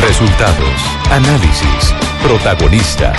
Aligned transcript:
Resultados, 0.00 0.80
análisis, 1.10 1.94
protagonistas 2.22 3.16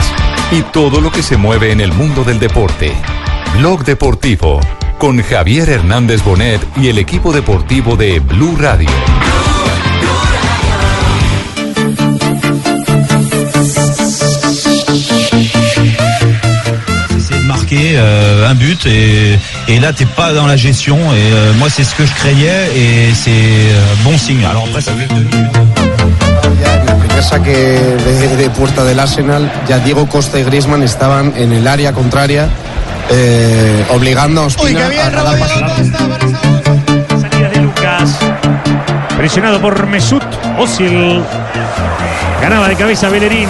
y 0.51 0.61
todo 0.61 1.01
lo 1.01 1.11
que 1.11 1.23
se 1.23 1.37
mueve 1.37 1.71
en 1.71 1.81
el 1.81 1.91
mundo 1.93 2.23
del 2.23 2.39
deporte. 2.39 2.93
Blog 3.57 3.83
Deportivo 3.83 4.59
con 4.97 5.21
Javier 5.21 5.69
Hernández 5.69 6.23
Bonet 6.23 6.61
y 6.77 6.87
el 6.89 6.97
equipo 6.97 7.33
deportivo 7.33 7.95
de 7.95 8.19
Blue 8.19 8.55
Radio. 8.59 8.89
euh, 17.73 18.49
un 18.49 18.55
but 18.55 18.85
et, 18.85 19.37
et 19.67 19.79
là 19.79 19.93
t'es 19.93 20.05
pas 20.05 20.33
dans 20.33 20.47
la 20.47 20.57
gestion 20.57 20.97
et 20.97 21.31
euh, 21.33 21.53
moi 21.53 21.69
c'est 21.69 21.83
ce 21.83 21.95
que 21.95 22.05
je 22.05 22.13
craignais 22.13 22.67
et 22.75 23.13
c'est 23.13 23.31
euh, 23.31 23.93
bon 24.03 24.17
signe. 24.17 24.45
Ya 26.61 26.75
en 26.75 26.89
el 26.89 26.95
primer 26.95 27.23
saque 27.23 27.51
de, 27.51 28.35
de 28.37 28.49
puerta 28.51 28.83
del 28.83 28.99
Arsenal, 28.99 29.51
ya 29.67 29.79
Diego 29.79 30.07
Costa 30.07 30.39
y 30.39 30.43
Griezmann 30.43 30.83
estaban 30.83 31.33
en 31.35 31.51
el 31.51 31.67
área 31.67 31.91
contraria, 31.93 32.47
eh, 33.09 33.85
obligando 33.89 34.41
a 34.41 34.45
Ospina 34.45 34.85
a 34.85 34.89
dar 34.89 35.23
largos. 35.23 35.49
Salida 37.19 37.49
de 37.49 37.61
Lucas. 37.61 38.17
Presionado 39.17 39.59
por 39.59 39.87
Mesut 39.87 40.23
Özil. 40.59 41.21
Ganaba 42.41 42.67
de 42.67 42.75
cabeza 42.75 43.09
Bellerín. 43.09 43.49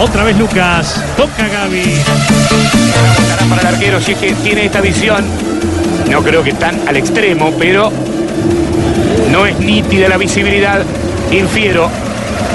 Otra 0.00 0.24
vez 0.24 0.36
Lucas. 0.36 1.00
Toca 1.16 1.48
Gaby. 1.48 2.02
para 3.48 3.60
el 3.62 3.66
arquero 3.74 4.00
si 4.00 4.12
es 4.12 4.18
que 4.18 4.32
tiene 4.34 4.66
esta 4.66 4.80
visión. 4.80 5.24
No 6.10 6.22
creo 6.22 6.42
que 6.42 6.52
tan 6.52 6.86
al 6.88 6.96
extremo, 6.96 7.52
pero 7.58 7.92
no 9.30 9.46
es 9.46 9.58
nítida 9.58 10.08
la 10.08 10.16
visibilidad. 10.16 10.82
Infiero. 11.30 11.90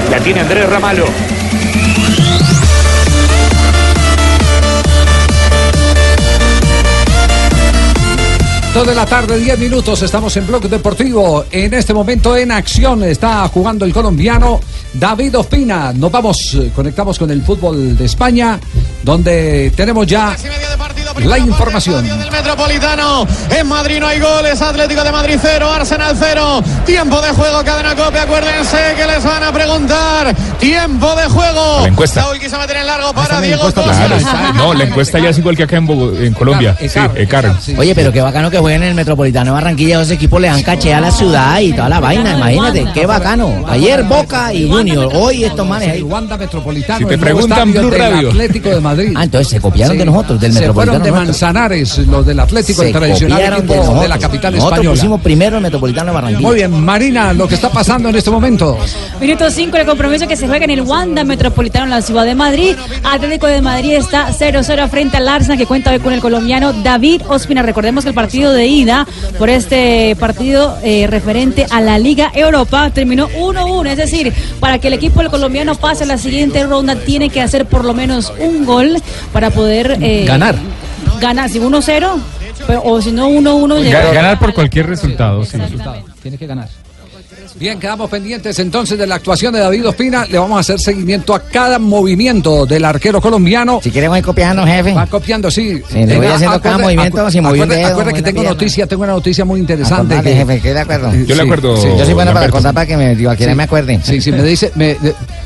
La 0.09 0.19
tiene 0.19 0.41
Andrés 0.41 0.69
Ramalo. 0.69 1.05
Dos 8.73 8.85
de 8.85 8.93
la 8.93 9.05
tarde, 9.05 9.39
10 9.39 9.57
minutos, 9.57 10.01
estamos 10.03 10.37
en 10.37 10.45
Blog 10.45 10.69
Deportivo. 10.69 11.43
En 11.49 11.73
este 11.73 11.91
momento 11.91 12.37
en 12.37 12.51
acción 12.51 13.03
está 13.03 13.47
jugando 13.47 13.83
el 13.83 13.91
colombiano 13.91 14.61
David 14.93 15.39
Ospina. 15.39 15.91
Nos 15.91 16.11
vamos, 16.11 16.53
eh, 16.53 16.71
conectamos 16.75 17.17
con 17.17 17.31
el 17.31 17.41
fútbol 17.41 17.97
de 17.97 18.05
España, 18.05 18.59
donde 19.03 19.71
tenemos 19.75 20.05
ya 20.05 20.35
la 21.25 21.37
información. 21.37 22.05
del 22.05 22.31
Metropolitano. 22.31 23.27
En 23.49 23.67
Madrid 23.67 23.99
no 23.99 24.07
hay 24.07 24.19
goles. 24.19 24.61
Atlético 24.61 25.03
de 25.03 25.11
Madrid 25.11 25.37
0, 25.41 25.71
Arsenal 25.71 26.15
0. 26.17 26.63
Tiempo 26.85 27.21
de 27.21 27.29
juego, 27.29 27.63
cadena 27.63 27.95
copia. 27.95 28.23
Acuérdense 28.23 28.77
que 28.95 29.05
les 29.05 29.23
van 29.23 29.43
a 29.43 29.51
preguntar. 29.51 30.35
Tiempo 30.59 31.15
de 31.15 31.23
juego. 31.25 31.79
La 31.81 31.87
encuesta. 31.87 32.21
Saúl 32.23 32.39
quiso 32.39 32.57
meter 32.59 32.77
en 32.77 32.87
largo 32.87 33.13
para 33.13 33.35
la 33.35 33.41
Diego 33.41 33.67
encuesta, 33.67 33.81
Costa. 33.83 34.05
claro. 34.05 34.53
No, 34.53 34.73
la 34.73 34.83
encuesta 34.83 35.19
ya 35.19 35.29
es 35.29 35.37
igual 35.37 35.55
que 35.55 35.63
acá 35.63 35.77
en, 35.77 36.33
Colombia. 36.33 36.75
Sí, 36.79 36.99
Ecar. 37.15 37.55
Oye, 37.77 37.95
pero 37.95 38.11
qué 38.11 38.21
bacano 38.21 38.49
que 38.49 38.57
jueguen 38.59 38.83
en 38.83 38.89
el 38.89 38.95
Metropolitano 38.95 39.53
Barranquilla. 39.53 39.99
Dos 39.99 40.11
equipos 40.11 40.41
le 40.41 40.47
dan 40.47 40.63
caché 40.63 40.93
a 40.93 41.01
la 41.01 41.11
ciudad 41.11 41.59
y 41.59 41.73
toda 41.73 41.89
la 41.89 41.99
vaina. 41.99 42.35
Imagínate, 42.35 42.87
qué 42.93 43.05
bacano. 43.05 43.65
Ayer 43.67 44.03
Boca 44.03 44.53
y 44.53 44.69
Junior. 44.69 45.09
Hoy 45.13 45.43
estos 45.43 45.67
manes 45.67 45.89
ahí. 45.89 46.01
Wanda 46.01 46.37
Metropolitano. 46.37 46.99
Si 46.99 47.05
te 47.05 47.17
preguntan 47.17 47.71
Blue 47.71 47.91
Radio. 47.91 48.29
Atlético 48.29 48.69
de 48.69 48.79
Madrid. 48.81 49.13
Ah, 49.15 49.23
entonces 49.23 49.47
se 49.49 49.59
copiaron 49.59 49.97
de 49.97 50.05
nosotros, 50.05 50.39
del 50.39 50.53
Se 50.53 50.59
Metropolitano. 50.59 50.99
De. 51.11 51.25
Manzanares, 51.25 51.97
los 51.99 52.25
del 52.25 52.39
Atlético, 52.39 52.83
el 52.83 52.91
tradicional 52.91 53.41
equipo 53.41 53.61
de, 53.61 53.79
de, 53.79 53.85
nosotros. 53.85 54.09
la 54.09 54.19
capital 54.19 54.53
Nosotros 54.53 54.73
española. 54.77 54.95
pusimos 54.95 55.21
primero 55.21 55.57
el 55.57 55.63
Metropolitano 55.63 56.07
de 56.07 56.13
Barranquilla. 56.15 56.47
Muy 56.47 56.55
bien, 56.55 56.71
Marina, 56.83 57.33
lo 57.33 57.47
que 57.47 57.55
está 57.55 57.69
pasando 57.69 58.09
en 58.09 58.15
este 58.15 58.29
momento. 58.31 58.77
Minuto 59.19 59.49
5, 59.49 59.77
el 59.77 59.85
compromiso 59.85 60.27
que 60.27 60.35
se 60.35 60.47
juega 60.47 60.65
en 60.65 60.71
el 60.71 60.81
Wanda 60.81 61.23
Metropolitano 61.23 61.85
en 61.85 61.91
la 61.91 62.01
ciudad 62.01 62.25
de 62.25 62.35
Madrid. 62.35 62.75
Atlético 63.03 63.47
de 63.47 63.61
Madrid 63.61 63.93
está 63.93 64.29
0-0 64.29 64.89
frente 64.89 65.17
al 65.17 65.27
Arsenal 65.27 65.57
que 65.57 65.65
cuenta 65.65 65.91
hoy 65.91 65.99
con 65.99 66.13
el 66.13 66.21
colombiano 66.21 66.73
David 66.73 67.21
Ospina. 67.27 67.61
Recordemos 67.61 68.03
que 68.03 68.09
el 68.09 68.15
partido 68.15 68.53
de 68.53 68.67
ida 68.67 69.07
por 69.37 69.49
este 69.49 70.15
partido 70.19 70.77
eh, 70.83 71.07
referente 71.07 71.65
a 71.69 71.81
la 71.81 71.97
Liga 71.99 72.31
Europa 72.33 72.89
terminó 72.91 73.29
1-1. 73.29 73.89
Es 73.89 73.97
decir, 73.97 74.33
para 74.59 74.79
que 74.79 74.87
el 74.87 74.93
equipo 74.93 75.19
del 75.21 75.29
colombiano 75.29 75.75
pase 75.75 76.03
a 76.03 76.07
la 76.07 76.17
siguiente 76.17 76.63
ronda 76.65 76.95
tiene 76.95 77.29
que 77.29 77.41
hacer 77.41 77.65
por 77.65 77.85
lo 77.85 77.93
menos 77.93 78.33
un 78.39 78.65
gol 78.65 78.97
para 79.33 79.49
poder 79.49 79.97
eh, 80.01 80.25
Ganar. 80.25 80.55
Ganar, 81.21 81.49
si 81.49 81.59
1-0 81.59 82.19
pero- 82.67 82.81
o 82.83 83.01
si 83.01 83.11
no 83.11 83.27
1-1 83.29 83.77
llegar- 83.79 84.07
Ga- 84.07 84.13
Ganar 84.13 84.39
por 84.39 84.53
cualquier 84.53 84.87
resultado. 84.87 85.43
sí. 85.45 85.57
Tiene 86.21 86.37
que 86.37 86.47
ganar. 86.47 86.67
Bien, 87.55 87.79
quedamos 87.79 88.09
pendientes 88.09 88.57
entonces 88.59 88.97
de 88.97 89.07
la 89.07 89.15
actuación 89.15 89.51
de 89.53 89.59
David 89.59 89.87
Ospina. 89.87 90.25
Le 90.25 90.37
vamos 90.37 90.57
a 90.57 90.59
hacer 90.61 90.79
seguimiento 90.79 91.33
a 91.33 91.41
cada 91.41 91.79
movimiento 91.79 92.65
del 92.65 92.85
arquero 92.85 93.19
colombiano. 93.19 93.79
Si 93.83 93.89
quieren, 93.91 94.11
voy 94.11 94.21
copiando, 94.21 94.65
jefe. 94.65 94.93
Va 94.93 95.07
copiando, 95.07 95.49
sí. 95.49 95.81
Sí, 95.89 96.05
le 96.05 96.17
voy 96.17 96.27
haciendo 96.27 96.61
cada 96.61 96.77
movimiento 96.77 97.29
sin 97.31 97.41
mover 97.43 97.57
un 97.61 97.63
acuerde- 97.63 97.75
dedo, 97.81 97.87
acuerde 97.89 98.13
que 98.13 98.21
tengo 98.21 98.41
pierna. 98.41 98.51
noticia, 98.51 98.87
tengo 98.87 99.03
una 99.03 99.13
noticia 99.13 99.45
muy 99.45 99.59
interesante. 99.59 100.13
Acordate, 100.15 100.29
que- 100.29 100.35
jefe, 100.35 100.61
que 100.61 100.73
de 100.73 100.79
acuerdo. 100.79 101.11
Yo 101.25 101.35
le 101.35 101.41
acuerdo. 101.41 101.77
sí. 101.81 101.87
Yo 101.97 102.05
soy 102.05 102.13
bueno 102.13 102.33
para 102.33 102.49
contar 102.49 102.73
para 102.73 102.85
que 102.85 102.95
me, 102.97 103.15
digo, 103.15 103.33
Sí. 103.35 103.45
me 103.55 103.63
acuerden. 103.63 104.01
Sí, 104.03 104.21
sí, 104.21 104.31
me 104.31 104.43
dice, 104.43 104.71
me, 104.75 104.95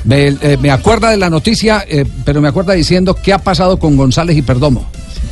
me, 0.04 0.28
eh, 0.28 0.58
me 0.60 0.72
acuerda 0.72 1.10
de 1.10 1.18
la 1.18 1.30
noticia, 1.30 1.86
eh, 1.88 2.06
pero 2.26 2.42
me 2.42 2.50
acuerda 2.50 2.74
diciendo 2.74 3.16
qué 3.16 3.34
ha 3.34 3.40
pasado 3.40 3.78
con 3.80 3.96
González 3.96 4.36
y 4.38 4.42
Perdomo. 4.42 4.88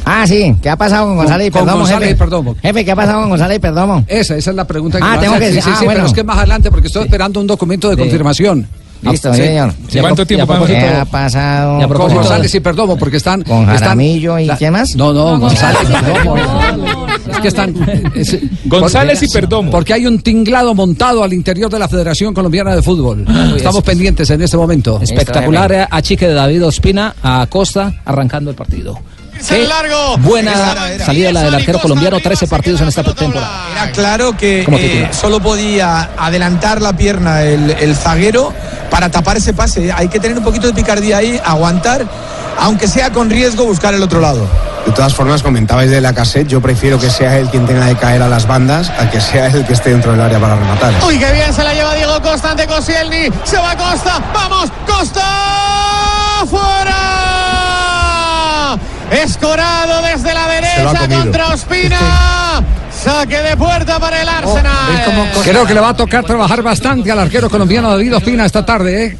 Ah, 0.05 0.25
sí. 0.27 0.55
¿Qué 0.61 0.69
ha 0.69 0.75
pasado 0.75 1.05
con 1.07 1.15
González 1.17 1.47
y 1.47 1.51
Con- 1.51 1.61
Perdomo, 1.61 1.79
González 1.83 2.09
jefe? 2.09 2.15
y 2.15 2.19
Perdomo. 2.19 2.55
Jefe, 2.61 2.85
¿qué 2.85 2.91
ha 2.91 2.95
pasado 2.95 3.19
con 3.21 3.29
González 3.29 3.57
y 3.57 3.59
Perdomo? 3.59 4.03
Esa, 4.07 4.35
esa 4.35 4.49
es 4.49 4.55
la 4.55 4.65
pregunta 4.65 4.97
que 4.97 5.03
Ah, 5.07 5.17
tengo 5.19 5.33
que 5.35 5.45
decir- 5.47 5.61
sí, 5.63 5.69
ah, 5.71 5.75
sí, 5.77 5.85
pero 5.85 5.91
bueno. 5.91 6.05
es 6.07 6.13
que 6.13 6.19
es 6.21 6.25
más 6.25 6.37
adelante 6.37 6.71
porque 6.71 6.87
estoy 6.87 7.03
esperando 7.03 7.39
un 7.39 7.47
documento 7.47 7.89
de 7.89 7.95
Sí. 7.95 8.01
confirmación. 8.01 8.67
Listo, 9.03 9.31
Ah, 9.31 9.33
sí. 9.33 9.41
señor. 9.41 9.73
¿Cuánto 9.99 10.27
tiempo 10.27 10.53
¿Qué 10.67 10.77
ha 10.77 11.05
pasado 11.05 11.79
Con 11.87 11.97
con 11.97 12.13
González 12.13 12.53
y 12.53 12.59
Perdomo, 12.59 12.97
porque 12.97 13.17
están. 13.17 13.41
con 13.41 13.61
están- 13.61 13.77
Jaramillo 13.79 14.37
y 14.37 14.45
la- 14.45 14.57
qué 14.59 14.69
más? 14.69 14.95
No, 14.95 15.11
no, 15.11 15.39
González 15.39 15.81
y 15.89 15.91
Perdomo. 16.05 16.35
Es 17.31 17.37
que 17.39 17.47
están. 17.47 17.75
es- 18.13 18.37
González 18.65 19.13
porque- 19.19 19.25
y 19.25 19.29
Perdomo. 19.41 19.71
Porque 19.71 19.93
hay 19.95 20.05
un 20.05 20.19
tinglado 20.21 20.75
montado 20.75 21.23
al 21.23 21.33
interior 21.33 21.71
de 21.71 21.79
la 21.79 21.87
Federación 21.87 22.33
Colombiana 22.35 22.75
de 22.75 22.83
Fútbol. 22.83 23.25
Estamos 23.55 23.83
pendientes 23.83 24.29
en 24.29 24.39
este 24.43 24.55
momento. 24.57 24.99
Espectacular, 25.01 25.73
a 25.73 25.87
achique 25.89 26.27
de 26.27 26.35
David 26.35 26.63
Ospina 26.67 27.15
a 27.23 27.47
Costa 27.49 27.91
arrancando 28.05 28.51
el 28.51 28.55
partido. 28.55 28.99
Largo. 29.67 30.17
Buena 30.17 30.51
Era- 30.53 30.91
era- 30.93 31.05
salida 31.05 31.31
la 31.33 31.41
del 31.41 31.55
arquero 31.55 31.79
colombiano, 31.79 32.15
arriba, 32.17 32.29
13 32.29 32.45
se 32.45 32.49
partidos 32.49 32.81
en 32.81 32.87
esta 32.87 33.03
temporada. 33.03 33.67
Era 33.71 33.91
claro 33.91 34.35
que 34.37 34.61
eh, 34.61 35.09
solo 35.11 35.39
podía 35.39 36.11
adelantar 36.17 36.81
la 36.81 36.93
pierna 36.93 37.41
el, 37.43 37.71
el 37.71 37.95
zaguero 37.95 38.53
para 38.89 39.09
tapar 39.09 39.37
ese 39.37 39.53
pase. 39.53 39.91
Hay 39.91 40.07
que 40.07 40.19
tener 40.19 40.37
un 40.37 40.43
poquito 40.43 40.67
de 40.67 40.73
picardía 40.73 41.17
ahí, 41.17 41.39
aguantar, 41.43 42.05
aunque 42.59 42.87
sea 42.87 43.11
con 43.11 43.29
riesgo, 43.29 43.65
buscar 43.65 43.93
el 43.93 44.03
otro 44.03 44.19
lado. 44.19 44.47
De 44.85 44.91
todas 44.93 45.13
formas, 45.13 45.43
comentabais 45.43 45.91
de 45.91 46.01
la 46.01 46.11
cassette, 46.13 46.47
yo 46.47 46.59
prefiero 46.59 46.99
que 46.99 47.09
sea 47.09 47.37
él 47.37 47.47
quien 47.49 47.67
tenga 47.67 47.87
que 47.87 47.95
caer 47.95 48.21
a 48.23 48.27
las 48.27 48.47
bandas 48.47 48.89
a 48.89 49.09
que 49.11 49.21
sea 49.21 49.45
él 49.45 49.57
el 49.57 49.65
que 49.65 49.73
esté 49.73 49.91
dentro 49.91 50.11
del 50.11 50.21
área 50.21 50.39
para 50.39 50.55
rematar. 50.55 50.91
Uy, 51.07 51.19
qué 51.19 51.31
bien 51.33 51.53
se 51.53 51.63
la 51.63 51.73
lleva 51.73 51.93
Diego 51.93 52.19
Costa 52.21 52.51
ante 52.51 52.65
Koscielny. 52.65 53.29
Se 53.43 53.57
va 53.57 53.75
Costa. 53.77 54.19
Vamos, 54.33 54.71
Costa. 54.87 55.23
Fuera. 56.49 57.40
Escorado 59.11 60.01
desde 60.03 60.33
la 60.33 60.47
derecha 60.47 61.07
contra 61.09 61.49
Ospina. 61.49 62.40
Saque 63.03 63.37
de 63.41 63.57
puerta 63.57 63.99
para 63.99 64.21
el 64.21 64.29
Arsenal. 64.29 65.31
Creo 65.43 65.65
que 65.65 65.73
le 65.73 65.79
va 65.79 65.89
a 65.89 65.95
tocar 65.95 66.23
trabajar 66.23 66.61
bastante 66.61 67.11
al 67.11 67.17
arquero 67.19 67.49
colombiano 67.49 67.89
David 67.89 68.15
Ospina 68.17 68.45
esta 68.45 68.63
tarde. 68.63 69.05
¿eh? 69.05 69.17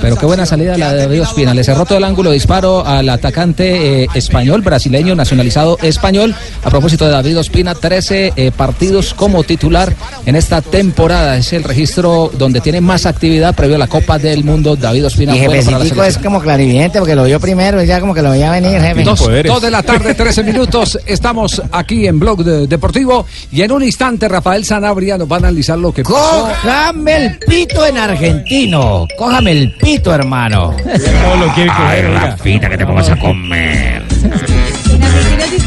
Pero 0.00 0.16
qué 0.16 0.24
buena 0.26 0.46
salida 0.46 0.78
la 0.78 0.92
de 0.94 1.02
David 1.02 1.22
Ospina. 1.22 1.52
Le 1.52 1.62
cerró 1.62 1.84
todo 1.84 1.98
el 1.98 2.04
ángulo 2.04 2.30
de 2.30 2.34
disparo 2.34 2.84
al 2.86 3.08
atacante 3.10 4.04
eh, 4.04 4.08
español, 4.14 4.62
brasileño, 4.62 5.14
nacionalizado 5.14 5.76
español. 5.82 6.34
A 6.64 6.70
propósito 6.70 7.04
de 7.04 7.10
David 7.12 7.38
Ospina, 7.38 7.74
13 7.74 8.32
eh, 8.36 8.52
partidos 8.56 9.12
como 9.12 9.42
titular 9.44 9.92
en 10.24 10.34
esta 10.36 10.62
temporada. 10.62 11.36
Es 11.36 11.52
el 11.52 11.64
registro 11.64 12.30
donde 12.38 12.60
tiene 12.62 12.80
más 12.80 13.04
actividad 13.04 13.54
previo 13.54 13.76
a 13.76 13.78
la 13.78 13.86
Copa 13.88 14.18
del 14.18 14.44
Mundo. 14.44 14.76
David 14.76 15.06
Ospina. 15.06 15.36
Y 15.36 15.40
bueno 15.40 15.50
para 15.50 15.60
la 15.62 15.76
jefecitico 15.78 16.04
es 16.04 16.16
como 16.18 16.40
clarividente 16.40 16.98
porque 16.98 17.14
lo 17.14 17.24
vio 17.24 17.38
primero 17.38 17.82
y 17.82 17.86
ya 17.86 18.00
como 18.00 18.14
que 18.14 18.22
lo 18.22 18.30
veía 18.30 18.50
venir, 18.52 18.80
jefe. 18.80 19.02
Dos, 19.04 19.20
dos 19.44 19.60
de 19.62 19.70
la 19.70 19.82
tarde, 19.82 20.14
13 20.14 20.42
minutos. 20.42 20.98
Estamos 21.04 21.60
aquí 21.70 22.06
en 22.06 22.18
Blog 22.18 22.42
de- 22.44 22.66
Deportivo. 22.66 23.09
Deportivo. 23.10 23.26
Y 23.52 23.62
en 23.62 23.72
un 23.72 23.82
instante, 23.82 24.28
Rafael 24.28 24.64
Sanabria 24.64 25.18
nos 25.18 25.30
va 25.30 25.36
a 25.36 25.38
analizar 25.40 25.78
lo 25.78 25.92
que 25.92 26.02
pasó. 26.02 26.14
Cójame 26.62 27.16
el 27.16 27.38
pito 27.38 27.86
en 27.86 27.98
argentino. 27.98 29.06
Cójame 29.18 29.52
el 29.52 29.72
pito, 29.76 30.14
hermano. 30.14 30.74
Todo 30.76 31.46
lo 31.46 31.52
quiere 31.54 31.70
Ay, 31.72 31.76
coger, 31.76 32.06
oiga. 32.06 32.20
Rafita, 32.20 32.70
que 32.70 32.78
te 32.78 32.84
vamos 32.84 33.08
a 33.08 33.16
comer. 33.18 34.02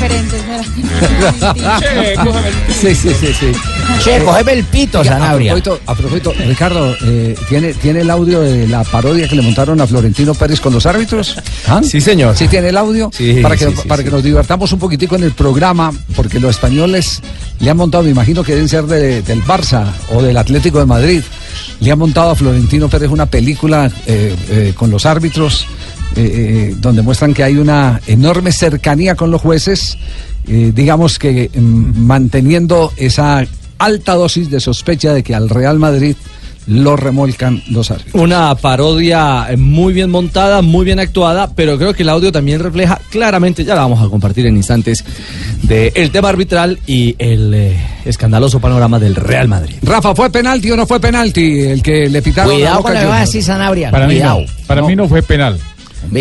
Sí, 2.82 2.94
sí, 2.96 3.10
sí, 3.20 3.28
sí. 3.40 3.52
Che, 4.04 4.20
cógeme 4.24 4.54
el 4.54 4.64
pito, 4.66 5.04
Sanabria. 5.04 5.54
A 5.54 5.56
propósito, 5.56 5.92
a 5.92 5.96
propósito, 5.96 6.34
Ricardo, 6.46 6.96
eh, 7.06 7.36
¿tiene, 7.48 7.74
¿tiene 7.74 8.02
el 8.02 8.10
audio 8.10 8.42
de 8.42 8.68
la 8.68 8.84
parodia 8.84 9.28
que 9.28 9.36
le 9.36 9.42
montaron 9.42 9.80
a 9.82 9.88
Florentino 9.88 10.34
Pérez 10.34 10.60
con 10.60 10.74
los 10.74 10.86
árbitros? 10.86 11.36
¿Ah? 11.68 11.82
Sí, 11.84 12.02
señor. 12.02 12.36
¿Sí 12.38 12.48
tiene 12.48 12.70
el 12.70 12.78
audio? 12.78 13.10
Sí, 13.14 13.40
para 13.42 13.56
que, 13.56 13.68
sí, 13.68 13.74
sí, 13.82 13.88
para 13.88 14.00
sí. 14.02 14.06
que 14.06 14.12
nos 14.12 14.24
divertamos 14.24 14.72
un 14.74 14.80
poquitico 14.80 15.16
en 15.16 15.24
el 15.24 15.32
programa, 15.32 15.92
porque 16.16 16.40
los 16.40 16.52
españoles 16.52 17.22
le 17.60 17.70
han 17.70 17.78
montado, 17.78 18.04
me 18.04 18.10
imagino 18.10 18.44
que 18.44 18.54
deben 18.54 18.70
ser 18.70 18.84
de- 18.86 19.22
del 19.22 19.44
Barça 19.44 19.86
o 20.12 20.22
del 20.22 20.38
Atlético 20.38 20.80
de 20.80 20.86
Madrid, 20.86 21.22
le 21.80 21.92
han 21.92 22.00
montado 22.00 22.32
a 22.32 22.36
Florentino 22.36 22.90
Pérez 22.90 23.10
una 23.10 23.26
película 23.28 23.90
eh, 24.08 24.36
eh, 24.50 24.74
con 24.76 24.90
los 24.90 25.06
árbitros, 25.06 25.66
eh, 26.16 26.70
eh, 26.72 26.76
donde 26.78 27.02
muestran 27.02 27.34
que 27.34 27.44
hay 27.44 27.58
una 27.58 28.02
enorme 28.08 28.52
cercanía 28.52 29.16
con 29.16 29.32
los 29.32 29.42
jueces, 29.42 29.98
eh, 30.48 30.72
digamos 30.74 31.20
que 31.20 31.50
mm, 31.54 32.06
manteniendo 32.06 32.92
esa 32.98 33.46
alta 33.78 34.14
dosis 34.16 34.50
de 34.50 34.60
sospecha 34.60 35.14
de 35.14 35.24
que 35.24 35.36
al 35.36 35.50
Real 35.50 35.80
Madrid 35.80 36.16
lo 36.68 36.96
remolcan 36.96 37.62
los 37.70 37.92
árbitros. 37.92 38.22
Una 38.22 38.56
parodia 38.56 39.48
muy 39.58 39.94
bien 39.94 40.10
montada, 40.10 40.62
muy 40.62 40.86
bien 40.86 41.00
actuada, 41.00 41.54
pero 41.54 41.78
creo 41.78 41.94
que 41.94 42.04
el 42.04 42.10
audio 42.10 42.32
también 42.32 42.62
refleja 42.62 43.00
claramente, 43.10 43.66
ya 43.66 43.76
la 43.76 43.82
vamos 43.82 44.02
a 44.02 44.10
compartir 44.10 44.46
en 44.46 44.56
instantes, 44.56 45.04
de 45.64 45.92
el 45.96 46.12
tema 46.12 46.30
arbitral 46.30 46.80
y 46.88 47.16
el 47.20 47.54
eh, 47.54 47.78
escandaloso 48.06 48.60
panorama 48.60 48.98
del 49.00 49.16
Real 49.16 49.48
Madrid. 49.48 49.76
Rafa, 49.82 50.16
¿fue 50.16 50.30
penalti 50.30 50.72
o 50.72 50.78
no 50.78 50.86
fue 50.88 51.00
penalti 51.00 51.62
el 51.62 51.82
que 51.84 52.08
le 52.10 52.22
pitaron 52.22 52.54
Cuidado 52.54 52.82
con 52.82 52.94
lo 52.94 53.00
que 53.00 53.06
va 53.06 53.12
a 53.12 53.14
Juniors? 53.16 53.30
decir 53.30 53.44
Sanabria. 53.44 53.92
Para 53.92 54.08
mí 54.08 54.16
Cuidado. 54.16 54.40
no. 54.42 54.46
Para 54.68 54.82
mí 54.84 54.96
no 54.96 55.10
fue 55.10 55.22
penal. 55.22 55.60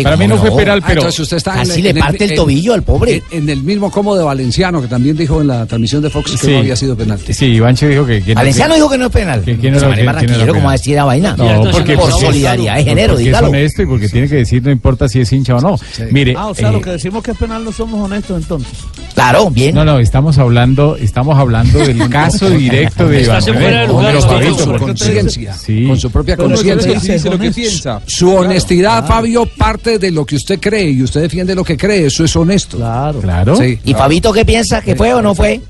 Para 0.03 0.17
mí 0.17 0.25
¿cómo 0.25 0.35
no 0.35 0.41
fue 0.41 0.49
no? 0.51 0.55
penal, 0.57 0.79
Ah, 0.81 0.85
pero. 0.87 1.01
entonces 1.01 1.19
usted 1.21 1.37
está 1.37 1.53
en 1.55 1.59
Así 1.71 1.79
en 1.79 1.83
le 1.83 1.93
parte 2.01 2.23
el 2.25 2.31
en- 2.31 2.35
tobillo 2.37 2.73
al 2.73 2.83
pobre. 2.83 3.23
En, 3.31 3.43
en 3.43 3.49
el 3.49 3.63
mismo 3.63 3.91
como 3.91 4.15
de 4.15 4.23
Valenciano, 4.23 4.81
que 4.81 4.87
también 4.87 5.15
dijo 5.17 5.41
en 5.41 5.47
la 5.47 5.65
transmisión 5.65 6.01
de 6.01 6.09
Fox 6.09 6.31
que 6.31 6.37
Sí. 6.37 6.51
no 6.51 6.59
había 6.59 6.75
sido 6.75 6.95
penalti. 6.95 7.33
Sí, 7.33 7.45
Ivanche 7.45 7.87
dijo 7.87 8.05
que. 8.05 8.21
que 8.23 8.33
no- 8.33 8.39
Valenciano 8.39 8.75
dijo 8.75 8.89
que 8.89 8.97
no 8.97 9.05
es 9.07 9.11
penal. 9.11 9.41
que- 9.43 9.57
que 9.57 9.71
no 9.71 9.79
Se 9.79 9.85
era- 9.85 9.95
no 9.97 10.05
barranquillero, 10.05 10.47
¿cómo 10.47 10.53
penal. 10.59 10.69
a 10.69 10.71
decir 10.73 10.95
la 10.95 11.03
vaina? 11.05 11.35
No, 11.37 11.71
porque 11.71 11.95
por 11.97 12.11
solidaridad 12.11 12.75
de 12.77 12.83
género, 12.83 13.13
porque 13.13 13.25
dígalo. 13.25 13.47
es 13.47 13.53
honesto 13.53 13.81
y 13.81 13.85
porque 13.85 14.09
tiene 14.09 14.27
que 14.27 14.35
decir, 14.35 14.63
no 14.63 14.71
importa 14.71 15.07
si 15.07 15.19
es 15.21 15.31
hincha 15.33 15.55
o 15.55 15.61
no. 15.61 15.75
Mire. 16.11 16.35
Ah, 16.37 16.47
o 16.47 16.55
sea, 16.55 16.69
eh, 16.69 16.73
lo 16.73 16.81
que 16.81 16.91
decimos 16.91 17.23
que 17.23 17.31
es 17.31 17.37
penal 17.37 17.63
no 17.63 17.71
somos 17.71 17.99
honestos 18.03 18.41
entonces. 18.41 18.73
Claro, 19.13 19.49
bien. 19.51 19.75
No, 19.75 19.85
no, 19.85 19.99
estamos 19.99 20.37
hablando, 20.39 20.95
estamos 20.97 21.37
hablando 21.37 21.79
del 21.79 21.97
caso 22.09 22.49
directo 22.49 23.07
de 23.07 23.21
Iván. 23.23 23.41
Con 23.87 24.57
su 24.59 24.77
conciencia, 24.77 25.55
con 25.87 25.99
su 25.99 26.11
propia 26.11 26.35
no 26.35 26.43
conciencia. 26.45 28.01
Su 28.07 28.33
honestidad, 28.35 29.05
Fabio, 29.05 29.45
parte 29.73 29.97
de 29.97 30.11
lo 30.11 30.23
que 30.23 30.35
usted 30.35 30.59
cree 30.59 30.91
y 30.91 31.01
usted 31.01 31.21
defiende 31.21 31.55
lo 31.55 31.63
que 31.63 31.75
cree, 31.75 32.05
eso 32.05 32.23
es 32.23 32.35
honesto. 32.35 32.77
Claro. 32.77 33.19
Claro. 33.19 33.55
Sí. 33.55 33.79
¿Y 33.83 33.93
Fabito 33.95 34.31
qué 34.31 34.45
piensa? 34.45 34.81
¿Que 34.83 34.95
fue 34.95 35.11
o 35.15 35.21
no 35.21 35.33
fue? 35.33 35.61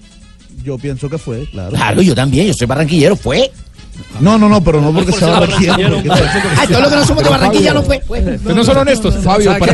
Yo 0.62 0.78
pienso 0.78 1.10
que 1.10 1.18
fue, 1.18 1.48
claro. 1.50 1.72
Claro, 1.72 2.02
yo 2.02 2.14
también, 2.14 2.48
yo 2.48 2.54
soy 2.54 2.68
barranquillero, 2.68 3.16
fue. 3.16 3.50
No, 4.20 4.38
no, 4.38 4.48
no, 4.48 4.64
pero 4.64 4.80
no 4.80 4.94
porque 4.94 5.12
sea 5.12 5.28
barranquillero. 5.40 5.96
porque- 5.98 6.12
Ay, 6.58 6.68
todo 6.68 6.82
lo 6.82 6.90
que 6.90 6.96
no 6.96 7.06
somos 7.06 7.24
de 7.24 7.30
Barranquilla 7.30 7.74
no 7.74 7.84
fue. 7.84 8.02
Pero 8.08 8.56
no 8.56 8.64
son 8.64 8.78
honestos. 8.78 9.16
Fabio, 9.24 9.52
para 9.58 9.74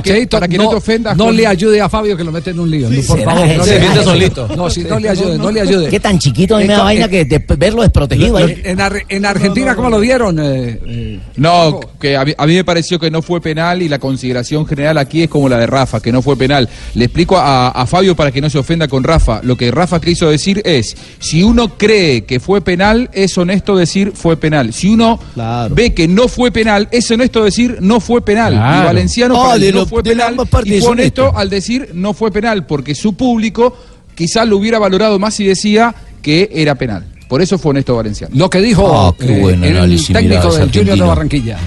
que- 0.00 0.26
para 0.30 0.48
que 0.48 0.58
no 0.58 0.68
te 0.68 0.76
ofendas 0.76 1.16
No 1.16 1.30
le 1.30 1.46
ayude 1.46 1.80
a 1.80 1.88
Fabio 1.88 2.16
que 2.16 2.24
lo 2.24 2.30
mete 2.32 2.50
en 2.50 2.60
un 2.60 2.70
lío. 2.70 2.88
no, 2.90 3.00
por 3.02 3.22
favor, 3.22 3.46
no 3.56 3.64
Se 3.64 3.76
ayude. 3.78 4.04
solito. 4.04 4.48
No, 4.56 4.68
sí, 4.70 4.84
no 4.88 4.98
le 4.98 5.08
ayude, 5.08 5.38
no 5.38 5.50
le 5.50 5.60
ayude. 5.62 5.88
Qué 5.88 5.98
tan 6.00 6.18
chiquito 6.18 6.56
a 6.56 6.58
mí 6.58 6.64
me 6.66 6.74
da 6.74 6.82
vaina 6.82 7.08
que 7.08 7.26
verlo 7.56 7.82
desprotegido 7.82 8.36
ahí. 8.36 8.60
En, 8.64 8.80
Ar- 8.80 9.02
en 9.08 9.24
Argentina, 9.26 9.74
¿cómo 9.74 9.90
lo 9.90 10.00
vieron? 10.00 10.38
eh, 10.38 10.78
eh? 10.86 11.20
No, 11.36 11.80
que 12.00 12.16
a 12.16 12.24
mí, 12.24 12.34
me 12.38 12.64
pareció 12.64 12.98
que 12.98 13.10
no 13.10 13.22
fue 13.22 13.40
penal 13.40 13.82
y 13.82 13.88
la 13.88 13.98
consideración 13.98 14.66
general 14.66 14.98
aquí 14.98 15.22
es 15.22 15.28
como 15.30 15.48
la 15.48 15.58
de 15.58 15.66
Rafa, 15.66 16.00
que 16.00 16.12
no 16.12 16.22
fue 16.22 16.36
penal. 16.36 16.68
Le 16.94 17.04
explico 17.06 17.36
a 17.38 17.84
Fabio 17.88 18.14
para 18.14 18.30
que 18.30 18.40
no 18.40 18.50
se 18.50 18.58
ofenda 18.58 18.88
con 18.88 19.04
Rafa. 19.04 19.40
Lo 19.42 19.56
que 19.56 19.70
Rafa 19.70 20.00
quiso 20.00 20.28
decir 20.30 20.60
es, 20.64 20.96
si 21.18 21.42
uno 21.42 21.76
cree 21.78 22.24
que 22.24 22.40
fue 22.40 22.60
penal, 22.60 23.08
es 23.24 23.36
honesto 23.38 23.76
decir 23.76 24.12
fue 24.14 24.36
penal. 24.36 24.72
Si 24.72 24.88
uno 24.88 25.18
Claro. 25.34 25.74
ve 25.74 25.94
que 25.94 26.06
no 26.08 26.28
fue 26.28 26.50
penal, 26.50 26.88
es 26.90 27.10
honesto 27.10 27.44
decir 27.44 27.78
no 27.80 28.00
fue 28.00 28.22
penal. 28.22 28.52
Claro. 28.54 28.82
Y 28.82 28.86
Valenciano 28.86 29.34
para 29.34 29.58
no 29.58 29.70
lo- 29.72 29.86
fue 29.86 30.02
de 30.02 30.10
penal 30.10 30.34
y 30.34 30.36
fue 30.80 30.90
honesto 30.90 31.22
honesto. 31.22 31.38
al 31.38 31.50
decir 31.50 31.90
no 31.94 32.14
fue 32.14 32.30
penal, 32.30 32.66
porque 32.66 32.94
su 32.94 33.14
público 33.14 33.76
quizás 34.14 34.46
lo 34.48 34.56
hubiera 34.56 34.78
valorado 34.78 35.18
más 35.18 35.34
si 35.34 35.44
decía 35.44 35.94
que 36.22 36.50
era 36.52 36.74
penal. 36.74 37.04
Por 37.28 37.42
eso 37.42 37.58
fue 37.58 37.70
honesto 37.70 37.94
Valenciano. 37.94 38.34
Lo 38.36 38.48
que 38.48 38.60
dijo 38.60 38.90
Ah, 38.90 39.14
qué 39.18 39.36
eh, 39.36 39.40
buen 39.40 39.62
el 39.62 39.72
técnico 40.14 40.48
mirá, 40.48 40.58
del 40.60 40.72
Junior 40.72 40.96
de. 40.98 41.02
Barranquilla. 41.08 41.58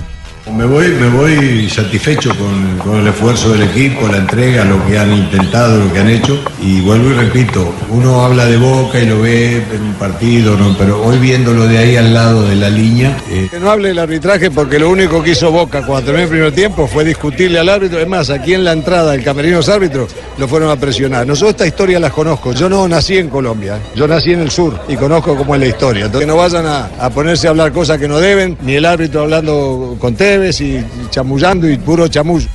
Me 0.55 0.65
voy, 0.65 0.87
me 0.89 1.09
voy 1.09 1.69
satisfecho 1.69 2.31
con, 2.37 2.99
el 2.99 3.07
esfuerzo 3.07 3.53
del 3.53 3.63
equipo, 3.63 4.07
la 4.07 4.17
entrega, 4.17 4.65
lo 4.65 4.85
que 4.85 4.97
han 4.97 5.13
intentado, 5.13 5.77
lo 5.77 5.93
que 5.93 5.99
han 5.99 6.09
hecho. 6.09 6.43
Y 6.61 6.81
vuelvo 6.81 7.09
y 7.09 7.13
repito, 7.13 7.73
uno 7.89 8.21
habla 8.21 8.45
de 8.45 8.57
Boca 8.57 8.99
y 8.99 9.05
lo 9.05 9.21
ve 9.21 9.57
en 9.57 9.81
un 9.81 9.93
partido, 9.93 10.57
¿no? 10.57 10.75
pero 10.77 11.01
hoy 11.01 11.17
viéndolo 11.19 11.67
de 11.67 11.77
ahí 11.77 11.95
al 11.95 12.13
lado 12.13 12.47
de 12.47 12.55
la 12.55 12.69
línea, 12.69 13.17
eh, 13.29 13.47
Que 13.49 13.59
no 13.59 13.71
hable 13.71 13.89
del 13.89 13.99
arbitraje 13.99 14.51
porque 14.51 14.77
lo 14.77 14.89
único 14.89 15.23
que 15.23 15.31
hizo 15.31 15.51
Boca 15.51 15.85
cuando 15.85 16.07
terminó 16.07 16.23
el 16.25 16.29
primer 16.29 16.51
tiempo 16.51 16.85
fue 16.85 17.05
discutirle 17.05 17.57
al 17.57 17.69
árbitro. 17.69 17.99
Es 17.99 18.07
más, 18.07 18.29
aquí 18.29 18.53
en 18.53 18.65
la 18.65 18.73
entrada 18.73 19.13
del 19.13 19.23
camerino 19.23 19.55
de 19.55 19.59
los 19.59 19.69
árbitros 19.69 20.11
lo 20.37 20.47
fueron 20.47 20.69
a 20.69 20.75
presionar. 20.75 21.25
Nosotros 21.25 21.51
esta 21.51 21.67
historia 21.67 21.99
las 21.99 22.11
conozco. 22.11 22.51
Yo 22.51 22.67
no 22.67 22.87
nací 22.87 23.17
en 23.17 23.29
Colombia, 23.29 23.79
yo 23.95 24.07
nací 24.07 24.33
en 24.33 24.41
el 24.41 24.51
sur 24.51 24.79
y 24.89 24.95
conozco 24.95 25.35
cómo 25.35 25.55
es 25.55 25.61
la 25.61 25.67
historia. 25.67 26.05
Entonces 26.05 26.27
que 26.27 26.31
no 26.31 26.37
vayan 26.37 26.65
a, 26.65 26.89
a 26.99 27.09
ponerse 27.09 27.47
a 27.47 27.51
hablar 27.51 27.71
cosas 27.71 27.97
que 27.97 28.07
no 28.07 28.19
deben, 28.19 28.57
ni 28.61 28.75
el 28.75 28.85
árbitro 28.85 29.21
hablando 29.21 29.95
con 29.99 30.15
Tevez 30.15 30.40
y 30.49 30.83
chamullando 31.09 31.69
y 31.69 31.77
puro 31.77 32.07
chamullo. 32.07 32.47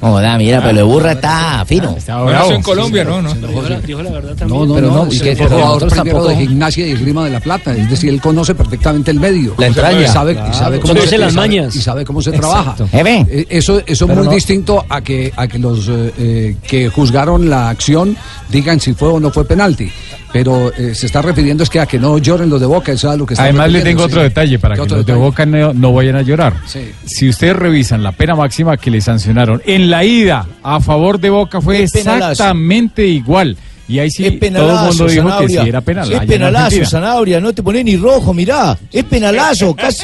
Joda, 0.00 0.36
mira, 0.36 0.60
pero 0.62 0.78
el 0.80 0.84
burra 0.84 1.12
está 1.12 1.64
fino. 1.66 1.96
Bueno, 2.06 2.30
eso 2.44 2.52
en 2.52 2.62
Colombia, 2.62 3.02
¿no? 3.04 3.22
¿no? 3.22 3.34
No, 3.34 4.66
no, 4.66 4.74
Pero 4.74 4.88
no, 4.90 5.04
no, 5.06 5.12
y 5.12 5.16
y 5.16 5.20
que 5.20 5.36
fue 5.36 5.46
jugador 5.48 5.88
tampoco. 5.90 6.28
de 6.28 6.36
gimnasia 6.36 6.86
y 6.86 6.92
esgrima 6.92 7.24
de 7.24 7.30
la 7.30 7.40
plata, 7.40 7.74
es 7.74 7.88
decir, 7.90 8.10
él 8.10 8.20
conoce 8.20 8.54
perfectamente 8.54 9.10
el 9.10 9.20
medio. 9.20 9.54
La 9.58 9.66
entraña. 9.66 10.02
Y 10.02 10.06
sabe, 10.08 10.32
y 10.32 10.54
sabe 10.54 10.80
cómo 10.80 10.92
Conoce 10.94 11.08
se, 11.08 11.18
las 11.18 11.32
y 11.32 11.34
sabe- 11.34 11.48
mañas. 11.48 11.76
y 11.76 11.80
sabe 11.80 12.04
cómo 12.04 12.20
se 12.22 12.30
Exacto. 12.30 12.84
trabaja. 12.90 13.26
Eh, 13.28 13.46
Eso, 13.48 13.80
eso 13.86 14.04
es 14.04 14.16
muy 14.16 14.26
no- 14.26 14.30
distinto 14.32 14.84
a 14.88 15.00
que, 15.00 15.32
a 15.34 15.46
que 15.48 15.58
los 15.58 15.88
eh, 15.88 16.12
eh, 16.18 16.56
que 16.66 16.88
juzgaron 16.88 17.48
la 17.48 17.70
acción 17.70 18.16
digan 18.50 18.78
si 18.80 18.92
fue 18.92 19.08
o 19.08 19.18
no 19.20 19.30
fue 19.30 19.44
penalti. 19.46 19.90
Pero 20.32 20.70
eh, 20.76 20.94
se 20.94 21.06
está 21.06 21.22
refiriendo 21.22 21.62
es 21.62 21.70
que 21.70 21.80
a 21.80 21.86
que 21.86 21.98
no 21.98 22.18
lloren 22.18 22.50
los 22.50 22.60
de 22.60 22.66
Boca, 22.66 22.92
eso 22.92 23.10
es 23.10 23.18
lo 23.18 23.24
que 23.24 23.32
está 23.34 23.44
Además 23.44 23.70
le 23.72 23.80
tengo 23.80 24.00
sí. 24.00 24.06
otro 24.06 24.22
detalle 24.22 24.58
para 24.58 24.74
¿Qué 24.74 24.82
que 24.82 24.88
los 24.96 25.06
de? 25.06 25.14
Boca 25.14 25.46
no, 25.46 25.72
no 25.72 25.92
vayan 25.94 26.16
a 26.16 26.22
llorar. 26.22 26.54
Sí. 26.66 26.80
Si 27.06 27.28
ustedes 27.28 27.56
revisan 27.56 28.02
la 28.02 28.12
pena 28.12 28.34
máxima 28.34 28.76
que 28.76 28.90
le 28.90 29.00
sancionaron 29.00 29.62
en 29.64 29.85
la 29.86 30.04
ida 30.04 30.46
a 30.62 30.80
favor 30.80 31.18
de 31.18 31.30
Boca 31.30 31.60
fue 31.60 31.82
exactamente 31.82 33.06
igual. 33.06 33.56
Y 33.88 34.00
ahí 34.00 34.10
sí 34.10 34.24
Es 34.24 34.30
todo 34.30 34.34
el 34.34 34.40
penalazo, 34.40 34.86
mundo 34.88 35.04
dijo 35.06 35.22
Sanabria. 35.28 35.46
que 35.58 35.62
sí 35.62 35.68
era 35.68 35.80
penal. 35.80 36.12
Es 36.12 36.20
penalazo. 36.26 36.84
Sanabria. 36.84 37.40
No 37.40 37.52
te 37.52 37.62
pones 37.62 37.84
ni 37.84 37.96
rojo, 37.96 38.34
mirá. 38.34 38.76
Es 38.92 39.04
penalazo. 39.04 39.76
casi- 39.76 40.02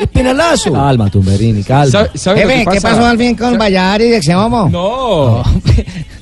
es 0.00 0.08
penalazo. 0.08 0.72
Calma, 0.72 1.10
Tumberini, 1.10 1.62
calma. 1.62 1.90
¿Sabe, 1.90 2.10
sabe 2.14 2.40
lo 2.42 2.48
Jefe, 2.48 2.64
que 2.64 2.70
¿qué 2.70 2.80
pasa? 2.80 2.88
pasó 2.96 3.06
al 3.06 3.18
fin 3.18 3.34
con 3.36 3.58
Valladares 3.58 4.08
y 4.10 4.14
Exeomo? 4.14 4.70
No. 4.70 5.42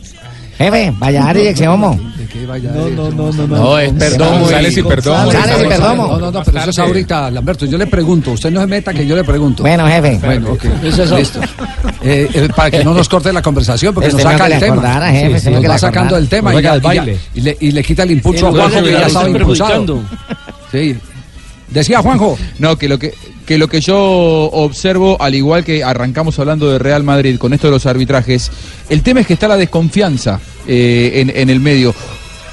Jefe, 0.59 0.93
Valladares 0.99 1.45
y 1.45 1.47
Exeomo. 1.49 2.01
¿De 2.17 2.27
qué 2.27 2.47
vaya 2.47 2.71
No, 2.71 2.89
no, 2.89 3.11
no, 3.11 3.33
no. 3.33 3.47
No, 3.47 3.79
es 3.79 3.93
perdón. 3.93 4.41
González 4.41 4.77
y 4.79 4.83
perdón. 4.83 5.25
González 5.27 5.57
y 5.59 5.63
No, 5.65 5.69
Perdomo. 5.69 6.19
no, 6.19 6.31
no, 6.31 6.43
pero 6.45 6.59
eso 6.61 6.71
es 6.71 6.79
ahorita, 6.79 7.31
Lamberto. 7.31 7.67
Yo 7.67 7.77
le 7.77 7.87
pregunto, 7.87 8.33
usted 8.33 8.51
no 8.51 8.61
se 8.61 8.67
meta 8.67 8.95
que 8.95 9.07
yo 9.07 9.15
le 9.15 9.23
pregunto. 9.25 9.63
Bueno, 9.63 9.87
jefe. 9.87 10.19
Bueno, 10.25 10.53
ok. 10.53 10.65
Eso 10.83 11.03
es 11.03 11.11
Listo. 11.11 11.41
Eh, 12.03 12.29
eh, 12.33 12.49
para 12.57 12.71
que 12.71 12.83
no 12.85 12.95
nos 12.95 13.09
corte 13.09 13.33
la 13.33 13.43
conversación, 13.43 13.93
porque 13.93 14.11
nos 14.13 14.23
no 14.25 14.31
saca 14.31 14.47
el 14.47 14.59
tema. 14.61 14.73
acordara, 14.75 15.11
jefe, 15.11 15.51
no 15.51 15.51
nos 15.53 15.61
que 15.63 15.69
va 15.69 15.75
le 15.75 15.79
sacando 15.81 16.17
el 16.17 16.29
tema 16.29 16.55
y, 16.55 16.63
ya- 16.63 16.75
saca 16.75 16.75
el 16.75 16.79
y 16.79 16.83
ya- 16.83 16.89
baile. 17.03 17.19
y 17.35 17.41
le, 17.43 17.57
y 17.61 17.71
le 17.73 17.83
quita 17.85 18.03
el 18.05 18.11
impulso 18.13 18.49
a 18.49 18.51
Juanjo, 18.51 18.83
que 18.83 18.93
ya 18.93 19.07
estaba 19.07 19.27
está 19.27 19.39
impulsado. 19.39 20.01
Sí. 20.73 20.97
Decía 21.69 22.01
Juanjo. 22.01 22.39
No, 22.59 22.77
que 22.79 22.89
lo 22.89 22.99
que, 22.99 23.13
que 23.47 23.59
lo 23.59 23.69
que 23.69 23.81
yo 23.81 23.97
observo, 23.97 25.17
al 25.21 25.35
igual 25.35 25.65
que 25.65 25.85
arrancamos 25.85 26.38
hablando 26.38 26.71
de 26.71 26.81
Real 26.81 27.05
Madrid 27.05 27.38
con 27.38 27.53
esto 27.53 27.69
de 27.69 27.71
los 27.71 27.87
arbitrajes, 27.87 28.50
el 28.88 29.03
tema 29.03 29.21
es 29.21 29.26
que 29.26 29.35
está 29.35 29.47
la 29.47 29.57
desconfianza 29.57 30.41
eh, 30.67 31.33
en, 31.35 31.49
el 31.49 31.61
medio. 31.61 31.95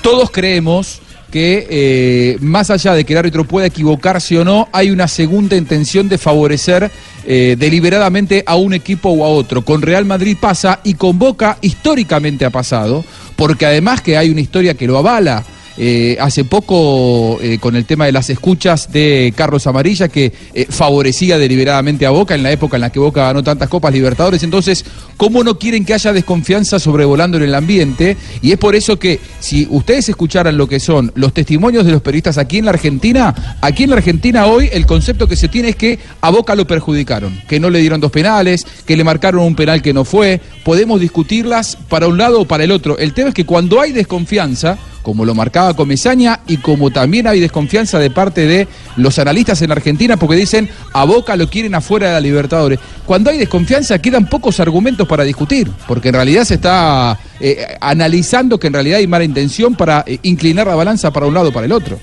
Todos 0.03 0.29
creemos 0.29 1.01
que 1.31 1.65
eh, 1.67 2.37
más 2.41 2.69
allá 2.69 2.93
de 2.93 3.05
que 3.05 3.13
el 3.13 3.19
árbitro 3.19 3.43
pueda 3.43 3.65
equivocarse 3.65 4.37
o 4.37 4.45
no, 4.45 4.69
hay 4.71 4.91
una 4.91 5.07
segunda 5.07 5.55
intención 5.55 6.07
de 6.07 6.19
favorecer 6.19 6.91
eh, 7.25 7.55
deliberadamente 7.57 8.43
a 8.45 8.55
un 8.55 8.75
equipo 8.75 9.09
o 9.09 9.25
a 9.25 9.29
otro. 9.29 9.65
Con 9.65 9.81
Real 9.81 10.05
Madrid 10.05 10.37
pasa 10.39 10.79
y 10.83 10.93
con 10.93 11.17
Boca 11.17 11.57
históricamente 11.61 12.45
ha 12.45 12.51
pasado, 12.51 13.03
porque 13.35 13.65
además 13.65 14.01
que 14.01 14.15
hay 14.15 14.29
una 14.29 14.41
historia 14.41 14.75
que 14.75 14.85
lo 14.85 14.99
avala. 14.99 15.43
Eh, 15.77 16.17
hace 16.19 16.45
poco 16.45 17.39
eh, 17.41 17.57
con 17.59 17.75
el 17.75 17.85
tema 17.85 18.05
de 18.05 18.11
las 18.11 18.29
escuchas 18.29 18.91
de 18.91 19.33
Carlos 19.35 19.65
Amarilla, 19.65 20.07
que 20.07 20.31
eh, 20.53 20.67
favorecía 20.69 21.37
deliberadamente 21.37 22.05
a 22.05 22.11
Boca 22.11 22.35
en 22.35 22.43
la 22.43 22.51
época 22.51 22.77
en 22.77 22.81
la 22.81 22.91
que 22.91 22.99
Boca 22.99 23.23
ganó 23.23 23.43
tantas 23.43 23.69
Copas 23.69 23.93
Libertadores. 23.93 24.43
Entonces, 24.43 24.85
¿cómo 25.17 25.43
no 25.43 25.57
quieren 25.57 25.83
que 25.83 25.93
haya 25.93 26.13
desconfianza 26.13 26.79
sobrevolando 26.79 27.37
en 27.37 27.43
el 27.43 27.55
ambiente? 27.55 28.17
Y 28.41 28.51
es 28.51 28.57
por 28.57 28.75
eso 28.75 28.99
que 28.99 29.19
si 29.39 29.67
ustedes 29.69 30.09
escucharan 30.09 30.57
lo 30.57 30.67
que 30.67 30.79
son 30.79 31.11
los 31.15 31.33
testimonios 31.33 31.85
de 31.85 31.91
los 31.91 32.01
periodistas 32.01 32.37
aquí 32.37 32.59
en 32.59 32.65
la 32.65 32.71
Argentina, 32.71 33.57
aquí 33.61 33.83
en 33.83 33.89
la 33.89 33.95
Argentina 33.95 34.45
hoy 34.45 34.69
el 34.71 34.85
concepto 34.85 35.27
que 35.27 35.35
se 35.35 35.47
tiene 35.47 35.69
es 35.69 35.75
que 35.75 35.99
a 36.21 36.29
Boca 36.29 36.55
lo 36.55 36.67
perjudicaron, 36.67 37.41
que 37.47 37.59
no 37.59 37.69
le 37.69 37.79
dieron 37.79 37.99
dos 37.99 38.11
penales, 38.11 38.65
que 38.85 38.95
le 38.95 39.03
marcaron 39.03 39.43
un 39.43 39.55
penal 39.55 39.81
que 39.81 39.93
no 39.93 40.05
fue. 40.05 40.39
Podemos 40.63 40.99
discutirlas 40.99 41.77
para 41.89 42.07
un 42.07 42.17
lado 42.17 42.41
o 42.41 42.45
para 42.45 42.63
el 42.63 42.71
otro. 42.71 42.97
El 42.97 43.13
tema 43.13 43.29
es 43.29 43.35
que 43.35 43.45
cuando 43.45 43.81
hay 43.81 43.91
desconfianza, 43.91 44.77
como 45.03 45.25
lo 45.25 45.35
marcaba 45.35 45.75
Comesaña 45.75 46.39
y 46.47 46.57
como 46.57 46.89
también 46.89 47.27
hay 47.27 47.39
desconfianza 47.39 47.99
de 47.99 48.09
parte 48.09 48.47
de 48.47 48.67
los 48.95 49.19
analistas 49.19 49.61
en 49.61 49.71
Argentina 49.71 50.17
porque 50.17 50.35
dicen 50.35 50.69
a 50.93 51.03
Boca 51.05 51.35
lo 51.35 51.47
quieren 51.49 51.75
afuera 51.75 52.07
de 52.07 52.13
la 52.13 52.19
Libertadores. 52.21 52.79
Cuando 53.05 53.29
hay 53.29 53.37
desconfianza 53.37 53.99
quedan 53.99 54.27
pocos 54.27 54.59
argumentos 54.59 55.07
para 55.07 55.23
discutir, 55.23 55.69
porque 55.87 56.07
en 56.07 56.15
realidad 56.15 56.45
se 56.45 56.55
está 56.55 57.19
eh, 57.39 57.77
analizando 57.81 58.59
que 58.59 58.67
en 58.67 58.73
realidad 58.73 58.99
hay 58.99 59.07
mala 59.07 59.25
intención 59.25 59.75
para 59.75 60.03
eh, 60.07 60.19
inclinar 60.23 60.65
la 60.65 60.75
balanza 60.75 61.11
para 61.11 61.25
un 61.25 61.33
lado 61.33 61.49
o 61.49 61.51
para 61.53 61.65
el 61.65 61.71
otro. 61.73 61.99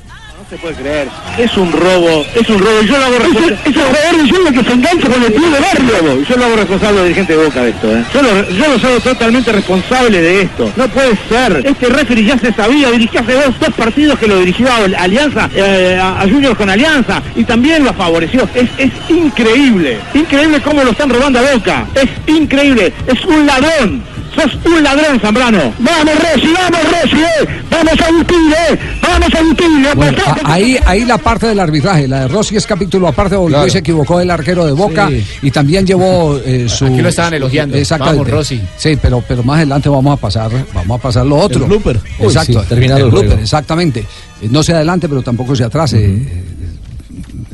Se 0.51 0.59
puede 0.59 0.75
creer. 0.75 1.09
Es 1.39 1.57
un 1.57 1.71
robo, 1.71 2.27
es 2.35 2.49
un 2.51 2.59
robo. 2.59 2.83
Y 2.83 2.87
yo 2.87 2.99
lo 2.99 3.05
hago 3.05 3.19
responsable. 3.19 3.59
Es 3.65 3.77
el 3.77 3.83
jugador 3.83 4.23
diciendo 4.23 4.53
que 4.53 4.65
se 4.65 4.73
engancha 4.73 5.09
con 5.09 5.23
el 5.23 5.33
pie 5.33 5.49
de 5.49 5.61
barrio. 5.61 6.23
Yo 6.29 6.37
lo 6.37 6.45
hago 6.45 6.57
responsable 6.57 6.99
al 6.99 7.05
dirigente 7.05 7.37
de 7.37 7.45
Boca 7.45 7.63
de 7.63 7.71
esto. 7.71 7.97
¿eh? 7.97 8.05
Yo, 8.13 8.23
lo, 8.23 8.51
yo 8.51 8.89
hago 8.89 9.01
totalmente 9.01 9.53
responsable 9.53 10.21
de 10.21 10.43
esto. 10.43 10.73
No 10.77 10.89
puede 10.89 11.17
ser. 11.29 11.63
Este 11.65 11.87
referee 11.87 12.25
ya 12.25 12.39
se 12.39 12.53
sabía. 12.53 12.91
Dirigió 12.91 13.21
hace 13.21 13.35
dos, 13.35 13.61
dos 13.61 13.75
partidos 13.75 14.19
que 14.19 14.27
lo 14.27 14.41
dirigió 14.41 14.67
a 14.69 15.03
Alianza, 15.03 15.49
eh, 15.55 15.97
a, 16.03 16.21
a 16.21 16.29
Junior 16.29 16.57
con 16.57 16.69
Alianza. 16.69 17.23
Y 17.37 17.45
también 17.45 17.85
lo 17.85 17.95
favoreció. 17.95 18.49
Es, 18.55 18.69
es 18.77 18.91
increíble. 19.09 19.99
Increíble 20.15 20.61
cómo 20.61 20.83
lo 20.83 20.91
están 20.91 21.11
robando 21.11 21.39
a 21.39 21.43
Boca. 21.55 21.87
Es 21.95 22.09
increíble. 22.27 22.93
Es 23.07 23.25
un 23.25 23.47
ladrón. 23.47 24.03
Sos 24.35 24.55
un 24.65 24.83
ladrón, 24.83 25.19
Zambrano. 25.21 25.59
Vamos, 25.79 26.15
Rossi, 26.15 26.53
vamos, 26.55 26.81
Rossi, 26.85 27.17
eh. 27.21 27.49
Vamos 27.71 27.95
a 28.01 28.11
un 28.11 28.21
eh. 28.21 28.79
Vamos 29.03 29.35
a 29.35 29.41
un 29.43 29.57
Bueno, 29.97 30.19
a- 30.45 30.53
ahí, 30.53 30.79
ahí 30.87 31.05
la 31.05 31.19
parte 31.19 31.47
del 31.49 31.59
arbitraje, 31.59 32.07
la 32.07 32.21
de 32.21 32.29
Rossi 32.29 32.57
es 32.57 32.67
capítulo 32.67 33.09
aparte, 33.09 33.37
Claro. 33.37 33.65
hoy 33.65 33.71
se 33.71 33.79
equivocó 33.79 34.21
el 34.21 34.31
arquero 34.31 34.65
de 34.67 34.73
Boca 34.73 35.09
Sí. 35.09 35.25
y 35.43 35.51
también 35.51 35.85
llevó 35.87 36.39
eh, 36.45 36.69
su... 36.69 36.87
Aquí 36.87 37.03
lo 37.03 37.09
estaban 37.09 37.35
elogiando. 37.35 37.77
Exactamente. 37.77 38.19
Vamos, 38.21 38.33
Rossi. 38.33 38.61
Sí, 38.77 38.97
pero, 39.01 39.23
pero 39.27 39.43
más 39.43 39.57
adelante 39.57 39.89
vamos 39.89 40.17
a 40.17 40.21
pasar, 40.21 40.51
vamos 40.75 40.99
a 40.99 41.03
pasar 41.03 41.27
lo 41.27 41.37
otro. 41.37 41.63
El 41.63 41.69
blooper. 41.69 42.01
Uy, 42.21 42.27
Exacto, 42.27 42.61
sí, 42.63 42.69
terminado 42.69 42.99
el 43.01 43.05
el 43.07 43.11
blooper, 43.11 43.39
exactamente. 43.41 44.01
Eh, 44.43 44.49
No 44.51 44.63
se 44.63 44.75
adelante, 44.75 45.09
pero 45.09 45.23
tampoco 45.23 45.57
se 45.57 45.65
atrase. 45.65 46.05
Eh, 46.05 46.43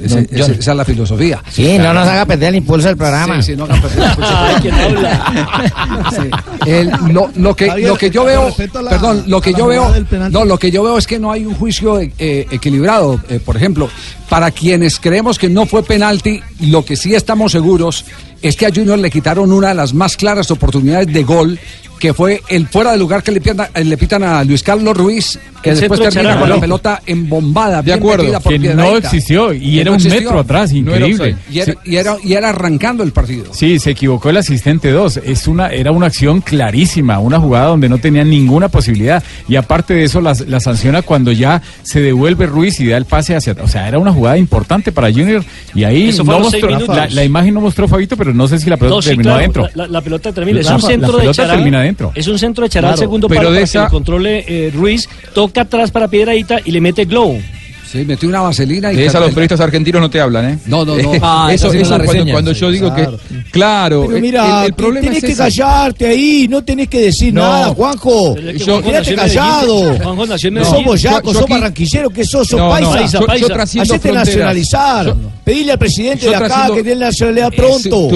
ese- 0.03 0.23
No, 0.23 0.29
yo- 0.38 0.45
ese- 0.45 0.53
esa 0.61 0.71
es 0.73 0.76
la 0.76 0.85
filosofía. 0.85 1.43
Sí, 1.50 1.79
no 1.79 1.93
nos 1.95 2.07
haga 2.09 2.25
perder 2.26 2.50
el 2.50 2.57
impulso 2.57 2.88
del 2.88 2.97
programa. 2.97 3.37
Sí, 3.43 3.53
sí, 3.53 3.57
no 3.57 3.65
hagan 3.65 3.81
perder 3.81 3.99
el 3.99 4.11
impulso 4.11 4.33
del 4.62 4.93
programa. 4.93 6.11
Sí. 6.11 6.71
El- 6.71 6.91
lo, 7.12 7.31
lo 7.37 7.55
que, 7.57 7.69
Javier, 7.69 7.88
lo 7.88 7.97
que 7.97 8.11
yo 8.11 8.25
veo, 8.25 8.55
la- 8.83 8.91
perdón, 8.91 9.25
lo 9.26 9.41
que 9.41 9.53
yo 9.55 9.67
veo, 9.67 9.93
no, 10.31 10.45
lo 10.45 10.59
que 10.59 10.71
yo 10.71 10.83
veo 10.83 10.99
es 10.99 11.07
que 11.07 11.19
no 11.19 11.31
hay 11.33 11.45
un 11.47 11.55
juicio 11.55 11.99
eh, 12.00 12.47
equilibrado. 12.50 13.21
Eh, 13.29 13.41
por 13.45 13.57
ejemplo, 13.57 13.88
para 14.29 14.50
quienes 14.50 14.99
creemos 15.00 15.38
que 15.38 15.49
no 15.49 15.67
fue 15.67 15.83
penalti, 15.83 16.41
lo 16.61 16.85
que 16.85 16.97
sí 16.97 17.15
estamos 17.15 17.53
seguros 17.53 18.05
es 18.43 18.57
que 18.57 18.67
a 18.67 18.71
Junior 18.75 18.99
le 18.99 19.11
quitaron 19.11 19.50
una 19.53 19.69
de 19.69 19.75
las 19.75 19.95
más 19.95 20.17
claras 20.17 20.50
oportunidades 20.50 21.07
de 21.12 21.23
gol, 21.25 21.59
que 21.99 22.12
fue 22.12 22.43
el 22.49 22.67
fuera 22.69 22.93
de 22.93 22.99
lugar 22.99 23.23
que 23.23 23.33
le 23.33 23.41
pitan, 23.41 23.61
a- 23.73 23.81
le 23.81 23.97
pitan 23.97 24.23
a 24.23 24.45
Luis 24.45 24.62
Carlos 24.62 24.97
Ruiz, 24.97 25.38
que 25.62 25.71
El 25.71 25.81
después 25.81 25.99
termina 26.00 26.23
Chará, 26.31 26.41
con 26.41 26.49
la 26.50 26.61
pelota 26.61 27.03
embombada, 27.07 27.83
De 27.83 27.93
acuerdo, 27.93 28.41
por 28.41 28.53
que 28.53 28.75
no 28.75 28.97
existió 28.97 29.53
y 29.53 29.61
Que 29.76 29.81
era 29.81 29.85
no 29.87 29.91
un 29.93 29.97
existió. 29.97 30.21
metro 30.21 30.41
atrás, 30.41 30.73
No 30.73 30.95
era 30.95 31.09
increíble. 31.09 31.37
Y 31.50 31.59
era, 31.61 31.75
y 31.85 31.97
era- 31.97 32.17
y 32.23 32.33
era 32.35 32.49
arrancando 32.50 33.03
el 33.03 33.12
partido. 33.12 33.47
Sí, 33.53 33.79
se 33.79 33.91
equivocó 33.93 34.31
el 34.31 34.37
asistente 34.37 34.91
2. 34.93 35.17
Es 35.25 35.49
una, 35.49 35.69
era 35.69 35.91
una 35.91 36.07
acción 36.07 36.41
clarísima, 36.41 37.19
una 37.19 37.41
jugada 37.41 37.67
donde 37.69 37.88
no 37.88 37.99
tenía 37.99 38.25
ninguna 38.25 38.69
posibilidad. 38.69 39.23
Y 39.49 39.57
aparte 39.57 39.95
de 39.95 40.05
eso, 40.05 40.21
la, 40.21 40.37
la 40.47 40.61
sanciona 40.61 41.03
cuando 41.03 41.33
ya 41.33 41.62
se 41.83 42.00
devuelve 42.00 42.47
Ruiz 42.47 42.79
y 42.81 42.87
da 42.88 42.97
el 42.97 43.07
pase 43.07 43.35
hacia 43.35 43.57
O 43.62 43.69
sea, 43.69 43.88
era 43.88 43.99
una 43.99 44.12
jugada 44.12 44.37
importante 44.38 44.93
para 44.93 45.11
Junior. 45.11 45.43
Y 45.75 45.85
ahí 45.85 46.12
no 46.19 46.38
mostró, 46.41 46.69
la, 46.71 47.09
la 47.09 47.25
imagen 47.25 47.55
no 47.55 47.61
mostró 47.62 47.88
Fabito, 47.88 48.17
pero 48.17 48.35
no 48.35 48.47
sé 48.49 48.59
si 48.59 48.69
la 48.71 48.76
pelota 48.76 49.03
sí, 49.03 49.09
terminó 49.09 49.29
claro, 49.31 49.38
adentro. 49.38 49.69
La, 49.75 49.87
la 49.88 50.00
pelota 50.00 50.33
termina. 50.33 50.61
Es 50.61 50.67
La- 50.67 50.76
un 50.76 50.83
la 50.83 50.87
centro 50.88 51.12
de 51.12 51.19
pelota 51.19 51.43
Chará. 51.43 51.55
termina 51.55 51.79
adentro. 51.87 52.12
Es 52.14 52.28
un 52.28 52.38
centro 52.38 52.64
de 52.64 52.71
Claro, 52.71 52.97
segundo 52.97 53.28
pero 53.28 53.43
de 53.50 53.57
para 53.57 53.64
esa- 53.64 53.78
que 53.81 53.85
lo 53.85 53.90
controle 53.90 54.45
eh, 54.47 54.71
Ruiz. 54.75 55.09
Toca 55.35 55.62
atrás 55.62 55.90
para 55.90 56.09
Piedradita 56.09 56.59
y 56.64 56.71
le 56.71 56.81
mete 56.81 57.05
glow. 57.05 57.40
Sí, 57.90 58.05
metió 58.05 58.28
una 58.28 58.40
vaselina 58.40 58.93
y 58.93 58.97
De 58.97 59.07
esa 59.07 59.21
los 59.21 59.28
periodistas 59.31 59.61
argentinos 59.61 60.00
no 60.00 60.11
te 60.11 60.21
hablan, 60.21 60.50
¿eh? 60.50 60.59
No, 60.66 60.85
no, 60.85 60.97
no. 60.97 61.12
Ah, 61.23 61.49
eso, 61.52 61.69
eso 61.73 61.97
es 61.97 62.16
la 62.16 62.33
cuando, 62.33 62.52
yo 62.52 62.71
digo 62.71 62.93
Claro. 62.93 63.19
que. 63.19 63.50
Claro, 63.50 64.05
Pero 64.09 64.21
mira, 64.21 64.61
el, 64.62 64.66
el 64.66 64.73
problema 64.75 65.07
tenés 65.07 65.19
es 65.19 65.25
que 65.25 65.33
ese. 65.33 65.43
callarte 65.43 66.07
ahí, 66.07 66.47
no 66.49 66.62
tenés 66.64 66.88
que 66.88 67.00
decir 67.00 67.33
No. 67.33 67.43
nada, 67.43 67.69
Juanjo. 67.69 68.37
Es 68.37 68.52
que 68.55 68.59
Yo- 68.59 68.83
Quédate 68.83 69.14
callado. 69.14 69.95
Juanjo 69.97 70.26
nació 70.26 70.50
No 70.50 70.61
Medellín. 70.61 70.76
somos 70.85 71.02
yacos, 71.02 71.23
Yo- 71.23 71.33
yo 71.33 71.33
sos 71.35 71.43
aquí- 71.45 71.52
barranquilleros, 71.52 72.12
¿qué 72.12 72.25
sos? 72.25 72.49
Sos 72.49 72.59
No, 72.59 72.66
no, 72.81 72.90
paisa. 72.93 73.21
yo- 73.21 73.37
yo 73.37 73.47
trasciendo 73.49 73.95
Hacete 73.95 74.12
nacionalizar. 74.12 75.07
Yo- 75.07 75.16
Pedile 75.45 75.73
al 75.73 75.78
presidente 75.78 76.25
yo 76.25 76.31
de 76.31 76.37
acá 76.37 76.69
que 76.75 76.83
dé 76.83 76.97
la 76.97 77.07
nacionalidad 77.07 77.52
pronto. 77.55 78.11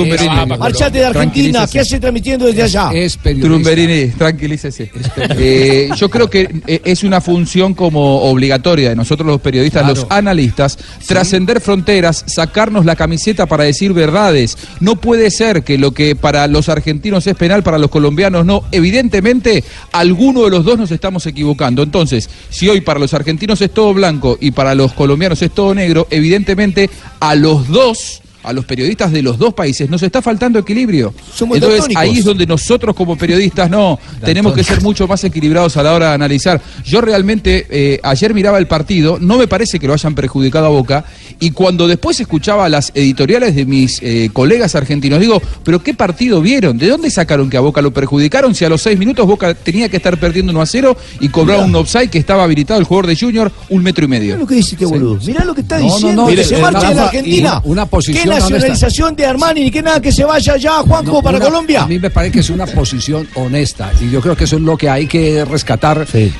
Marchate 0.58 0.98
de 0.98 1.04
Argentina. 1.06 1.66
¿qué 1.70 1.80
hace 1.80 2.00
transmitiendo 2.00 2.46
desde 2.46 2.62
allá? 2.64 2.90
Es 2.92 3.16
periodista. 3.16 3.48
Trumberini, 3.48 4.06
tranquilícese. 4.12 4.90
Eh, 5.38 5.88
yo 5.96 6.08
creo 6.10 6.28
que 6.28 6.48
eh, 6.66 6.80
es 6.84 7.04
una 7.04 7.20
función 7.20 7.74
como 7.74 8.22
obligatoria 8.22 8.90
de 8.90 8.96
nosotros 8.96 9.26
los 9.26 9.40
periodistas, 9.40 9.59
Claro. 9.68 9.88
los 9.88 10.06
analistas, 10.10 10.78
trascender 11.06 11.60
fronteras, 11.60 12.24
sacarnos 12.26 12.84
la 12.84 12.96
camiseta 12.96 13.46
para 13.46 13.64
decir 13.64 13.92
verdades. 13.92 14.56
No 14.80 14.96
puede 14.96 15.30
ser 15.30 15.62
que 15.64 15.78
lo 15.78 15.92
que 15.92 16.16
para 16.16 16.46
los 16.46 16.68
argentinos 16.68 17.26
es 17.26 17.36
penal, 17.36 17.62
para 17.62 17.78
los 17.78 17.90
colombianos 17.90 18.46
no. 18.46 18.64
Evidentemente, 18.72 19.64
alguno 19.92 20.44
de 20.44 20.50
los 20.50 20.64
dos 20.64 20.78
nos 20.78 20.90
estamos 20.90 21.26
equivocando. 21.26 21.82
Entonces, 21.82 22.30
si 22.48 22.68
hoy 22.68 22.80
para 22.80 23.00
los 23.00 23.14
argentinos 23.14 23.60
es 23.60 23.70
todo 23.72 23.92
blanco 23.94 24.38
y 24.40 24.52
para 24.52 24.74
los 24.74 24.92
colombianos 24.92 25.42
es 25.42 25.50
todo 25.50 25.74
negro, 25.74 26.06
evidentemente 26.10 26.90
a 27.20 27.34
los 27.34 27.68
dos... 27.68 28.19
A 28.42 28.52
los 28.54 28.64
periodistas 28.64 29.12
de 29.12 29.22
los 29.22 29.36
dos 29.38 29.52
países 29.52 29.90
nos 29.90 30.02
está 30.02 30.22
faltando 30.22 30.58
equilibrio. 30.58 31.12
Somos 31.34 31.56
Entonces 31.56 31.80
daltónicos. 31.80 32.02
ahí 32.02 32.18
es 32.18 32.24
donde 32.24 32.46
nosotros 32.46 32.96
como 32.96 33.16
periodistas 33.16 33.68
no 33.68 33.98
tenemos 34.24 34.54
que 34.54 34.64
ser 34.64 34.80
mucho 34.82 35.06
más 35.06 35.22
equilibrados 35.24 35.76
a 35.76 35.82
la 35.82 35.92
hora 35.92 36.08
de 36.08 36.14
analizar. 36.14 36.60
Yo 36.84 37.00
realmente 37.02 37.66
eh, 37.68 38.00
ayer 38.02 38.32
miraba 38.32 38.58
el 38.58 38.66
partido, 38.66 39.18
no 39.20 39.36
me 39.36 39.46
parece 39.46 39.78
que 39.78 39.86
lo 39.86 39.92
hayan 39.92 40.14
perjudicado 40.14 40.66
a 40.66 40.70
Boca 40.70 41.04
y 41.38 41.50
cuando 41.50 41.86
después 41.86 42.18
escuchaba 42.20 42.68
las 42.70 42.92
editoriales 42.94 43.54
de 43.54 43.66
mis 43.66 43.98
eh, 44.02 44.30
colegas 44.32 44.74
argentinos 44.74 45.20
digo, 45.20 45.40
pero 45.62 45.82
qué 45.82 45.92
partido 45.94 46.40
vieron, 46.40 46.78
de 46.78 46.88
dónde 46.88 47.10
sacaron 47.10 47.50
que 47.50 47.56
a 47.58 47.60
Boca 47.60 47.82
lo 47.82 47.92
perjudicaron 47.92 48.54
si 48.54 48.64
a 48.64 48.68
los 48.70 48.80
seis 48.82 48.98
minutos 48.98 49.26
Boca 49.26 49.52
tenía 49.54 49.88
que 49.90 49.98
estar 49.98 50.18
perdiendo 50.18 50.52
1 50.52 50.62
a 50.62 50.66
0 50.66 50.96
y 51.20 51.28
cobraba 51.28 51.62
un 51.64 51.74
offside 51.74 52.08
que 52.08 52.18
estaba 52.18 52.44
habilitado 52.44 52.80
el 52.80 52.86
jugador 52.86 53.06
de 53.06 53.16
Junior 53.16 53.52
un 53.68 53.82
metro 53.82 54.04
y 54.04 54.08
medio. 54.08 54.28
Mirá 54.32 54.38
lo 54.40 54.46
que 54.46 54.54
dice 54.54 54.74
este 54.76 54.86
boludo. 54.86 55.18
Mirá 55.26 55.44
lo 55.44 55.54
que 55.54 55.60
está 55.60 55.78
No, 55.78 55.84
diciendo. 55.84 56.22
no, 56.22 56.26
que 56.28 56.32
mire, 56.32 56.44
se 56.44 56.58
marche 56.58 56.86
de 56.88 56.94
la 56.94 57.04
Argentina. 57.04 57.60
una 57.64 57.86
posición 57.86 58.24
¿Qué 58.24 58.29
nacionalización 58.34 59.14
de 59.16 59.26
Armani 59.26 59.64
ni 59.64 59.70
que 59.70 59.82
nada 59.82 60.00
que 60.00 60.12
se 60.12 60.24
vaya 60.24 60.56
ya, 60.56 60.78
Juanjo, 60.82 61.12
No, 61.14 61.22
para 61.22 61.36
una- 61.38 61.46
Colombia? 61.46 61.82
A 61.82 61.86
mí 61.86 61.98
me 61.98 62.10
parece 62.10 62.32
que 62.32 62.40
es 62.40 62.50
una 62.50 62.66
posición 62.66 63.28
honesta 63.34 63.90
y 64.00 64.10
yo 64.10 64.20
creo 64.20 64.36
que 64.36 64.44
eso 64.44 64.56
es 64.56 64.62
lo 64.62 64.76
que 64.76 64.88
hay 64.88 65.06
que 65.06 65.44
rescatar. 65.44 66.06
Eh, 66.14 66.32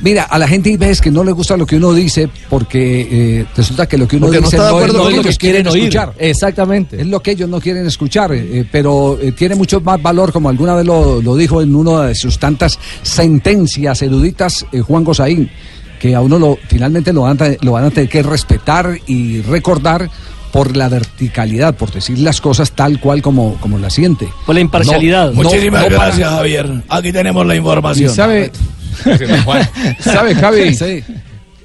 mira, 0.00 0.24
a 0.24 0.38
la 0.38 0.48
gente 0.48 0.70
hay 0.70 0.76
veces 0.76 1.00
que 1.00 1.10
no 1.10 1.22
le 1.24 1.32
gusta 1.32 1.56
lo 1.56 1.66
que 1.66 1.76
uno 1.76 1.92
dice 1.92 2.28
porque 2.48 3.08
eh, 3.40 3.46
resulta 3.56 3.86
que 3.86 3.98
lo 3.98 4.06
que 4.08 4.16
uno 4.16 4.26
Porque 4.26 4.40
no 4.40 4.46
dice 4.46 4.56
está 4.56 4.66
de 4.68 4.72
no 4.72 4.80
es 4.86 4.92
lo 4.92 4.98
con 4.98 5.08
que 5.10 5.16
lo 5.16 5.22
que 5.22 5.28
ellos 5.28 5.38
quieren 5.38 5.62
quieren 5.62 5.72
oír. 5.82 5.82
escuchar. 5.94 6.14
Exactamente. 6.18 7.00
Es 7.00 7.06
lo 7.06 7.20
que 7.22 7.30
ellos 7.32 7.48
no 7.48 7.60
quieren 7.60 7.86
escuchar, 7.86 8.32
eh, 8.32 8.66
pero 8.70 9.18
eh, 9.20 9.32
tiene 9.32 9.54
mucho 9.54 9.80
más 9.80 10.00
valor, 10.02 10.32
como 10.32 10.48
alguna 10.48 10.74
vez 10.74 10.84
lo, 10.86 11.20
lo 11.22 11.36
dijo 11.36 11.60
en 11.62 11.74
una 11.74 12.02
de 12.06 12.14
sus 12.14 12.38
tantas 12.38 12.78
sentencias 13.02 14.02
eruditas, 14.02 14.66
eh, 14.72 14.80
Juan 14.80 15.04
Gosaín, 15.04 15.50
que 15.98 16.14
a 16.14 16.20
uno 16.20 16.38
lo, 16.38 16.58
finalmente 16.68 17.12
lo 17.12 17.22
van, 17.22 17.40
a, 17.42 17.48
lo 17.62 17.72
van 17.72 17.84
a 17.84 17.90
tener 17.90 18.08
que 18.08 18.22
respetar 18.22 18.98
y 19.06 19.40
recordar 19.42 20.08
por 20.56 20.74
la 20.76 20.88
verticalidad, 20.88 21.74
por 21.74 21.92
decir 21.92 22.18
las 22.18 22.40
cosas 22.40 22.72
tal 22.72 22.98
cual 22.98 23.20
como, 23.20 23.56
como 23.60 23.78
la 23.78 23.90
siente. 23.90 24.26
Por 24.46 24.54
la 24.54 24.62
imparcialidad. 24.62 25.32
No, 25.32 25.42
Muchísimas 25.42 25.82
no 25.82 25.88
para- 25.96 26.06
gracias, 26.06 26.30
Javier. 26.30 26.82
Aquí 26.88 27.12
tenemos 27.12 27.46
la 27.46 27.54
Y 27.54 27.58
información. 27.58 28.14
sabe, 28.14 28.50
¿sabe 30.00 30.34
Javi? 30.34 30.74
Sí. 30.74 31.04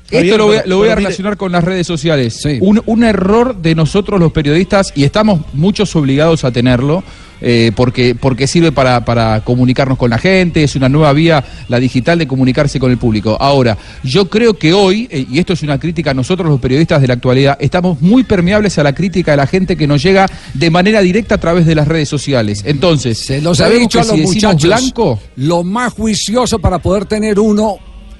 Esto 0.10 0.38
lo 0.38 0.45
voy, 0.48 0.57
a, 0.57 0.63
lo 0.65 0.77
voy 0.77 0.89
a 0.89 0.95
relacionar 0.95 1.38
con 1.38 1.53
las 1.53 1.63
redes 1.63 1.88
sociales. 1.88 2.41
Sí. 2.43 2.57
Un, 2.60 2.81
un 2.86 3.03
error 3.05 3.55
de 3.62 3.75
nosotros 3.75 4.19
los 4.19 4.33
periodistas, 4.33 4.91
y 4.93 5.05
estamos 5.05 5.39
muchos 5.53 5.95
obligados 5.95 6.43
a 6.43 6.51
tenerlo, 6.51 7.01
eh, 7.41 7.71
porque, 7.75 8.15
porque 8.15 8.48
sirve 8.48 8.71
para, 8.71 9.03
para 9.03 9.41
comunicarnos 9.41 9.98
con 9.98 10.10
la 10.12 10.17
gente, 10.17 10.63
es 10.63 10.75
una 10.75 10.89
nueva 10.89 11.12
vía, 11.13 11.43
la 11.67 11.79
digital, 11.79 12.19
de 12.19 12.27
comunicarse 12.27 12.79
con 12.79 12.91
el 12.91 12.98
público. 12.98 13.38
Ahora, 13.39 13.77
yo 14.03 14.29
creo 14.29 14.53
que 14.53 14.74
hoy, 14.74 15.07
eh, 15.12 15.25
y 15.29 15.39
esto 15.39 15.53
es 15.53 15.63
una 15.63 15.79
crítica 15.79 16.12
a 16.12 16.13
nosotros 16.13 16.50
los 16.50 16.60
periodistas 16.60 17.01
de 17.01 17.07
la 17.07 17.15
actualidad, 17.15 17.57
estamos 17.60 18.01
muy 18.01 18.24
permeables 18.24 18.77
a 18.77 18.83
la 18.83 18.93
crítica 18.93 19.31
de 19.31 19.38
la 19.38 19.48
gente 19.48 19.75
que 19.75 19.88
nos 19.88 20.01
llega 20.03 20.27
de 20.53 20.69
manera 20.69 21.01
directa 21.01 21.36
a 21.36 21.38
través 21.39 21.65
de 21.65 21.75
las 21.75 21.88
redes 21.88 22.07
sociales. 22.10 22.63
Entonces, 22.65 23.17
Se 23.17 23.41
los 23.41 23.57
sabemos 23.57 23.81
dicho 23.81 24.00
a 24.00 24.03
los 24.05 24.15
si 24.15 24.21
muchachos. 24.21 24.63
blanco, 24.63 25.19
Lo 25.38 25.63
más 25.63 25.93
juicioso 25.93 26.60
para 26.60 26.79
poder 26.79 27.05
tener 27.05 27.39
uno 27.39 27.77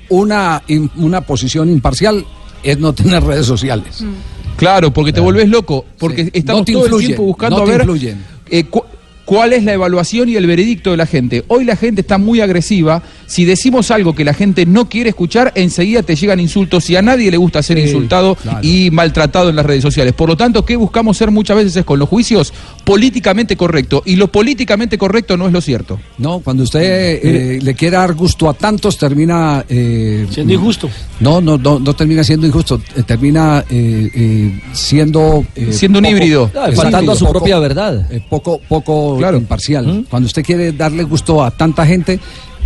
una, 0.09 0.61
in- 0.67 0.91
una 0.97 1.21
posición 1.21 1.69
imparcial 1.69 2.25
es 2.63 2.77
no 2.77 2.93
tener 2.93 3.23
redes 3.23 3.45
sociales. 3.45 4.03
Claro, 4.57 4.91
porque 4.91 5.13
te 5.13 5.19
volvés 5.19 5.47
loco, 5.47 5.85
porque 5.97 6.29
estamos 6.33 6.61
No 6.61 6.65
te 6.65 6.73
todo 6.73 6.85
el 6.99 7.05
tiempo 7.05 7.23
buscando 7.23 7.57
no 7.57 7.63
a 7.63 7.65
ver 7.65 7.81
influyen. 7.81 8.23
eh, 8.49 8.65
cu- 8.65 8.83
cuál 9.31 9.53
es 9.53 9.63
la 9.63 9.71
evaluación 9.71 10.27
y 10.27 10.35
el 10.35 10.45
veredicto 10.45 10.91
de 10.91 10.97
la 10.97 11.05
gente. 11.05 11.45
Hoy 11.47 11.63
la 11.63 11.77
gente 11.77 12.01
está 12.01 12.17
muy 12.17 12.41
agresiva. 12.41 13.01
Si 13.27 13.45
decimos 13.45 13.89
algo 13.89 14.13
que 14.13 14.25
la 14.25 14.33
gente 14.33 14.65
no 14.65 14.89
quiere 14.89 15.11
escuchar, 15.11 15.53
enseguida 15.55 16.03
te 16.03 16.17
llegan 16.17 16.41
insultos 16.41 16.89
y 16.89 16.97
a 16.97 17.01
nadie 17.01 17.31
le 17.31 17.38
gusta 17.38 17.63
ser 17.63 17.77
insultado 17.77 18.35
y 18.61 18.91
maltratado 18.91 19.50
en 19.50 19.55
las 19.55 19.65
redes 19.65 19.83
sociales. 19.83 20.11
Por 20.15 20.27
lo 20.27 20.35
tanto, 20.35 20.65
¿qué 20.65 20.75
buscamos 20.75 21.15
ser 21.15 21.31
muchas 21.31 21.55
veces 21.55 21.77
es 21.77 21.85
con 21.85 21.97
los 21.97 22.09
juicios 22.09 22.51
políticamente 22.83 23.55
correcto? 23.55 24.03
Y 24.05 24.17
lo 24.17 24.27
políticamente 24.29 24.97
correcto 24.97 25.38
no 25.38 25.47
es 25.47 25.53
lo 25.53 25.61
cierto. 25.61 25.97
No, 26.17 26.39
cuando 26.39 26.63
usted 26.63 26.81
eh, 27.23 27.59
le 27.61 27.73
quiere 27.73 27.95
dar 27.95 28.13
gusto 28.15 28.50
a 28.50 28.53
tantos, 28.53 28.97
termina... 28.97 29.63
eh, 29.69 30.27
Siendo 30.29 30.51
injusto. 30.53 30.89
No, 31.21 31.39
no, 31.39 31.57
no, 31.57 31.79
no 31.79 31.93
termina 31.93 32.25
siendo 32.25 32.45
injusto, 32.47 32.81
eh, 32.97 33.03
termina 33.03 33.63
eh, 33.69 34.11
eh, 34.13 34.61
siendo... 34.73 35.45
eh, 35.55 35.71
Siendo 35.71 36.00
un 36.00 36.05
híbrido. 36.05 36.51
Ah, 36.53 36.67
faltando 36.75 37.13
a 37.13 37.15
su 37.15 37.23
poco- 37.25 37.39
propia 37.39 37.59
verdad. 37.59 38.07
eh, 38.11 38.21
poco 38.29 38.59
poco 39.21 39.35
imparcial. 39.37 40.05
Cuando 40.09 40.27
usted 40.27 40.43
quiere 40.43 40.71
darle 40.71 41.03
gusto 41.03 41.43
a 41.43 41.51
tanta 41.51 41.85
gente, 41.85 42.19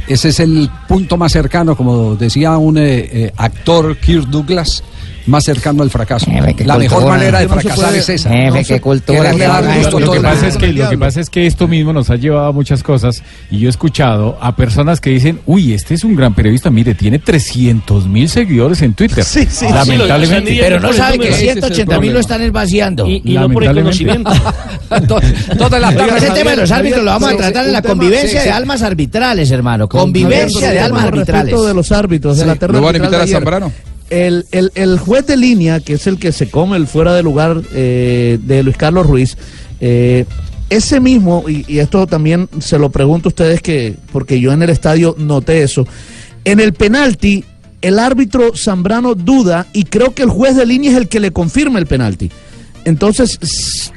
ese 0.08 0.30
es 0.30 0.40
el 0.40 0.70
punto 0.88 1.18
más 1.18 1.32
cercano, 1.32 1.76
como 1.76 2.16
decía 2.16 2.58
un 2.58 2.78
eh, 2.78 3.10
eh, 3.12 3.34
actor, 3.38 3.98
Kirk 3.98 4.28
Douglas, 4.28 4.84
más 5.28 5.44
cercano 5.44 5.84
al 5.84 5.90
fracaso. 5.90 6.28
La 6.30 6.78
mejor 6.78 7.00
cultura. 7.00 7.18
manera 7.18 7.40
de 7.40 7.48
fracasar 7.48 7.96
es 7.96 8.10
esa. 8.10 8.30
Jefe, 8.30 8.62
No 8.62 8.68
qué 8.68 8.82
cultura, 8.82 9.32
gusto 9.32 10.00
lo, 10.00 10.12
que 10.12 10.20
pasa 10.22 10.48
es 10.48 10.58
que, 10.58 10.68
lo 10.74 10.90
que 10.90 10.98
pasa 10.98 11.22
es 11.22 11.30
que 11.30 11.46
esto 11.48 11.68
mismo 11.68 11.94
nos 11.94 12.10
ha 12.10 12.16
llevado 12.16 12.48
a 12.48 12.52
muchas 12.52 12.84
cosas 12.84 13.24
y 13.50 13.60
yo 13.60 13.68
he 13.68 13.70
escuchado 13.70 14.38
a 14.42 14.56
personas 14.56 15.02
que 15.02 15.10
dicen, 15.10 15.40
uy, 15.46 15.74
este 15.74 15.94
es 15.94 16.04
un 16.04 16.16
gran 16.16 16.34
periodista, 16.34 16.70
mire, 16.70 16.94
tiene 16.96 17.20
300 17.20 18.08
mil 18.08 18.30
seguidores 18.30 18.82
en 18.82 18.94
Twitter. 18.94 19.24
Sí, 19.24 19.48
sí. 19.50 19.66
Lamentablemente. 19.68 20.58
Pero 20.60 20.80
no 20.80 20.94
sabe 20.94 21.20
que 21.20 21.32
180 21.34 22.00
mil 22.00 22.14
lo 22.14 22.20
están 22.20 22.42
esvaciando. 22.42 23.08
Y- 23.08 23.22
y 23.26 23.34
no 23.36 23.50
por 23.50 23.64
el 23.64 23.74
conocimiento. 23.76 24.32
Todas 25.58 25.82
las 25.82 25.96
Ese 25.96 26.32
tema 26.32 26.52
de 26.52 26.58
los 26.58 26.72
árbitros 26.72 27.04
lo 27.04 27.12
vamos 27.12 27.30
a 27.30 27.32
sí, 27.32 27.38
tratar 27.38 27.64
sí, 27.64 27.68
en 27.70 27.74
la 27.74 27.82
convivencia 27.82 28.30
sí, 28.30 28.36
de 28.36 28.44
sí. 28.44 28.50
almas 28.50 28.82
arbitrales, 28.82 29.52
hermano. 29.52 29.88
Convivencia 29.90 30.72
de 30.72 30.80
almas 30.80 31.06
arbitrales. 31.06 31.56
de 31.66 31.74
los 31.74 31.92
árbitros, 31.92 32.38
de 32.38 32.44
Sí. 32.44 32.60
la 32.60 32.68
¿Lo 32.68 32.82
van 32.82 32.96
a 32.96 32.98
invitar 32.98 33.26
de 33.26 33.32
a. 33.32 33.36
Zambrano? 33.36 33.72
El, 34.10 34.46
el- 34.52 34.72
el 34.76 35.00
juez 35.00 35.26
de 35.26 35.36
línea, 35.38 35.80
que 35.80 35.94
es 35.94 36.06
el 36.08 36.20
que 36.20 36.32
se 36.32 36.50
come 36.50 36.78
el 36.78 36.88
fuera 36.88 37.14
de 37.16 37.24
lugar 37.24 37.62
eh, 37.74 38.38
de 38.42 38.64
Luis 38.64 38.78
Carlos 38.78 39.08
Ruiz, 39.08 39.38
eh, 39.82 40.26
ese 40.70 41.00
mismo, 41.00 41.44
y, 41.48 41.66
y 41.68 41.80
esto 41.80 42.06
también 42.08 42.48
se 42.60 42.78
lo 42.80 42.90
pregunto 42.92 43.30
a 43.30 43.32
ustedes, 43.32 43.62
que 43.62 43.96
porque 44.12 44.40
yo 44.40 44.52
en 44.52 44.62
el 44.64 44.70
estadio 44.70 45.16
noté 45.18 45.64
eso, 45.64 45.88
en 46.44 46.60
el 46.60 46.74
penalti, 46.74 47.44
el 47.82 48.00
árbitro 48.00 48.56
Zambrano 48.56 49.16
duda 49.16 49.68
y 49.74 49.84
creo 49.84 50.14
que 50.14 50.24
el 50.24 50.30
juez 50.30 50.56
de 50.56 50.66
línea 50.66 50.92
es 50.92 50.98
el 50.98 51.08
que 51.08 51.20
le 51.20 51.32
confirma 51.32 51.78
el 51.80 51.86
penalti. 51.88 52.32
Entonces, 52.84 53.40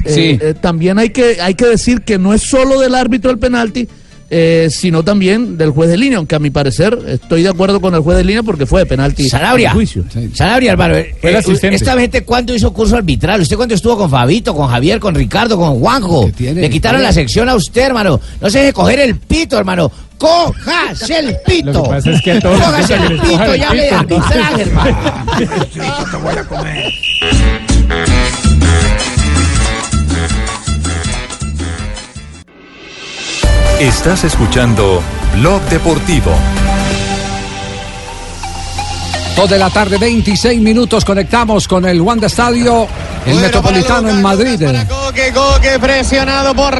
eh, 0.05 0.11
Sí. 0.11 0.39
eh, 0.41 0.55
también 0.61 0.99
hay 0.99 1.11
que, 1.11 1.41
hay 1.43 1.55
que 1.55 1.67
decir 1.67 2.03
que 2.03 2.19
no 2.19 2.33
es 2.33 2.43
solo 2.43 2.81
del 2.81 2.95
árbitro 2.95 3.31
el 3.31 3.39
penalti, 3.39 3.87
eh, 4.31 4.69
sino 4.71 5.03
también 5.03 5.57
del 5.57 5.71
juez 5.71 5.89
de 5.89 5.97
línea, 5.97 6.19
aunque 6.19 6.35
a 6.35 6.39
mi 6.39 6.51
parecer 6.51 6.99
estoy 7.07 7.43
de 7.43 7.49
acuerdo 7.49 7.81
con 7.81 7.95
el 7.95 8.01
juez 8.01 8.19
de 8.19 8.25
línea 8.25 8.43
porque 8.43 8.67
fue 8.67 8.81
de 8.81 8.87
penalti. 8.87 9.29
Sanabria. 9.29 9.73
juicio. 9.73 10.05
Sanabria, 10.35 10.73
hermano. 10.73 10.97
eh, 10.97 11.15
eh, 11.23 11.37
asistente. 11.37 11.77
esta 11.77 11.99
gente, 11.99 12.25
¿cuándo 12.25 12.55
hizo 12.55 12.73
curso 12.73 12.97
arbitral? 12.97 13.41
¿Usted 13.41 13.57
cuándo 13.57 13.75
estuvo 13.75 13.97
con 13.97 14.11
Fabito, 14.11 14.55
con 14.55 14.69
Javier, 14.69 15.01
con 15.01 15.15
Ricardo, 15.15 15.57
con 15.57 15.79
Juanjo? 15.81 16.31
Le 16.39 16.69
quitaron 16.71 17.03
la 17.03 17.13
sección 17.13 17.49
a 17.49 17.55
usted, 17.55 17.83
hermano. 17.87 18.21
No 18.41 18.51
se 18.51 18.59
deje 18.61 18.73
coger 18.73 19.01
el 19.01 19.17
pito, 19.17 19.59
hermano. 19.59 19.91
¡Cojas 20.19 21.09
el 21.11 21.37
pito! 21.47 21.73
Lo 21.73 21.83
que 21.85 21.89
pasa 21.91 22.11
es 22.11 22.23
que 22.23 22.33
a 22.33 22.41
todos 22.41 22.59
les 22.59 22.67
¡Cojas 22.67 22.91
el 22.91 23.21
pito 23.21 23.53
el 23.55 23.61
y 23.61 23.63
hable 23.63 23.83
de 23.83 23.89
pito, 23.89 24.01
entonces. 24.01 24.37
arbitraje, 24.37 24.63
hermano! 24.63 24.99
Estás 33.81 34.25
escuchando 34.25 35.01
Blog 35.37 35.63
Deportivo. 35.71 36.33
Dos 39.37 39.49
de 39.49 39.57
la 39.57 39.71
tarde, 39.71 39.99
26 39.99 40.61
minutos, 40.61 41.05
conectamos 41.05 41.69
con 41.69 41.87
el 41.87 42.01
Wanda 42.01 42.27
Estadio, 42.27 42.89
el 43.25 43.37
Metropolitano 43.37 44.09
en 44.09 44.21
Madrid. 44.21 44.61
Coque, 44.89 45.33
Coque 45.33 45.79
presionado 45.79 46.57
por 46.57 46.77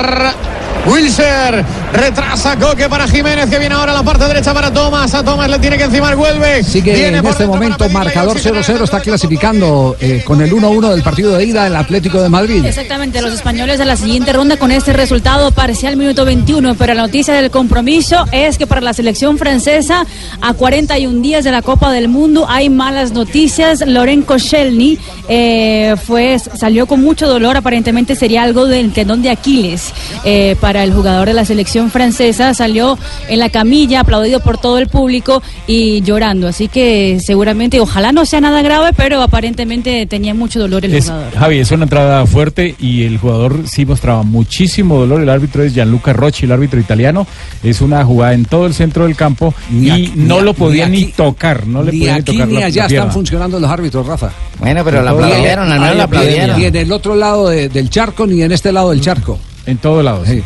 Wilser. 0.87 1.65
Retrasa 1.93 2.59
Coque 2.59 2.89
para 2.89 3.09
Jiménez 3.09 3.49
que 3.49 3.59
viene 3.59 3.75
ahora 3.75 3.93
a 3.93 3.95
la 3.95 4.03
parte 4.03 4.25
derecha 4.27 4.53
para 4.53 4.71
Tomás. 4.73 5.15
A 5.15 5.25
Tomás 5.25 5.49
le 5.49 5.59
tiene 5.59 5.79
que 5.79 5.85
encimar 5.85 6.17
vuelve. 6.17 6.63
Sigue 6.63 6.95
Viene 6.95 7.19
en 7.19 7.27
este 7.27 7.47
momento 7.47 7.89
marcador 7.89 8.37
oxígeno. 8.37 8.61
0-0, 8.61 8.85
está 8.85 9.01
clasificando 9.01 9.97
eh, 10.01 10.23
con 10.25 10.41
el 10.43 10.53
1-1 10.53 10.91
del 10.91 11.03
partido 11.03 11.37
de 11.37 11.45
ida 11.45 11.67
el 11.67 11.77
Atlético 11.77 12.21
de 12.21 12.29
Madrid. 12.29 12.65
Exactamente, 12.65 13.23
los 13.23 13.33
españoles 13.33 13.81
a 13.81 13.87
la 13.87 13.97
siguiente 13.97 14.33
ronda 14.33 14.59
con 14.59 14.71
este 14.71 14.93
resultado 14.93 15.51
parcial 15.51 15.97
minuto 15.97 16.25
21, 16.25 16.75
pero 16.75 16.93
la 16.93 17.03
noticia 17.03 17.35
del 17.35 17.51
compromiso 17.51 18.27
es 18.33 18.59
que 18.59 18.67
para 18.67 18.83
la 18.83 18.93
selección 18.93 19.39
francesa 19.39 20.05
a 20.43 20.53
41 20.53 21.21
días 21.21 21.45
de 21.45 21.53
la 21.53 21.63
Copa 21.63 21.91
del 21.91 22.09
Mundo 22.09 22.47
hay 22.49 22.69
malas 22.69 23.13
noticias. 23.13 23.83
Loren 23.87 24.23
Koscielny 24.23 24.99
eh, 25.29 25.97
fue, 26.07 26.39
salió 26.39 26.87
con 26.87 27.01
mucho 27.01 27.27
dolor, 27.29 27.57
aparentemente 27.57 28.15
sería 28.15 28.43
algo 28.43 28.67
del 28.67 28.93
tendón 28.93 29.23
de 29.23 29.31
Aquiles 29.31 29.93
eh, 30.25 30.57
para 30.61 30.83
el 30.85 30.93
jugador 30.93 31.29
de 31.29 31.35
la 31.35 31.45
selección 31.45 31.78
francesa, 31.91 32.53
salió 32.55 32.99
en 33.29 33.39
la 33.39 33.49
camilla 33.51 34.01
aplaudido 34.01 34.41
por 34.41 34.59
todo 34.59 34.79
el 34.79 34.89
público 34.89 35.43
y 35.67 36.01
llorando, 36.03 36.49
así 36.49 36.69
que 36.69 37.19
seguramente, 37.25 37.81
ojalá 37.81 38.13
no 38.13 38.25
sea 38.27 38.41
nada 38.41 38.61
grave, 38.63 38.91
pero 38.97 39.23
aparentemente 39.23 40.05
tenía 40.07 40.35
mucho 40.35 40.59
dolor 40.61 40.85
el 40.85 40.95
Es- 40.95 41.05
jugador. 41.07 41.33
Javi, 41.35 41.59
es 41.59 41.71
una 41.71 41.85
entrada 41.85 42.27
fuerte 42.27 42.75
y 42.81 43.05
el 43.05 43.19
jugador 43.19 43.63
sí 43.67 43.87
mostraba 43.87 44.23
muchísimo 44.23 44.99
dolor. 44.99 45.21
El 45.23 45.29
árbitro 45.29 45.63
es 45.63 45.73
Gianluca 45.75 46.13
Rocci, 46.13 46.45
el 46.45 46.53
árbitro 46.53 46.81
italiano. 46.81 47.27
Es 47.63 47.81
una 47.81 48.05
jugada 48.05 48.35
en 48.35 48.45
todo 48.45 48.67
el 48.67 48.75
centro 48.75 49.05
del 49.07 49.17
campo 49.17 49.55
y 49.73 49.91
aquí- 49.91 50.13
no 50.17 50.41
lo 50.41 50.55
podía 50.55 50.89
ni 50.89 51.07
tocar. 51.07 51.67
No 51.67 51.83
le 51.83 51.93
ni 51.93 51.99
podía 52.01 52.17
ni 52.17 52.23
tocar 52.23 52.49
ni 52.49 52.55
la- 52.55 52.61
la 52.61 52.67
allá 52.67 52.87
están 52.87 53.13
funcionando 53.13 53.59
los 53.61 53.71
árbitros, 53.71 54.07
Rafa. 54.07 54.31
Bueno, 54.59 54.85
pero 54.85 55.03
la 55.03 55.11
aplaudieron, 55.11 55.69
lado. 55.69 55.73
al 55.75 55.81
menos 55.81 55.89
la 55.89 55.95
Ni- 55.95 56.01
aplaudieron. 56.01 56.59
Ni 56.59 56.65
en 56.67 56.77
el 56.77 56.93
otro 56.93 57.15
lado 57.15 57.49
de- 57.49 57.69
del 57.69 57.91
charco, 57.91 58.27
ni 58.27 58.43
en 58.43 58.53
este 58.53 58.73
lado 58.73 58.91
del 58.91 59.01
charco. 59.01 59.39
En 59.67 59.77
todo 59.79 60.03
lado. 60.03 60.25
Sí. 60.25 60.43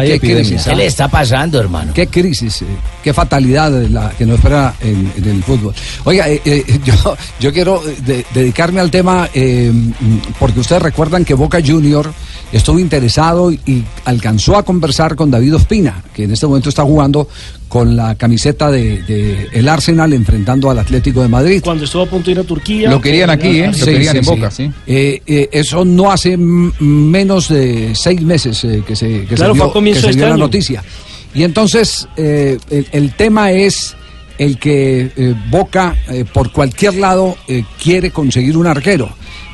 ¿Qué, 0.00 0.18
qué 0.18 0.20
crisis? 0.20 0.62
¿Qué 0.64 0.70
ah? 0.70 0.74
le 0.74 0.86
está 0.86 1.08
pasando, 1.08 1.58
hermano? 1.60 1.92
Qué 1.94 2.06
crisis, 2.06 2.62
eh, 2.62 2.66
qué 3.02 3.12
fatalidad 3.12 3.70
la 3.88 4.10
que 4.10 4.26
nos 4.26 4.36
espera 4.36 4.74
en, 4.80 5.12
en 5.16 5.24
el 5.28 5.42
fútbol. 5.42 5.74
Oiga, 6.04 6.28
eh, 6.28 6.40
eh, 6.44 6.80
yo, 6.84 7.16
yo 7.40 7.52
quiero 7.52 7.82
de- 8.04 8.24
dedicarme 8.34 8.80
al 8.80 8.90
tema 8.90 9.28
eh, 9.34 9.70
mm, 9.72 10.18
porque 10.38 10.60
ustedes 10.60 10.82
recuerdan 10.82 11.24
que 11.24 11.34
Boca 11.34 11.58
Junior 11.64 12.12
estuvo 12.52 12.78
interesado 12.78 13.50
y 13.50 13.84
alcanzó 14.04 14.56
a 14.56 14.62
conversar 14.62 15.16
con 15.16 15.30
David 15.30 15.56
Ospina, 15.56 16.02
que 16.12 16.24
en 16.24 16.32
este 16.32 16.46
momento 16.46 16.68
está 16.68 16.82
jugando 16.82 17.28
con 17.72 17.96
la 17.96 18.16
camiseta 18.16 18.70
de, 18.70 19.02
de 19.04 19.48
el 19.50 19.66
Arsenal 19.66 20.12
enfrentando 20.12 20.70
al 20.70 20.78
Atlético 20.78 21.22
de 21.22 21.28
Madrid. 21.28 21.62
Cuando 21.64 21.84
estuvo 21.84 22.02
a 22.02 22.06
punto 22.06 22.26
de 22.26 22.32
ir 22.32 22.38
a 22.40 22.44
Turquía. 22.44 22.90
Lo 22.90 23.00
querían 23.00 23.30
aquí, 23.30 23.60
¿eh? 23.60 23.72
Lo 23.74 23.86
querían 23.86 24.12
sí, 24.12 24.18
en 24.18 24.24
sí. 24.24 24.30
Boca, 24.30 24.50
sí. 24.50 24.70
Eh, 24.86 25.22
eh, 25.26 25.48
eso 25.50 25.82
no 25.82 26.12
hace 26.12 26.36
menos 26.36 27.48
de 27.48 27.94
seis 27.94 28.20
meses 28.20 28.62
eh, 28.64 28.82
que 28.86 28.94
se, 28.94 29.24
que 29.24 29.36
Claro, 29.36 29.54
se 29.54 29.60
dio, 29.62 29.72
que 29.72 29.94
se 29.94 29.98
este 30.00 30.12
dio 30.12 30.26
la 30.26 30.34
año. 30.34 30.44
noticia. 30.44 30.84
Y 31.32 31.44
entonces 31.44 32.06
eh, 32.18 32.58
el, 32.68 32.88
el 32.92 33.14
tema 33.14 33.52
es 33.52 33.96
el 34.36 34.58
que 34.58 35.10
eh, 35.16 35.34
Boca 35.48 35.96
eh, 36.10 36.26
por 36.30 36.52
cualquier 36.52 36.96
lado 36.96 37.38
eh, 37.48 37.64
quiere 37.82 38.10
conseguir 38.10 38.58
un 38.58 38.66
arquero, 38.66 39.08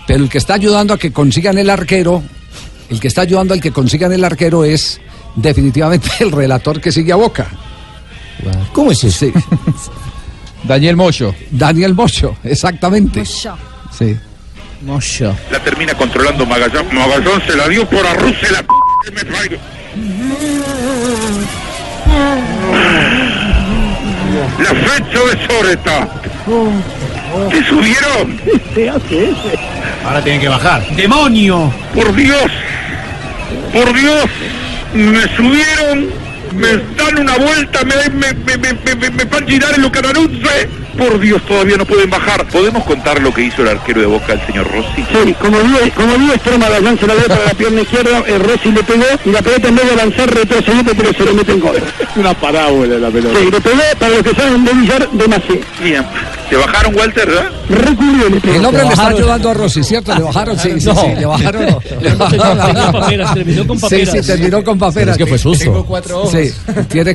pero 0.09 0.25
el 0.25 0.29
que 0.29 0.39
está 0.39 0.55
ayudando 0.55 0.93
a 0.93 0.99
que 0.99 1.13
consigan 1.13 1.57
el 1.57 1.71
arquero, 1.71 2.21
el 2.91 2.99
que 2.99 3.07
está 3.07 3.23
ayudando 3.23 3.55
al 3.55 3.61
que 3.61 3.71
consigan 3.71 4.13
el 4.13 4.25
arquero 4.25 4.65
es 4.65 5.01
definitivamente 5.37 6.09
el 6.19 6.33
relator 6.33 6.81
que 6.81 6.91
sigue 6.91 7.13
a 7.13 7.17
Boca. 7.17 7.49
¿Cómo 8.73 8.93
es 8.93 9.05
eso? 9.05 9.27
Daniel 10.65 10.97
Moyo. 10.97 11.35
Daniel 11.51 11.95
Mocho, 11.95 12.37
exactamente. 12.45 13.25
Sí. 13.25 14.17
Mocho. 14.83 15.37
La 15.51 15.63
termina 15.63 15.95
controlando 15.95 16.47
Magallón. 16.47 16.87
Magallón 16.95 17.43
se 17.47 17.57
la 17.57 17.69
dio 17.69 17.89
por 17.89 18.07
arruce 18.07 18.51
la 18.51 18.61
c 18.61 19.11
me 19.13 19.25
traigo. 19.25 19.57
La 24.59 24.75
fecha 24.75 25.19
de 25.21 25.47
Soreta. 25.47 26.09
¿Te 27.51 27.65
subieron? 27.65 28.41
¿Qué 28.75 28.89
hace 28.89 29.31
ese? 29.31 29.59
Ahora 30.05 30.23
tienen 30.23 30.41
que 30.41 30.49
bajar. 30.49 30.87
¡Demonio! 30.97 31.73
Por 31.95 32.15
Dios. 32.15 32.51
Por 33.73 33.93
Dios. 33.95 34.25
Me 34.95 35.23
subieron. 35.37 36.28
Me 36.55 36.77
dan 36.97 37.19
una 37.19 37.37
vuelta. 37.37 37.85
Me, 37.85 37.95
me, 38.11 38.35
me, 38.35 38.57
me, 38.57 38.73
me, 38.73 38.95
me, 38.95 39.11
me 39.11 39.25
van 39.25 39.45
a 39.45 39.47
girar 39.47 39.75
en 39.75 39.83
lo 39.83 39.93
canaruzze. 39.93 40.88
Por 40.97 41.21
Dios, 41.21 41.45
todavía 41.47 41.77
no 41.77 41.85
pueden 41.87 42.11
bajar. 42.11 42.47
¿Podemos 42.49 42.83
contar 42.85 43.21
lo 43.21 43.33
que 43.33 43.43
hizo 43.43 43.63
el 43.63 43.69
arquero 43.69 44.01
de 44.01 44.07
Boca, 44.07 44.33
el 44.33 44.47
señor 44.47 44.67
Rossi? 44.73 45.05
Sí, 45.13 45.35
como 45.41 45.59
vi, 45.61 45.91
como 45.91 46.17
vi 46.19 46.31
extrema 46.33 46.69
la 46.69 46.81
lanza 46.81 47.07
la 47.07 47.15
dio 47.15 47.27
para 47.27 47.45
la 47.45 47.55
pierna 47.55 47.81
izquierda, 47.83 48.23
el 48.27 48.41
Rossi 48.41 48.73
le 48.73 48.83
pegó 48.83 49.05
y 49.25 49.31
la 49.31 49.43
pelota 49.43 49.69
en 49.69 49.77
vez 49.77 49.85
de 49.87 49.93
avanzar 49.93 50.35
retrocedió, 50.35 50.95
pero 50.97 51.13
se 51.13 51.25
lo 51.25 51.35
mete 51.35 51.53
en 51.53 51.61
gol. 51.61 51.77
Es 51.77 52.09
una 52.17 52.35
parábola 52.35 52.99
la 52.99 53.11
pelota. 53.11 53.39
Sí, 53.39 53.45
le 53.51 53.61
pegó 53.61 53.81
para 53.99 54.13
los 54.15 54.23
que 54.23 54.35
saben 54.35 54.65
de 54.65 54.73
billar 54.73 55.11
de 55.11 55.29
Macé. 55.29 55.61
Bien. 55.83 56.05
¿Te 56.51 56.57
bajaron, 56.57 56.97
Walter, 56.97 57.29
verdad? 57.29 57.51
Pegó. 58.41 58.55
El 58.57 58.65
hombre 58.65 58.83
le 58.85 58.89
está 58.89 59.09
ayudando 59.09 59.51
a 59.51 59.55
Rossi, 59.55 59.85
¿cierto? 59.85 60.15
Le 60.15 60.23
bajaron, 60.23 60.59
sí, 60.59 60.71
sí, 60.81 60.91
sí, 60.91 61.15
le 61.19 61.27
bajaron. 61.27 61.67
Le 62.01 62.11
terminó 63.35 63.67
con 63.67 63.77
Sí, 63.79 63.83
paperas. 63.83 64.11
sí, 64.13 64.23
terminó 64.23 64.65
con 64.65 64.79
paperas. 64.79 65.13
Es 65.13 65.19
que 65.19 65.27
fue 65.27 65.39
susto. 65.39 65.65
Tengo 65.65 65.85
cuatro 65.85 66.21
ojos. 66.21 66.33
Sí, 66.33 66.51
tiene, 66.89 67.15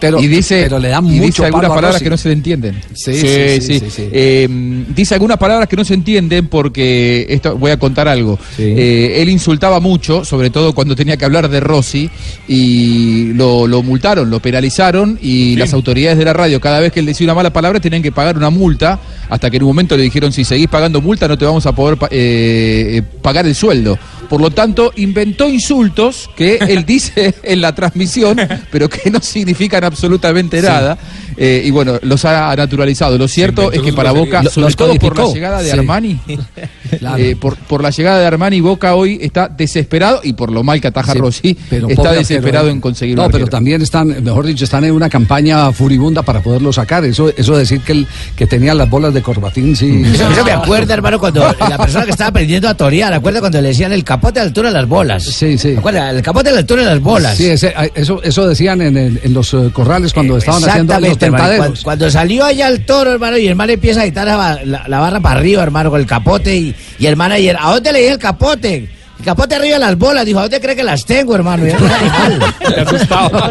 pero, 0.00 0.20
y 0.20 0.28
dice, 0.28 0.62
pero 0.64 0.78
le 0.78 0.88
dan 0.88 1.04
y 1.06 1.16
mucho 1.16 1.22
dice 1.26 1.44
algunas 1.46 1.70
palabras 1.70 2.02
que 2.02 2.10
no 2.10 2.16
se 2.16 2.28
le 2.28 2.34
entienden. 2.34 2.80
Sí, 2.92 3.14
sí, 3.14 3.60
sí, 3.60 3.80
sí, 3.80 3.90
sí. 3.90 4.08
Eh, 4.12 4.48
dice 4.94 5.14
algunas 5.14 5.38
palabras 5.38 5.68
que 5.68 5.76
no 5.76 5.84
se 5.84 5.94
entienden 5.94 6.48
porque 6.48 7.26
esto 7.28 7.56
voy 7.56 7.70
a 7.70 7.78
contar 7.78 8.08
algo. 8.08 8.38
Eh, 8.58 9.16
él 9.20 9.28
insultaba 9.28 9.80
mucho, 9.80 10.24
sobre 10.24 10.50
todo 10.50 10.74
cuando 10.74 10.94
tenía 10.94 11.16
que 11.16 11.24
hablar 11.24 11.48
de 11.48 11.60
Rossi 11.60 12.10
y 12.48 13.32
lo, 13.34 13.66
lo 13.66 13.82
multaron, 13.82 14.30
lo 14.30 14.40
penalizaron 14.40 15.18
y 15.20 15.56
las 15.56 15.72
autoridades 15.72 16.18
de 16.18 16.24
la 16.24 16.32
radio 16.32 16.60
cada 16.60 16.80
vez 16.80 16.92
que 16.92 17.00
él 17.00 17.06
decía 17.06 17.26
una 17.26 17.34
mala 17.34 17.52
palabra 17.52 17.80
tenían 17.80 18.02
que 18.02 18.12
pagar 18.12 18.36
una 18.36 18.50
multa 18.50 19.00
hasta 19.28 19.50
que 19.50 19.56
en 19.56 19.62
un 19.62 19.68
momento 19.68 19.96
le 19.96 20.02
dijeron 20.02 20.32
si 20.32 20.44
seguís 20.44 20.68
pagando 20.68 21.00
multa 21.00 21.26
no 21.28 21.38
te 21.38 21.44
vamos 21.44 21.66
a 21.66 21.72
poder 21.72 21.98
eh, 22.10 23.02
pagar 23.22 23.46
el 23.46 23.54
sueldo. 23.54 23.98
Por 24.28 24.40
lo 24.40 24.50
tanto, 24.50 24.92
inventó 24.96 25.48
insultos 25.48 26.30
que 26.34 26.56
él 26.56 26.84
dice 26.86 27.34
en 27.42 27.60
la 27.60 27.74
transmisión, 27.74 28.38
pero 28.70 28.88
que 28.88 29.10
no 29.10 29.20
significan 29.20 29.84
absolutamente 29.84 30.62
nada. 30.62 30.98
Eh, 31.36 31.62
y 31.64 31.70
bueno, 31.70 31.98
los 32.02 32.24
ha 32.24 32.54
naturalizado. 32.56 33.18
Lo 33.18 33.28
cierto 33.28 33.72
es 33.72 33.82
que 33.82 33.92
para 33.92 34.12
Boca, 34.12 34.42
Lo- 34.42 34.50
sobre 34.50 34.74
todo 34.74 34.94
por 34.96 35.16
la 35.18 35.32
llegada 35.32 35.62
de 35.62 35.70
Sí. 35.70 35.78
Armani, 35.78 36.20
Claro. 36.98 37.16
eh, 37.18 37.36
por, 37.36 37.56
por 37.56 37.82
la 37.82 37.90
llegada 37.90 38.20
de 38.20 38.26
Armani, 38.26 38.60
Boca 38.60 38.94
hoy 38.94 39.18
está 39.20 39.48
desesperado 39.48 40.20
y 40.22 40.32
por 40.34 40.52
lo 40.52 40.62
mal 40.62 40.80
que 40.80 40.88
ataja 40.88 41.12
Sí, 41.12 41.18
Rossi, 41.18 41.56
pero 41.68 41.88
está 41.88 42.12
desesperado 42.12 42.66
arquero, 42.66 42.74
en 42.74 42.80
conseguir 42.80 43.16
No, 43.16 43.26
un 43.26 43.32
pero 43.32 43.46
también 43.48 43.82
están, 43.82 44.22
mejor 44.22 44.46
dicho, 44.46 44.64
están 44.64 44.84
en 44.84 44.92
una 44.92 45.08
campaña 45.08 45.72
furibunda 45.72 46.22
para 46.22 46.40
poderlo 46.42 46.72
sacar. 46.72 47.04
Eso, 47.04 47.30
eso 47.36 47.56
decir 47.56 47.80
que, 47.80 47.92
el, 47.92 48.06
que 48.36 48.46
tenía 48.46 48.74
las 48.74 48.88
bolas 48.88 49.12
de 49.12 49.22
corbatín, 49.22 49.74
sí. 49.76 50.02
Eso, 50.14 50.28
eso 50.30 50.44
me 50.44 50.52
acuerda, 50.52 50.94
hermano, 50.94 51.18
cuando 51.18 51.40
la 51.68 51.78
persona 51.78 52.04
que 52.04 52.12
estaba 52.12 52.30
aprendiendo 52.30 52.68
a 52.68 52.74
torear, 52.74 53.12
¿acuerda 53.12 53.40
cuando 53.40 53.60
le 53.60 53.68
decían 53.68 53.92
el 53.92 54.04
capote 54.04 54.38
a 54.38 54.42
la 54.44 54.48
altura 54.48 54.68
de 54.68 54.74
las 54.74 54.88
bolas? 54.88 55.24
Sí, 55.24 55.58
sí. 55.58 55.74
¿Acuerda? 55.76 56.10
El 56.10 56.22
capote 56.22 56.50
a 56.50 56.52
la 56.52 56.58
altura 56.60 56.82
de 56.84 56.90
las 56.90 57.00
bolas. 57.00 57.36
Sí, 57.36 57.46
ese- 57.46 57.74
eso, 57.94 58.22
eso 58.22 58.46
decían 58.46 58.80
en, 58.82 58.96
el- 58.96 59.20
en 59.22 59.34
los 59.34 59.52
eh, 59.54 59.70
corrales 59.72 60.12
cuando 60.12 60.36
estaban 60.36 60.62
haciendo 60.64 60.98
los 61.00 61.13
Tentaderos. 61.18 61.58
Cuando, 61.66 61.82
cuando 61.82 62.10
salió 62.10 62.44
allá 62.44 62.68
el 62.68 62.84
toro, 62.86 63.12
hermano, 63.12 63.36
y 63.38 63.46
el 63.48 63.54
man 63.54 63.70
empieza 63.70 64.02
a 64.02 64.04
quitar 64.04 64.26
la, 64.26 64.36
ba- 64.36 64.58
la- 64.64 64.84
la 64.88 64.98
barra 65.00 65.20
para 65.20 65.40
arriba, 65.40 65.62
hermano, 65.62 65.90
con 65.90 66.00
el 66.00 66.06
capote, 66.06 66.54
y, 66.56 66.74
y 66.98 67.06
el 67.06 67.16
manager, 67.16 67.56
¿a 67.60 67.70
dónde 67.72 67.92
le 67.92 67.98
dije 68.00 68.12
el 68.12 68.18
capote? 68.18 68.88
El 69.18 69.24
capote 69.24 69.54
arriba 69.54 69.74
de 69.74 69.80
las 69.80 69.96
bolas, 69.96 70.26
dijo, 70.26 70.38
¿a 70.40 70.42
dónde 70.42 70.60
cree 70.60 70.74
que 70.76 70.82
las 70.82 71.06
tengo, 71.06 71.34
hermano? 71.36 71.64
Y 71.66 71.70
era 71.70 71.78
un 71.78 71.90
animal. 71.90 72.54
Te 72.74 72.80
asustaba. 72.80 73.50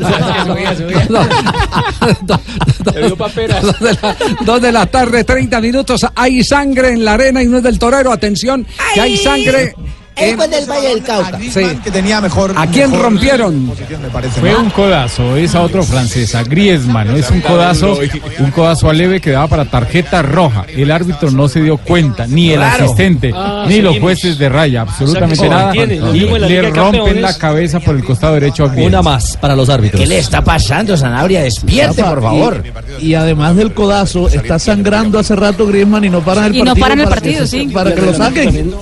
Dos 3.64 3.80
de, 3.80 3.94
la, 3.94 4.16
dos 4.42 4.62
de 4.62 4.72
la 4.72 4.86
tarde, 4.86 5.24
30 5.24 5.62
minutos. 5.62 6.06
Hay 6.16 6.44
sangre 6.44 6.90
en 6.90 7.06
la 7.06 7.14
arena 7.14 7.42
y 7.42 7.48
no 7.48 7.58
es 7.58 7.64
del 7.64 7.80
torero. 7.80 8.12
Atención, 8.12 8.66
que 8.94 9.02
hay 9.02 9.18
sangre. 9.18 9.74
Él 10.16 10.36
fue 10.36 10.48
del 10.48 10.70
Valle 10.70 10.88
del 10.90 11.04
Cauca. 11.04 11.40
Sí. 11.40 11.62
que 11.84 11.90
tenía 11.92 12.22
mejor. 12.22 12.54
¿A 12.56 12.68
quién 12.68 12.90
mejor 12.92 13.06
rompieron? 13.06 13.68
posición, 13.68 14.02
me 14.02 14.10
parece, 14.10 14.40
Fue 14.40 14.52
¿no? 14.52 14.60
un 14.62 14.70
codazo, 14.70 15.36
es 15.36 15.56
a 15.56 15.62
otro 15.62 15.84
francés, 15.84 16.36
a 16.36 16.44
Griezmann, 16.44 17.16
es 17.16 17.30
un 17.32 17.42
codazo, 17.42 17.98
un 18.40 18.52
codazo 18.52 18.90
a 18.90 18.94
leve 18.94 19.20
que 19.20 19.32
daba 19.32 19.48
para 19.48 19.66
tarjeta 19.66 20.22
roja. 20.22 20.66
El 20.68 20.92
árbitro 20.92 21.32
no 21.32 21.48
se 21.48 21.62
dio 21.62 21.78
cuenta, 21.78 22.28
ni 22.28 22.52
el 22.52 22.58
Claro. 22.58 22.86
asistente, 22.86 23.32
Ah, 23.36 23.66
ni 23.68 23.82
los 23.82 23.98
jueces 24.00 24.38
de 24.38 24.50
raya, 24.50 24.82
absolutamente 24.82 25.34
O 25.36 25.40
sea 25.42 25.50
nada. 25.50 25.66
mantiene, 25.74 25.96
Y 25.96 26.20
le 26.20 26.62
rompen 26.62 26.74
Campeones. 26.74 27.22
la 27.22 27.38
cabeza 27.38 27.80
por 27.80 27.96
el 27.96 28.04
costado 28.04 28.36
derecho 28.36 28.64
a 28.66 28.68
Griezmann. 28.68 28.88
Una 28.94 29.02
más 29.02 29.38
para 29.38 29.56
los 29.56 29.70
árbitros. 29.70 30.00
¿Qué 30.00 30.08
le 30.08 30.20
está 30.20 30.44
pasando, 30.44 30.96
Sanabria? 30.96 31.42
Despierte, 31.42 32.04
por 32.04 32.22
favor. 32.22 32.64
Y, 33.00 33.08
y 33.08 33.16
además 33.16 33.56
del 33.56 33.74
codazo, 33.74 34.28
está 34.30 34.60
sangrando 34.60 35.18
hace 35.20 35.36
rato 35.36 35.66
Griezmann 35.66 36.04
y 36.06 36.10
no 36.10 36.22
paran 36.22 36.46
el 36.46 36.56
Y 36.56 36.60
no 36.60 36.66
partido. 36.68 36.82
paran 36.86 37.00
el 37.00 37.08
partido, 37.08 37.48
sí. 37.48 37.68
Para 37.74 37.94
que 37.96 38.02
lo 38.02 38.14
saquen. 38.14 38.74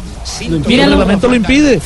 El 0.42 0.60
Míralo. 0.66 0.92
reglamento 0.92 1.28
lo 1.28 1.36
impide. 1.36 1.80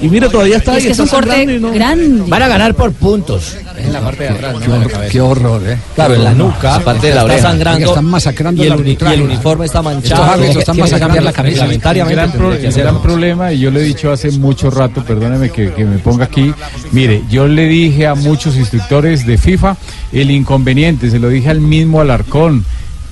Y 0.00 0.08
mire, 0.08 0.28
todavía 0.28 0.56
está 0.58 0.72
Es 0.72 0.76
ahí. 0.78 0.82
que 0.84 0.88
es 0.92 0.98
está 0.98 1.02
un 1.18 1.22
corte 1.24 1.46
no- 1.58 1.72
grande. 1.72 2.22
Van 2.28 2.42
a 2.42 2.48
ganar 2.48 2.74
por 2.74 2.92
puntos. 2.92 3.56
En 3.76 3.92
la 3.92 4.00
parte 4.00 4.24
de 4.24 4.28
atrás, 4.30 4.54
Qué, 4.60 5.08
qué 5.10 5.20
horror, 5.20 5.62
¿eh? 5.66 5.78
Claro, 5.94 6.14
en 6.14 6.24
la 6.24 6.34
nuca, 6.34 6.74
aparte 6.76 7.08
de 7.08 7.14
la 7.14 7.20
Está 7.22 7.32
oreja. 7.32 7.42
sangrando. 7.48 7.86
Están 7.88 8.04
masacrando 8.04 8.62
y 8.62 8.66
el 8.66 8.72
el, 8.72 8.88
y 8.88 9.12
el 9.14 9.22
uniforme 9.22 9.66
está 9.66 9.82
manchado. 9.82 10.22
Estos 10.22 10.34
árbitros 10.34 10.56
están 10.58 10.76
masacrando 10.78 11.20
la 11.20 11.32
camisa. 11.32 11.50
El 11.64 11.70
Reglamentariamente 11.70 12.14
gran, 12.14 12.94
el 12.96 13.00
problema, 13.00 13.52
y 13.52 13.58
yo 13.60 13.70
le 13.70 13.80
he 13.80 13.84
dicho 13.84 14.12
hace 14.12 14.30
mucho 14.32 14.70
rato, 14.70 15.02
perdóneme 15.04 15.50
que, 15.50 15.72
que 15.72 15.84
me 15.84 15.98
ponga 15.98 16.24
aquí, 16.26 16.52
mire, 16.92 17.22
yo 17.30 17.46
le 17.48 17.66
dije 17.66 18.06
a 18.06 18.14
muchos 18.14 18.56
instructores 18.56 19.26
de 19.26 19.38
FIFA 19.38 19.76
el 20.12 20.30
inconveniente, 20.30 21.10
se 21.10 21.18
lo 21.18 21.28
dije 21.28 21.48
al 21.50 21.60
mismo 21.60 22.00
Alarcón 22.00 22.64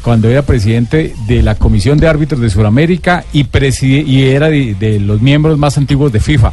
cuando 0.02 0.28
era 0.28 0.42
presidente 0.42 1.14
de 1.26 1.42
la 1.42 1.54
Comisión 1.56 1.98
de 1.98 2.08
Árbitros 2.08 2.40
de 2.40 2.50
Sudamérica 2.50 3.24
y, 3.32 3.44
preside- 3.44 4.04
y 4.06 4.24
era 4.24 4.48
de, 4.48 4.74
de 4.74 5.00
los 5.00 5.20
miembros 5.20 5.58
más 5.58 5.76
antiguos 5.78 6.12
de 6.12 6.20
FIFA. 6.20 6.52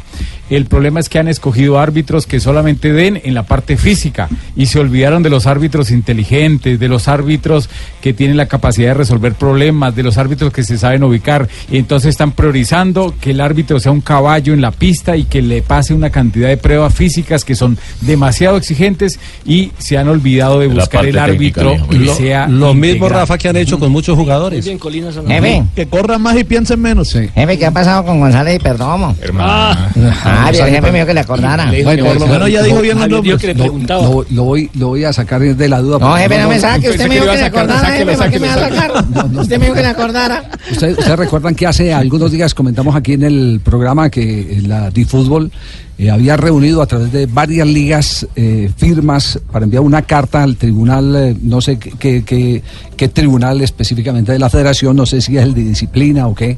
El 0.49 0.65
problema 0.65 0.99
es 0.99 1.09
que 1.09 1.17
han 1.19 1.27
escogido 1.27 1.79
árbitros 1.79 2.27
que 2.27 2.39
solamente 2.39 2.93
den 2.93 3.19
en 3.23 3.33
la 3.33 3.43
parte 3.43 3.77
física 3.77 4.29
y 4.55 4.67
se 4.67 4.79
olvidaron 4.79 5.23
de 5.23 5.29
los 5.29 5.47
árbitros 5.47 5.89
inteligentes, 5.91 6.79
de 6.79 6.87
los 6.87 7.07
árbitros 7.07 7.69
que 8.01 8.13
tienen 8.13 8.37
la 8.37 8.45
capacidad 8.47 8.89
de 8.89 8.93
resolver 8.93 9.33
problemas, 9.33 9.95
de 9.95 10.03
los 10.03 10.17
árbitros 10.17 10.53
que 10.53 10.63
se 10.63 10.77
saben 10.77 11.03
ubicar. 11.03 11.47
Y 11.71 11.77
entonces 11.77 12.09
están 12.09 12.31
priorizando 12.33 13.13
que 13.19 13.31
el 13.31 13.41
árbitro 13.41 13.79
sea 13.79 13.91
un 13.91 14.01
caballo 14.01 14.53
en 14.53 14.61
la 14.61 14.71
pista 14.71 15.17
y 15.17 15.23
que 15.23 15.41
le 15.41 15.61
pase 15.61 15.93
una 15.93 16.09
cantidad 16.11 16.47
de 16.49 16.57
pruebas 16.57 16.93
físicas 16.93 17.43
que 17.43 17.55
son 17.55 17.77
demasiado 18.01 18.57
exigentes 18.57 19.19
y 19.45 19.71
se 19.77 19.97
han 19.97 20.07
olvidado 20.07 20.59
de 20.59 20.67
La 20.67 20.73
buscar 20.75 21.05
el 21.05 21.15
técnica, 21.15 21.61
árbitro 21.61 21.87
que 21.89 21.99
Lo- 21.99 22.15
sea 22.15 22.47
lo 22.47 22.73
mismo. 22.73 23.09
Rafa, 23.09 23.37
que 23.37 23.49
han 23.49 23.57
hecho 23.57 23.79
con 23.79 23.91
muchos 23.91 24.15
jugadores. 24.17 24.59
Muy 24.63 24.69
bien, 24.69 24.79
Colina 24.79 25.11
Sanabria. 25.11 25.41
Jefe, 25.41 25.63
Que 25.75 25.87
corran 25.87 26.21
más 26.21 26.37
y 26.37 26.43
piensen 26.43 26.79
menos. 26.81 27.11
jefe, 27.13 27.57
¿qué 27.57 27.65
ha 27.65 27.71
pasado 27.71 28.05
con 28.05 28.19
González 28.19 28.55
y 28.57 28.59
Perdomo? 28.59 29.15
Ah, 29.39 29.89
Ah, 30.37 30.51
jefe 30.53 30.81
me 30.91 30.91
dijo 30.99 31.07
que 31.07 31.13
le 31.13 31.19
acordara. 31.21 31.71
Bueno, 31.83 32.05
Por 32.05 32.19
lo 32.19 32.27
menos 32.27 32.49
ya 32.51 32.63
dijo 32.63 32.81
bien 32.81 32.97
el 32.97 33.01
Javier 33.03 33.11
nombre. 33.11 33.31
dijo 33.31 33.39
que 33.39 33.47
le 33.47 33.55
preguntaba. 33.55 34.01
lo- 34.03 34.25
lo 34.29 34.43
voy, 34.43 34.69
lo 34.75 34.87
voy 34.89 35.03
a 35.03 35.13
sacar 35.13 35.41
de 35.41 35.69
la 35.69 35.81
duda. 35.81 35.99
No, 35.99 36.15
jefe, 36.15 36.37
no 36.39 36.49
me 36.49 36.59
saque. 36.59 36.89
Usted 36.89 37.07
me 37.07 37.15
dijo 37.15 37.25
que 37.27 37.37
le 37.37 37.43
acordara, 37.45 37.87
jefe, 37.91 38.17
¿para 38.17 38.29
qué 38.31 38.39
me 38.39 38.47
va 38.47 38.53
a 38.53 38.59
sacar? 38.69 38.91
Usted 39.39 39.57
me 39.59 39.65
dijo 39.65 39.75
que 39.75 39.81
le 39.81 39.87
acordara. 39.87 40.49
Usted- 40.71 40.91
Ustedes 40.97 41.19
recuerdan 41.19 41.55
que 41.55 41.67
hace 41.67 41.93
algunos 41.93 42.31
días 42.31 42.53
comentamos 42.53 42.95
aquí 42.95 43.13
en 43.13 43.23
el 43.23 43.61
programa 43.63 44.09
que 44.09 44.41
eh, 44.41 44.61
la 44.65 44.89
DiFútbol 44.89 45.51
eh, 45.97 46.09
había 46.11 46.35
reunido 46.35 46.81
a 46.81 46.85
través 46.87 47.11
de 47.13 47.25
varias 47.25 47.67
ligas 47.67 48.27
eh, 48.35 48.69
firmas 48.75 49.39
para 49.51 49.63
enviar 49.65 49.81
una 49.83 50.01
carta 50.01 50.43
al 50.43 50.57
tribunal, 50.57 51.15
eh, 51.15 51.35
no 51.41 51.61
sé 51.61 51.77
qué- 51.79 52.61
qué 52.97 53.07
tribunal 53.09 53.61
específicamente 53.61 54.31
de 54.33 54.39
la 54.39 54.49
federación, 54.49 54.95
no 54.95 55.05
sé 55.05 55.21
si 55.21 55.37
es 55.37 55.43
el 55.43 55.53
de 55.53 55.63
disciplina 55.63 56.27
o 56.27 56.35
qué, 56.35 56.57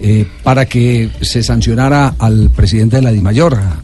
eh, 0.00 0.26
para 0.42 0.66
que 0.66 1.10
se 1.20 1.42
sancionara 1.42 2.14
al 2.18 2.50
presidente 2.50 2.96
de 2.96 3.02
la 3.02 3.12
DIMAYOR, 3.12 3.54
a, 3.54 3.82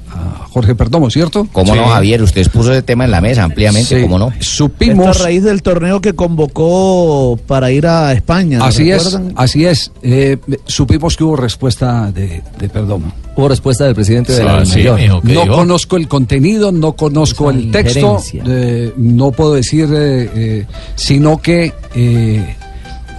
Jorge 0.50 0.77
Perdomo, 0.77 1.11
¿cierto? 1.11 1.48
¿Cómo 1.53 1.74
no. 1.74 1.85
Javier? 1.88 2.22
Usted 2.22 2.40
expuso 2.42 2.70
ese 2.70 2.83
tema 2.83 3.05
en 3.07 3.11
la 3.11 3.20
mesa 3.20 3.42
ampliamente, 3.42 3.96
Sí. 3.96 4.03
¿cómo 4.03 4.20
no? 4.20 4.29
Esto 4.29 4.44
Supimos... 4.44 5.20
a 5.20 5.24
raíz 5.24 5.42
del 5.42 5.62
torneo 5.62 6.00
que 6.00 6.12
convocó 6.14 7.37
para 7.48 7.72
ir 7.72 7.88
a 7.88 8.12
España. 8.12 8.64
Así 8.64 8.88
es, 8.92 9.18
así 9.35 9.64
es. 9.66 9.90
Eh, 10.03 10.38
supimos 10.66 11.16
que 11.16 11.24
hubo 11.24 11.35
respuesta 11.35 12.12
de, 12.12 12.40
de 12.61 12.68
Perdomo. 12.68 13.12
Hubo 13.37 13.48
respuesta 13.48 13.85
del 13.85 13.96
presidente 13.96 14.33
de 14.33 14.44
la 14.44 14.59
Ah, 14.59 14.64
sí, 14.64 14.77
mayor. 14.79 15.00
mijo, 15.00 15.20
¿qué 15.22 15.35
No 15.35 15.48
conozco 15.48 15.96
el 15.96 16.07
contenido, 16.07 16.70
no 16.70 16.92
conozco 16.92 17.50
Esa 17.50 17.59
el 17.59 17.70
texto, 17.72 18.22
eh, 18.33 18.92
no 18.96 19.33
puedo 19.33 19.55
decir, 19.55 19.88
eh, 19.92 20.31
eh, 20.37 20.66
sino 20.94 21.42
que 21.42 21.72
eh, 21.96 22.55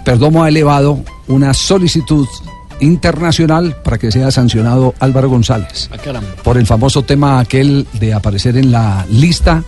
Perdomo 0.06 0.42
ha 0.46 0.48
elevado 0.48 1.00
una 1.28 1.54
solicitud 1.54 2.26
internacional 2.80 3.76
para 3.84 3.98
que 3.98 4.12
sea 4.12 4.32
sancionado 4.32 4.94
Álvaro 5.00 5.30
González 5.30 5.90
Ah, 5.92 5.98
por 6.44 6.58
el 6.58 6.66
famoso 6.66 7.04
tema 7.04 7.40
aquel 7.40 7.88
de 7.94 8.14
aparecer 8.14 8.58
en 8.58 8.72
la 8.72 9.06
lista 9.10 9.64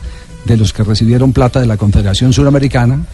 de 0.46 0.58
los 0.58 0.74
que 0.74 0.84
recibieron 0.84 1.34
plata 1.34 1.60
de 1.60 1.65
la 1.65 1.78
Confederación 1.78 2.34
Suramericana, 2.34 3.06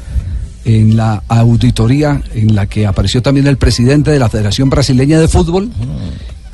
en 0.65 0.95
la 0.95 1.23
auditoría 1.27 2.21
en 2.33 2.55
la 2.55 2.67
que 2.67 2.85
apareció 2.85 3.21
también 3.21 3.47
el 3.47 3.57
presidente 3.57 4.11
de 4.11 4.19
la 4.19 4.29
Federación 4.29 4.69
Brasileña 4.69 5.19
de 5.19 5.27
Fútbol 5.27 5.71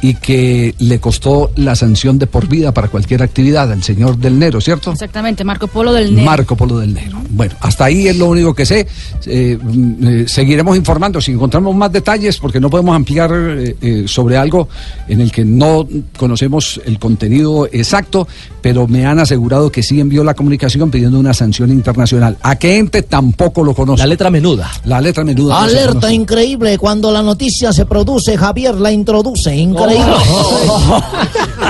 y 0.02 0.14
que 0.16 0.76
le 0.80 1.00
costó 1.00 1.52
la 1.56 1.76
sanción 1.76 2.18
de 2.20 2.28
por 2.28 2.48
vida 2.48 2.74
para 2.74 2.88
cualquier 2.88 3.22
actividad 3.22 3.72
al 3.72 3.84
señor 3.84 4.18
Del 4.18 4.40
Nero, 4.40 4.62
¿cierto? 4.62 4.92
Exactamente, 4.92 5.44
Marco 5.44 5.68
Polo 5.68 5.92
del 5.92 6.16
Nero. 6.16 6.26
Marco 6.26 6.56
Polo 6.56 6.80
del 6.80 6.94
Negro. 6.94 7.22
Bueno, 7.30 7.56
hasta 7.60 7.86
ahí 7.86 8.08
es 8.08 8.18
lo 8.18 8.28
único 8.28 8.54
que 8.54 8.66
sé. 8.66 8.88
Eh, 9.26 9.58
mm, 9.62 10.08
eh, 10.08 10.26
seguiremos 10.28 10.78
informando 10.78 11.20
si 11.20 11.32
encontramos 11.32 11.76
más 11.76 11.92
detalles, 11.92 12.38
porque 12.38 12.60
no 12.60 12.70
podemos 12.70 12.96
ampliar 12.96 13.32
eh, 13.34 13.76
eh, 13.82 14.04
sobre 14.08 14.38
algo 14.38 14.70
en 15.08 15.22
el 15.22 15.32
que 15.32 15.44
no 15.44 15.88
conocemos 16.18 16.80
el 16.86 16.98
contenido 16.98 17.68
exacto, 17.72 18.28
pero 18.62 18.88
me 18.88 19.06
han 19.06 19.20
asegurado 19.20 19.72
que 19.72 19.84
sí 19.84 20.00
envió 20.00 20.24
la 20.24 20.34
comunicación 20.34 20.90
pidiendo 20.92 21.20
una 21.20 21.34
sanción 21.34 21.72
internacional. 21.72 22.38
¿A 22.42 22.56
qué 22.56 22.78
ente 22.78 23.02
tampoco 23.02 23.64
lo 23.64 23.74
conozco? 23.74 24.00
La 24.00 24.08
letra 24.08 24.30
menuda. 24.30 24.72
La 24.86 25.02
letra 25.02 25.24
menuda. 25.24 25.62
Alerta 25.62 25.94
conoce. 25.94 26.14
increíble, 26.14 26.78
cuando 26.78 27.12
la 27.12 27.22
noticia 27.22 27.74
se 27.74 27.86
produce, 27.86 28.38
Javier 28.38 28.76
la 28.76 28.92
introduce. 28.92 29.56
Increíble. 29.56 29.89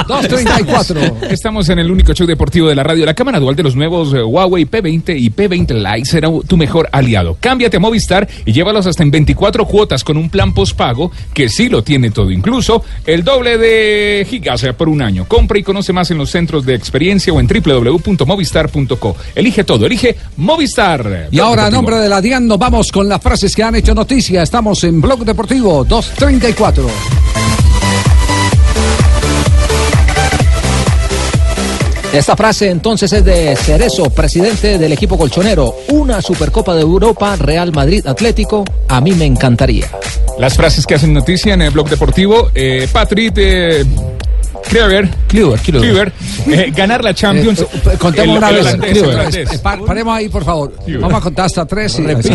234. 0.07 1.17
Estamos 1.29 1.69
en 1.69 1.79
el 1.79 1.89
único 1.91 2.13
show 2.13 2.27
deportivo 2.27 2.67
de 2.67 2.75
la 2.75 2.83
radio. 2.83 3.05
La 3.05 3.13
cámara 3.13 3.39
dual 3.39 3.55
de 3.55 3.63
los 3.63 3.75
nuevos 3.75 4.13
eh, 4.13 4.21
Huawei 4.21 4.65
P20 4.65 5.19
y 5.19 5.29
P20 5.29 5.73
Lite 5.73 6.05
será 6.05 6.29
tu 6.47 6.57
mejor 6.57 6.89
aliado. 6.91 7.37
Cámbiate 7.39 7.77
a 7.77 7.79
Movistar 7.79 8.27
y 8.45 8.51
llévalos 8.51 8.85
hasta 8.87 9.03
en 9.03 9.11
24 9.11 9.65
cuotas 9.65 10.03
con 10.03 10.17
un 10.17 10.29
plan 10.29 10.53
postpago 10.53 11.11
que 11.33 11.49
sí 11.49 11.69
lo 11.69 11.83
tiene 11.83 12.11
todo, 12.11 12.31
incluso 12.31 12.83
el 13.05 13.23
doble 13.23 13.57
de 13.57 14.25
gigas 14.29 14.65
por 14.77 14.89
un 14.89 15.01
año. 15.01 15.25
Compra 15.27 15.57
y 15.59 15.63
conoce 15.63 15.93
más 15.93 16.11
en 16.11 16.17
los 16.17 16.29
centros 16.29 16.65
de 16.65 16.75
experiencia 16.75 17.31
o 17.33 17.39
en 17.39 17.47
www.movistar.co. 17.47 19.15
Elige 19.35 19.63
todo, 19.63 19.85
elige 19.85 20.15
Movistar. 20.37 21.29
Y 21.31 21.39
ahora, 21.39 21.67
a 21.67 21.69
nombre 21.69 21.97
de 21.97 22.09
la 22.09 22.21
DIAN, 22.21 22.47
nos 22.47 22.57
vamos 22.59 22.91
con 22.91 23.07
las 23.07 23.21
frases 23.21 23.55
que 23.55 23.63
han 23.63 23.75
hecho 23.75 23.93
noticia. 23.93 24.43
Estamos 24.43 24.83
en 24.83 25.01
Blog 25.01 25.23
Deportivo 25.23 25.83
234. 25.83 27.58
Esta 32.11 32.35
frase 32.35 32.69
entonces 32.71 33.13
es 33.13 33.23
de 33.23 33.55
Cerezo, 33.55 34.09
presidente 34.09 34.77
del 34.79 34.91
equipo 34.91 35.17
colchonero. 35.17 35.75
Una 35.89 36.21
Supercopa 36.21 36.73
de 36.73 36.81
Europa, 36.81 37.35
Real 37.35 37.71
Madrid 37.71 38.05
Atlético, 38.07 38.63
a 38.87 38.99
mí 38.99 39.11
me 39.13 39.25
encantaría. 39.25 39.87
Las 40.39 40.55
frases 40.55 40.85
que 40.87 40.95
hacen 40.95 41.13
noticia 41.13 41.53
en 41.53 41.61
el 41.61 41.69
blog 41.71 41.87
deportivo. 41.89 42.49
Eh, 42.55 42.87
Patrick 42.91 43.33
eh, 43.37 43.85
Kluivert, 44.69 45.11
Kluivert, 45.27 46.13
eh, 46.47 46.71
ganar 46.75 47.03
la 47.03 47.13
Champions. 47.13 47.61
Eh, 47.61 47.65
Contemos 47.99 48.37
El- 48.37 48.37
una 48.37 48.49
el 48.49 48.55
vez. 48.55 49.03
holandés, 49.03 49.53
eh, 49.53 49.59
pa- 49.59 49.77
paremos 49.85 50.17
ahí, 50.17 50.29
por 50.29 50.43
favor. 50.43 50.73
Vamos 50.87 51.13
a 51.13 51.21
contar 51.21 51.45
hasta 51.45 51.65
tres. 51.67 51.99
Y, 51.99 52.05
así. 52.11 52.31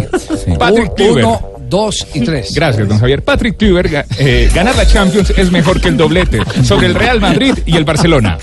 Patrick 0.57 0.91
Un- 0.91 0.95
Kluivert. 0.95 1.27
Uno, 1.27 1.49
dos 1.69 2.07
y 2.15 2.21
tres. 2.21 2.55
Gracias, 2.55 2.89
don 2.89 2.99
Javier. 3.01 3.23
Patrick 3.25 3.57
eh, 3.61 4.49
ganar 4.55 4.77
la 4.77 4.87
Champions 4.87 5.31
es 5.37 5.51
mejor 5.51 5.81
que 5.81 5.89
el 5.89 5.97
doblete 5.97 6.41
sobre 6.63 6.87
el 6.87 6.95
Real 6.95 7.21
Madrid 7.21 7.55
y 7.67 7.77
el 7.77 7.85
Barcelona. 7.85 8.39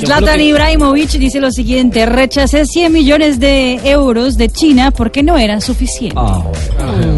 Zlatan 0.00 0.40
Ibrahimovic 0.40 1.10
dice 1.12 1.40
lo 1.40 1.50
siguiente, 1.50 2.06
rechacé 2.06 2.66
100 2.66 2.92
millones 2.92 3.38
de 3.38 3.80
euros 3.84 4.36
de 4.36 4.48
China 4.48 4.90
porque 4.90 5.22
no 5.22 5.36
eran 5.36 5.60
suficientes. 5.60 6.22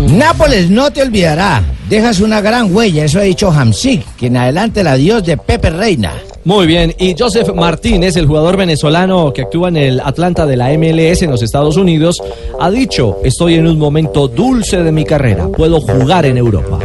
Nápoles 0.09 0.71
no 0.71 0.91
te 0.91 1.03
olvidará. 1.03 1.63
Dejas 1.89 2.21
una 2.21 2.41
gran 2.41 2.75
huella, 2.75 3.05
eso 3.05 3.19
ha 3.19 3.23
dicho 3.23 3.51
Hamsik, 3.51 4.17
quien 4.17 4.37
adelante 4.37 4.81
el 4.81 4.87
adiós 4.87 5.25
de 5.25 5.37
Pepe 5.37 5.71
Reina. 5.71 6.13
Muy 6.45 6.67
bien, 6.67 6.93
y 6.99 7.15
Joseph 7.17 7.55
Martínez, 7.55 8.17
el 8.17 8.27
jugador 8.27 8.57
venezolano 8.57 9.33
que 9.33 9.43
actúa 9.43 9.69
en 9.69 9.77
el 9.77 10.01
Atlanta 10.01 10.45
de 10.45 10.57
la 10.57 10.77
MLS 10.77 11.23
en 11.23 11.31
los 11.31 11.43
Estados 11.43 11.77
Unidos, 11.77 12.21
ha 12.59 12.71
dicho, 12.71 13.19
estoy 13.23 13.55
en 13.55 13.69
un 13.69 13.79
momento 13.79 14.27
dulce 14.27 14.83
de 14.83 14.91
mi 14.91 15.05
carrera, 15.05 15.47
puedo 15.49 15.81
jugar 15.81 16.27
en 16.27 16.39
Europa. 16.39 16.81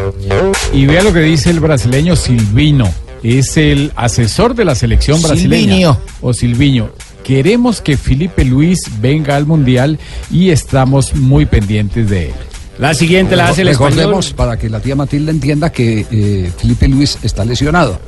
Y 0.74 0.86
vea 0.86 1.02
lo 1.02 1.12
que 1.12 1.22
dice 1.22 1.50
el 1.50 1.60
brasileño 1.60 2.16
Silvino. 2.16 2.88
Es 3.24 3.58
el 3.58 3.92
asesor 3.96 4.56
de 4.56 4.66
la 4.66 4.76
selección 4.76 5.22
brasileña. 5.22 5.64
Silvinho. 5.64 5.98
O 6.22 6.34
Silviño. 6.34 6.90
Queremos 7.24 7.82
que 7.82 7.98
Felipe 7.98 8.46
Luis 8.46 8.84
venga 9.02 9.36
al 9.36 9.46
Mundial 9.46 10.00
y 10.32 10.50
estamos 10.50 11.16
muy 11.16 11.46
pendientes 11.46 12.10
de 12.10 12.28
él. 12.28 12.36
La 12.80 12.94
siguiente 12.94 13.36
la 13.36 13.50
hace 13.50 13.64
el 13.64 13.70
español. 13.70 14.24
Para 14.36 14.58
que 14.58 14.70
la 14.70 14.80
tía 14.80 14.96
Matilda 14.96 15.32
entienda, 15.32 15.72
que 15.72 16.06
eh, 16.12 16.52
Felipe 16.58 16.88
Luis 16.88 17.18
está 17.24 17.44
lesionado. 17.44 18.00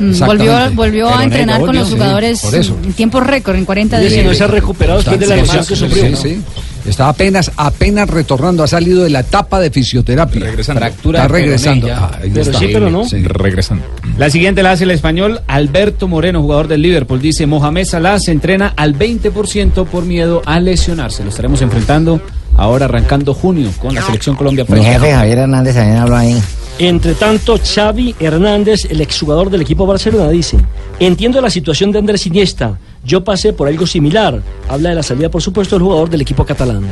Mm. 0.00 0.18
Volvió, 0.24 0.70
volvió 0.72 1.14
a 1.14 1.22
entrenar 1.24 1.60
con 1.60 1.76
los 1.76 1.90
jugadores 1.90 2.42
en 2.52 2.92
tiempo 2.94 3.20
récord, 3.20 3.56
en 3.56 3.64
40 3.66 3.98
Oye, 3.98 4.08
días. 4.08 4.20
si 4.20 4.26
no 4.26 4.34
se 4.34 4.44
ha 4.44 4.46
recuperado 4.46 4.98
después 4.98 5.20
de 5.20 5.26
la 5.26 5.36
lesión 5.36 5.64
que 5.66 5.76
sufrió. 5.76 6.04
sí, 6.04 6.10
¿no? 6.10 6.16
sí. 6.16 6.42
Está 6.86 7.10
apenas, 7.10 7.50
apenas 7.56 8.08
retornando, 8.08 8.62
ha 8.62 8.66
salido 8.66 9.04
de 9.04 9.10
la 9.10 9.20
etapa 9.20 9.60
de 9.60 9.70
fisioterapia. 9.70 10.40
Regresando. 10.40 10.86
Está 10.86 11.28
regresando. 11.28 11.88
Ah, 11.92 12.18
Pero 12.22 12.40
está. 12.40 12.58
sí, 12.58 12.68
pero 12.72 12.90
no. 12.90 13.04
Sí. 13.04 13.22
Regresando. 13.22 13.84
La 14.16 14.30
siguiente 14.30 14.62
la 14.62 14.72
hace 14.72 14.84
el 14.84 14.90
español 14.92 15.42
Alberto 15.46 16.08
Moreno, 16.08 16.40
jugador 16.40 16.68
del 16.68 16.80
Liverpool. 16.80 17.20
Dice, 17.20 17.46
Mohamed 17.46 17.84
Salah 17.84 18.18
se 18.18 18.32
entrena 18.32 18.72
al 18.76 18.98
20% 18.98 19.84
por 19.86 20.06
miedo 20.06 20.40
a 20.46 20.58
lesionarse. 20.58 21.22
Lo 21.22 21.28
estaremos 21.28 21.60
enfrentando 21.60 22.20
ahora 22.56 22.86
arrancando 22.86 23.34
junio 23.34 23.70
con 23.78 23.94
la 23.94 24.02
selección 24.02 24.34
Colombia. 24.36 24.64
Mi 24.68 24.82
jefe 24.82 25.12
Javier 25.12 25.38
Hernández 25.38 25.74
también 25.74 25.98
habló 25.98 26.16
ahí. 26.16 26.42
Entre 26.80 27.12
tanto, 27.12 27.58
Xavi 27.62 28.14
Hernández, 28.18 28.86
el 28.86 29.02
exjugador 29.02 29.50
del 29.50 29.60
equipo 29.60 29.84
Barcelona, 29.86 30.30
dice, 30.30 30.56
entiendo 30.98 31.38
la 31.42 31.50
situación 31.50 31.92
de 31.92 31.98
Andrés 31.98 32.26
Iniesta, 32.26 32.78
yo 33.04 33.22
pasé 33.22 33.52
por 33.52 33.68
algo 33.68 33.86
similar. 33.86 34.40
Habla 34.66 34.88
de 34.88 34.94
la 34.94 35.02
salida, 35.02 35.28
por 35.28 35.42
supuesto, 35.42 35.76
del 35.76 35.82
jugador 35.82 36.08
del 36.08 36.22
equipo 36.22 36.46
catalán. 36.46 36.86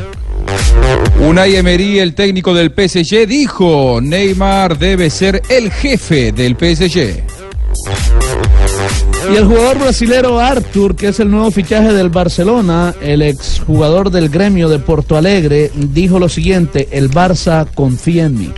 Unai 1.26 1.56
Emery, 1.56 2.00
el 2.00 2.14
técnico 2.14 2.52
del 2.52 2.70
PSG, 2.70 3.26
dijo, 3.26 4.00
Neymar 4.02 4.78
debe 4.78 5.08
ser 5.08 5.40
el 5.48 5.70
jefe 5.70 6.32
del 6.32 6.54
PSG. 6.54 7.24
Y 9.32 9.36
el 9.36 9.46
jugador 9.46 9.78
brasilero 9.78 10.38
Arthur, 10.38 10.96
que 10.96 11.08
es 11.08 11.20
el 11.20 11.30
nuevo 11.30 11.50
fichaje 11.50 11.94
del 11.94 12.10
Barcelona, 12.10 12.94
el 13.00 13.22
exjugador 13.22 14.10
del 14.10 14.28
gremio 14.28 14.68
de 14.68 14.80
Porto 14.80 15.16
Alegre, 15.16 15.70
dijo 15.74 16.18
lo 16.18 16.28
siguiente, 16.28 16.88
el 16.92 17.10
Barça 17.10 17.66
confía 17.74 18.26
en 18.26 18.38
mí. 18.38 18.52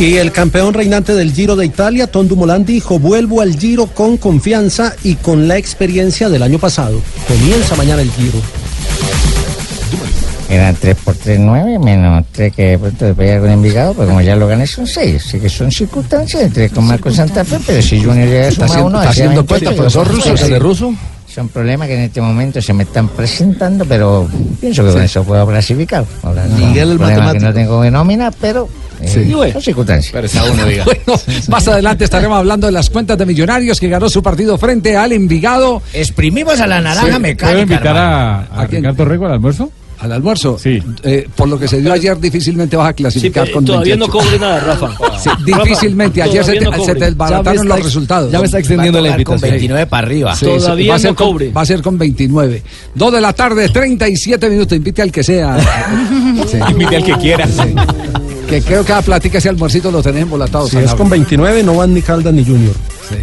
Y 0.00 0.16
el 0.16 0.32
campeón 0.32 0.72
reinante 0.72 1.14
del 1.14 1.30
Giro 1.32 1.56
de 1.56 1.66
Italia, 1.66 2.06
Tom 2.06 2.26
Dumoulin, 2.26 2.64
dijo, 2.64 2.98
vuelvo 2.98 3.42
al 3.42 3.54
Giro 3.58 3.84
con 3.86 4.16
confianza 4.16 4.94
y 5.04 5.16
con 5.16 5.46
la 5.46 5.58
experiencia 5.58 6.30
del 6.30 6.42
año 6.42 6.58
pasado. 6.58 7.02
Comienza 7.28 7.76
mañana 7.76 8.00
el 8.00 8.10
Giro. 8.12 8.38
Eran 10.48 10.74
3 10.74 10.96
por 11.04 11.14
3, 11.16 11.38
9, 11.38 11.78
menos 11.78 12.24
3 12.32 12.52
que 12.52 12.62
de 12.70 12.78
pronto 12.78 13.04
después 13.04 13.28
hay 13.28 13.34
algún 13.36 13.50
Envigado, 13.50 13.92
pues 13.92 14.08
como 14.08 14.20
ya 14.22 14.34
lo 14.36 14.48
gané 14.48 14.66
son 14.66 14.86
6. 14.86 15.22
Así 15.24 15.38
que 15.38 15.48
son 15.50 15.70
circunstancias, 15.70 16.50
3 16.52 16.72
con 16.72 16.86
Marco 16.86 17.10
Santa 17.12 17.44
Fe, 17.44 17.58
pero 17.66 17.82
si 17.82 18.02
Junior 18.02 18.26
llega 18.26 18.46
a 18.46 18.48
Está 18.48 18.66
sumar 18.66 18.70
haciendo- 18.70 18.86
uno, 18.88 18.98
haciendo 19.00 19.44
28, 19.44 19.46
cuentas, 19.46 19.70
yo 19.74 19.76
profesor 19.76 20.06
son 20.06 20.16
ruso. 20.36 20.48
¿de 20.48 20.58
ruso? 20.58 20.94
Son 21.34 21.48
problemas 21.48 21.86
que 21.86 21.94
en 21.94 22.00
este 22.00 22.20
momento 22.20 22.60
se 22.60 22.72
me 22.72 22.82
están 22.82 23.08
presentando, 23.08 23.84
pero 23.84 24.28
pienso 24.60 24.84
que 24.84 24.92
con 24.92 25.02
eso 25.02 25.22
puedo 25.22 25.46
clasificar. 25.46 26.04
Ahora, 26.24 26.44
no, 26.46 26.56
Miguel, 26.56 26.90
el 26.92 26.96
problema 26.98 27.14
que 27.14 27.20
no 27.20 27.26
matemático. 27.46 27.54
tengo 27.54 27.82
de 27.82 27.90
nómina, 27.92 28.30
pero 28.32 28.68
eh, 29.00 29.08
Sí. 29.08 29.30
son 29.52 29.62
circunstancias. 29.62 30.12
Bueno, 30.84 31.20
más 31.48 31.68
adelante 31.68 32.04
estaremos 32.04 32.36
hablando 32.36 32.66
de 32.66 32.72
las 32.72 32.90
cuentas 32.90 33.16
de 33.16 33.26
Millonarios 33.26 33.78
que 33.78 33.88
ganó 33.88 34.08
su 34.08 34.22
partido 34.22 34.58
frente 34.58 34.96
al 34.96 35.12
Envigado. 35.12 35.82
Exprimimos 35.92 36.58
a 36.60 36.66
la 36.66 36.80
naranja 36.80 37.02
¿Puedo 37.06 37.20
mecánica. 37.20 37.60
invitar 37.62 37.96
a, 37.96 38.00
hermano. 38.42 38.62
a 38.62 38.66
Ricardo 38.66 39.04
Rego 39.04 39.26
al 39.26 39.32
almuerzo? 39.32 39.70
¿Al 40.00 40.12
almuerzo? 40.12 40.58
Sí. 40.58 40.82
Eh, 41.02 41.28
por 41.36 41.46
lo 41.48 41.58
que 41.58 41.68
se 41.68 41.80
dio 41.80 41.92
ayer, 41.92 42.18
difícilmente 42.18 42.74
vas 42.76 42.88
a 42.88 42.90
Sí, 42.90 42.94
clasificar 42.96 43.44
pero 43.44 43.54
con 43.56 43.64
todavía 43.66 43.96
no 43.96 44.06
28. 44.06 44.24
cobre 44.26 44.38
nada, 44.38 44.60
Rafa. 44.60 44.88
Sí, 45.20 45.28
Rafa, 45.28 45.62
difícilmente. 45.64 46.22
Ayer 46.22 46.42
se 46.44 46.52
te, 46.54 46.64
no 46.64 46.84
se 46.84 46.94
te 46.94 47.04
desbarataron 47.04 47.68
los 47.68 47.82
resultados. 47.82 48.32
ya 48.32 48.38
me 48.38 48.46
está 48.46 48.58
extendiendo 48.58 48.98
Va 49.02 49.08
a 49.08 49.12
con 49.12 49.20
invitación. 49.20 49.50
29 49.50 49.86
para 49.86 50.06
arriba. 50.06 50.34
Sí, 50.34 50.46
Todavía 50.46 50.84
sí, 50.84 50.88
va 50.88 50.94
a 50.94 50.98
no 50.98 51.02
ser 51.02 51.14
con- 51.14 51.26
cobre. 51.32 51.52
va 51.52 51.60
a 51.60 51.66
ser 51.66 51.82
con 51.82 51.98
29. 51.98 52.62
Dos 52.94 53.12
de 53.12 53.20
la 53.20 53.32
tarde, 53.34 53.68
37 53.68 54.48
minutos. 54.48 54.76
Invite 54.76 55.02
al 55.02 55.12
que 55.12 55.22
sea. 55.22 55.58
Sí. 56.50 56.56
Invite 56.70 56.96
al 56.96 57.04
que 57.04 57.12
quiera. 57.18 57.46
Sí. 57.46 57.74
Que 58.48 58.62
creo 58.62 58.84
que 58.84 58.92
a 58.94 59.02
platica 59.02 59.36
ese 59.38 59.48
almuercito 59.50 59.90
lo 59.90 60.02
tenés 60.02 60.22
embolatado. 60.22 60.66
Si 60.66 60.78
es 60.78 60.94
con 60.94 61.10
29, 61.10 61.62
no 61.62 61.74
van 61.74 61.92
ni 61.92 62.00
Caldas 62.02 62.32
ni 62.32 62.44
Junior. 62.44 62.74
Sí. 63.08 63.16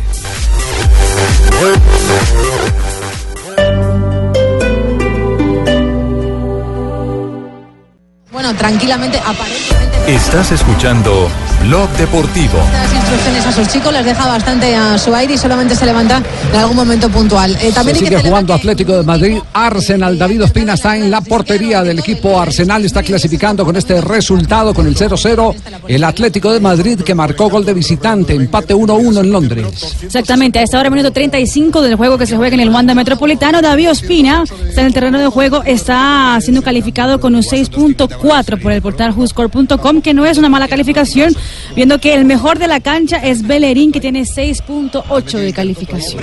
Bueno, 8.47 8.59
tranquilamente, 8.59 9.19
aparentemente. 9.25 10.15
Estás 10.15 10.53
escuchando 10.53 11.29
Blog 11.61 11.89
Deportivo. 11.97 12.57
Las 12.71 12.93
instrucciones 12.93 13.45
a 13.45 13.51
sus 13.51 13.67
chicos 13.67 13.91
les 13.91 14.05
deja 14.05 14.25
bastante 14.25 14.75
a 14.75 14.97
su 14.97 15.13
aire 15.13 15.33
y 15.33 15.37
solamente 15.37 15.75
se 15.75 15.85
levanta 15.85 16.21
en 16.51 16.59
algún 16.59 16.75
momento 16.75 17.09
puntual. 17.09 17.57
Eh, 17.61 17.71
también 17.73 17.97
Se 17.97 18.05
hay 18.05 18.09
que 18.09 18.17
sigue 18.17 18.29
jugando 18.29 18.53
Atlético 18.53 18.97
de 18.97 19.03
Madrid, 19.03 19.37
Arsenal, 19.53 20.17
David 20.17 20.43
Ospina 20.43 20.75
está 20.75 20.95
en 20.95 21.11
la 21.11 21.21
portería 21.21 21.83
del 21.83 21.99
equipo 21.99 22.39
Arsenal, 22.39 22.85
está 22.85 23.03
clasificando 23.03 23.65
con 23.65 23.75
este 23.75 23.99
resultado, 24.01 24.73
con 24.73 24.87
el 24.87 24.95
0-0, 24.95 25.55
el 25.87 26.03
Atlético 26.03 26.53
de 26.53 26.59
Madrid 26.59 27.01
que 27.01 27.15
marcó 27.15 27.49
gol 27.49 27.65
de 27.65 27.73
visitante, 27.73 28.33
empate 28.33 28.73
1-1 28.73 29.19
en 29.19 29.31
Londres. 29.31 29.95
Exactamente, 30.03 30.59
a 30.59 30.63
esta 30.63 30.79
hora, 30.79 30.89
minuto 30.89 31.11
35 31.11 31.81
del 31.81 31.95
juego 31.95 32.17
que 32.17 32.25
se 32.25 32.37
juega 32.37 32.53
en 32.53 32.61
el 32.61 32.69
Wanda 32.69 32.93
Metropolitano, 32.93 33.61
David 33.61 33.91
Ospina 33.91 34.43
está 34.67 34.81
en 34.81 34.87
el 34.87 34.93
terreno 34.93 35.19
de 35.19 35.27
juego, 35.27 35.63
está 35.63 36.37
siendo 36.41 36.61
calificado 36.61 37.19
con 37.19 37.35
un 37.35 37.41
6.4 37.41 38.61
por 38.61 38.71
el 38.71 38.81
portal 38.81 39.11
WhoScore.com 39.11 39.97
calificación 39.97 40.01
que 40.01 40.13
no 40.13 40.25
es 40.25 40.37
una 40.37 40.49
mala 40.49 40.67
calificación, 40.67 41.35
viendo 41.75 41.99
que 41.99 42.13
el 42.13 42.25
mejor 42.25 42.59
de 42.59 42.67
la 42.67 42.79
cancha 42.79 43.17
es 43.17 43.45
Bellerín, 43.45 43.91
que 43.91 43.99
tiene 43.99 44.23
6.8 44.23 45.37
de 45.39 45.53
calificación. 45.53 46.21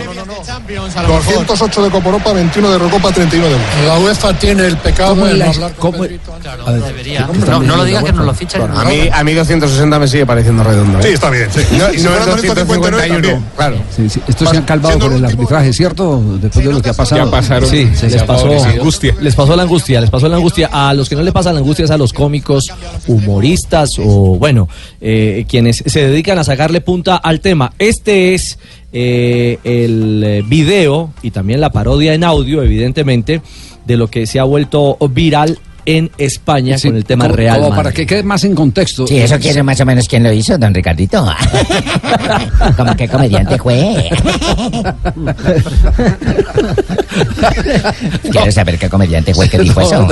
208 1.07 1.83
de 1.85 1.91
Copa 1.91 2.07
Europa, 2.07 2.33
21 2.33 2.71
de 2.71 2.79
Recopa, 2.79 3.13
31 3.13 3.47
de 3.47 3.53
Euro. 3.53 3.65
La 3.87 3.99
UEFA 3.99 4.33
tiene 4.39 4.67
el 4.67 4.77
pecado 4.79 5.11
¿Cómo 5.11 5.27
de 5.27 5.35
la- 5.35 5.45
no 5.47 5.51
hablar 5.53 5.73
con 5.75 5.93
cómo- 5.93 6.05
Pedrito. 6.05 6.33
A 6.67 6.71
ver, 6.73 6.83
Debería. 6.83 7.27
¿cómo 7.27 7.61
No, 7.63 7.77
lo 7.77 7.85
digas 7.85 8.05
que 8.05 8.13
nos 8.13 8.27
lo 8.27 8.35
fichan. 8.35 8.63
Claro, 8.67 8.79
A 8.81 8.85
mí, 8.85 9.09
a 9.13 9.25
mí 9.25 9.33
260 9.35 9.99
me 9.99 10.09
sigue 10.09 10.27
pareciendo 10.27 10.63
redondo. 10.65 10.99
¿eh? 11.01 11.03
Sí, 11.03 11.09
está 11.11 11.31
bien, 11.31 11.49
sí. 11.53 11.61
Y 11.73 11.77
no, 11.77 11.87
si 11.91 12.03
no 12.03 12.11
es 12.11 12.27
259 12.27 13.09
251, 13.09 13.43
claro. 13.57 13.77
Sí, 13.95 14.09
sí. 14.09 14.21
Estos 14.29 14.51
se 14.51 14.57
han 14.57 14.65
calmado 14.65 14.99
por 14.99 15.13
el 15.13 15.25
arbitraje, 15.25 15.73
¿cierto? 15.73 16.23
Después 16.41 16.65
de 16.65 16.73
lo 16.73 16.83
que 16.83 16.91
ha 16.91 16.95
pasado. 16.95 17.25
Ya 17.25 17.31
pasaron. 17.31 17.69
Sí, 17.69 17.91
se 17.95 18.09
les 18.11 18.23
pasó 18.23 18.49
Angustia. 18.65 19.15
Les 19.21 19.35
pasó 19.35 19.57
la 19.57 19.63
angustia, 19.63 20.01
les 20.01 20.11
pasó 20.11 20.29
la 20.29 20.37
angustia. 20.37 20.69
A 20.73 20.95
los 20.95 21.09
que 21.09 21.17
no 21.17 21.23
le 21.23 21.33
pasa 21.33 21.53
la 21.53 21.59
angustia 21.61 21.85
es 21.85 21.91
a 21.91 21.97
los 21.99 22.13
cómicos, 22.13 22.67
humoristas 23.07 23.91
o, 23.99 24.37
bueno, 24.39 24.69
eh, 25.01 25.14
quienes 25.49 25.83
se 25.87 26.09
dedican 26.09 26.39
a 26.39 26.45
sacarle 26.45 26.81
punta 26.81 27.17
al 27.17 27.41
tema. 27.41 27.73
Este 27.79 28.35
es 28.35 28.59
eh, 28.93 29.59
el 29.65 30.23
eh, 30.25 30.43
video 30.47 31.13
y 31.23 31.33
también 31.33 31.61
la 31.61 31.71
parodia 31.71 32.15
en 32.15 32.23
audio, 32.23 32.63
evidentemente, 32.63 33.43
de 33.87 33.97
lo 33.97 34.09
que 34.09 34.27
se 34.27 34.39
ha 34.39 34.45
vuelto 34.45 34.97
viral 35.11 35.59
en 35.87 36.11
España 36.19 36.79
Sí, 36.79 36.89
con 36.89 36.97
el 36.97 37.05
tema 37.05 37.25
como- 37.25 37.37
real. 37.37 37.57
como 37.57 37.71
Madrid. 37.71 37.77
para 37.83 37.93
que 37.93 38.07
quede 38.07 38.23
más 38.23 38.45
en 38.45 38.55
contexto. 38.55 39.07
Sí, 39.07 39.19
eso 39.19 39.39
quiere 39.39 39.63
más 39.63 39.81
o 39.81 39.87
menos 39.87 40.09
quién 40.09 40.23
lo 40.23 40.33
hizo, 40.33 40.57
don 40.59 40.73
Ricardito. 40.75 41.25
Como 42.77 42.97
que 42.97 43.09
comediante 43.09 43.59
fue. 43.59 44.09
Quiero 48.31 48.53
saber 48.53 48.79
qué 48.79 48.89
comediante 48.89 49.35
fue 49.35 49.45
el 49.47 49.51
que 49.51 49.59
dijo 49.59 49.81
eso. 49.81 50.07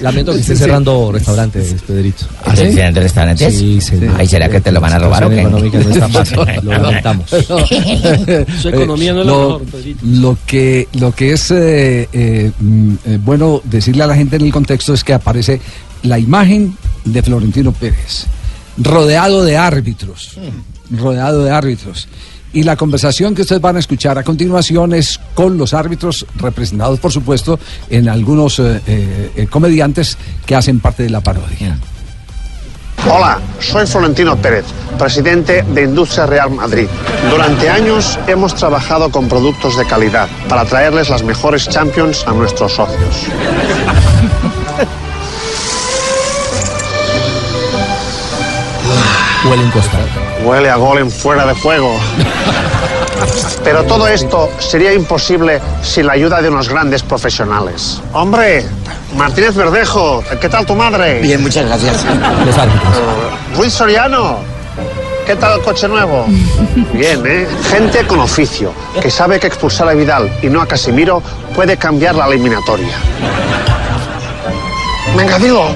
Lamento 0.00 0.32
que 0.32 0.40
esté 0.40 0.56
cerrando 0.56 1.10
restaurantes, 1.12 1.74
Pedrito. 1.86 2.24
¿Ah, 2.44 2.54
sí? 2.56 2.72
¿Cerrando 2.72 3.00
restaurantes? 3.00 3.54
Sí, 3.54 3.80
sí. 3.80 3.96
Ay, 4.16 4.26
¿será 4.26 4.48
que 4.48 4.60
te 4.60 4.72
lo 4.72 4.80
van 4.80 4.92
a 4.94 4.98
robar 4.98 5.24
o 5.24 5.30
qué? 5.30 5.40
económica 5.40 5.78
no 5.78 5.90
está 5.90 6.08
fácil, 6.08 6.38
lo 6.62 6.72
lamentamos. 6.72 7.30
Su 8.60 8.68
economía 8.68 9.12
no 9.12 9.20
es 9.20 9.26
la 9.26 9.32
lo, 9.32 9.38
mejor, 9.58 9.62
Pedrito. 9.66 10.00
lo 10.04 10.38
que 10.46 10.88
lo 10.94 11.12
que 11.12 11.32
es 11.32 11.50
eh, 11.50 12.08
eh, 12.12 12.50
mm, 12.58 12.94
eh, 13.06 13.18
bueno 13.22 13.60
decirle 13.64 14.02
a 14.04 14.06
la 14.06 14.14
gente 14.14 14.36
en 14.36 14.42
el 14.42 14.52
contexto 14.52 14.69
es 14.74 15.04
que 15.04 15.14
aparece 15.14 15.60
la 16.02 16.18
imagen 16.18 16.76
de 17.04 17.22
Florentino 17.22 17.72
Pérez 17.72 18.26
rodeado 18.76 19.44
de 19.44 19.56
árbitros 19.56 20.38
rodeado 20.90 21.44
de 21.44 21.50
árbitros 21.50 22.08
y 22.52 22.62
la 22.64 22.76
conversación 22.76 23.34
que 23.34 23.42
ustedes 23.42 23.60
van 23.60 23.76
a 23.76 23.80
escuchar 23.80 24.18
a 24.18 24.24
continuación 24.24 24.94
es 24.94 25.20
con 25.34 25.56
los 25.58 25.74
árbitros 25.74 26.26
representados 26.36 26.98
por 26.98 27.12
supuesto 27.12 27.58
en 27.90 28.08
algunos 28.08 28.58
eh, 28.58 28.80
eh, 28.86 29.46
comediantes 29.50 30.16
que 30.46 30.54
hacen 30.54 30.80
parte 30.80 31.02
de 31.02 31.10
la 31.10 31.20
parodia 31.20 31.78
Hola, 33.08 33.40
soy 33.60 33.86
Florentino 33.86 34.36
Pérez, 34.36 34.66
presidente 34.98 35.62
de 35.62 35.84
Industria 35.84 36.26
Real 36.26 36.50
Madrid. 36.50 36.86
Durante 37.30 37.70
años 37.70 38.18
hemos 38.26 38.54
trabajado 38.54 39.10
con 39.10 39.26
productos 39.26 39.78
de 39.78 39.86
calidad 39.86 40.28
para 40.50 40.66
traerles 40.66 41.08
las 41.08 41.22
mejores 41.22 41.66
champions 41.68 42.26
a 42.26 42.32
nuestros 42.32 42.74
socios. 42.74 43.26
Huele 49.48 49.64
un 49.64 49.70
costado. 49.70 50.04
Huele 50.44 50.70
a 50.70 50.76
gol 50.76 50.98
en 50.98 51.10
fuera 51.10 51.46
de 51.46 51.54
juego. 51.54 51.94
Pero 53.64 53.84
todo 53.84 54.06
esto 54.06 54.50
sería 54.58 54.92
imposible 54.92 55.60
sin 55.82 56.06
la 56.06 56.12
ayuda 56.12 56.42
de 56.42 56.48
unos 56.48 56.68
grandes 56.68 57.02
profesionales. 57.02 58.00
Hombre, 58.12 58.64
Martínez 59.16 59.54
Verdejo, 59.54 60.22
¿qué 60.40 60.48
tal 60.48 60.66
tu 60.66 60.74
madre? 60.74 61.20
Bien, 61.20 61.42
muchas 61.42 61.66
gracias. 61.66 62.04
Los 62.44 62.56
árbitros. 62.56 62.96
Ruiz 63.56 63.72
Soriano, 63.72 64.38
¿qué 65.26 65.36
tal 65.36 65.58
el 65.58 65.64
coche 65.64 65.88
nuevo? 65.88 66.26
Bien, 66.92 67.22
¿eh? 67.26 67.46
Gente 67.70 68.06
con 68.06 68.20
oficio, 68.20 68.72
que 69.00 69.10
sabe 69.10 69.38
que 69.40 69.46
expulsar 69.46 69.88
a 69.88 69.94
Vidal 69.94 70.30
y 70.42 70.48
no 70.48 70.60
a 70.60 70.66
Casimiro 70.66 71.22
puede 71.54 71.76
cambiar 71.76 72.14
la 72.14 72.26
eliminatoria. 72.26 72.96
Venga, 75.16 75.38
digo. 75.38 75.66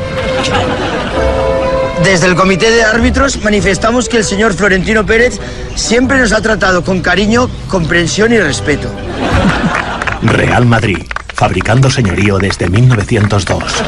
Desde 2.04 2.26
el 2.26 2.36
comité 2.36 2.70
de 2.70 2.84
árbitros 2.84 3.42
manifestamos 3.42 4.10
que 4.10 4.18
el 4.18 4.24
señor 4.24 4.52
Florentino 4.52 5.06
Pérez 5.06 5.40
siempre 5.74 6.18
nos 6.18 6.32
ha 6.32 6.42
tratado 6.42 6.84
con 6.84 7.00
cariño, 7.00 7.48
comprensión 7.66 8.30
y 8.34 8.38
respeto. 8.38 8.90
Real 10.22 10.66
Madrid, 10.66 10.98
fabricando 11.32 11.90
señorío 11.90 12.36
desde 12.36 12.68
1902. 12.68 13.82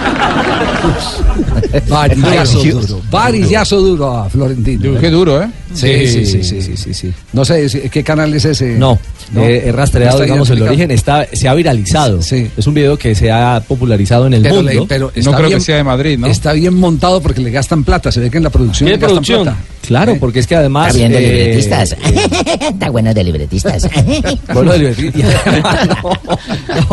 Varillazo 1.88 2.62
Duro. 2.62 3.00
varillazo 3.10 3.80
duro 3.80 4.16
a 4.18 4.28
Florentino 4.30 4.98
Qué 5.00 5.10
duro, 5.10 5.42
¿eh? 5.42 5.48
Sí, 5.74 6.06
sí, 6.06 6.24
sí, 6.26 6.42
sí, 6.42 6.76
sí, 6.76 6.94
sí, 6.94 7.12
No 7.32 7.44
sé, 7.44 7.66
¿qué 7.90 8.02
canal 8.02 8.32
es 8.34 8.44
ese? 8.44 8.78
No, 8.78 8.98
eh, 9.36 9.64
he 9.66 9.72
rastreado, 9.72 10.18
¿No 10.18 10.24
digamos, 10.24 10.48
el 10.50 10.62
origen, 10.62 10.90
está, 10.90 11.26
se 11.32 11.48
ha 11.48 11.54
viralizado. 11.54 12.20
Es 12.20 12.66
un 12.66 12.74
video 12.74 12.96
que 12.96 13.14
se 13.14 13.30
ha 13.30 13.62
popularizado 13.66 14.26
en 14.26 14.34
el 14.34 14.42
Pero, 14.42 14.54
mundo. 14.56 14.70
le- 14.72 14.86
pero 14.86 15.12
está 15.14 15.38
bien- 15.42 16.24
Está 16.24 16.52
bien 16.52 16.74
montado 16.74 17.20
porque 17.20 17.40
le 17.40 17.50
gastan 17.50 17.84
plata. 17.84 18.10
Se 18.12 18.20
ve 18.20 18.30
que 18.30 18.38
en 18.38 18.44
la 18.44 18.50
producción 18.50 18.88
le 18.88 18.96
gastan 18.96 19.22
plata. 19.24 19.56
Claro, 19.86 20.16
porque 20.18 20.40
es 20.40 20.46
que 20.48 20.56
además. 20.56 20.88
Está 20.88 20.98
bien 20.98 21.12
de 21.12 21.18
eh, 21.18 21.44
libretistas. 21.44 21.96
Está 22.60 22.90
bueno 22.90 23.12
de 23.14 23.24
libretistas. 23.24 23.88
Bueno, 24.52 24.72
de 24.72 24.78
libretistas. 24.78 25.20
Y 25.20 25.48
además, 25.48 25.88
no, 26.02 26.10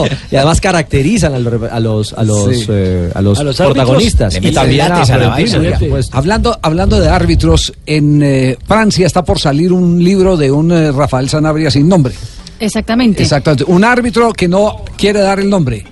no, 0.03 0.05
y 0.31 0.35
además 0.35 0.61
caracterizan 0.61 1.33
a 1.33 1.39
los, 1.39 1.53
a 1.71 1.79
los, 1.79 2.13
a 2.13 2.23
los, 2.23 2.55
Sí. 2.57 2.65
eh, 2.69 3.09
a 3.15 3.21
los 3.21 3.39
A 3.39 3.43
los 3.43 3.55
protagonistas. 3.73 4.39
Y 4.41 4.51
también 4.51 4.91
a 4.91 5.05
Florentino. 5.05 5.69
Hablando, 6.11 6.57
hablando 6.61 6.99
de 6.99 7.09
árbitros, 7.09 7.73
en 7.85 8.21
eh, 8.23 8.57
Francia 8.67 9.05
está 9.05 9.23
por 9.23 9.39
salir 9.39 9.71
un 9.71 10.03
libro 10.03 10.37
de 10.37 10.51
un 10.51 10.71
eh, 10.71 10.91
Rafael 10.91 11.29
Sanabria 11.29 11.71
sin 11.71 11.87
nombre. 11.87 12.13
Exactamente. 12.59 13.23
Exactamente. 13.23 13.65
Un 13.67 13.83
árbitro 13.83 14.31
que 14.33 14.47
no 14.47 14.83
quiere 14.95 15.19
dar 15.19 15.39
el 15.39 15.49
nombre, 15.49 15.85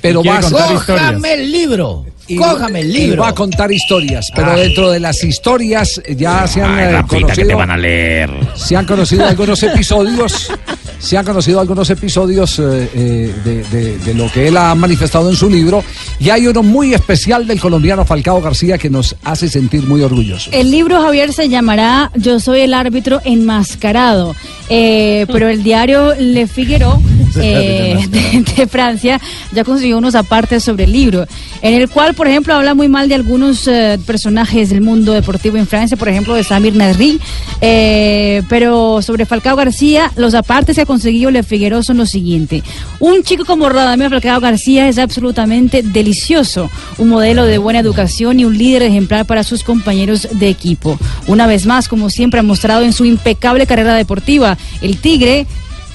pero 0.00 0.22
va 0.24 0.38
a 0.38 0.40
Cójame 0.42 1.34
el 1.34 1.52
libro. 1.52 2.06
Cójame 2.36 2.80
el 2.80 2.90
y 2.90 2.92
libro. 3.00 3.22
va 3.22 3.28
a 3.28 3.34
contar 3.34 3.70
historias, 3.70 4.28
pero 4.34 4.56
dentro 4.56 4.90
de 4.90 4.98
las 4.98 5.22
historias 5.22 6.02
ya 6.16 6.46
se 6.48 6.60
han 6.60 6.78
Ay, 6.78 6.94
eh, 6.96 7.04
que 7.08 7.20
conocido 7.20 7.48
te 7.48 7.54
van 7.54 7.70
a 7.70 7.76
leer. 7.76 8.30
se 8.56 8.76
han 8.76 8.84
conocido 8.84 9.26
algunos 9.26 9.62
episodios, 9.62 10.50
se 10.98 11.16
han 11.18 11.24
conocido 11.24 11.60
algunos 11.60 11.88
episodios 11.90 12.58
eh, 12.58 12.90
eh, 12.94 13.34
de, 13.44 13.98
de- 13.98 14.14
lo 14.14 14.30
que 14.32 14.48
él 14.48 14.56
ha 14.56 14.74
manifestado 14.74 15.28
en 15.30 15.36
su 15.36 15.50
libro 15.50 15.84
y 16.18 16.30
hay 16.30 16.46
uno 16.46 16.62
muy 16.62 16.94
especial 16.94 17.46
del 17.46 17.60
colombiano 17.60 18.04
Falcao 18.04 18.40
García 18.40 18.78
que 18.78 18.88
nos 18.88 19.14
hace 19.24 19.48
sentir 19.48 19.82
muy 19.86 20.00
orgullosos. 20.02 20.48
El 20.52 20.70
libro, 20.70 21.00
Javier, 21.02 21.32
se 21.32 21.48
llamará 21.48 22.10
Yo 22.14 22.40
soy 22.40 22.60
el 22.60 22.72
árbitro 22.74 23.20
enmascarado. 23.24 24.34
Eh, 24.68 25.26
pero 25.32 25.48
el 25.48 25.62
diario 25.62 26.14
Le 26.18 26.46
Figaro 26.48 27.00
eh, 27.42 28.06
de, 28.08 28.66
Francia 28.66 29.20
ya 29.52 29.64
consiguió 29.64 29.98
unos 29.98 30.14
apartes 30.14 30.64
sobre 30.64 30.84
el 30.84 30.92
libro, 30.92 31.26
en 31.62 31.74
el 31.74 31.88
cual, 31.88 32.14
por 32.14 32.26
ejemplo, 32.26 32.54
habla 32.54 32.74
muy 32.74 32.88
mal 32.88 33.08
de 33.08 33.14
algunos 33.14 33.66
eh, 33.68 33.98
personajes 34.06 34.70
del 34.70 34.80
mundo 34.80 35.12
deportivo 35.12 35.56
en 35.56 35.66
Francia, 35.66 35.96
por 35.96 36.08
ejemplo, 36.08 36.34
de 36.34 36.44
Samir 36.44 36.74
Nasri. 36.74 37.20
Eh, 37.60 38.42
pero 38.48 39.00
sobre 39.02 39.26
Falcao 39.26 39.56
García, 39.56 40.12
los 40.16 40.34
apartes 40.34 40.76
que 40.76 40.82
ha 40.82 40.86
conseguido 40.86 41.30
Le 41.30 41.42
Figaro 41.42 41.82
son 41.82 41.98
los 41.98 42.10
siguientes. 42.10 42.62
Un 43.00 43.22
chico 43.22 43.44
como 43.44 43.68
Radamel 43.68 44.10
Falcao 44.10 44.40
García 44.40 44.88
es 44.88 44.98
absolutamente 44.98 45.82
delicioso, 45.82 46.70
un 46.98 47.08
modelo 47.08 47.44
de 47.44 47.58
buena 47.58 47.80
educación 47.80 48.40
y 48.40 48.44
un 48.44 48.56
líder 48.56 48.82
ejemplar 48.82 49.26
para 49.26 49.44
sus 49.44 49.62
compañeros 49.62 50.28
de 50.32 50.48
equipo. 50.48 50.98
Una 51.26 51.46
vez 51.46 51.66
más, 51.66 51.88
como 51.88 52.10
siempre 52.10 52.40
ha 52.40 52.42
mostrado 52.42 52.82
en 52.82 52.92
su 52.92 53.04
impecable 53.04 53.66
carrera 53.66 53.94
deportiva, 53.94 54.56
el 54.80 54.98
Tigre 54.98 55.46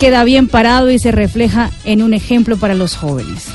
queda 0.02 0.24
bien 0.24 0.48
parado 0.48 0.90
y 0.90 0.98
se 1.00 1.12
refleja 1.12 1.70
en 1.86 2.02
un 2.02 2.14
ejemplo 2.16 2.58
para 2.58 2.74
los 2.74 2.96
jóvenes. 2.96 3.46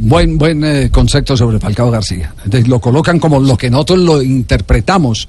Buen, 0.00 0.38
buen 0.38 0.62
eh, 0.64 0.90
concepto 0.92 1.36
sobre 1.36 1.58
Falcao 1.58 1.90
García. 1.90 2.32
Entonces, 2.44 2.68
lo 2.68 2.78
colocan 2.78 3.18
como 3.18 3.40
lo 3.40 3.56
que 3.56 3.68
nosotros 3.68 3.98
lo 3.98 4.22
interpretamos, 4.22 5.28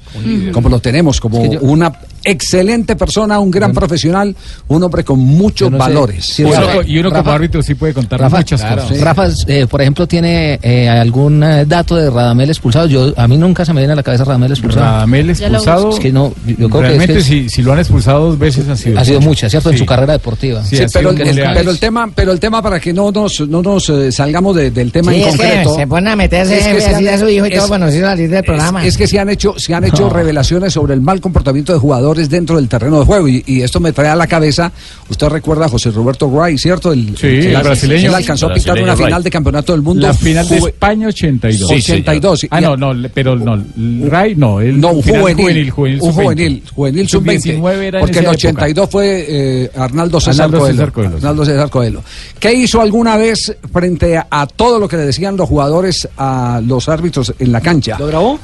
como 0.54 0.70
lo 0.70 0.80
tenemos, 0.80 1.20
como 1.20 1.42
Es 1.44 1.50
que 1.50 1.56
yo- 1.56 1.62
una 1.62 1.92
excelente 2.24 2.96
persona, 2.96 3.40
un 3.40 3.52
gran 3.52 3.74
profesional, 3.74 4.36
un 4.68 4.84
hombre 4.84 5.04
con 5.04 5.20
muchos 5.20 5.72
no 5.72 5.78
valores. 5.78 6.40
Y 6.40 6.44
uno, 6.44 6.54
Rafa- 6.56 6.88
y 6.88 7.00
uno 7.00 7.10
como 7.10 7.22
Rafa- 7.24 7.36
árbitro 7.36 7.62
sí 7.64 7.76
puede 7.76 7.94
contar 7.94 8.20
Rafa, 8.20 8.38
muchas 8.38 8.62
claro. 8.62 8.82
cosas. 8.84 9.02
Rafa, 9.02 9.28
eh, 9.48 9.68
por 9.68 9.82
ejemplo, 9.82 10.08
tiene 10.08 10.60
eh, 10.62 10.90
algún 10.90 11.44
eh, 11.44 11.66
dato 11.66 11.96
de 11.96 12.10
Radamel 12.10 12.50
expulsado. 12.50 12.88
Yo 12.88 13.14
a 13.16 13.28
mí 13.28 13.38
nunca 13.38 13.66
se 13.66 13.74
me 13.74 13.82
viene 13.82 13.94
a 13.94 13.96
la 13.96 14.04
cabeza 14.04 14.24
Radamel 14.26 14.52
expulsado. 14.52 14.86
Radamel 14.86 15.30
expulsado. 15.30 15.90
Es 15.92 16.00
que 16.00 16.12
no, 16.12 16.34
yo 16.46 16.70
creo 16.70 16.82
realmente 16.82 17.14
que 17.14 17.20
es 17.20 17.26
que 17.28 17.32
si, 17.44 17.50
si 17.50 17.62
lo 17.62 17.74
han 17.74 17.80
expulsado 17.80 18.26
dos 18.26 18.40
veces 18.40 18.68
ha 18.68 18.76
sido 18.76 19.00
ha 19.00 19.06
sido 19.06 19.20
mucho. 19.20 19.30
mucha, 19.30 19.50
¿cierto? 19.50 19.70
En 19.70 19.76
Sí. 19.76 19.80
su 19.80 19.86
carrera 19.86 20.14
deportiva. 20.14 20.64
Sí, 20.64 20.78
Sí, 20.78 20.84
pero, 20.94 21.12
el, 21.12 21.18
goleadas. 21.18 21.58
pero 21.58 21.72
el 21.72 21.80
tema, 21.80 22.10
pero 22.14 22.32
el 22.32 22.40
tema 22.40 22.62
para 22.62 22.80
que 22.80 22.92
no 22.94 23.12
nos, 23.12 23.40
no 23.48 23.62
nos 23.62 23.90
eh, 23.90 24.12
salgamos 24.12 24.56
de- 24.56 24.72
del 24.72 24.92
tema 24.92 25.12
Sí, 25.12 25.22
en 25.22 25.28
es 25.30 25.36
que 25.36 25.44
concreto. 25.44 25.76
se 25.76 25.88
ponen 25.88 26.08
a 26.10 26.16
meterse 26.16 26.58
es 26.60 26.66
así 26.88 27.04
se 27.04 27.10
a 27.10 27.18
su 27.18 27.28
hijo 27.30 27.46
y 27.46 27.52
todo 27.52 27.76
es- 27.88 28.00
salir 28.00 28.30
del 28.30 28.44
programa. 28.44 28.82
Que 28.82 29.08
se 29.08 29.20
han 29.20 29.30
hecho, 29.30 29.54
se 29.58 29.74
han 29.74 29.84
hecho 29.86 30.04
No. 30.04 30.10
revelaciones 30.10 30.74
sobre 30.74 30.94
el 30.94 31.02
mal 31.02 31.22
comportamiento 31.22 31.72
de 31.74 31.80
jugadores 31.80 32.09
jugadores 32.10 32.30
dentro 32.30 32.56
del 32.56 32.68
terreno 32.68 33.00
de 33.00 33.06
juego. 33.06 33.28
Y, 33.28 33.44
y 33.46 33.62
esto 33.62 33.80
me 33.80 33.92
trae 33.92 34.10
a 34.10 34.16
la 34.16 34.28
cabeza, 34.28 34.72
usted 35.10 35.28
recuerda 35.30 35.66
a 35.66 35.70
José 35.70 35.92
Roberto 35.92 36.32
Ray, 36.34 36.58
¿cierto? 36.58 36.92
El, 36.92 37.16
Sí, 37.18 37.28
el- 37.28 37.56
el 37.56 37.62
brasileño. 37.64 38.10
Él 38.10 38.16
alcanzó 38.16 38.48
a 38.48 38.54
pitar 38.54 38.74
Brasileño 38.76 38.84
una 38.86 38.96
Ray. 38.96 39.06
final 39.06 39.24
de 39.24 39.30
campeonato 39.32 39.72
del 39.74 39.82
mundo. 39.82 40.08
La 40.08 40.14
final 40.14 40.48
de 40.48 40.58
España 40.58 41.08
82. 41.08 41.72
82. 41.72 42.48
Ah, 42.52 42.62
no, 42.62 42.76
no, 42.78 42.94
pero 43.14 43.36
no. 43.36 43.64
Ray 44.10 44.36
no. 44.36 44.60
El 44.62 44.80
No, 44.80 44.92
un 44.92 45.02
juvenil, 45.02 45.70
juvenil, 45.72 46.00
un 46.02 46.12
sub-20. 46.12 46.24
juvenil, 46.24 46.64
juvenil 46.74 47.08
sub-20. 47.10 47.42
Sub-19 47.42 47.74
era 47.82 48.00
en 48.00 48.06
porque 48.06 48.20
en 48.20 48.26
el 48.26 48.30
82 48.32 48.90
fue 48.90 49.26
eh, 49.28 49.72
Arnaldo 49.76 50.20
César 50.20 50.46
Arnaldo 50.46 50.60
Coelho. 50.60 50.74
César 50.78 50.92
Coelho, 50.92 51.10
sí. 51.12 51.16
Arnaldo 51.18 51.46
César 51.46 51.70
Coelho. 51.70 52.04
¿Qué 52.40 52.54
hizo 52.54 52.82
alguna 52.82 53.18
vez 53.18 53.56
frente 53.72 54.18
a, 54.18 54.28
a 54.30 54.48
todo 54.48 54.80
lo 54.80 54.88
que 54.88 54.98
le 54.98 55.06
decían 55.06 55.38
los 55.38 55.48
jugadores 55.48 56.08
a 56.18 56.62
los 56.66 56.88
árbitros 56.90 57.34
en 57.40 57.52
la 57.52 57.62
cancha? 57.62 57.98
¿Lo 58.00 58.08
grabó? 58.08 58.40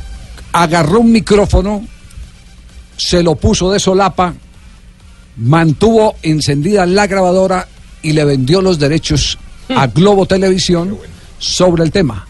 Agarró 0.54 1.02
un 1.02 1.12
micrófono, 1.12 1.84
se 2.98 3.24
lo 3.24 3.36
puso 3.36 3.72
de 3.72 3.80
solapa, 3.80 4.34
mantuvo 5.38 6.16
encendida 6.22 6.86
la 6.86 7.08
grabadora 7.08 7.68
y 8.02 8.14
le 8.14 8.26
vendió 8.26 8.62
los 8.62 8.80
derechos 8.80 9.38
a 9.70 9.88
Globo 9.88 10.26
Televisión 10.26 10.98
sobre 11.40 11.84
el 11.84 11.92
tema. 11.92 12.28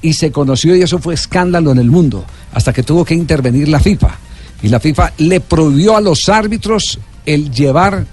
Y 0.00 0.12
se 0.12 0.30
conoció 0.30 0.76
y 0.76 0.82
eso 0.82 0.98
fue 0.98 1.14
escándalo 1.14 1.72
en 1.72 1.78
el 1.78 1.90
mundo, 1.90 2.24
hasta 2.52 2.72
que 2.72 2.82
tuvo 2.82 3.04
que 3.04 3.14
intervenir 3.14 3.68
la 3.68 3.80
FIFA. 3.80 4.16
Y 4.62 4.68
la 4.68 4.80
FIFA 4.80 5.12
le 5.18 5.40
prohibió 5.40 5.96
a 5.96 6.00
los 6.00 6.28
árbitros 6.28 6.98
el 7.26 7.50
llevar 7.50 8.06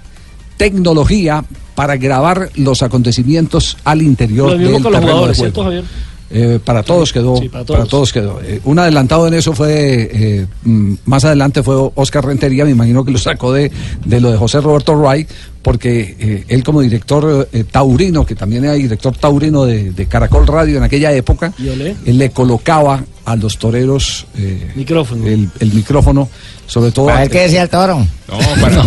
tecnología 0.56 1.44
para 1.74 1.96
grabar 1.96 2.50
los 2.56 2.82
acontecimientos 2.82 3.76
al 3.84 4.02
interior 4.02 4.52
Lo 4.52 4.58
mismo 4.58 4.90
del 4.90 5.00
terreno 5.00 5.26
de 5.26 5.34
juego. 5.34 5.82
Eh, 6.30 6.58
para 6.64 6.82
todos 6.82 7.12
quedó, 7.12 7.36
Sí, 7.36 7.48
para 7.48 7.64
para 7.64 7.78
todos. 7.84 7.88
todos, 7.88 8.12
quedó. 8.12 8.40
Eh, 8.42 8.60
un 8.64 8.78
adelantado 8.78 9.28
en 9.28 9.34
eso 9.34 9.52
fue, 9.52 10.10
eh, 10.12 10.46
mm, 10.64 10.94
más 11.04 11.24
adelante 11.24 11.62
fue 11.62 11.76
Oscar 11.94 12.24
Rentería, 12.26 12.64
me 12.64 12.72
imagino 12.72 13.04
que 13.04 13.12
lo 13.12 13.18
sacó 13.18 13.52
de, 13.52 13.70
de 14.04 14.20
lo 14.20 14.32
de 14.32 14.36
José 14.36 14.60
Roberto 14.60 14.94
Wright, 14.96 15.28
porque 15.66 16.14
eh, 16.20 16.44
él 16.46 16.62
como 16.62 16.80
director 16.80 17.48
eh, 17.52 17.64
taurino, 17.68 18.24
que 18.24 18.36
también 18.36 18.62
era 18.66 18.74
director 18.74 19.16
taurino 19.16 19.64
de, 19.64 19.90
de 19.90 20.06
Caracol 20.06 20.46
Radio 20.46 20.76
en 20.76 20.84
aquella 20.84 21.10
época, 21.10 21.52
él 21.58 22.18
le 22.18 22.30
colocaba 22.30 23.02
a 23.26 23.34
los 23.34 23.58
toreros 23.58 24.26
eh, 24.38 24.70
Micrófono. 24.76 25.26
El, 25.26 25.50
el 25.58 25.72
micrófono, 25.72 26.28
sobre 26.66 26.92
todo... 26.92 27.10
A 27.10 27.20
ver 27.20 27.30
qué 27.30 27.40
decía 27.40 27.62
el 27.62 27.68
toro. 27.68 28.06
No, 28.28 28.38
para, 28.60 28.82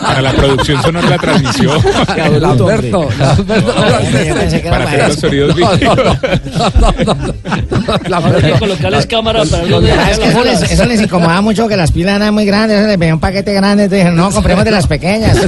para 0.00 0.22
la 0.22 0.32
producción 0.32 0.82
sonora 0.82 1.08
la 1.08 1.18
transmisión. 1.18 1.78
Lamberto. 2.40 3.08
Para 4.70 4.84
hacer 4.84 5.08
los 5.08 5.18
sonidos 5.18 5.56
No, 5.56 5.68
no, 8.24 8.58
colocarles 8.58 9.06
cámara 9.06 9.42
para 9.44 9.66
no 9.66 9.78
Ah, 9.78 10.10
es 10.10 10.18
que 10.18 10.28
eso 10.28 10.44
les, 10.44 10.62
eso 10.62 10.84
les 10.86 11.00
incomodaba 11.00 11.40
mucho 11.42 11.68
que 11.68 11.76
las 11.76 11.92
pilas 11.92 12.16
eran 12.16 12.32
muy 12.34 12.46
grandes, 12.46 12.78
eso 12.78 12.88
les 12.88 12.98
veía 12.98 13.14
un 13.14 13.20
paquete 13.20 13.52
grande, 13.52 13.84
entonces 13.84 14.06
dijeron, 14.06 14.16
no, 14.16 14.30
compremos 14.30 14.64
de 14.64 14.70
las 14.70 14.86
pequeñas. 14.86 15.38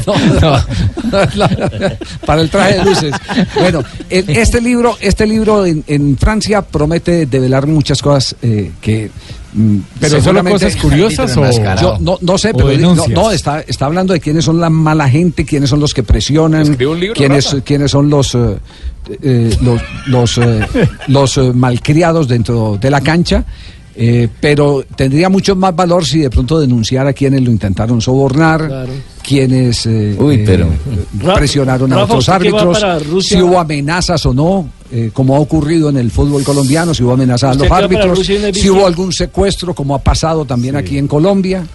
para 2.27 2.41
el 2.43 2.51
traje 2.51 2.79
de 2.79 2.85
luces. 2.85 3.13
Bueno, 3.61 3.83
el- 4.11 4.31
este 4.31 4.61
libro, 4.61 4.97
este 5.01 5.27
libro 5.27 5.65
en, 5.67 5.85
en 5.87 6.17
Francia 6.17 6.63
promete 6.63 7.27
develar 7.27 7.67
muchas 7.67 8.03
cosas 8.03 8.37
eh, 8.43 8.73
que. 8.81 9.11
mm, 9.55 9.79
Pero 10.01 10.21
seguramente- 10.21 10.67
cosas 10.67 10.77
curiosas 10.83 11.37
o- 11.37 11.51
Yo 11.81 11.97
no, 12.01 12.19
no 12.21 12.39
sé, 12.39 12.53
pero 12.55 12.95
no, 13.09 13.31
está, 13.31 13.61
está 13.61 13.87
hablando 13.87 14.13
de 14.13 14.21
quiénes 14.21 14.45
son 14.45 14.61
la 14.61 14.71
mala 14.71 15.09
gente, 15.09 15.45
quiénes 15.45 15.71
son 15.71 15.81
los 15.81 15.95
que 15.95 16.03
presionan, 16.03 16.77
libro, 16.79 17.15
quiénes, 17.15 17.47
Rafa. 17.53 17.61
quiénes 17.65 17.91
son 17.91 18.11
los 18.11 18.35
eh, 18.35 18.59
eh, 19.23 19.57
los 19.63 19.81
los, 20.07 20.39
eh, 20.39 20.61
los 21.09 21.39
eh, 21.39 21.53
malcriados 21.55 22.29
dentro 22.29 22.79
de 22.81 22.91
la 22.91 23.01
cancha. 23.01 23.45
eh, 23.99 24.29
pero 24.41 24.85
tendría 24.95 25.29
mucho 25.31 25.57
más 25.57 25.75
valor 25.75 26.05
si 26.05 26.19
de 26.21 26.29
pronto 26.29 26.61
denunciara 26.61 27.11
a 27.11 27.13
quienes 27.15 27.41
lo 27.43 27.51
intentaron 27.51 28.01
sobornar, 28.03 28.67
Claro. 28.67 28.93
Quienes 29.27 29.87
eh, 29.87 30.15
Uy, 30.19 30.43
pero- 30.47 30.67
eh, 30.67 31.33
presionaron 31.35 31.93
a 31.93 31.97
Rafa, 31.97 32.05
otros 32.13 32.29
árbitros, 32.29 32.79
si 33.27 33.41
hubo 33.43 33.59
amenazas 33.59 34.25
o 34.27 34.33
no, 34.33 34.69
eh, 34.93 35.11
como 35.13 35.35
ha 35.35 35.41
ocurrido 35.41 35.89
en 35.89 35.97
el 35.97 36.13
fútbol 36.13 36.45
colombiano, 36.45 36.95
si 36.95 37.03
hubo 37.03 37.13
amenazas 37.15 37.57
a 37.57 37.59
los 37.59 37.71
árbitros, 37.71 38.21
si 38.25 38.71
hubo 38.71 38.87
algún 38.87 39.13
secuestro, 39.13 39.75
como 39.75 39.97
ha 39.97 39.99
pasado 39.99 40.45
también 40.45 40.77
aquí 40.77 40.97
en 40.97 41.09
Colombia. 41.09 41.67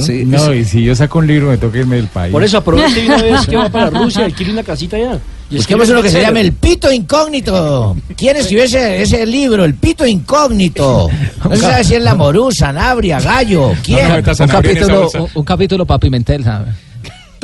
Sí, 0.00 0.24
No, 0.26 0.50
es- 0.52 0.66
y 0.66 0.70
si 0.70 0.82
yo 0.84 0.96
saco 0.96 1.20
un 1.20 1.28
libro 1.28 1.48
me 1.48 1.58
toca 1.58 1.78
irme 1.78 1.96
del 1.96 2.08
país. 2.08 2.32
Por 2.32 2.42
eso 2.42 2.58
aproveche 2.58 3.06
una 3.06 3.22
vez 3.22 3.46
que 3.48 3.56
va 3.56 3.68
para 3.68 3.90
Rusia, 3.90 4.24
alquile 4.24 4.52
una 4.52 4.64
casita 4.64 4.96
allá. 4.96 5.20
Y 5.48 5.58
Busquemos 5.58 5.88
uno 5.90 6.02
que 6.02 6.10
se 6.10 6.20
llame 6.20 6.40
El 6.40 6.54
Pito 6.54 6.90
Incógnito. 6.90 7.96
¿Quién 8.16 8.36
escribió 8.36 8.64
ese, 8.64 9.00
ese 9.00 9.24
libro? 9.24 9.64
El 9.64 9.74
Pito 9.74 10.04
Incógnito. 10.04 11.08
No 11.48 11.54
se 11.54 11.62
sabe 11.62 11.84
si 11.84 11.94
es 11.94 12.02
la 12.02 12.16
Morusa, 12.16 12.72
Nabria, 12.72 13.20
Gallo. 13.20 13.70
¿Quién? 13.84 14.10
un, 14.10 14.22
capítulo, 14.48 15.08
un, 15.14 15.28
un 15.32 15.44
capítulo 15.44 15.86
para 15.86 16.00
Pimentel, 16.00 16.42
¿sabe? 16.42 16.72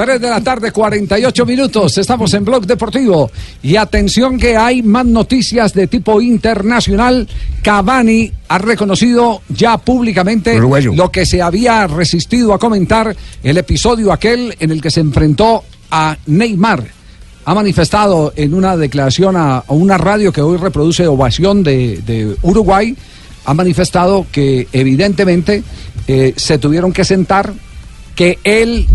3 0.05 0.21
de 0.21 0.29
la 0.29 0.41
tarde, 0.41 0.73
48 0.73 1.47
minutos. 1.47 1.97
Estamos 1.97 2.35
en 2.35 2.45
Blog 2.45 2.67
Deportivo. 2.67 3.31
Y 3.63 3.77
atención 3.77 4.37
que 4.37 4.57
hay 4.57 4.83
más 4.83 5.07
noticias 5.07 5.73
de 5.75 5.87
tipo 5.87 6.21
internacional. 6.21 7.29
Cavani 7.63 8.29
ha 8.49 8.59
reconocido 8.59 9.43
ya 9.49 9.79
públicamente 9.79 10.57
Uruguayo. 10.57 10.93
lo 10.93 11.13
que 11.13 11.25
se 11.25 11.41
había 11.41 11.87
resistido 11.87 12.53
a 12.53 12.59
comentar 12.59 13.15
el 13.45 13.59
episodio 13.59 14.13
aquel 14.13 14.57
en 14.59 14.73
el 14.73 14.83
que 14.83 14.91
se 14.91 14.99
enfrentó 14.99 15.63
a 15.93 16.17
Neymar. 16.27 16.85
Ha 17.45 17.55
manifestado 17.55 18.33
en 18.35 18.55
una 18.55 18.77
declaración 18.77 19.37
a, 19.37 19.59
a 19.59 19.73
una 19.73 19.99
radio 19.99 20.33
que 20.33 20.41
hoy 20.41 20.57
reproduce 20.57 21.07
Ovación 21.07 21.63
de, 21.63 21.99
de 22.05 22.37
Uruguay, 22.43 22.97
ha 23.45 23.55
manifestado 23.55 24.27
que 24.33 24.67
evidentemente 24.73 25.63
eh, 26.09 26.35
se 26.35 26.59
tuvieron 26.59 26.93
que 26.93 27.05
sentar, 27.05 27.53
que 28.17 28.41
él 28.43 28.89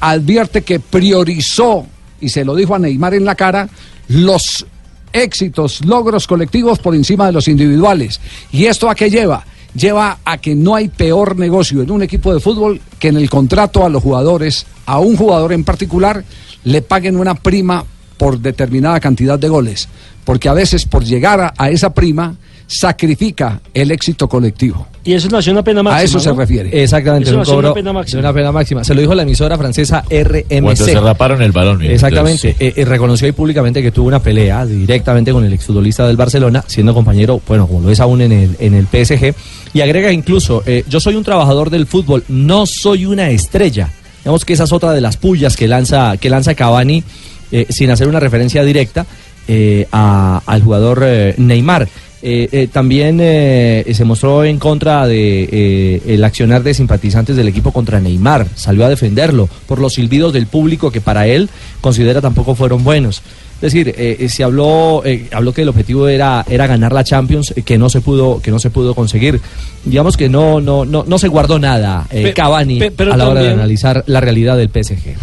advierte 0.00 0.62
que 0.62 0.80
priorizó, 0.80 1.86
y 2.20 2.28
se 2.28 2.44
lo 2.44 2.54
dijo 2.54 2.74
a 2.74 2.78
Neymar 2.78 3.14
en 3.14 3.24
la 3.24 3.34
cara, 3.34 3.68
los 4.08 4.66
éxitos, 5.12 5.84
logros 5.84 6.26
colectivos 6.26 6.78
por 6.78 6.94
encima 6.94 7.26
de 7.26 7.32
los 7.32 7.48
individuales. 7.48 8.20
¿Y 8.52 8.66
esto 8.66 8.90
a 8.90 8.94
qué 8.94 9.08
lleva? 9.08 9.44
Lleva 9.74 10.18
a 10.24 10.38
que 10.38 10.54
no 10.54 10.74
hay 10.74 10.88
peor 10.88 11.38
negocio 11.38 11.82
en 11.82 11.90
un 11.90 12.02
equipo 12.02 12.32
de 12.32 12.40
fútbol 12.40 12.80
que 12.98 13.08
en 13.08 13.16
el 13.16 13.30
contrato 13.30 13.84
a 13.84 13.88
los 13.88 14.02
jugadores, 14.02 14.66
a 14.86 14.98
un 14.98 15.16
jugador 15.16 15.52
en 15.52 15.64
particular, 15.64 16.24
le 16.64 16.82
paguen 16.82 17.16
una 17.16 17.34
prima 17.34 17.84
por 18.16 18.38
determinada 18.38 19.00
cantidad 19.00 19.38
de 19.38 19.48
goles. 19.48 19.88
Porque 20.24 20.48
a 20.48 20.54
veces 20.54 20.84
por 20.86 21.04
llegar 21.04 21.40
a, 21.40 21.54
a 21.56 21.70
esa 21.70 21.92
prima 21.92 22.36
sacrifica 22.66 23.60
el 23.72 23.90
éxito 23.90 24.28
colectivo. 24.28 24.86
Y 25.06 25.12
eso 25.12 25.28
nació 25.28 25.52
una 25.52 25.62
pena 25.62 25.82
máxima. 25.82 26.00
A 26.00 26.02
eso 26.02 26.18
se 26.18 26.30
¿no? 26.30 26.36
refiere. 26.36 26.82
Exactamente, 26.82 27.28
Eso 27.28 27.38
un 27.38 27.44
cobro 27.44 27.58
una 27.68 27.74
pena 27.74 27.92
máxima. 27.92 28.22
de 28.22 28.26
una 28.28 28.34
pena 28.34 28.52
máxima. 28.52 28.84
Se 28.84 28.94
lo 28.94 29.02
dijo 29.02 29.14
la 29.14 29.22
emisora 29.24 29.58
francesa 29.58 30.02
RMC. 30.10 30.62
Cuando 30.62 30.76
se 30.84 30.98
raparon 30.98 31.42
el 31.42 31.52
balón. 31.52 31.82
Exactamente, 31.82 32.48
entonces, 32.48 32.56
eh, 32.76 32.80
eh, 32.80 32.84
reconoció 32.86 33.26
ahí 33.26 33.32
públicamente 33.32 33.82
que 33.82 33.90
tuvo 33.90 34.08
una 34.08 34.20
pelea 34.22 34.64
directamente 34.64 35.30
con 35.30 35.44
el 35.44 35.52
exfutbolista 35.52 36.06
del 36.06 36.16
Barcelona, 36.16 36.64
siendo 36.66 36.94
compañero, 36.94 37.40
bueno, 37.46 37.66
como 37.66 37.82
lo 37.82 37.90
es 37.90 38.00
aún 38.00 38.22
en 38.22 38.32
el, 38.32 38.56
en 38.58 38.72
el 38.74 38.86
PSG, 38.86 39.34
y 39.74 39.80
agrega 39.82 40.10
incluso, 40.10 40.62
eh, 40.64 40.84
yo 40.88 41.00
soy 41.00 41.16
un 41.16 41.22
trabajador 41.24 41.68
del 41.68 41.86
fútbol, 41.86 42.24
no 42.28 42.64
soy 42.64 43.04
una 43.04 43.28
estrella. 43.28 43.90
Digamos 44.24 44.46
que 44.46 44.54
esa 44.54 44.64
es 44.64 44.72
otra 44.72 44.92
de 44.92 45.02
las 45.02 45.18
pullas 45.18 45.54
que 45.54 45.68
lanza, 45.68 46.16
que 46.16 46.30
lanza 46.30 46.54
Cavani, 46.54 47.04
eh, 47.52 47.66
sin 47.68 47.90
hacer 47.90 48.08
una 48.08 48.20
referencia 48.20 48.64
directa 48.64 49.04
eh, 49.46 49.86
a- 49.92 50.40
al 50.46 50.62
jugador 50.62 51.02
eh, 51.04 51.34
Neymar. 51.36 51.86
Eh, 52.26 52.48
eh, 52.52 52.68
también 52.72 53.18
eh, 53.20 53.84
se 53.92 54.02
mostró 54.06 54.44
en 54.44 54.58
contra 54.58 55.06
de 55.06 55.46
eh, 55.52 56.02
el 56.06 56.24
accionar 56.24 56.62
de 56.62 56.72
simpatizantes 56.72 57.36
del 57.36 57.48
equipo 57.48 57.70
contra 57.70 58.00
Neymar. 58.00 58.46
Salió 58.54 58.86
a 58.86 58.88
defenderlo 58.88 59.46
por 59.66 59.78
los 59.78 59.92
silbidos 59.92 60.32
del 60.32 60.46
público 60.46 60.90
que 60.90 61.02
para 61.02 61.26
él 61.26 61.50
considera 61.82 62.22
tampoco 62.22 62.54
fueron 62.54 62.82
buenos. 62.82 63.20
Es 63.56 63.72
decir, 63.72 63.94
se 64.30 64.42
habló, 64.42 65.02
eh, 65.04 65.28
habló 65.32 65.52
que 65.52 65.62
el 65.62 65.68
objetivo 65.68 66.08
era, 66.08 66.44
era 66.48 66.66
ganar 66.66 66.92
la 66.94 67.04
Champions, 67.04 67.52
eh, 67.56 67.62
que 67.62 67.76
no 67.76 67.88
se 67.90 68.00
pudo, 68.00 68.40
que 68.42 68.50
no 68.50 68.58
se 68.58 68.70
pudo 68.70 68.94
conseguir. 68.94 69.40
Digamos 69.84 70.16
que 70.16 70.28
no, 70.30 70.60
no, 70.62 70.84
no, 70.86 71.04
no 71.06 71.18
se 71.18 71.28
guardó 71.28 71.58
nada 71.58 72.06
eh, 72.10 72.22
Pe- 72.22 72.32
Cavani 72.34 72.78
pe- 72.78 72.90
pero 72.90 73.12
a 73.12 73.16
la 73.18 73.28
hora 73.28 73.42
de 73.42 73.50
analizar 73.50 74.02
la 74.06 74.20
realidad 74.22 74.56
del 74.56 74.70
PSG. 74.70 75.14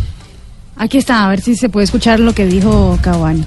Aquí 0.78 0.98
está, 1.00 1.26
a 1.26 1.30
ver 1.30 1.42
si 1.42 1.56
se 1.56 1.68
puede 1.70 1.84
escuchar 1.86 2.20
lo 2.20 2.34
que 2.34 2.46
dijo 2.46 2.98
Cavani. 3.02 3.44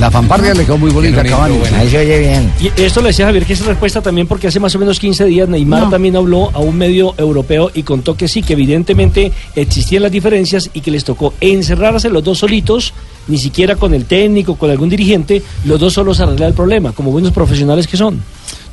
La 0.00 0.10
fanfarria 0.12 0.54
le 0.54 0.64
quedó 0.64 0.78
muy 0.78 0.92
bonita 0.92 1.22
a 1.22 1.24
Cavani. 1.24 1.58
Ahí 1.76 1.88
se 1.90 1.98
oye 1.98 2.18
bien. 2.20 2.52
Y 2.60 2.70
esto 2.80 3.00
le 3.00 3.08
decía 3.08 3.26
Javier 3.26 3.44
que 3.44 3.54
es 3.54 3.64
respuesta 3.64 4.00
también 4.00 4.28
porque 4.28 4.46
hace 4.46 4.60
más 4.60 4.72
o 4.76 4.78
menos 4.78 5.00
15 5.00 5.24
días 5.24 5.48
Neymar 5.48 5.84
No. 5.84 5.90
también 5.90 6.14
habló 6.14 6.50
a 6.54 6.60
un 6.60 6.76
medio 6.78 7.14
europeo 7.18 7.70
y 7.74 7.82
contó 7.82 8.16
que 8.16 8.28
sí, 8.28 8.42
que 8.42 8.52
evidentemente 8.52 9.32
existían 9.56 10.04
las 10.04 10.12
diferencias 10.12 10.70
y 10.72 10.82
que 10.82 10.92
les 10.92 11.02
tocó 11.02 11.34
encerrarse 11.40 12.10
los 12.10 12.22
dos 12.22 12.38
solitos, 12.38 12.94
ni 13.26 13.38
siquiera 13.38 13.74
con 13.74 13.92
el 13.92 14.04
técnico, 14.04 14.54
con 14.54 14.70
algún 14.70 14.88
dirigente, 14.88 15.42
los 15.64 15.80
dos 15.80 15.94
solos 15.94 16.20
a 16.20 16.24
arreglar 16.24 16.50
el 16.50 16.54
problema, 16.54 16.92
como 16.92 17.10
buenos 17.10 17.32
profesionales 17.32 17.88
que 17.88 17.96
son. 17.96 18.22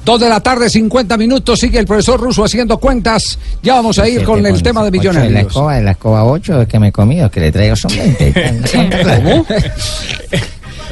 Dos 0.05 0.19
de 0.19 0.29
la 0.29 0.39
tarde, 0.39 0.69
50 0.69 1.17
minutos, 1.17 1.59
sigue 1.59 1.79
el 1.79 1.87
profesor 1.87 2.19
Russo 2.19 2.43
haciendo 2.45 2.77
cuentas. 2.77 3.39
Ya 3.63 3.73
vamos 3.73 3.97
a 3.97 4.07
ir 4.07 4.23
con 4.23 4.45
el 4.45 4.61
tema 4.61 4.83
de 4.83 4.91
de 4.91 4.97
la 4.97 5.01
millonarios. 5.01 5.47
escoba, 5.47 5.75
de 5.77 5.81
la 5.81 5.91
escoba 5.91 6.23
8 6.25 6.67
que 6.67 6.77
me 6.77 6.89
he 6.89 6.91
comido, 6.91 7.31
que 7.31 7.39
le 7.39 7.51
traigo 7.51 7.75
son 7.75 7.91
20. 7.97 8.61
¿Cómo? 9.03 9.45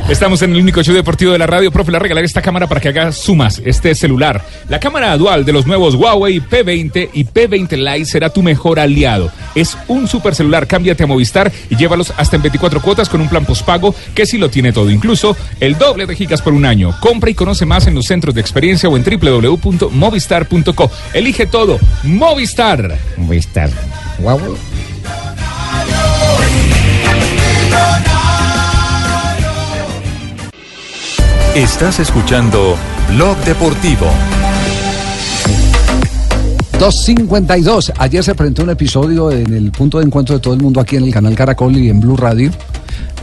Estamos 0.10 0.41
en 0.41 0.51
el 0.51 0.62
único 0.62 0.84
show 0.84 0.93
deportivo 0.93 1.32
de 1.32 1.38
la 1.39 1.47
radio. 1.47 1.72
Profe, 1.72 1.89
le 1.89 1.97
voy 1.97 2.01
a 2.01 2.04
regalar 2.04 2.26
esta 2.26 2.41
cámara 2.41 2.68
para 2.68 2.82
que 2.82 2.89
haga 2.89 3.12
sumas, 3.14 3.62
este 3.66 3.95
celular. 3.95 4.43
La 4.68 4.80
cámara 4.80 5.18
dual 5.18 5.45
de 5.45 5.54
los 5.54 5.66
nuevos 5.66 5.95
Huawei 5.95 6.41
P20 6.41 7.10
y 7.14 7.24
P20 7.24 7.78
Lite 7.78 8.06
será 8.06 8.30
tu 8.30 8.43
mejor 8.43 8.80
aliado. 8.80 9.32
Es 9.56 9.78
un 9.88 10.08
super 10.08 10.36
celular. 10.36 10.68
Cámbiate 10.68 11.04
a 11.04 11.08
Movistar 11.08 11.51
y 11.70 11.78
llévalos 11.78 12.14
hasta 12.18 12.36
en 12.36 12.41
24 12.41 12.82
cuotas 12.82 13.08
con 13.08 13.22
un 13.22 13.30
plan 13.30 13.45
postpago 13.45 13.95
que 14.14 14.26
sí 14.26 14.38
lo 14.38 14.49
tiene 14.49 14.74
todo, 14.74 14.91
incluso 14.91 15.38
el 15.60 15.78
doble 15.78 16.06
de 16.06 16.16
gigas 16.16 16.41
por 16.41 16.54
un 16.54 16.66
año. 16.66 16.93
Compra 16.99 17.30
y 17.30 17.34
conoce 17.34 17.66
más 17.66 17.88
en 17.88 17.95
los 17.95 18.06
centros 18.06 18.36
de 18.36 18.41
experiencia 18.41 18.89
o 18.89 18.97
en 18.97 19.04
www.movistar.co. 19.04 20.91
Elige 21.14 21.45
todo. 21.47 21.80
Movistar. 22.04 22.97
Movistar. 23.18 23.70
Huawei. 24.20 24.58
Estás 31.56 31.99
escuchando 31.99 32.76
Blog 33.10 33.38
Deportivo. 33.39 34.08
252. 36.80 37.93
Ayer 37.97 38.24
se 38.24 38.36
presentó 38.36 38.64
un 38.64 38.72
episodio 38.72 39.32
en 39.32 39.54
el 39.54 39.72
punto 39.72 39.99
de 39.99 40.06
encuentro 40.06 40.36
de 40.36 40.41
todo 40.41 40.54
el 40.54 40.62
mundo 40.62 40.82
aquí 40.82 40.95
en 40.97 41.04
el 41.04 41.14
canal 41.14 41.36
Caracol 41.36 41.78
y 41.78 41.89
en 41.89 41.99
Blue 41.99 42.18
Radio. 42.18 42.51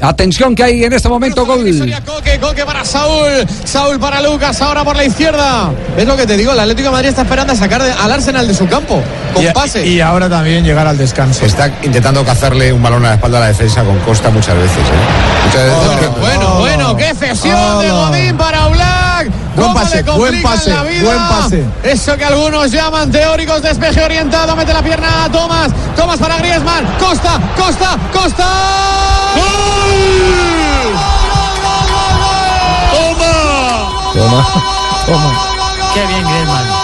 Atención 0.01 0.55
que 0.55 0.62
hay 0.62 0.85
en 0.85 0.93
este 0.95 1.09
momento 1.11 1.45
gol. 1.45 1.62
Coque, 2.07 2.39
Coque 2.41 2.64
para 2.64 2.85
Saúl, 2.87 3.47
Saúl 3.64 3.99
para 4.01 4.22
Lucas, 4.22 4.62
ahora 4.62 4.83
por 4.83 4.97
la 4.97 5.05
izquierda. 5.05 5.72
Es 5.97 6.07
lo 6.07 6.16
que 6.16 6.26
te 6.26 6.37
digo, 6.39 6.53
el 6.53 6.61
Atlético 6.61 6.89
de 6.89 6.93
Madrid 6.93 7.09
está 7.11 7.22
esperando 7.22 7.53
a 7.53 7.57
sacar 7.57 7.83
de- 7.83 7.93
al 7.93 8.11
Arsenal 8.11 8.49
de 8.49 8.55
su 8.55 8.66
campo, 8.66 9.03
con 9.35 9.45
pase. 9.53 9.87
Y 9.87 10.01
ahora 10.01 10.31
también 10.31 10.64
llegar 10.64 10.87
al 10.87 10.97
descanso. 10.97 11.45
Está 11.45 11.70
intentando 11.83 12.24
cazarle 12.24 12.72
un 12.72 12.83
balón 12.83 13.05
a 13.05 13.09
la 13.11 13.14
espalda 13.16 13.39
a 13.39 13.41
la 13.43 13.47
defensa 13.49 13.85
con 13.85 13.99
Costa 13.99 14.31
muchas 14.31 14.55
veces. 14.57 14.78
¿eh? 14.78 15.30
Veces. 15.45 16.11
Bueno, 16.20 16.55
bueno, 16.59 16.97
qué 16.97 17.14
cesión 17.14 17.80
de 17.80 17.91
Godín 17.91 18.36
para 18.36 18.68
Black. 18.68 19.30
Buen 19.57 19.68
¿Cómo 19.68 19.74
pase, 19.74 19.97
le 19.97 20.03
buen 20.03 20.16
complican 20.18 20.53
pase, 20.53 20.70
la 20.70 20.82
vida? 20.84 21.03
buen 21.03 21.18
pase. 21.28 21.64
Eso 21.82 22.16
que 22.16 22.24
algunos 22.24 22.70
llaman 22.70 23.11
teóricos 23.11 23.62
despeje 23.62 24.03
orientado, 24.05 24.55
mete 24.57 24.72
la 24.72 24.82
pierna 24.82 25.24
a 25.24 25.30
Tomás, 25.30 25.70
Tomás 25.97 26.18
para 26.18 26.38
Griezmann, 26.38 26.86
Costa, 26.99 27.41
Costa, 27.57 27.97
Costa. 28.12 28.47
¡Toma! 32.93 34.12
Toma, 34.12 34.47
toma. 35.07 35.41
Qué 35.95 36.07
bien 36.07 36.24
Griezmann. 36.24 36.80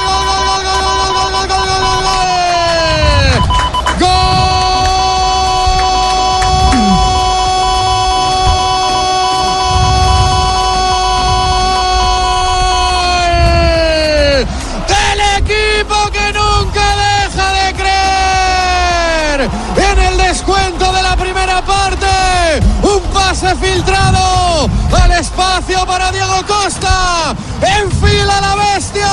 Pase 23.47 23.57
filtrado 23.57 24.71
al 24.93 25.13
espacio 25.13 25.85
para 25.87 26.11
Diego 26.11 26.35
Costa. 26.47 27.35
Enfila 27.81 28.41
la 28.41 28.57
bestia, 28.75 29.09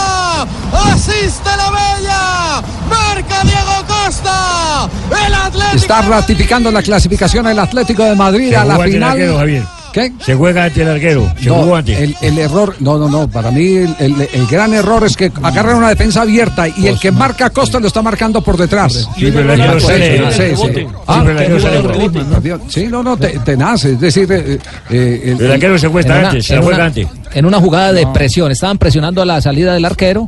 asiste 0.91 1.49
la 1.57 1.69
bella, 1.71 2.63
marca 2.89 3.41
Diego 3.43 3.85
Costa. 3.87 4.89
El 5.25 5.33
Atlético. 5.33 5.75
Está 5.75 6.01
ratificando 6.01 6.71
la 6.71 6.81
clasificación 6.81 7.47
el 7.47 7.59
Atlético 7.59 8.03
de 8.03 8.15
Madrid 8.15 8.53
a 8.53 8.65
la 8.65 8.79
final. 8.79 9.17
Javier. 9.37 9.82
¿Qué? 9.93 10.11
Se 10.19 10.33
juega 10.33 10.65
ante 10.65 10.81
el 10.81 10.89
arquero. 10.89 11.31
Se 11.39 11.47
No, 11.49 11.55
jugó 11.61 11.75
antes. 11.75 11.97
el, 11.99 12.15
el 12.21 12.39
error, 12.39 12.75
no, 12.79 12.97
no, 12.97 13.07
no, 13.07 13.27
para 13.29 13.51
mí 13.51 13.75
el, 13.75 13.95
el- 13.99 14.27
el 14.33 14.47
gran 14.47 14.73
error 14.73 15.05
es 15.05 15.15
que 15.15 15.31
agarra 15.43 15.75
una 15.75 15.89
defensa 15.89 16.23
abierta 16.23 16.67
y 16.67 16.87
el 16.87 16.99
que 16.99 17.11
marca 17.11 17.45
a 17.45 17.49
Costa 17.51 17.79
lo 17.79 17.85
está 17.87 18.01
marcando 18.01 18.41
por 18.41 18.57
detrás. 18.57 19.07
Sí, 19.15 19.29
pero 19.31 19.53
el 19.53 19.61
arquero 19.61 19.79
sale 19.79 20.21
Ah, 21.07 21.23
no, 22.89 23.03
no, 23.03 23.17
te, 23.17 23.39
tenaz, 23.39 23.85
es 23.85 23.99
decir, 23.99 24.27
eh, 24.31 24.57
eh, 24.89 25.35
El 25.39 25.51
arquero 25.51 25.77
se 25.77 25.89
cuesta 25.89 26.17
una- 26.19 26.29
antes, 26.29 26.45
se 26.45 26.53
en 26.53 26.59
la 26.59 26.63
juega 26.65 26.77
una- 26.77 26.85
antes. 26.87 27.07
En 27.33 27.45
una 27.45 27.59
jugada 27.59 27.93
de 27.93 28.07
presión, 28.07 28.51
estaban 28.51 28.77
presionando 28.77 29.21
a 29.21 29.25
la 29.25 29.41
salida 29.41 29.73
del 29.73 29.85
arquero 29.85 30.27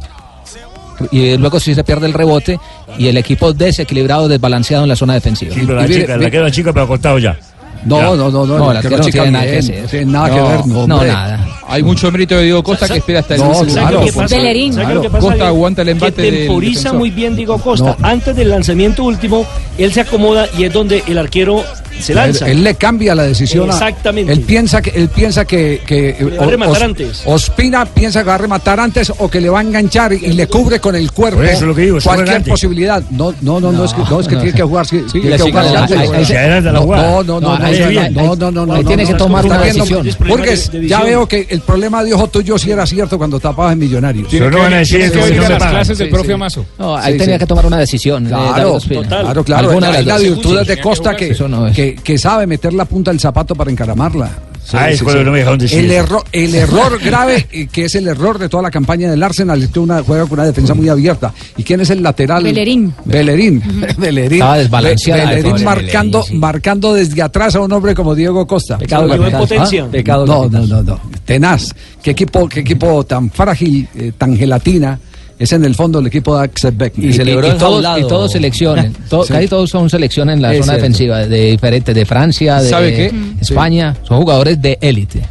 y 1.11 1.38
luego 1.38 1.59
sí 1.59 1.76
se 1.76 1.84
pierde 1.84 2.07
el 2.07 2.13
rebote 2.13 2.59
y 2.97 3.07
el 3.07 3.18
equipo 3.18 3.51
desequilibrado, 3.53 4.28
desbalanceado 4.28 4.84
en 4.84 4.89
la 4.89 4.95
zona 4.95 5.13
defensiva. 5.13 5.53
Sí, 5.53 5.61
pero 5.66 5.82
la 5.82 5.88
chica, 5.88 6.13
arquero 6.13 6.49
chica, 6.49 6.72
pero 6.74 6.86
acostado 6.86 7.20
ya. 7.20 7.38
No, 7.86 8.16
no, 8.16 8.30
no, 8.32 8.46
no, 8.46 8.58
No, 8.58 8.72
el 8.72 8.82
que 8.82 8.88
arquero 8.88 8.98
la 8.98 9.04
no 9.06 9.12
tiene 9.12 9.32
nada 9.32 9.46
que 9.46 9.62
no 9.82 9.88
tiene 9.88 10.06
nada 10.12 10.30
que 10.30 10.36
No, 10.36 10.48
ver, 10.50 10.68
no, 10.68 10.88
No, 10.88 11.04
nada. 11.04 11.48
Hay 11.68 11.82
mucho 11.84 12.12
mérito 12.12 12.36
de 12.36 12.44
Diego 12.44 12.62
Costa 12.64 12.88
que 12.88 12.98
espera 12.98 13.20
hasta 13.20 13.36
el 13.36 13.42
No, 13.42 13.52
claro. 13.52 13.88
minuto. 14.00 14.06
¿Qué 14.06 14.14
pasa? 14.14 14.36
Bellerín. 14.38 14.74
¿Sabe 14.74 14.86
Claro, 14.86 15.02
pasa, 15.04 15.20
Costa 15.20 15.48
aguanta 15.48 15.82
el 15.82 15.90
embate 15.90 16.22
Que 16.24 16.32
temporiza 16.32 16.94
muy 16.94 17.10
bien 17.12 17.36
Diego 17.36 17.58
Costa. 17.58 17.96
No. 18.00 18.08
Antes 18.08 18.36
del 18.36 18.50
lanzamiento 18.50 19.04
último, 19.04 19.46
él 19.78 19.92
se 19.94 20.02
acomoda 20.02 20.48
y 20.58 20.64
es 20.64 20.74
donde 20.74 21.04
el 21.08 21.18
arquero 21.18 21.64
se 22.00 22.14
lanza. 22.14 22.46
Él, 22.46 22.58
él 22.60 22.64
le 22.64 22.76
cambia 22.76 23.16
la 23.16 23.24
decisión. 23.24 23.70
a- 23.70 23.74
Exactamente. 23.74 24.32
Él 24.32 24.41
piensa 24.41 24.82
que 24.82 24.89
él 24.91 25.10
piensa 25.10 25.46
que, 25.46 25.82
que 25.86 26.16
Le 26.20 26.38
va 26.38 26.43
a 26.46 26.48
rematar 26.48 26.76
Os- 26.78 26.82
antes. 26.84 27.22
Ospina 27.26 27.86
piensa 27.86 28.22
que 28.24 28.28
va 28.30 28.36
a 28.36 28.39
rematar 28.39 28.80
antes 28.80 29.12
o 29.18 29.30
que 29.30 29.41
le 29.41 29.50
va 29.50 29.60
a 29.60 29.62
enganchar 29.62 30.14
y, 30.14 30.18
y 30.26 30.34
le 30.34 30.48
cubre 30.48 30.80
con 30.80 30.96
el 30.96 31.12
cuerpo 31.12 31.41
eso 31.43 31.54
es 31.54 31.62
lo 31.62 31.76
que 31.76 31.82
digo, 31.84 31.98
cualquier 32.04 32.43
posibilidad. 32.43 33.04
No, 33.12 33.34
no, 33.41 33.60
no, 33.60 33.72
no, 33.72 33.86
es 33.86 33.93
que, 33.93 34.02
no, 34.10 34.20
es 34.20 34.28
que 34.28 34.36
no, 34.36 34.41
tiene 34.41 34.52
sí. 34.52 34.58
que 34.58 34.64
jugar. 34.64 34.86
sí, 34.86 35.02
tiene 35.12 35.30
le 35.30 35.38
que 35.38 35.43
jugar 35.43 35.66
no, 35.66 37.24
no, 37.24 37.24
no, 37.24 37.24
no, 37.24 37.41
No, 37.41 37.58
no, 37.60 37.66
ahí 37.66 37.80
no, 37.80 37.88
bien. 37.89 38.14
no, 38.14 38.36
no, 38.36 38.52
no, 38.52 38.66
no, 38.66 38.74
Ahí 38.74 38.84
no, 38.84 38.88
tiene 38.88 39.04
no, 39.04 39.10
que 39.10 39.16
tomar 39.16 39.46
la 39.46 39.58
decisión. 39.60 40.08
Burgues, 40.28 40.72
ya 40.88 41.02
veo 41.04 41.28
que 41.28 41.48
el 41.50 41.62
problema 41.62 42.04
de 42.04 42.14
ojo 42.14 42.28
tuyo 42.28 42.58
sí 42.58 42.72
era 42.72 42.86
cierto 42.86 43.18
cuando 43.18 43.39
tapabas 43.39 43.74
en 43.74 43.80
Millonarios. 43.80 44.28
Pero 44.32 44.50
no 44.52 44.60
van 44.60 44.74
a 44.74 44.78
decir 44.78 45.12
que 45.12 45.18
las 45.50 45.64
clases 45.64 45.98
del 45.98 46.10
Sí, 46.16 46.22
sí. 46.26 46.32
Amazo. 46.32 46.66
No, 46.80 46.96
ahí 46.98 47.14
Sí, 47.14 47.20
tenía 47.20 47.36
sí. 47.36 47.39
que 47.39 47.46
tomar 47.46 47.66
una 47.66 47.78
decisión. 47.78 48.26
eh, 48.26 48.30
Claro, 48.30 48.80
claro, 48.80 49.43
claro. 49.43 49.68
Alguna 49.70 49.88
de 49.88 49.93
las 49.93 50.06
la 50.06 50.14
dos. 50.16 50.24
virtud 50.24 50.60
Sí, 50.62 50.66
de 50.68 50.76
sí, 50.76 50.82
Costa 50.82 51.12
sí, 51.12 51.16
que, 51.18 51.28
eso 51.32 51.48
no 51.48 51.68
es. 51.68 51.76
Que, 51.94 51.96
que 51.96 52.18
sabe 52.18 52.48
meter 52.48 52.74
la 52.74 52.86
punta 52.86 53.12
del 53.12 53.20
zapato 53.20 53.56
para 53.56 53.70
encaramarla. 53.72 54.30
Sí, 54.66 54.78
Ah, 54.80 54.88
sí, 54.90 54.98
sí. 54.98 55.06
no 55.24 55.32
me 55.32 55.42
el, 55.42 55.92
error, 55.92 56.24
el 56.32 56.56
error 56.56 57.00
grave, 57.00 57.46
eh, 57.52 57.68
que 57.72 57.86
es 57.86 57.94
el 57.94 58.08
error 58.08 58.40
de 58.40 58.50
toda 58.50 58.64
la 58.64 58.72
campaña 58.72 59.12
del 59.12 59.22
Arsenal, 59.22 59.62
es 59.62 59.70
que 59.70 59.80
una, 59.80 60.02
juega 60.02 60.24
con 60.24 60.40
una 60.40 60.48
defensa 60.48 60.74
muy 60.74 60.90
abierta. 60.90 61.32
¿Y 61.56 61.62
quién 61.62 61.82
es 61.82 61.92
el 61.92 62.02
lateral? 62.02 62.44
Bellerín. 62.44 62.92
Bellerín. 63.06 63.62
Bellerín. 64.00 64.34
Estaba 64.40 64.58
desbalanceada 64.58 65.22
Be- 65.22 65.30
de 65.30 65.36
Bellerín 65.36 65.52
pobre 65.52 65.66
marcando, 65.66 66.18
Bellerín, 66.20 66.34
sí. 66.36 66.40
marcando 66.40 66.94
desde 66.96 67.22
atrás 67.22 67.56
a 67.56 67.60
un 67.60 67.72
hombre 67.72 67.94
como 67.94 68.16
Diego 68.16 68.48
Costa. 68.48 68.80
Pecado 68.80 69.04
en 69.14 69.20
capital. 69.20 69.40
potencia. 69.40 69.84
Ah, 69.88 69.92
Pecado 69.92 70.26
no, 70.26 70.42
capital. 70.42 70.70
no, 70.70 70.76
no, 70.78 70.84
no. 70.84 71.02
Tenaz. 71.26 71.76
¿Qué 72.02 72.12
equipo, 72.12 72.50
qué 72.50 72.62
equipo 72.62 73.04
tan 73.06 73.30
frágil, 73.30 73.88
eh, 73.96 74.14
tan 74.18 74.36
gelatina? 74.36 75.00
Es 75.38 75.52
en 75.52 75.66
el 75.66 75.76
fondo 75.76 76.00
el 76.00 76.08
equipo 76.08 76.38
de 76.38 76.44
Axel 76.46 76.72
Beck. 76.72 76.98
Y, 76.98 77.08
y- 77.08 77.10
y 77.10 77.58
todos, 77.60 78.00
y 78.00 78.02
todos 78.08 78.32
selecciones, 78.32 78.92
to- 79.10 79.26
Sí. 79.26 79.34
casi 79.34 79.48
todos 79.48 79.70
son 79.70 79.90
selecciones 79.90 80.36
en 80.38 80.42
la 80.42 80.54
Es 80.54 80.60
zona 80.60 80.74
cierto. 80.74 80.82
defensiva, 80.82 81.18
de 81.28 81.52
diferentes, 81.52 81.94
de 81.94 82.06
Francia, 82.06 82.62
de 82.62 82.70
¿Sabe 82.70 82.94
qué? 82.94 83.12
España, 83.42 83.96
son 84.04 84.20
jugadores 84.22 84.62
de 84.62 84.78
élite. 84.82 85.22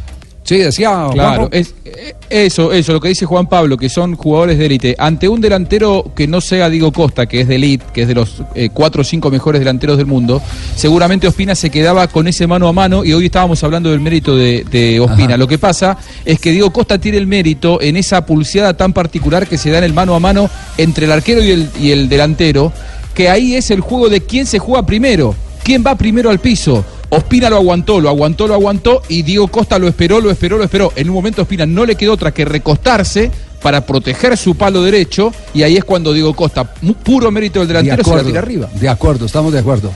Sí, 0.45 0.59
decía 0.59 1.07
Claro, 1.11 1.49
es, 1.51 1.73
eh, 1.85 2.13
eso, 2.29 2.71
eso, 2.71 2.93
lo 2.93 3.01
que 3.01 3.07
dice 3.07 3.25
Juan 3.25 3.47
Pablo, 3.47 3.77
que 3.77 3.89
son 3.89 4.15
jugadores 4.15 4.59
de 4.59 4.67
élite. 4.67 4.95
Ante 4.99 5.27
un 5.27 5.41
delantero 5.41 6.11
que 6.15 6.27
no 6.27 6.39
sea 6.39 6.69
Diego 6.69 6.91
Costa, 6.91 7.25
que 7.25 7.41
es 7.41 7.47
de 7.47 7.55
élite, 7.55 7.83
que 7.91 8.03
es 8.03 8.07
de 8.07 8.13
los 8.13 8.43
eh, 8.53 8.69
cuatro 8.71 9.01
o 9.01 9.03
cinco 9.03 9.31
mejores 9.31 9.59
delanteros 9.59 9.97
del 9.97 10.05
mundo, 10.05 10.39
seguramente 10.75 11.27
Ospina 11.27 11.55
se 11.55 11.71
quedaba 11.71 12.07
con 12.07 12.27
ese 12.27 12.45
mano 12.45 12.67
a 12.67 12.73
mano 12.73 13.03
y 13.03 13.13
hoy 13.13 13.25
estábamos 13.25 13.63
hablando 13.63 13.89
del 13.89 14.01
mérito 14.01 14.35
de, 14.35 14.63
de 14.69 14.99
Ospina. 14.99 15.29
Ajá. 15.29 15.37
Lo 15.37 15.47
que 15.47 15.57
pasa 15.57 15.97
es 16.23 16.39
que 16.39 16.51
Diego 16.51 16.71
Costa 16.71 16.99
tiene 16.99 17.17
el 17.17 17.25
mérito 17.25 17.81
en 17.81 17.97
esa 17.97 18.23
pulseada 18.23 18.77
tan 18.77 18.93
particular 18.93 19.47
que 19.47 19.57
se 19.57 19.71
da 19.71 19.79
en 19.79 19.83
el 19.83 19.93
mano 19.93 20.13
a 20.13 20.19
mano 20.19 20.47
entre 20.77 21.07
el 21.07 21.11
arquero 21.11 21.43
y 21.43 21.49
el, 21.49 21.69
y 21.81 21.89
el 21.89 22.07
delantero, 22.07 22.71
que 23.15 23.29
ahí 23.29 23.55
es 23.55 23.71
el 23.71 23.81
juego 23.81 24.09
de 24.09 24.21
quién 24.21 24.45
se 24.45 24.59
juega 24.59 24.85
primero, 24.85 25.33
quién 25.63 25.83
va 25.83 25.95
primero 25.95 26.29
al 26.29 26.37
piso. 26.37 26.85
Ospina 27.15 27.49
lo 27.49 27.57
aguantó, 27.57 27.99
lo 27.99 28.09
aguantó, 28.09 28.47
lo 28.47 28.53
aguantó 28.53 29.01
y 29.09 29.21
Diego 29.23 29.47
Costa 29.47 29.79
lo 29.79 29.87
esperó, 29.87 30.19
lo 30.21 30.31
esperó, 30.31 30.57
lo 30.57 30.63
esperó. 30.63 30.91
En 30.95 31.09
un 31.09 31.15
momento 31.15 31.41
Ospina 31.41 31.65
no 31.65 31.85
le 31.85 31.95
quedó 31.95 32.13
otra 32.13 32.31
que 32.33 32.45
recostarse 32.45 33.31
para 33.61 33.85
proteger 33.85 34.37
su 34.37 34.55
palo 34.55 34.83
derecho 34.83 35.31
y 35.53 35.63
ahí 35.63 35.75
es 35.77 35.83
cuando 35.83 36.13
Diego 36.13 36.33
Costa, 36.35 36.63
puro 36.63 37.31
mérito 37.31 37.59
del 37.59 37.67
De 37.69 37.73
delantero, 37.73 38.03
se 38.03 38.09
la 38.09 38.13
acuerdo, 38.13 38.29
tira 38.29 38.39
arriba. 38.39 38.69
de 38.79 38.89
acuerdo, 38.89 39.25
estamos 39.25 39.53
de 39.53 39.59
acuerdo. 39.59 39.91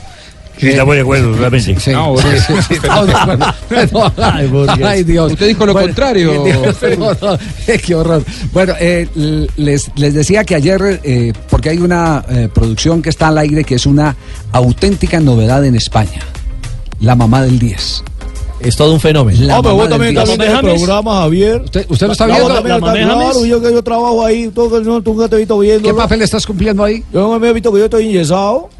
Sí, 0.58 0.68
estamos 0.68 0.94
de 0.94 1.00
acuerdo, 1.00 1.34
realmente. 1.34 1.80
Sí, 1.80 1.90
No, 1.90 2.16
sí, 2.18 2.22
Burgues. 2.22 2.44
sí, 2.44 2.52
sí, 2.68 2.74
estamos 2.74 3.06
de 3.06 3.14
acuerdo. 3.14 3.46
No, 4.78 4.86
Ay, 4.86 5.04
Dios. 5.04 5.32
Usted 5.32 5.48
dijo 5.48 5.64
lo 5.64 5.72
contrario. 5.72 6.44
Dios, 6.44 6.76
no, 6.98 7.38
qué 7.82 7.94
horror. 7.94 8.22
Bueno, 8.52 8.74
eh, 8.78 9.08
les, 9.56 9.90
les 9.96 10.12
decía 10.12 10.44
que 10.44 10.54
ayer, 10.56 11.00
eh, 11.02 11.32
porque 11.48 11.70
hay 11.70 11.78
una 11.78 12.24
eh, 12.28 12.48
producción 12.52 13.00
que 13.00 13.08
está 13.08 13.28
al 13.28 13.38
aire 13.38 13.64
que 13.64 13.76
es 13.76 13.86
una 13.86 14.14
auténtica 14.52 15.18
novedad 15.18 15.64
en 15.64 15.76
España. 15.76 16.20
La 17.00 17.14
mamá 17.14 17.42
del 17.42 17.58
10. 17.58 18.04
es 18.60 18.76
todo 18.76 18.92
un 18.92 19.00
fenómeno. 19.00 19.38
Pero 19.62 19.74
vos 19.74 19.88
también 19.88 20.10
estás 20.18 20.28
viendo 20.36 20.44
el 20.44 20.52
James? 20.52 20.74
programa, 20.82 21.20
Javier. 21.22 21.62
¿Usted, 21.64 21.86
usted 21.88 22.06
lo 22.08 22.12
está 22.12 22.26
No, 22.26 22.34
viendo? 22.34 22.54
también 22.54 22.68
lo 22.72 22.78
estás 22.78 22.94
viendo, 22.94 23.14
claro, 23.16 23.46
yo, 23.46 23.62
que 23.62 23.72
yo 23.72 23.82
trabajo 23.82 24.22
ahí, 24.26 24.50
que 24.50 24.80
no, 24.84 25.02
tú 25.02 25.18
que 25.18 25.28
te 25.30 25.36
he 25.36 25.38
visto 25.38 25.58
viendo. 25.58 25.88
¿Qué 25.88 25.94
papel 25.94 26.20
estás 26.20 26.44
cumpliendo 26.46 26.84
ahí? 26.84 27.02
Yo 27.10 27.38
me 27.38 27.48
he 27.48 27.52
visto 27.54 27.72
que 27.72 27.78
yo 27.78 27.84
estoy 27.86 28.06
enyesado. 28.08 28.68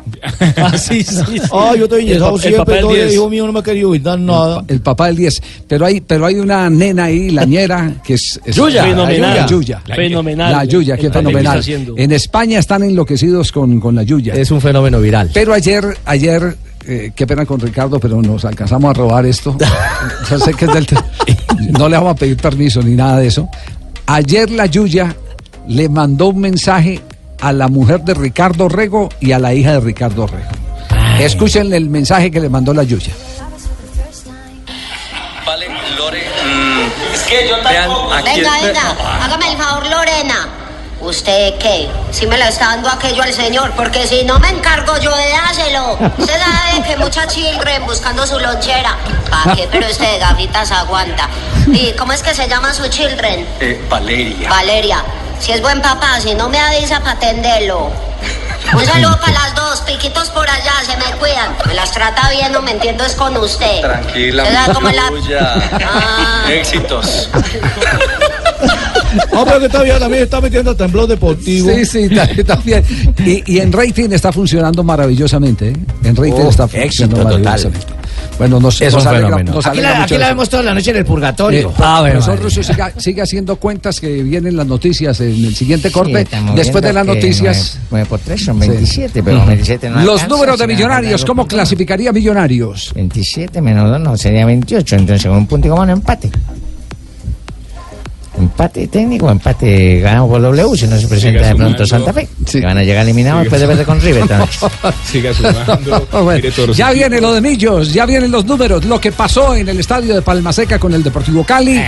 Ah, 0.56 0.76
sí, 0.76 1.02
sí. 1.02 1.14
Ah, 1.52 1.72
yo 1.78 1.84
estoy 1.84 2.02
El 2.02 2.08
enyesado 2.08 2.30
pa- 2.32 2.36
el 2.36 2.40
siempre, 2.42 2.58
papel 2.58 2.74
entonces 2.76 2.98
el 3.00 3.08
10. 3.08 3.14
hijo 3.14 3.30
mío 3.30 3.46
no 3.46 3.52
me 3.52 3.58
ha 3.60 3.62
querido 3.62 3.88
evitar 3.94 4.18
nada. 4.18 4.64
El 4.68 4.80
papá 4.80 5.06
del 5.06 5.16
10. 5.16 5.42
Pero 5.66 5.86
hay, 5.86 6.00
pero 6.02 6.26
hay 6.26 6.34
una 6.36 6.68
nena 6.68 7.04
ahí, 7.04 7.30
la 7.30 7.44
ñera, 7.46 7.94
que 8.04 8.14
es. 8.14 8.38
es 8.44 8.56
Yuya. 8.56 8.84
Fenomenal. 8.84 9.36
La 9.36 9.46
Yuya. 9.46 9.82
Fenomenal. 9.86 10.52
La 10.52 10.64
Yuya, 10.64 10.94
El 10.94 11.00
que 11.00 11.10
fenomenal. 11.10 11.44
está 11.46 11.58
haciendo. 11.60 11.94
En 11.96 12.12
España 12.12 12.58
están 12.58 12.82
enloquecidos 12.82 13.50
con, 13.52 13.80
con 13.80 13.94
la 13.94 14.02
Yuya. 14.02 14.34
Es 14.34 14.50
un 14.50 14.60
fenómeno 14.60 15.00
viral. 15.00 15.30
Pero 15.32 15.54
ayer, 15.54 15.84
ayer, 16.04 16.56
eh, 16.90 17.12
qué 17.14 17.26
pena 17.26 17.46
con 17.46 17.60
Ricardo, 17.60 18.00
pero 18.00 18.20
nos 18.20 18.44
alcanzamos 18.44 18.90
a 18.90 18.94
robar 18.94 19.24
esto. 19.24 19.56
Yo 20.30 20.38
sé 20.38 20.52
que 20.54 20.64
es 20.64 20.72
del. 20.72 20.86
No 21.78 21.88
le 21.88 21.96
vamos 21.96 22.12
a 22.12 22.16
pedir 22.16 22.36
permiso 22.36 22.82
ni 22.82 22.96
nada 22.96 23.18
de 23.18 23.28
eso. 23.28 23.48
Ayer 24.06 24.50
la 24.50 24.66
Yuya 24.66 25.14
le 25.68 25.88
mandó 25.88 26.28
un 26.28 26.40
mensaje 26.40 27.00
a 27.40 27.52
la 27.52 27.68
mujer 27.68 28.00
de 28.02 28.14
Ricardo 28.14 28.68
Rego 28.68 29.08
y 29.20 29.32
a 29.32 29.38
la 29.38 29.54
hija 29.54 29.72
de 29.74 29.80
Ricardo 29.80 30.26
Rego. 30.26 30.50
Escuchen 31.20 31.72
el 31.72 31.88
mensaje 31.88 32.30
que 32.30 32.40
le 32.40 32.48
mandó 32.48 32.74
la 32.74 32.82
Yuya. 32.82 33.12
Es 37.14 37.22
que 37.22 37.48
yo 37.48 37.56
tampoco. 37.62 38.08
Venga, 38.24 38.52
venga, 38.62 38.96
hágame 39.22 39.52
el 39.52 39.56
favor, 39.58 39.86
Lorena. 39.86 40.59
¿Usted 41.00 41.54
qué? 41.58 41.88
Si 42.10 42.26
me 42.26 42.36
la 42.36 42.48
está 42.48 42.66
dando 42.66 42.90
aquello 42.90 43.22
al 43.22 43.32
señor, 43.32 43.72
porque 43.74 44.06
si 44.06 44.22
no 44.24 44.38
me 44.38 44.50
encargo 44.50 44.98
yo 44.98 45.14
de 45.16 45.30
dárselo. 45.30 45.92
Usted 46.18 46.34
sabe 46.38 46.82
que 46.86 46.96
mucha 46.98 47.26
children 47.26 47.86
buscando 47.86 48.26
su 48.26 48.38
lonchera. 48.38 48.96
¿Para 49.30 49.56
qué? 49.56 49.66
Pero 49.72 49.86
usted 49.88 50.12
de 50.12 50.18
gafitas 50.18 50.70
aguanta. 50.70 51.28
¿Y 51.68 51.92
cómo 51.94 52.12
es 52.12 52.22
que 52.22 52.34
se 52.34 52.46
llama 52.48 52.74
su 52.74 52.86
children? 52.88 53.46
Eh, 53.60 53.82
Valeria. 53.88 54.50
Valeria. 54.50 55.02
Si 55.40 55.52
es 55.52 55.62
buen 55.62 55.80
papá, 55.80 56.20
si 56.20 56.34
no 56.34 56.50
me 56.50 56.58
avisa 56.60 57.00
para 57.00 57.12
atenderlo. 57.12 57.90
Un 58.74 58.84
saludo 58.84 59.18
para 59.20 59.32
las 59.32 59.54
dos, 59.54 59.80
piquitos 59.80 60.28
por 60.28 60.48
allá, 60.48 60.74
se 60.84 60.94
me 60.98 61.16
cuidan. 61.18 61.56
Me 61.66 61.72
las 61.72 61.92
trata 61.92 62.28
bien, 62.28 62.52
no 62.52 62.60
me 62.60 62.72
entiendo, 62.72 63.06
es 63.06 63.14
con 63.14 63.34
usted. 63.38 63.80
Tranquila, 63.80 64.42
¿Usted 64.42 64.54
sabe 64.54 64.74
cómo 64.74 64.88
es 64.90 64.96
la- 64.96 65.08
tuya. 65.08 65.54
Ah. 65.82 66.44
Éxitos. 66.50 67.30
Ah, 69.32 69.42
pero 69.44 69.58
que 69.58 69.66
está 69.66 69.82
bien, 69.82 69.98
también 69.98 70.22
está 70.22 70.40
metiendo 70.40 70.74
blog 70.88 71.08
deportivo. 71.08 71.68
Sí, 71.74 71.84
sí, 71.84 72.08
ta- 72.14 72.28
también. 72.46 72.84
Y, 73.26 73.54
y 73.54 73.58
en 73.58 73.72
rating 73.72 74.10
está 74.12 74.30
funcionando 74.32 74.84
maravillosamente. 74.84 75.70
¿eh? 75.70 75.72
En 76.04 76.14
rating 76.14 76.32
Oh, 76.44 76.50
está 76.50 76.64
éxito 76.66 77.08
funcionando 77.10 77.16
total. 77.16 77.42
maravillosamente. 77.42 77.86
Bueno, 78.38 78.60
nos, 78.60 78.80
Es 78.80 78.92
nos 78.94 79.02
un 79.02 79.08
alegra, 79.08 79.42
nos 79.42 79.66
Aquí 79.66 79.78
alegra 79.78 79.90
la, 79.90 80.00
mucho 80.00 80.14
aquí 80.14 80.20
la 80.20 80.28
vemos 80.28 80.48
toda 80.48 80.62
la 80.62 80.74
noche 80.74 80.90
en 80.92 80.96
el 80.98 81.04
purgatorio. 81.04 81.72
Eh, 82.06 82.14
nosotros 82.14 82.52
siga, 82.54 82.92
sigue 82.96 83.22
haciendo 83.22 83.56
cuentas 83.56 83.98
que 84.00 84.22
vienen 84.22 84.56
las 84.56 84.66
noticias 84.66 85.20
en 85.20 85.44
el 85.44 85.54
siguiente 85.56 85.90
corte. 85.90 86.20
estamos 86.20 86.54
Después 86.54 86.82
de 86.84 86.92
las 86.92 87.06
noticias. 87.06 87.78
9 87.90 88.06
por 88.08 88.20
3 88.20 88.44
son 88.44 88.62
Sí. 88.62 88.68
27, 88.68 89.22
pero 89.24 89.38
Ujú. 89.38 89.46
27 89.48 89.90
no 89.90 89.96
Los 90.02 90.08
alcanza, 90.22 90.26
números 90.28 90.58
de 90.60 90.66
millonarios, 90.68 91.24
¿cómo 91.24 91.46
clasificaría 91.48 92.12
millonarios? 92.12 92.92
27 92.94 93.60
menos 93.60 93.90
2 93.90 94.00
no, 94.00 94.16
sería 94.16 94.46
28, 94.46 94.96
entonces 94.96 95.26
con 95.26 95.36
un 95.36 95.46
punto 95.46 95.66
y 95.66 95.70
coma 95.70 95.86
no 95.86 95.92
empate. 95.94 96.30
Empate 98.40 98.88
técnico, 98.88 99.30
empate 99.30 100.00
ganamos 100.00 100.30
por 100.30 100.40
W, 100.40 100.76
si 100.76 100.86
no 100.86 100.98
se 100.98 101.06
presenta 101.06 101.48
de 101.48 101.54
pronto 101.54 101.86
Santa 101.86 102.12
Fe. 102.12 102.26
Que 102.50 102.60
van 102.62 102.78
a 102.78 102.82
llegar 102.82 103.04
eliminados 103.04 103.42
después 103.42 103.60
de 103.60 103.66
verse 103.66 103.84
con 103.84 104.00
River. 104.00 104.24
Siga 105.04 105.34
sumando. 105.34 106.08
Bueno, 106.20 106.48
los 106.66 106.76
ya 106.76 106.90
equipos. 106.90 106.94
viene 106.94 107.20
lo 107.20 107.32
de 107.34 107.40
Millos, 107.40 107.92
ya 107.92 108.06
vienen 108.06 108.30
los 108.30 108.44
números, 108.44 108.84
lo 108.84 109.00
que 109.00 109.12
pasó 109.12 109.54
en 109.54 109.68
el 109.68 109.78
estadio 109.80 110.14
de 110.14 110.22
Palmaseca 110.22 110.78
con 110.78 110.92
el 110.94 111.02
Deportivo 111.02 111.44
Cali, 111.44 111.80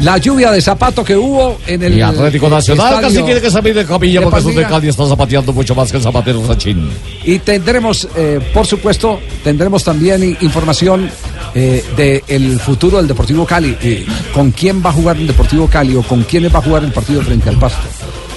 la 0.00 0.18
lluvia 0.18 0.50
de 0.50 0.60
zapato 0.60 1.04
que 1.04 1.16
hubo 1.16 1.58
en 1.66 1.82
el 1.82 1.96
Y 1.98 2.02
Atlético 2.02 2.48
Nacional 2.48 3.00
casi 3.00 3.22
tiene 3.22 3.40
que 3.40 3.50
salir 3.50 3.74
de 3.74 3.84
capilla 3.84 4.22
porque 4.22 4.38
esos 4.38 4.54
de. 4.54 4.64
Cali 4.64 4.88
están 4.88 5.08
zapateando 5.08 5.52
mucho 5.52 5.74
más 5.74 5.90
que 5.90 5.96
el 5.96 6.02
zapatero 6.02 6.46
Sachin. 6.46 6.90
Y 7.24 7.38
tendremos, 7.40 8.08
eh, 8.16 8.40
por 8.54 8.66
supuesto, 8.66 9.20
tendremos 9.42 9.82
también 9.84 10.36
información 10.40 11.10
eh, 11.54 11.84
del 11.96 12.58
futuro 12.60 12.98
del 12.98 13.08
Deportivo 13.08 13.46
Cali. 13.46 13.76
eh, 13.82 14.06
¿Con 14.32 14.50
quién 14.50 14.82
va 14.84 14.90
a 14.90 14.92
jugar 14.92 15.16
el 15.16 15.26
Deportivo 15.26 15.66
Cali 15.68 15.96
o 15.96 16.02
con 16.02 16.22
quiénes 16.22 16.54
va 16.54 16.58
a 16.58 16.62
jugar 16.62 16.84
el 16.84 16.92
partido 16.92 17.22
frente 17.22 17.48
al 17.48 17.58
Pasto? 17.58 17.86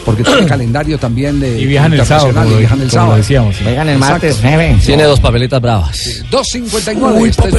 Porque 0.06 0.24
tiene 0.24 0.45
calendario 0.47 0.97
también 0.97 1.39
de 1.39 1.60
Y 1.60 1.66
viajan 1.66 1.93
el 1.93 2.06
sábado, 2.06 2.34
como 2.34 2.52
y 2.52 2.56
viajan 2.60 2.82
el 2.82 2.89
como 2.89 2.97
lo 2.97 3.02
sábado. 3.04 3.18
decíamos, 3.18 3.56
sí. 3.56 3.64
Juegan 3.64 3.89
el 3.89 3.97
martes. 3.99 4.38
Tiene 4.86 5.04
dos 5.04 5.20
papeletas 5.20 5.62
bravas. 5.62 6.24
2.59. 6.32 7.28
este 7.28 7.47
es. 7.49 7.54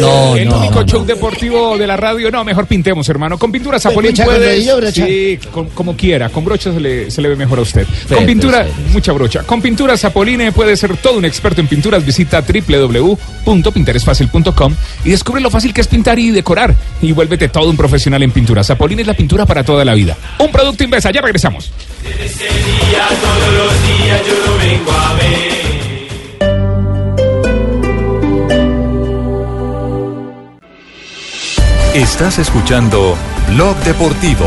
No, 0.00 0.36
el 0.36 0.48
no, 0.48 0.58
único 0.58 0.74
no, 0.74 0.80
no. 0.80 0.86
show 0.86 1.04
deportivo 1.04 1.76
de 1.78 1.86
la 1.86 1.96
radio. 1.96 2.30
No, 2.30 2.44
mejor 2.44 2.66
pintemos, 2.66 3.08
hermano. 3.08 3.38
Con 3.38 3.50
pintura 3.52 3.78
Zapolín 3.80 4.10
brocha 4.12 4.24
con 4.24 4.34
puedes. 4.34 4.94
Sí, 4.94 5.38
con- 5.52 5.68
como 5.70 5.96
quiera. 5.96 6.28
Con 6.28 6.44
brocha 6.44 6.72
se 6.72 6.80
le, 6.80 7.10
se 7.10 7.20
le 7.22 7.28
ve 7.30 7.36
mejor 7.36 7.58
a 7.58 7.62
usted. 7.62 7.86
Con 8.08 8.24
pintura, 8.26 8.66
mucha 8.92 9.12
brocha. 9.12 9.42
Con 9.42 9.60
pintura 9.60 9.96
Zapoline 9.96 10.52
puede 10.52 10.76
ser 10.76 10.96
todo 10.98 11.18
un 11.18 11.24
experto 11.24 11.60
en 11.60 11.66
pinturas. 11.66 12.04
Visita 12.04 12.42
www.pinteresfacil.com 12.42 14.74
y 15.04 15.10
descubre 15.10 15.40
lo 15.40 15.50
fácil 15.50 15.72
que 15.74 15.80
es 15.80 15.88
pintar 15.88 16.18
y 16.18 16.30
decorar. 16.30 16.74
Y 17.02 17.12
vuélvete 17.12 17.48
todo 17.48 17.68
un 17.70 17.76
profesional 17.76 18.22
en 18.22 18.30
pintura. 18.30 18.62
Zapoline 18.64 19.00
es 19.02 19.06
la 19.06 19.14
pintura 19.14 19.46
para 19.46 19.64
toda 19.64 19.84
la 19.84 19.94
vida. 19.94 20.16
Un 20.38 20.50
producto 20.52 20.84
Invesa. 20.84 21.10
Ya 21.10 21.20
regresamos. 21.20 21.70
Estás 31.94 32.38
escuchando 32.38 33.16
Blog 33.48 33.76
Deportivo. 33.78 34.44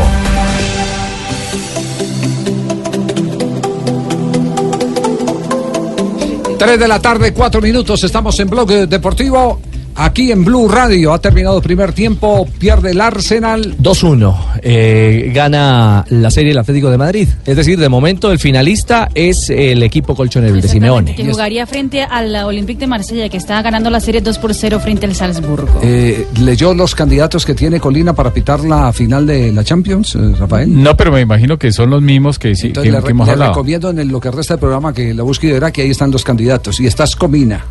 Tres 6.58 6.78
de 6.78 6.88
la 6.88 7.00
tarde, 7.00 7.34
cuatro 7.34 7.60
minutos. 7.60 8.04
Estamos 8.04 8.38
en 8.40 8.48
Blog 8.48 8.68
Deportivo. 8.88 9.60
Aquí 9.94 10.32
en 10.32 10.44
Blue 10.44 10.68
Radio 10.68 11.12
ha 11.12 11.20
terminado 11.20 11.56
el 11.58 11.62
primer 11.62 11.92
tiempo. 11.92 12.48
Pierde 12.58 12.92
el 12.92 13.00
Arsenal. 13.00 13.76
2-1. 13.78 14.34
eh, 14.62 15.30
gana 15.34 16.04
la 16.08 16.30
serie 16.30 16.52
el 16.52 16.58
Atlético 16.58 16.90
de 16.90 16.98
Madrid. 16.98 17.28
Es 17.44 17.56
decir, 17.56 17.78
de 17.78 17.88
momento 17.88 18.30
el 18.32 18.38
finalista 18.38 19.08
es 19.14 19.50
el 19.50 19.82
equipo 19.82 20.14
colchonero, 20.14 20.54
de 20.54 20.66
Simeone. 20.68 21.14
Que 21.14 21.24
jugaría 21.30 21.66
frente 21.66 22.02
al 22.02 22.34
Olympique 22.44 22.80
de 22.80 22.86
Marsella, 22.86 23.28
que 23.28 23.36
está 23.36 23.60
ganando 23.62 23.90
la 23.90 24.00
serie 24.00 24.20
2 24.20 24.38
por 24.38 24.54
0 24.54 24.80
frente 24.80 25.06
al 25.06 25.14
Salzburgo. 25.14 25.80
Eh, 25.82 26.26
¿Leyó 26.40 26.72
los 26.74 26.94
candidatos 26.94 27.44
que 27.44 27.54
tiene 27.54 27.78
Colina 27.80 28.14
para 28.14 28.32
pitar 28.32 28.60
la 28.64 28.92
final 28.92 29.26
de 29.26 29.52
la 29.52 29.62
Champions, 29.64 30.14
eh, 30.14 30.34
Rafael? 30.38 30.82
No, 30.82 30.96
pero 30.96 31.12
me 31.12 31.20
imagino 31.20 31.58
que 31.58 31.70
son 31.72 31.90
los 31.90 32.00
mismos 32.02 32.38
que, 32.38 32.54
sí, 32.54 32.62
que, 32.62 32.68
Entonces 32.68 32.92
le, 32.92 33.02
que 33.02 33.10
hemos 33.10 33.26
le 33.26 33.32
hablado. 33.34 33.52
recomiendo 33.52 33.90
en 33.90 33.98
el- 33.98 34.08
lo 34.08 34.20
que 34.20 34.30
resta 34.30 34.54
del 34.54 34.60
programa 34.60 34.92
que 34.92 35.12
la 35.12 35.22
búsqueda 35.22 35.52
verá 35.54 35.70
que 35.70 35.82
ahí 35.82 35.90
están 35.90 36.10
los 36.10 36.24
candidatos. 36.24 36.80
Y 36.80 36.86
está 36.86 37.04
Escomina. 37.04 37.64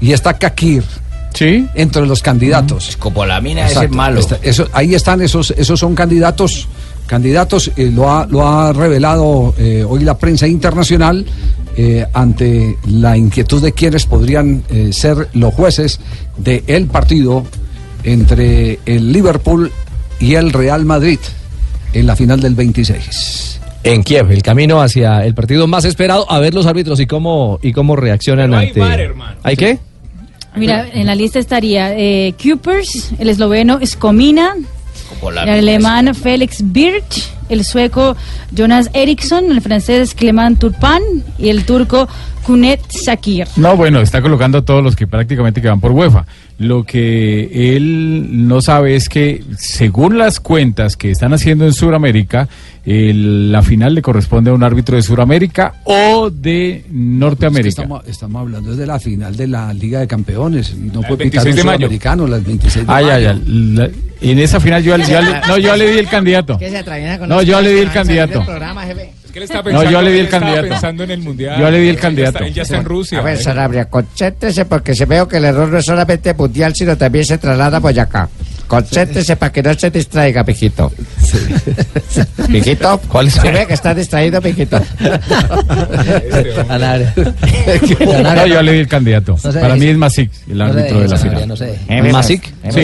Y 0.00 0.12
está 0.12 0.36
Kakir. 0.38 0.82
Sí. 1.38 1.66
Entre 1.74 2.04
los 2.06 2.20
candidatos. 2.22 2.96
Como 2.96 3.24
la 3.24 3.40
mina 3.40 3.66
ese 3.66 3.84
es 3.84 3.90
malo. 3.90 4.18
Está- 4.20 4.38
eso- 4.42 4.68
ahí 4.72 4.94
están 4.94 5.20
esos, 5.22 5.52
esos 5.56 5.78
son 5.78 5.94
candidatos, 5.94 6.66
candidatos, 7.06 7.70
eh, 7.76 7.90
lo, 7.94 8.10
ha, 8.10 8.26
lo 8.26 8.46
ha 8.46 8.72
revelado 8.72 9.54
eh, 9.56 9.84
hoy 9.88 10.02
la 10.02 10.18
prensa 10.18 10.48
internacional 10.48 11.24
eh, 11.76 12.04
ante 12.12 12.76
la 12.88 13.16
inquietud 13.16 13.62
de 13.62 13.70
quienes 13.72 14.04
podrían 14.06 14.64
eh, 14.68 14.92
ser 14.92 15.28
los 15.34 15.54
jueces 15.54 16.00
del 16.38 16.86
partido 16.86 17.44
entre 18.02 18.80
el 18.86 19.12
Liverpool 19.12 19.70
y 20.18 20.34
el 20.34 20.52
Real 20.52 20.84
Madrid 20.84 21.18
en 21.92 22.06
la 22.06 22.16
final 22.16 22.40
del 22.40 22.54
26. 22.54 23.60
En 23.84 24.02
Kiev, 24.02 24.30
el 24.32 24.42
camino 24.42 24.82
hacia 24.82 25.24
el 25.24 25.34
partido 25.34 25.66
más 25.68 25.84
esperado, 25.84 26.30
a 26.30 26.40
ver 26.40 26.52
los 26.52 26.66
árbitros 26.66 26.98
y 27.00 27.06
cómo 27.06 27.60
y 27.62 27.72
cómo 27.72 27.94
reaccionan 27.94 28.50
Pero 28.50 28.58
hay 28.60 28.66
ante. 28.68 28.80
¿Hay 29.44 29.56
qué? 29.56 29.78
Mira, 30.56 30.88
en 30.92 31.06
la 31.06 31.14
lista 31.14 31.38
estaría 31.38 31.96
eh, 31.96 32.34
Kupers, 32.42 33.12
el 33.18 33.28
esloveno 33.28 33.78
Skomina, 33.84 34.54
el 35.22 35.38
alemán 35.48 36.14
Felix 36.14 36.58
Birch, 36.62 37.30
el 37.48 37.64
sueco 37.64 38.16
Jonas 38.52 38.90
Eriksson, 38.92 39.50
el 39.50 39.60
francés 39.60 40.14
Clement 40.14 40.58
Turpan 40.58 41.02
y 41.38 41.48
el 41.48 41.64
turco 41.64 42.08
Kunet 42.44 42.80
Sakir. 42.90 43.46
No, 43.56 43.76
bueno, 43.76 44.00
está 44.00 44.22
colocando 44.22 44.58
a 44.58 44.62
todos 44.62 44.82
los 44.82 44.96
que 44.96 45.06
prácticamente 45.06 45.60
que 45.60 45.68
van 45.68 45.80
por 45.80 45.92
UEFA. 45.92 46.24
Lo 46.58 46.82
que 46.84 47.76
él 47.76 48.46
no 48.48 48.60
sabe 48.62 48.96
es 48.96 49.08
que, 49.08 49.44
según 49.58 50.18
las 50.18 50.40
cuentas 50.40 50.96
que 50.96 51.10
están 51.10 51.32
haciendo 51.34 51.66
en 51.66 51.72
Sudamérica, 51.72 52.48
el- 52.84 53.52
la 53.52 53.62
final 53.62 53.94
le 53.94 54.02
corresponde 54.02 54.50
a 54.50 54.54
un 54.54 54.62
árbitro 54.62 54.96
de 54.96 55.02
Sudamérica 55.02 55.74
o 55.84 56.30
de 56.30 56.76
Es 56.78 56.82
que 56.84 56.88
Norteamérica. 56.90 57.68
estamos, 57.68 58.08
estamos 58.08 58.40
hablando 58.40 58.74
de 58.74 58.86
la 58.86 58.98
final 58.98 59.36
de 59.36 59.46
la 59.46 59.72
Liga 59.74 60.00
de 60.00 60.06
Campeones 60.06 60.74
no 60.76 61.02
puede 61.02 61.16
26 61.16 61.30
pitar 61.30 61.46
un 61.50 61.56
de 61.56 61.64
mayo. 61.64 61.78
sudamericano 61.78 62.26
las 62.26 62.44
26 62.44 62.86
de 62.86 62.92
Ah, 62.92 63.00
mayo. 63.02 63.18
ya. 63.20 63.38
La- 63.44 63.90
en 64.20 64.38
esa 64.40 64.58
final 64.58 64.82
yo, 64.82 64.96
ya 64.96 65.20
le- 65.20 65.40
no, 65.48 65.58
yo 65.58 65.76
le 65.76 65.92
di 65.92 65.98
el 65.98 66.08
candidato. 66.08 66.58
Que 66.58 66.70
se 66.70 66.78
atraviesa 66.78 67.18
con 67.20 67.28
No, 67.28 67.37
los 67.38 67.46
yo 67.46 67.60
le 67.60 67.72
di 67.74 67.80
el 67.80 67.92
candidato. 67.92 68.44
programa, 68.44 68.82
jefe. 68.84 69.12
¿Qué 69.32 69.40
le 69.40 69.44
está 69.44 69.62
No, 69.62 69.82
yo 69.90 70.00
le 70.02 70.10
di 70.12 70.18
el 70.20 70.28
candidato. 70.28 70.68
pensando 70.68 71.04
en 71.04 71.10
el 71.10 71.20
mundial. 71.20 71.60
Yo 71.60 71.70
le 71.70 71.78
di 71.80 71.88
el 71.88 71.98
candidato. 71.98 72.44
Él 72.44 72.54
ya 72.54 72.62
está 72.62 72.76
en 72.78 72.84
Rusia. 72.84 73.18
A 73.18 73.22
ver. 73.22 73.38
Sanabria, 73.38 73.84
concéntrese 73.86 74.64
porque 74.64 74.94
se 74.94 75.04
veo 75.04 75.28
que 75.28 75.36
el 75.36 75.44
error 75.44 75.68
no 75.68 75.78
es 75.78 75.84
solamente 75.84 76.32
mundial, 76.34 76.74
sino 76.74 76.96
también 76.96 77.24
se 77.24 77.38
traslada 77.38 77.76
a 77.76 77.80
Boyacá. 77.80 78.28
Concéntrese 78.68 79.34
para 79.36 79.50
que 79.50 79.62
no 79.62 79.74
se 79.74 79.90
distraiga, 79.90 80.44
pijito. 80.44 80.92
Pijito, 82.52 83.00
¿Cuál 83.08 83.28
es? 83.28 83.34
se 83.34 83.50
ve 83.50 83.66
que 83.66 83.74
está 83.74 83.94
distraído, 83.94 84.40
pijito. 84.42 84.78
Sanabria. 86.68 87.14
No, 88.34 88.46
yo 88.46 88.62
le 88.62 88.72
di 88.72 88.78
el 88.80 88.88
candidato. 88.88 89.36
No 89.42 89.52
sé, 89.52 89.58
Para 89.58 89.74
mí 89.74 89.86
es- 89.86 89.96
Masic, 89.96 90.30
el 90.50 90.58
no 90.58 90.72
sé, 90.72 90.78
árbitro 90.80 91.00
de 91.00 91.08
la 91.08 91.16
final. 91.16 91.48
no 91.48 91.56
sé. 91.56 91.78
¿Masic? 92.12 92.42
Sí. 92.70 92.80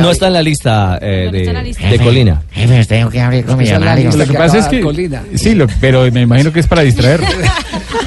No 0.00 0.10
está 0.10 0.26
en 0.28 0.32
la 0.32 0.42
lista 0.42 0.98
eh, 1.00 1.28
No 1.30 1.36
está 1.38 1.50
en 1.50 1.54
la 1.54 1.60
de, 1.60 1.66
lista. 1.68 1.88
de 1.90 1.98
Colina. 1.98 2.42
Jefe, 2.52 2.84
tengo 2.86 3.10
que 3.10 3.20
hablar 3.20 3.44
con 3.44 3.58
millonarios. 3.58 4.14
Lo 4.16 4.26
que 4.26 4.32
pasa 4.34 4.58
es 4.58 4.66
que. 4.66 4.80
Colina. 4.80 5.22
Sí, 5.34 5.54
lo- 5.54 5.66
pero 5.80 6.10
me 6.10 6.22
imagino 6.22 6.52
que 6.52 6.60
es 6.60 6.66
para 6.66 6.82
distraer. 6.82 7.20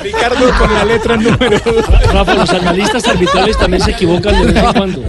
Ricardo 0.03 0.51
con 0.57 0.73
la 0.73 0.85
letra 0.85 1.15
número. 1.17 1.59
Rafa, 2.13 2.33
los 2.35 2.49
analistas 2.49 3.07
arbitrales 3.07 3.57
también 3.57 3.83
se 3.83 3.91
equivocan 3.91 4.39
de 4.45 4.51
vez 4.53 4.63
en 4.63 4.71
cuando. 4.73 5.01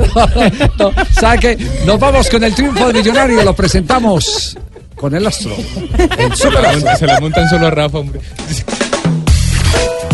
No, 0.78 0.92
¿Sabe 1.12 1.38
qué? 1.38 1.58
Nos 1.86 1.98
vamos 1.98 2.28
con 2.28 2.42
el 2.44 2.54
triunfo 2.54 2.86
de 2.88 2.92
Millonario. 2.94 3.42
Lo 3.42 3.54
presentamos 3.54 4.56
con 4.94 5.14
el 5.14 5.26
astro. 5.26 5.52
El 6.18 6.36
Se 6.36 6.42
super 6.44 6.62
la, 6.62 6.70
astro. 6.70 6.80
montan- 6.86 6.98
se 6.98 7.06
la 7.06 7.20
montan 7.20 7.48
solo 7.48 7.66
a 7.66 7.70
Rafa, 7.70 7.98
hombre. 7.98 8.20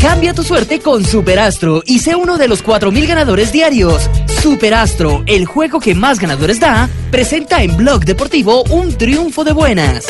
Cambia 0.00 0.34
tu 0.34 0.42
suerte 0.44 0.78
con 0.80 1.04
Superastro 1.04 1.82
y 1.84 1.98
sé 1.98 2.14
uno 2.14 2.36
de 2.38 2.46
los 2.48 2.62
4.000 2.64 3.06
ganadores 3.08 3.50
diarios. 3.50 4.08
Superastro, 4.42 5.24
el 5.26 5.46
juego 5.46 5.80
que 5.80 5.94
más 5.94 6.20
ganadores 6.20 6.60
da, 6.60 6.88
presenta 7.10 7.62
en 7.62 7.76
Blog 7.76 8.04
Deportivo 8.04 8.62
un 8.70 8.96
triunfo 8.96 9.42
de 9.42 9.52
buenas. 9.52 10.04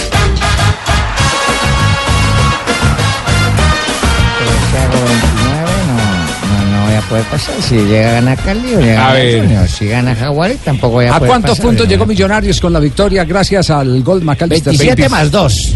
Voy 6.97 7.05
a 7.05 7.09
poder 7.09 7.24
pasar. 7.24 7.55
Si 7.62 7.74
llega 7.76 8.11
a 8.11 8.12
ganar 8.14 8.38
Cali 8.38 8.74
o 8.74 8.80
llega 8.80 9.07
A 9.07 9.11
a 9.12 9.14
ganar. 9.18 9.40
Junior. 9.42 9.68
Si 9.68 9.86
gana 9.86 10.14
Jaguari, 10.14 10.55
tampoco 10.64 10.92
voy 10.94 11.05
a 11.07 11.11
¿A 11.14 11.18
poder 11.18 11.28
cuántos 11.30 11.51
pasar. 11.53 11.66
puntos 11.66 11.88
llegó 11.88 12.07
Millonarios 12.07 12.61
con 12.61 12.72
la 12.72 12.80
victoria 12.80 13.24
gracias 13.24 13.70
al 13.70 14.03
gol 14.03 14.22
McAllister? 14.22 14.72
27 14.76 15.09
más 15.09 15.30
2 15.30 15.74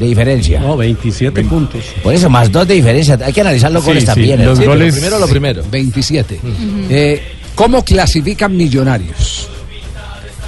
de 0.00 0.06
diferencia. 0.06 0.60
No, 0.60 0.76
27 0.76 1.44
puntos. 1.44 1.84
Por 2.02 2.14
eso, 2.14 2.28
más 2.30 2.50
2 2.50 2.66
de 2.66 2.74
diferencia. 2.74 3.18
Hay 3.24 3.32
que 3.32 3.40
analizar 3.42 3.70
los 3.70 3.82
Sí, 3.84 3.88
goles 3.90 4.02
sí, 4.02 4.06
también. 4.06 4.44
los 4.44 4.58
¿eh? 4.58 4.66
goles- 4.66 4.94
Primero 4.94 5.18
lo 5.18 5.28
primero. 5.28 5.62
27. 5.70 6.40
Eh, 6.90 7.22
¿Cómo 7.54 7.84
clasifican 7.84 8.56
Millonarios? 8.56 9.48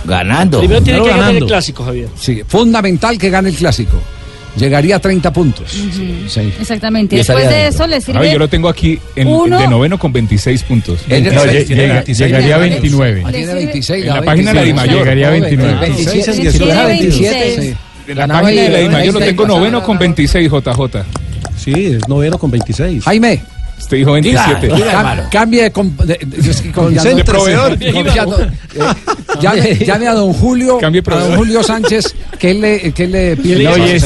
Ganando. 0.04 0.58
Primero 0.58 0.82
tiene 0.82 1.02
que 1.02 1.08
ganar 1.08 1.34
el 1.34 1.46
clásico, 1.46 1.84
Javier. 1.84 2.08
Sí, 2.18 2.42
fundamental 2.46 3.16
que 3.18 3.30
gane 3.30 3.48
el 3.50 3.54
clásico. 3.56 3.98
Llegaría 4.56 4.96
a 4.96 4.98
30 5.00 5.32
puntos. 5.32 5.70
Sí. 5.70 6.52
Exactamente. 6.60 7.16
Y 7.16 7.18
Después 7.18 7.48
de 7.48 7.54
dentro. 7.54 7.68
eso 7.74 7.86
le 7.88 7.96
A 7.96 8.00
sirve 8.00 8.20
ver, 8.20 8.32
yo 8.32 8.38
lo 8.38 8.48
tengo 8.48 8.68
aquí 8.68 8.98
en, 9.16 9.26
Uno. 9.26 9.58
de 9.58 9.66
noveno 9.66 9.98
con 9.98 10.12
26 10.12 10.62
puntos. 10.62 11.00
No, 11.08 11.16
llega- 11.16 11.44
26. 11.44 12.18
llegaría 12.18 12.54
a 12.54 12.58
29. 12.58 13.22
Ah, 13.26 13.30
tiene 13.32 13.46
Le 13.46 13.52
sirve- 13.52 13.58
26. 13.64 14.04
En 14.04 14.08
la 14.14 14.22
página 14.22 14.50
de 14.50 14.54
la 14.54 14.62
26. 14.62 14.66
Dimayor. 14.66 14.98
Llegaría 15.04 15.26
a 15.26 15.30
29. 15.30 15.80
26 15.80 16.28
en 16.28 16.34
Tiene 16.34 16.50
18. 16.50 16.86
26. 16.86 17.76
En 18.06 18.16
la 18.18 18.28
página 18.28 18.62
de 18.62 18.68
la 18.68 18.78
Dimayor 18.78 19.14
lo 19.14 19.20
tengo 19.20 19.46
noveno 19.46 19.82
con 19.82 19.98
26, 19.98 20.50
JJ. 20.50 21.04
Sí, 21.56 21.72
es 21.96 22.08
noveno 22.08 22.38
con 22.38 22.50
26. 22.50 23.02
Jaime, 23.04 23.42
Usted 23.78 23.96
dijo 23.98 24.12
27. 24.12 24.66
Diga, 24.66 24.76
cam- 24.78 24.88
hermano. 24.98 25.22
cambie 25.30 25.62
de, 25.64 25.72
com- 25.72 25.96
de- 25.96 26.18
de- 26.24 27.24
proveedor. 27.24 27.78
confiando, 27.92 28.40
eh, 28.42 28.48
llame, 29.40 29.74
llame 29.84 30.08
a 30.08 30.14
don 30.14 30.32
Julio, 30.32 30.78
Cambie 30.78 31.02
a 31.06 31.14
don 31.16 31.36
Julio 31.36 31.62
Sánchez, 31.62 32.14
que 32.38 32.50
él 32.52 32.60
le, 32.60 32.92
que 32.92 33.04
él 33.04 33.12
le 33.12 33.36
pide. 33.36 33.64
No, 33.64 33.76
y, 33.76 33.90
es, 33.90 34.04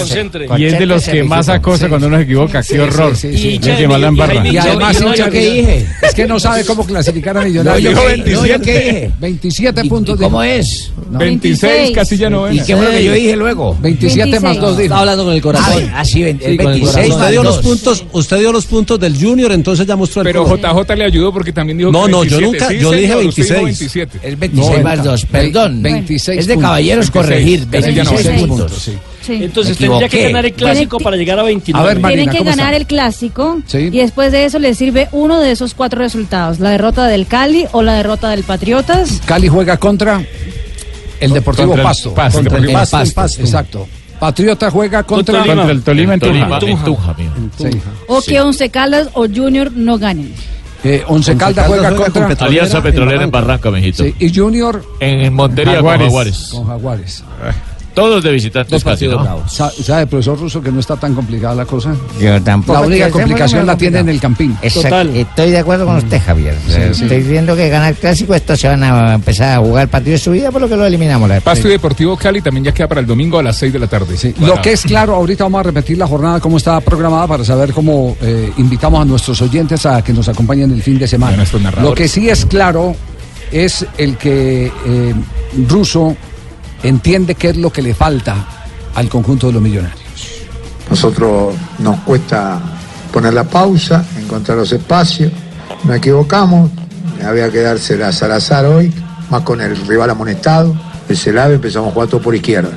y 0.58 0.64
de 0.64 0.86
los 0.86 1.04
que 1.08 1.22
más 1.22 1.48
acosa 1.48 1.88
cuando 1.88 2.08
uno 2.08 2.16
se 2.16 2.22
equivoca. 2.24 2.62
Sí, 2.62 2.74
Qué 2.74 2.80
horror. 2.80 3.16
sí, 3.16 3.32
sí, 3.36 3.58
sí. 3.62 3.70
El 3.70 3.76
que 3.76 3.88
más 3.88 4.00
la 4.00 4.08
embarra. 4.08 4.46
Y 4.48 4.56
además, 4.56 4.96
que- 4.98 5.30
qué 5.30 5.50
dije. 5.54 5.86
es 6.02 6.14
que 6.14 6.26
no 6.26 6.40
sabe 6.40 6.64
cómo 6.64 6.84
clasificar 6.84 7.36
a 7.38 7.42
Millonarios. 7.44 7.94
yo, 7.94 8.06
qué- 8.06 8.32
no, 8.32 8.46
yo 8.46 8.60
qué 8.60 8.78
dije. 8.80 9.10
27 9.20 9.82
¿Y- 9.84 9.88
puntos 9.88 10.16
y 10.16 10.18
de. 10.18 10.24
¿Cómo 10.24 10.42
es? 10.42 10.90
No, 11.10 11.18
26, 11.18 11.92
Casilla 11.94 12.26
¿Y 12.26 12.30
novena. 12.30 12.64
qué 12.64 12.76
fue 12.76 12.84
lo 12.84 12.90
que 12.90 13.04
yo 13.04 13.12
dije 13.12 13.36
luego? 13.36 13.76
27 13.80 14.40
más 14.40 14.56
2 14.60 14.76
dijo. 14.76 14.82
Está 14.84 14.98
hablando 14.98 15.24
con 15.24 15.34
el 15.34 15.40
corazón. 15.40 15.90
Ah, 15.94 16.04
sí, 16.04 16.22
el 16.22 16.38
Sí, 16.38 16.42
con 16.42 16.50
el 16.50 16.56
26 16.80 16.92
corazón. 16.92 17.08
más 17.10 17.18
Usted 17.18 17.30
dio 17.30 17.42
los 17.42 17.54
dos. 17.56 17.64
puntos, 17.64 18.04
usted 18.12 18.38
dio 18.38 18.52
los 18.52 18.66
puntos 18.66 19.00
del 19.00 19.16
Junior, 19.18 19.52
entonces 19.58 19.86
ya 19.86 19.96
mostró 19.96 20.22
el 20.22 20.26
Pero 20.26 20.44
color. 20.44 20.60
JJ 20.60 20.94
le 20.96 21.04
ayudó 21.04 21.32
porque 21.32 21.52
también 21.52 21.78
dijo 21.78 21.92
No, 21.92 22.06
que 22.06 22.10
no, 22.10 22.24
yo 22.24 22.38
27. 22.38 22.46
nunca- 22.46 22.68
Sí, 22.68 22.78
yo 22.80 22.90
dije 22.90 23.02
señor, 23.02 23.18
dijo 23.18 23.18
26. 23.36 23.62
27. 23.62 24.18
Es 24.22 24.38
26 24.38 24.82
más 24.84 25.04
2, 25.04 25.26
perdón. 25.26 25.82
26 25.82 26.38
Es 26.40 26.46
de 26.46 26.58
caballeros 26.58 27.10
26, 27.10 27.12
corregir. 27.12 27.68
Casilla 27.70 28.04
26 28.04 28.24
novena. 28.26 28.46
puntos. 28.48 28.72
sí. 28.82 28.92
Sí. 29.20 29.34
Entonces 29.42 29.76
tendría 29.76 30.08
que 30.08 30.22
ganar 30.22 30.46
el 30.46 30.54
clásico 30.54 30.98
para 31.00 31.14
llegar 31.16 31.38
a 31.38 31.42
29. 31.42 31.84
A 31.84 31.86
ver, 31.92 32.00
Marina, 32.00 32.22
Tienen 32.22 32.32
que 32.32 32.38
¿cómo 32.38 32.50
ganar 32.50 32.72
está? 32.72 32.76
el 32.78 32.86
clásico 32.86 33.60
Sí. 33.66 33.78
y 33.92 33.98
después 33.98 34.32
de 34.32 34.46
eso 34.46 34.58
le 34.58 34.74
sirve 34.74 35.08
uno 35.12 35.38
de 35.40 35.50
esos 35.50 35.74
cuatro 35.74 36.00
resultados, 36.00 36.60
la 36.60 36.70
derrota 36.70 37.06
del 37.08 37.26
Cali 37.26 37.66
o 37.72 37.82
la 37.82 37.92
derrota 37.94 38.30
del 38.30 38.42
Patriotas. 38.44 39.20
Cali 39.26 39.48
juega 39.48 39.76
contra 39.76 40.22
el 41.20 41.32
Deportivo 41.34 41.66
Contra 41.68 41.82
el 41.82 41.86
Pasto. 41.88 42.14
Pasto. 42.14 42.38
Contra 42.38 42.56
el 42.56 42.62
Deportivo 42.68 42.78
Pasto, 42.80 42.96
Pasto. 42.96 43.14
Pasto. 43.14 43.40
Exacto. 43.42 43.88
Patriota 44.18 44.70
juega 44.70 45.02
contra, 45.02 45.38
Contra 45.38 45.54
Contra 45.54 45.72
el 45.72 45.82
Tolima 45.82 46.14
en. 46.14 46.58
Sí. 47.56 47.70
O 48.08 48.20
que 48.22 48.40
Once 48.40 48.68
Caldas 48.70 49.08
o 49.14 49.26
Junior 49.32 49.70
no 49.72 49.98
ganen. 49.98 50.34
Eh, 50.84 51.02
Once 51.08 51.36
Caldas 51.36 51.66
juega 51.66 51.94
contra 51.94 52.26
Alianza 52.46 52.82
Petrolera 52.82 53.24
en 53.24 53.30
Barranca, 53.30 53.70
mijito. 53.70 54.04
Sí, 54.04 54.14
y 54.18 54.34
Junior 54.34 54.84
En 55.00 55.34
Montería 55.34 55.74
Jaguares. 55.74 56.00
con 56.02 56.08
Jaguares. 56.08 56.48
con 56.52 56.66
Jaguares. 56.66 57.24
Todos 57.98 58.22
de 58.22 58.30
visitantes 58.30 58.70
Dos 58.70 58.84
casi, 58.84 59.08
partidos 59.08 59.24
¿no? 59.24 59.48
¿Sabe, 59.48 60.06
profesor 60.06 60.38
Russo, 60.38 60.62
que 60.62 60.70
no 60.70 60.78
está 60.78 60.94
tan 60.94 61.16
complicada 61.16 61.56
la 61.56 61.66
cosa? 61.66 61.96
Yo 62.20 62.40
tampoco. 62.40 62.78
La 62.78 62.86
única 62.86 63.10
complicación 63.10 63.66
la 63.66 63.76
tiene 63.76 63.98
en 63.98 64.08
el 64.08 64.20
Campín. 64.20 64.56
Exacto. 64.62 64.88
Total. 64.88 65.16
Estoy 65.16 65.50
de 65.50 65.58
acuerdo 65.58 65.84
con 65.84 65.96
usted, 65.96 66.20
Javier. 66.24 66.56
sí. 66.68 67.02
Estoy 67.02 67.22
viendo 67.22 67.56
que 67.56 67.68
gana 67.68 67.88
el 67.88 67.96
clásico, 67.96 68.34
estos 68.34 68.60
se 68.60 68.68
van 68.68 68.84
a 68.84 69.14
empezar 69.14 69.58
a 69.58 69.58
jugar 69.58 69.82
el 69.82 69.88
partido 69.88 70.12
de 70.12 70.18
su 70.18 70.30
vida, 70.30 70.52
por 70.52 70.60
lo 70.60 70.68
que 70.68 70.76
lo 70.76 70.86
eliminamos. 70.86 71.28
La 71.28 71.40
Pasto 71.40 71.66
y 71.66 71.72
Deportivo 71.72 72.16
Cali 72.16 72.40
también 72.40 72.66
ya 72.66 72.72
queda 72.72 72.86
para 72.86 73.00
el 73.00 73.06
domingo 73.06 73.40
a 73.40 73.42
las 73.42 73.56
6 73.56 73.72
de 73.72 73.78
la 73.80 73.88
tarde. 73.88 74.16
Lo 74.42 74.62
que 74.62 74.72
es 74.72 74.82
claro, 74.82 75.16
ahorita 75.16 75.42
vamos 75.42 75.58
a 75.58 75.64
repetir 75.64 75.98
la 75.98 76.06
jornada 76.06 76.38
como 76.38 76.58
está 76.58 76.80
programada 76.80 77.26
para 77.26 77.44
saber 77.44 77.72
cómo 77.72 78.16
eh, 78.22 78.52
invitamos 78.58 79.02
a 79.02 79.04
nuestros 79.06 79.42
oyentes 79.42 79.84
a 79.86 80.02
que 80.02 80.12
nos 80.12 80.28
acompañen 80.28 80.70
el 80.70 80.82
fin 80.84 81.00
de 81.00 81.08
semana. 81.08 81.44
Lo 81.82 81.94
que 81.94 82.06
sí 82.06 82.28
es 82.28 82.46
claro 82.46 82.94
es 83.50 83.84
el 83.96 84.16
que 84.16 84.66
eh, 84.86 85.14
Russo 85.68 86.16
entiende 86.82 87.34
qué 87.34 87.50
es 87.50 87.56
lo 87.56 87.70
que 87.70 87.82
le 87.82 87.94
falta 87.94 88.36
al 88.94 89.08
conjunto 89.08 89.48
de 89.48 89.54
los 89.54 89.62
millonarios. 89.62 90.00
Nosotros 90.90 91.54
nos 91.78 92.00
cuesta 92.00 92.60
poner 93.12 93.34
la 93.34 93.44
pausa, 93.44 94.04
encontrar 94.18 94.58
los 94.58 94.72
espacios. 94.72 95.32
Nos 95.84 95.96
equivocamos, 95.96 96.70
había 97.24 97.50
que 97.50 97.60
dársela 97.60 98.08
a 98.08 98.12
Salazar 98.12 98.64
hoy, 98.64 98.92
más 99.30 99.42
con 99.42 99.60
el 99.60 99.76
rival 99.86 100.10
amonestado. 100.10 100.74
El 101.08 101.16
Celave 101.16 101.54
empezamos 101.54 101.96
a 101.96 102.18
por 102.18 102.34
izquierda. 102.34 102.70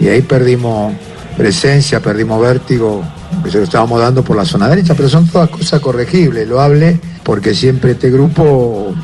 Y 0.00 0.08
ahí 0.08 0.22
perdimos 0.22 0.92
presencia, 1.36 2.00
perdimos 2.00 2.40
vértigo, 2.40 3.02
que 3.42 3.50
se 3.50 3.58
lo 3.58 3.64
estábamos 3.64 4.00
dando 4.00 4.22
por 4.22 4.36
la 4.36 4.44
zona 4.44 4.68
derecha, 4.68 4.94
pero 4.94 5.08
son 5.08 5.28
todas 5.28 5.50
cosas 5.50 5.80
corregibles. 5.80 6.48
Lo 6.48 6.60
hable 6.60 7.00
porque 7.22 7.54
siempre 7.54 7.92
este 7.92 8.10
grupo, 8.10 8.94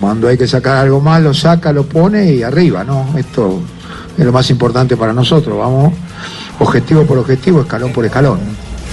cuando 0.00 0.28
hay 0.28 0.36
que 0.36 0.46
sacar 0.46 0.76
algo 0.76 1.00
más, 1.00 1.22
lo 1.22 1.34
saca, 1.34 1.72
lo 1.72 1.84
pone 1.84 2.32
y 2.32 2.42
arriba, 2.42 2.84
¿no? 2.84 3.14
Esto 3.16 3.60
es 4.18 4.24
lo 4.24 4.32
más 4.32 4.48
importante 4.50 4.96
para 4.96 5.12
nosotros. 5.12 5.56
Vamos 5.58 5.92
objetivo 6.58 7.04
por 7.04 7.18
objetivo, 7.18 7.60
escalón 7.62 7.92
por 7.92 8.04
escalón. 8.04 8.38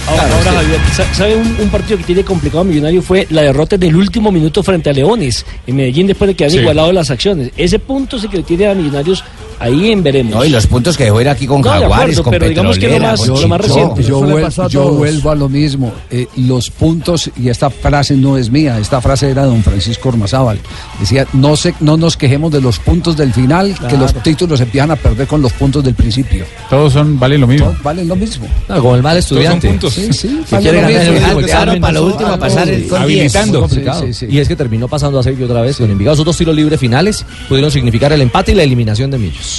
Ahora, 0.08 0.22
ahora, 0.34 0.52
Javier, 0.62 0.80
sa- 0.94 1.14
¿sabe 1.14 1.36
un, 1.36 1.56
un 1.60 1.68
partido 1.68 1.98
que 1.98 2.04
tiene 2.04 2.24
complicado 2.24 2.62
a 2.62 2.64
Millonario? 2.64 3.02
Fue 3.02 3.26
la 3.30 3.42
derrota 3.42 3.76
en 3.76 3.82
el 3.82 3.94
último 3.96 4.32
minuto 4.32 4.62
frente 4.62 4.88
a 4.90 4.92
Leones 4.94 5.44
en 5.66 5.76
Medellín 5.76 6.06
después 6.06 6.26
de 6.28 6.34
que 6.34 6.44
han 6.44 6.50
Sí. 6.50 6.58
igualado 6.58 6.90
las 6.90 7.10
acciones. 7.10 7.50
Ese 7.56 7.78
punto 7.78 8.18
sí 8.18 8.26
que 8.28 8.38
le 8.38 8.42
tiene 8.42 8.66
a 8.66 8.74
Millonarios 8.74 9.22
ahí 9.60 9.92
en 9.92 10.02
veremos. 10.02 10.34
No, 10.34 10.44
y 10.44 10.48
los 10.48 10.66
puntos 10.66 10.96
que 10.96 11.04
dejó 11.04 11.20
ir 11.20 11.28
aquí 11.28 11.46
con 11.46 11.60
No, 11.60 11.72
de 11.72 11.80
Jaguares, 11.80 12.18
acuerdo, 12.18 12.22
con 12.24 12.30
pero 12.32 12.48
digamos 12.48 12.78
que 12.78 12.88
lo 12.88 12.98
más- 13.00 13.20
con 13.20 13.40
lo 13.42 13.48
más 13.48 13.60
reciente. 13.60 14.02
Yo, 14.02 14.24
le 14.24 14.32
vuel- 14.34 14.46
a 14.46 14.68
yo 14.68 14.80
todos. 14.82 14.96
vuelvo 14.98 15.30
a 15.30 15.34
lo 15.36 15.48
mismo. 15.48 15.92
Eh, 16.10 16.26
los 16.36 16.70
puntos, 16.70 17.30
y 17.36 17.48
esta 17.48 17.70
frase 17.70 18.16
no 18.16 18.36
es 18.36 18.50
mía, 18.50 18.78
esta 18.80 19.00
frase 19.00 19.30
era 19.30 19.42
de 19.42 19.48
don 19.48 19.62
Francisco 19.62 20.08
Ormazábal. 20.08 20.58
Decía, 20.98 21.26
no, 21.34 21.56
se, 21.56 21.74
no 21.80 21.96
nos 21.96 22.16
quejemos 22.16 22.50
de 22.50 22.60
los 22.60 22.78
puntos 22.78 23.16
del 23.16 23.32
final, 23.32 23.74
que 23.88 23.96
los 23.96 24.12
títulos 24.22 24.60
empiezan 24.60 24.90
a 24.90 24.96
perder 24.96 25.26
con 25.26 25.40
los 25.42 25.52
puntos 25.52 25.84
del 25.84 25.94
principio. 25.94 26.44
Todos 26.68 26.92
son, 26.92 27.18
valen 27.20 27.40
lo 27.42 27.46
mismo. 27.46 27.74
Valen 27.82 28.08
lo 28.08 28.16
mismo. 28.16 28.46
No, 28.68 28.76
como 28.80 28.94
el 28.96 29.02
mal 29.02 29.16
estudiante. 29.16 29.68
puntos. 29.68 29.92
Sí, 29.94 30.12
sí, 30.12 30.28
Si 30.46 30.54
vale 30.54 30.62
quiere 30.62 30.82
lo 30.82 30.88
ganar 30.88 31.02
el 31.02 31.10
último 31.14 31.40
Claro, 31.40 31.80
para 31.80 31.92
lo 31.92 32.06
último 32.06 32.30
ah, 32.32 32.38
pasar 32.38 32.68
el 32.68 32.86
con 32.88 33.06
10. 33.06 33.34
Habilitando. 33.36 33.68
Sí, 33.68 34.12
sí. 34.14 34.26
Y 34.30 34.38
es 34.38 34.48
que 34.48 34.56
terminó 34.56 34.88
pasando 34.88 35.18
a 35.18 35.22
Sergio 35.22 35.46
otra 35.46 35.60
vez 35.62 35.76
con 35.76 35.90
Envigado. 35.90 36.14
Esos 36.14 36.24
dos 36.24 36.36
tiros 36.36 36.54
libres 36.54 36.78
finales 36.80 37.24
pudieron 37.48 37.70
significar 37.70 38.12
el 38.12 38.20
empate 38.22 38.52
y 38.52 38.54
la 38.54 38.62
eliminación 38.62 39.10
de 39.10 39.18
Millos. 39.18 39.49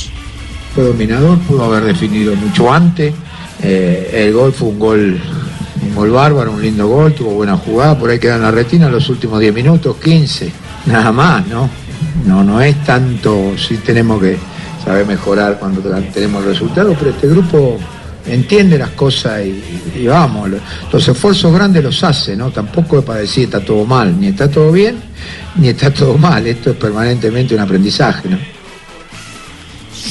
Fue 0.73 0.83
dominador, 0.85 1.37
pudo 1.39 1.65
haber 1.65 1.83
definido 1.83 2.35
mucho 2.35 2.71
antes. 2.71 3.13
Eh, 3.61 4.25
el 4.25 4.33
gol 4.33 4.53
fue 4.53 4.69
un 4.69 4.79
gol, 4.79 5.19
un 5.87 5.95
gol 5.95 6.11
bárbaro, 6.11 6.51
un 6.51 6.61
lindo 6.61 6.87
gol, 6.87 7.13
tuvo 7.13 7.31
buena 7.31 7.57
jugada, 7.57 7.97
por 7.97 8.09
ahí 8.09 8.19
queda 8.19 8.35
en 8.37 8.41
la 8.43 8.51
retina 8.51 8.89
los 8.89 9.07
últimos 9.09 9.39
10 9.39 9.53
minutos, 9.53 9.97
15, 9.97 10.51
nada 10.87 11.11
más, 11.11 11.45
¿no? 11.47 11.69
No, 12.25 12.43
no 12.43 12.61
es 12.61 12.83
tanto, 12.83 13.53
sí 13.57 13.77
tenemos 13.77 14.21
que 14.21 14.37
saber 14.83 15.05
mejorar 15.05 15.59
cuando 15.59 15.81
tenemos 16.13 16.43
resultados, 16.43 16.95
pero 16.97 17.11
este 17.11 17.27
grupo 17.27 17.77
entiende 18.25 18.77
las 18.77 18.89
cosas 18.91 19.41
y, 19.45 19.61
y 19.99 20.07
vamos, 20.07 20.49
lo- 20.49 20.57
los 20.91 21.07
esfuerzos 21.07 21.53
grandes 21.53 21.83
los 21.83 22.03
hace, 22.03 22.35
¿no? 22.35 22.49
Tampoco 22.51 22.99
es 22.99 23.05
para 23.05 23.19
decir 23.19 23.43
está 23.45 23.59
todo 23.59 23.85
mal, 23.85 24.19
ni 24.19 24.27
está 24.27 24.49
todo 24.49 24.71
bien, 24.71 24.95
ni 25.55 25.67
está 25.69 25.91
todo 25.93 26.17
mal, 26.17 26.45
esto 26.47 26.71
es 26.71 26.77
permanentemente 26.77 27.53
un 27.53 27.61
aprendizaje, 27.61 28.29
¿no? 28.29 28.37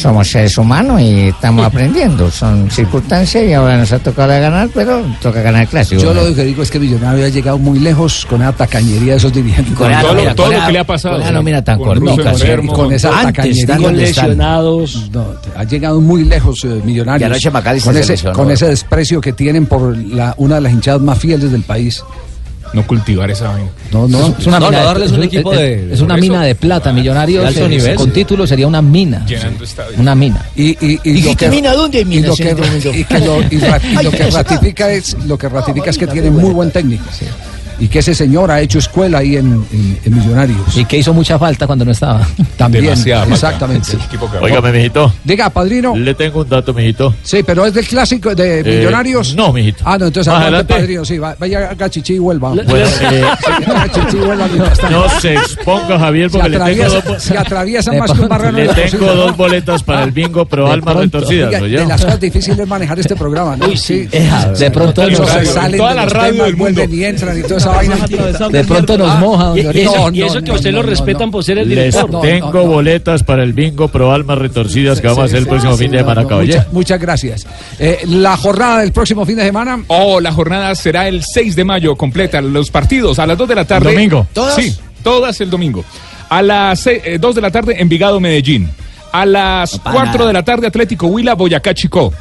Somos 0.01 0.31
seres 0.31 0.57
humanos 0.57 1.01
y 1.01 1.29
estamos 1.29 1.67
aprendiendo. 1.71 2.31
Son 2.31 2.71
circunstancias 2.71 3.45
y 3.45 3.53
ahora 3.53 3.77
nos 3.77 3.93
ha 3.93 3.99
tocado 3.99 4.29
ganar, 4.29 4.69
pero 4.75 5.03
toca 5.21 5.43
ganar 5.43 5.63
el 5.63 5.69
clásico. 5.69 6.01
Yo 6.03 6.15
lo 6.15 6.35
que 6.35 6.45
digo 6.45 6.63
es 6.63 6.71
que 6.71 6.79
Millonario 6.81 7.25
ha 7.27 7.29
llegado 7.29 7.59
muy 7.59 7.79
lejos 7.79 8.27
con 8.29 8.41
esa 8.43 8.53
tacañería 8.53 9.13
de 9.13 9.19
esos 9.19 9.33
dirigentes. 9.33 9.75
Con 9.75 9.91
esa- 9.91 10.13
mira, 10.15 10.35
con 10.35 10.53
esa- 10.53 10.85
con 11.11 11.23
esa 11.23 11.33
nómina 11.33 11.63
tan 11.63 11.79
cortica, 11.79 12.33
con, 12.33 12.67
con 12.69 12.93
esa 12.93 13.09
Antes, 13.11 13.25
tacañería. 13.35 13.63
están. 13.75 13.97
lesionados. 13.97 15.11
No, 15.13 15.27
ha 15.57 15.65
llegado 15.65 16.01
muy 16.01 16.25
lejos 16.25 16.65
eh, 16.65 16.81
Millonarios. 16.85 17.23
Y 17.29 17.33
anoche 17.33 17.51
Macalister 17.51 17.93
con 17.95 18.03
se 18.05 18.15
ese, 18.15 18.33
con 18.33 18.51
ese 18.51 18.67
desprecio 18.69 19.21
que 19.21 19.33
tienen 19.33 19.67
por 19.67 19.97
la, 19.97 20.35
una 20.39 20.57
de 20.57 20.61
las 20.63 20.73
hinchadas 20.73 21.01
más 21.03 21.19
fieles 21.19 21.51
del 21.53 21.63
país. 21.63 22.03
No 22.73 22.87
cultivar 22.87 23.31
esa 23.31 23.49
vaina. 23.49 23.69
No, 23.91 24.07
no. 24.07 24.35
Es 24.39 24.47
una 24.47 24.61
No, 24.61 24.71
mina, 24.71 24.95
de- 24.95 25.05
es, 25.07 25.11
un 25.13 25.23
equipo 25.25 25.53
es- 25.53 25.59
de- 25.59 25.95
es 25.95 26.01
una 26.01 26.15
eso. 26.15 26.21
mina 26.21 26.43
de 26.45 26.55
plata, 26.55 26.93
millonarios 26.93 27.57
eh, 27.57 27.69
nivel. 27.69 27.97
con 27.97 28.13
título 28.13 28.47
sería 28.47 28.67
una 28.67 28.81
mina. 28.81 29.25
Llenando 29.27 29.65
estadios. 29.65 29.99
Una 29.99 30.15
mina. 30.15 30.47
Y, 30.55 30.69
y, 30.71 30.77
y 30.81 30.97
lo 30.97 31.03
¿Dijiste 31.03 31.37
que, 31.47 31.51
mina? 31.51 31.73
¿Dónde 31.73 31.99
hay 31.99 32.05
y 32.15 32.21
lo 32.21 32.37
que, 32.37 32.45
y 32.45 33.25
lo, 33.25 33.43
y 33.51 33.59
ra- 33.59 33.81
y 33.83 33.97
Ay, 33.97 34.05
lo 34.05 34.11
que 34.13 34.31
ratifica 34.31 34.93
es 34.93 35.17
lo 35.27 35.37
que 35.37 35.49
ratifica 35.49 35.91
es 35.91 35.99
que 35.99 36.07
tiene 36.07 36.31
muy 36.31 36.53
buen 36.53 36.71
técnico 36.71 37.05
y 37.81 37.89
que 37.89 37.99
ese 38.01 38.15
señor 38.15 38.51
ha 38.51 38.61
hecho 38.61 38.79
escuela 38.79 39.19
ahí 39.19 39.37
en, 39.37 39.47
en- 39.73 39.99
en 40.05 40.15
Millonarios 40.17 40.77
y 40.77 40.85
que 40.85 40.99
hizo 40.99 41.13
mucha 41.15 41.39
falta 41.39 41.67
cuando 41.67 41.85
no 41.85 41.91
estaba 41.93 42.27
también 42.57 42.85
Demasiada 42.85 43.23
falta. 43.23 43.35
exactamente 43.35 43.89
Óigame, 44.41 44.73
mijito. 44.73 45.13
diga 45.25 45.51
padrino 45.51 45.97
Le 45.97 46.15
tengo 46.15 46.41
un 46.43 46.49
dato, 46.49 46.73
mijito. 46.75 47.15
sí 47.23 47.43
pero 47.45 47.65
es 47.67 47.75
del 47.75 47.87
clásico 47.87 48.35
de 48.35 48.61
Eh, 48.61 48.65
Millonarios 48.79 49.35
no, 49.35 49.53
mijito. 49.53 49.83
ah 49.87 49.97
no 49.99 50.07
entonces 50.07 50.33
adelante 50.33 50.75
adelante. 50.75 50.75
padrino 50.75 51.05
sí 51.05 51.19
va- 51.19 51.37
vaya 51.39 51.71
a 51.71 51.75
Gachichi 51.75 52.15
y 52.15 52.19
vuelva 52.19 52.51
Bueno, 52.51 52.73
eh, 52.75 53.25
Gachichi 53.67 54.17
y 54.17 54.21
vuelva 54.21 54.47
mientras 54.47 54.79
tanto. 54.79 55.01
No 55.01 55.21
se 55.21 55.35
exponga, 55.35 55.99
Javier, 55.99 56.31
se 56.31 56.39
porque 56.39 56.49
le 56.51 56.57
tengo 56.59 56.65
atraviesa, 56.85 57.01
dos, 57.09 57.23
se 57.23 57.39
atraviesa 57.39 57.93
más 57.93 58.13
que 58.13 58.21
un 58.21 58.29
barrano 58.29 58.59
le 58.59 58.63
de 58.69 58.75
tengo 58.75 58.91
cocina. 59.07 59.13
dos 59.13 59.37
boletas 59.37 59.83
para 59.83 60.03
el 60.05 60.11
bingo 60.11 60.45
pro 60.45 60.67
De 60.67 60.73
almas 60.73 60.95
pronto. 60.95 61.19
retorcidas, 61.19 61.63
Oiga, 61.63 61.81
de 61.81 61.87
las 61.87 62.01
cosas 62.05 62.21
difíciles 62.21 62.59
es 62.59 62.69
manejar 62.69 62.99
este 62.99 63.17
programa 63.17 63.57
¿no? 63.57 63.67
Uy, 63.67 63.77
sí. 63.77 64.09
sí. 64.11 64.19
De 64.59 64.71
pronto 64.71 65.03
Eso 65.03 65.23
en 65.39 65.47
salen 65.47 65.79
toda 65.79 65.91
de 65.91 65.97
la 65.97 66.07
radio 66.07 66.45
del 66.45 66.57
mundo. 66.57 66.81
vuelven 66.83 66.99
y 66.99 67.05
entran 67.05 67.39
y 67.39 67.43
toda 67.43 67.57
esa 67.81 68.49
vaina 68.49 68.49
De 68.59 68.65
pronto 68.65 68.99
nos 68.99 69.19
moja, 69.19 69.45
don 69.47 69.59
Y, 69.59 69.61
y 69.61 69.81
eso, 69.81 69.91
Jorge. 69.93 70.19
y 70.19 70.23
eso 70.23 70.43
que 70.43 70.51
a 70.51 70.55
usted 70.55 70.73
lo 70.73 70.83
respetan 70.83 71.31
por 71.31 71.45
ser 71.45 71.59
el 71.59 71.69
Les 71.69 71.95
director. 71.95 72.21
tengo 72.21 72.67
boletas 72.67 73.23
para 73.23 73.43
el 73.43 73.53
bingo 73.53 73.89
pro 73.89 74.13
almas 74.13 74.39
retorcidas 74.39 75.01
que 75.01 75.07
vamos 75.07 75.23
a 75.23 75.25
hacer 75.27 75.39
el 75.39 75.47
próximo 75.47 75.77
fin 75.77 75.91
de 75.91 75.99
semana, 75.99 76.27
caballero. 76.27 76.65
Muchas, 76.73 77.01
gracias. 77.01 77.47
Eh, 77.79 78.01
la 78.07 78.37
jornada 78.37 78.81
del 78.81 78.93
próximo 78.93 79.25
fin 79.27 79.37
de 79.37 79.45
semana. 79.45 79.83
Oh, 79.89 80.21
la 80.21 80.33
jornada 80.33 80.75
será 80.75 81.09
el 81.09 81.23
6 81.25 81.57
de 81.57 81.65
mayo, 81.65 81.97
completa. 81.97 82.41
Los 82.41 82.71
partidos 82.71 83.19
a 83.19 83.27
las 83.27 83.37
2 83.39 83.49
de 83.49 83.55
la 83.55 83.65
tarde. 83.65 83.89
¿El 83.91 83.95
domingo? 83.95 84.27
¿Todas? 84.33 84.55
Sí, 84.55 84.75
todas 85.03 85.41
el 85.41 85.51
domingo. 85.51 85.85
A 86.29 86.43
las 86.43 86.89
2 87.21 87.35
de 87.35 87.41
la 87.41 87.51
tarde, 87.51 87.77
Envigado, 87.81 88.21
Medellín. 88.21 88.71
A 89.13 89.27
las 89.27 89.79
pa' 89.79 89.93
4 89.93 90.13
nada. 90.13 90.27
de 90.27 90.33
la 90.33 90.43
tarde, 90.45 90.67
Atlético 90.69 91.07
Huila, 91.09 91.35
Boyacá, 91.35 91.75
Chicó. 91.75 92.13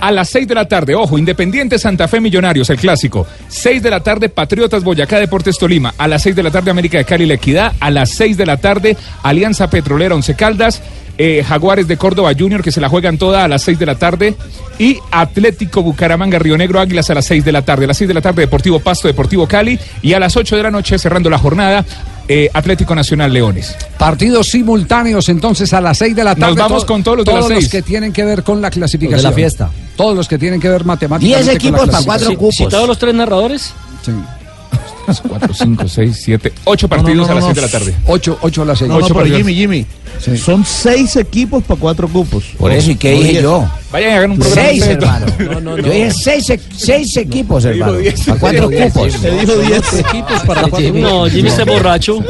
A 0.00 0.10
las 0.12 0.28
6 0.30 0.46
de 0.46 0.54
la 0.54 0.68
tarde, 0.68 0.94
ojo, 0.94 1.18
Independiente 1.18 1.78
Santa 1.78 2.06
Fe 2.08 2.20
Millonarios, 2.20 2.70
el 2.70 2.76
clásico. 2.78 3.26
6 3.48 3.82
de 3.82 3.90
la 3.90 4.00
tarde, 4.00 4.28
Patriotas 4.28 4.84
Boyacá, 4.84 5.18
Deportes 5.18 5.58
Tolima. 5.58 5.94
A 5.98 6.06
las 6.08 6.22
6 6.22 6.36
de 6.36 6.42
la 6.44 6.50
tarde, 6.50 6.70
América 6.70 6.98
de 6.98 7.04
Cali, 7.04 7.26
La 7.26 7.34
Equidad. 7.34 7.72
A 7.80 7.90
las 7.90 8.10
6 8.10 8.36
de 8.36 8.46
la 8.46 8.56
tarde, 8.58 8.96
Alianza 9.22 9.68
Petrolera, 9.68 10.14
Once 10.14 10.34
Caldas. 10.34 10.80
eh, 11.20 11.42
Jaguares 11.44 11.88
de 11.88 11.96
Córdoba 11.96 12.30
Junior, 12.38 12.62
que 12.62 12.70
se 12.70 12.80
la 12.80 12.88
juegan 12.88 13.18
toda 13.18 13.42
a 13.42 13.48
las 13.48 13.62
6 13.62 13.76
de 13.80 13.86
la 13.86 13.96
tarde. 13.96 14.36
Y 14.78 14.98
Atlético 15.10 15.82
Bucaramanga, 15.82 16.38
Río 16.38 16.56
Negro, 16.56 16.78
Águilas 16.78 17.10
a 17.10 17.14
las 17.14 17.24
6 17.24 17.44
de 17.44 17.50
la 17.50 17.62
tarde. 17.62 17.86
A 17.86 17.88
las 17.88 17.96
6 17.96 18.06
de 18.06 18.14
la 18.14 18.20
tarde, 18.20 18.42
Deportivo 18.42 18.78
Pasto, 18.78 19.08
Deportivo 19.08 19.48
Cali. 19.48 19.76
Y 20.00 20.12
a 20.12 20.20
las 20.20 20.36
8 20.36 20.56
de 20.56 20.62
la 20.62 20.70
noche, 20.70 20.96
cerrando 20.96 21.28
la 21.28 21.38
jornada, 21.38 21.84
eh, 22.28 22.50
Atlético 22.52 22.94
Nacional 22.94 23.32
Leones. 23.32 23.74
Partidos 23.98 24.48
simultáneos 24.48 25.28
entonces 25.28 25.72
a 25.72 25.80
las 25.80 25.98
6 25.98 26.14
de 26.14 26.24
la 26.24 26.34
tarde. 26.34 26.54
Nos 26.54 26.56
vamos 26.56 26.82
To- 26.82 26.86
con 26.86 27.02
todos 27.02 27.18
los 27.18 27.24
de 27.26 27.32
las 27.34 27.46
seis. 27.46 27.68
que 27.68 27.82
tienen 27.82 28.12
que 28.12 28.24
ver 28.24 28.42
con 28.42 28.60
la 28.60 28.70
clasificación. 28.70 29.16
Los 29.16 29.22
de 29.22 29.28
la 29.30 29.34
fiesta. 29.34 29.70
Todos 29.96 30.14
los 30.14 30.28
que 30.28 30.38
tienen 30.38 30.60
que 30.60 30.68
ver 30.68 30.84
matemáticamente. 30.84 31.26
Diez 31.26 31.38
con 31.38 31.46
la 31.46 31.52
equipos 31.54 31.88
para 31.90 32.04
cuatro 32.04 32.34
cupos. 32.36 32.60
¿Y 32.60 32.66
todos 32.68 32.86
los 32.86 32.98
tres 32.98 33.14
narradores? 33.14 33.72
Sí. 34.04 34.12
4, 35.26 35.54
5, 35.54 35.88
6, 35.88 36.20
7, 36.22 36.52
8 36.64 36.86
partidos 36.88 37.26
no, 37.26 37.32
a 37.32 37.34
las 37.36 37.44
no, 37.44 37.54
6 37.54 37.56
de 37.56 37.62
la 37.62 37.68
tarde. 37.68 37.94
8, 38.08 38.38
8 38.42 38.62
a 38.62 38.64
las 38.66 38.78
6. 38.78 38.88
No, 38.88 38.98
no, 38.98 39.04
Ocho 39.06 39.14
pero 39.14 39.20
partidos. 39.20 39.38
Jimmy, 39.38 39.54
Jimmy. 39.54 39.86
Son 40.36 40.64
seis 40.66 41.16
equipos 41.16 41.62
para 41.64 41.80
cuatro 41.80 42.08
cupos. 42.08 42.44
Por 42.58 42.72
eso, 42.72 42.90
¿y 42.90 42.96
qué 42.96 43.12
dije 43.12 43.40
yo? 43.42 43.66
Vayan 43.90 44.10
y 44.10 44.14
hagan 44.16 44.30
un 44.32 44.38
programa. 44.38 44.68
Seis, 44.68 44.86
hermano. 44.86 45.76
Yo 45.78 45.82
dije 45.90 46.10
seis, 46.10 46.50
e- 46.50 46.60
seis 46.76 47.16
equipos, 47.16 47.64
hermano. 47.64 47.94
Para 48.26 48.38
cuatro 48.38 48.70
cupos. 48.70 49.12
Se 49.14 49.30
dijo 49.30 49.56
diez 49.56 49.92
equipos 49.98 50.42
para 50.46 50.62
cuatro 50.68 50.92
No, 50.92 51.24
Jimmy 51.26 51.48
está 51.48 51.64
borracho. 51.64 52.22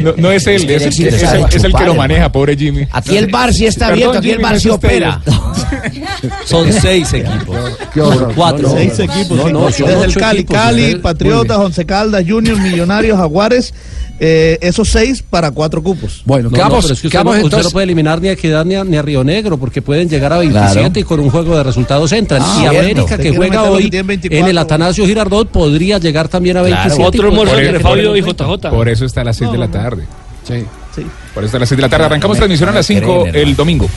No, 0.00 0.14
no 0.16 0.30
es 0.30 0.46
él, 0.46 0.70
es, 0.70 0.82
el 0.82 0.96
que- 0.96 1.08
es 1.08 1.22
el- 1.22 1.44
es 1.52 1.64
el 1.64 1.74
que 1.74 1.84
lo 1.84 1.94
maneja, 1.94 2.32
pobre 2.32 2.56
Jimmy. 2.56 2.86
Aquí 2.90 3.16
el 3.18 3.26
bar 3.26 3.52
sí 3.52 3.66
está 3.66 3.88
abierto, 3.88 4.18
aquí 4.18 4.30
el 4.30 4.38
bar 4.38 4.58
sí 4.58 4.70
opera. 4.70 5.20
Son 6.46 6.72
seis 6.72 7.12
equipos. 7.12 7.56
Qué 7.92 8.00
horror. 8.00 8.32
Cuatro. 8.34 8.70
Seis 8.70 8.98
equipos. 8.98 9.36
No, 9.38 9.46
sí. 9.46 9.52
no, 9.52 9.70
son 9.72 9.86
Desde 9.88 10.04
el 10.06 10.14
Cali, 10.14 10.44
Cali, 10.44 10.86
usted- 10.86 11.00
Patriotas, 11.02 11.58
Once 11.58 11.84
Caldas, 11.84 12.24
Junior, 12.26 12.58
Millonarios, 12.58 13.18
Jaguares. 13.18 13.74
Eh, 14.20 14.58
esos 14.60 14.88
seis 14.88 15.22
para 15.22 15.50
cuatro 15.50 15.82
cupos. 15.82 16.22
Bueno, 16.24 16.44
No, 16.44 16.50
no, 16.50 16.56
quedamos, 16.56 16.84
pero 16.84 16.94
es 16.94 17.00
que 17.00 17.06
usted, 17.06 17.18
quedamos 17.18 17.32
no, 17.34 17.38
usted 17.38 17.46
entonces. 17.46 17.64
no 17.66 17.70
puede 17.72 17.84
eliminar 17.84 18.20
ni 18.20 18.28
a 18.28 18.32
Equidad 18.32 18.64
ni 18.64 18.74
a, 18.74 18.84
ni 18.84 18.96
a 18.96 19.02
Río 19.02 19.22
Negro 19.24 19.56
porque 19.58 19.80
pueden 19.82 20.08
llegar 20.08 20.32
a 20.32 20.38
27 20.38 20.72
Claro. 20.72 20.98
y 21.00 21.02
con 21.04 21.20
un 21.20 21.30
juego 21.30 21.56
de 21.56 21.62
resultados 21.62 22.10
entran. 22.12 22.42
Ah, 22.44 22.60
y. 22.62 22.66
América 22.76 23.16
que 23.18 23.34
juega 23.34 23.62
que 23.62 23.68
hoy 23.68 23.90
tienen 23.90 24.06
24. 24.08 24.44
en 24.44 24.50
el 24.50 24.58
Atanasio 24.58 25.06
Girardot 25.06 25.48
podría 25.48 25.98
llegar 25.98 26.28
también 26.28 26.56
a 26.56 26.62
27. 26.62 27.02
Otro 27.04 27.22
y 27.22 27.24
almuerzo 27.30 27.52
podría 27.52 27.68
entre 27.70 27.78
llegar 27.78 27.86
a 27.86 27.94
Fabio 27.94 28.16
y 28.16 28.22
30. 28.22 28.44
JJ. 28.44 28.70
Por 28.70 28.88
eso 28.88 29.04
está 29.04 29.20
a 29.20 29.24
las 29.24 29.36
6 29.36 29.52
de 29.52 29.58
la 29.58 29.68
tarde. 29.68 30.04
Sí. 30.46 30.64
Sí. 30.96 31.02
Por 31.34 31.44
eso 31.44 31.46
está 31.46 31.56
a 31.58 31.60
las 31.60 31.68
6 31.68 31.76
de 31.76 31.82
la 31.82 31.88
tarde. 31.88 32.04
Arrancamos 32.06 32.36
transmisión 32.38 32.66
no 32.66 32.72
a 32.72 32.74
las 32.76 32.88
me 32.90 32.96
5 33.00 33.22
creen, 33.30 33.48
el 33.48 33.54
domingo. 33.56 33.88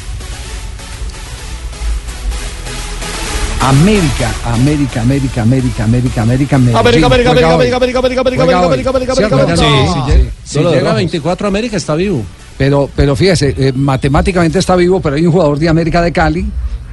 América, 3.62 4.32
América, 4.46 5.02
América, 5.02 5.42
América, 5.44 5.84
América, 5.84 6.22
América. 6.24 6.56
América, 6.56 7.06
América, 7.06 7.30
América. 7.30 7.54
América, 7.54 7.78
América, 7.78 8.00
América, 8.00 8.20
América, 8.20 8.62
América. 8.62 8.90
América. 8.90 10.32
Si 10.44 10.60
llega 10.60 10.80
a 10.80 10.82
rojos. 10.82 10.96
24 10.96 11.48
América 11.48 11.78
está 11.78 11.94
vivo. 11.96 12.26
Pero, 12.58 12.90
pero 12.96 13.16
fíjese, 13.16 13.54
eh, 13.58 13.72
matemáticamente 13.74 14.58
está 14.58 14.76
vivo, 14.76 15.00
pero 15.00 15.16
hay 15.16 15.26
un 15.26 15.32
jugador 15.32 15.60
de 15.60 15.70
América 15.70 16.02
de 16.02 16.12
Cali, 16.12 16.46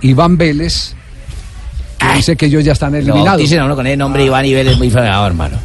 Iván 0.03 0.37
Vélez, 0.37 0.95
que 1.99 2.17
dice 2.17 2.37
que 2.37 2.47
ellos 2.47 2.65
ya 2.65 2.73
están 2.73 2.95
eliminados. 2.95 3.41
dicen 3.41 3.61
a 3.61 3.65
uno 3.65 3.75
con 3.75 3.87
el 3.87 3.99
nombre 3.99 4.25
Iván 4.25 4.45
y 4.45 4.55
Vélez 4.55 4.77
muy 4.77 4.91
fregado, 4.91 5.27
hermano. 5.27 5.57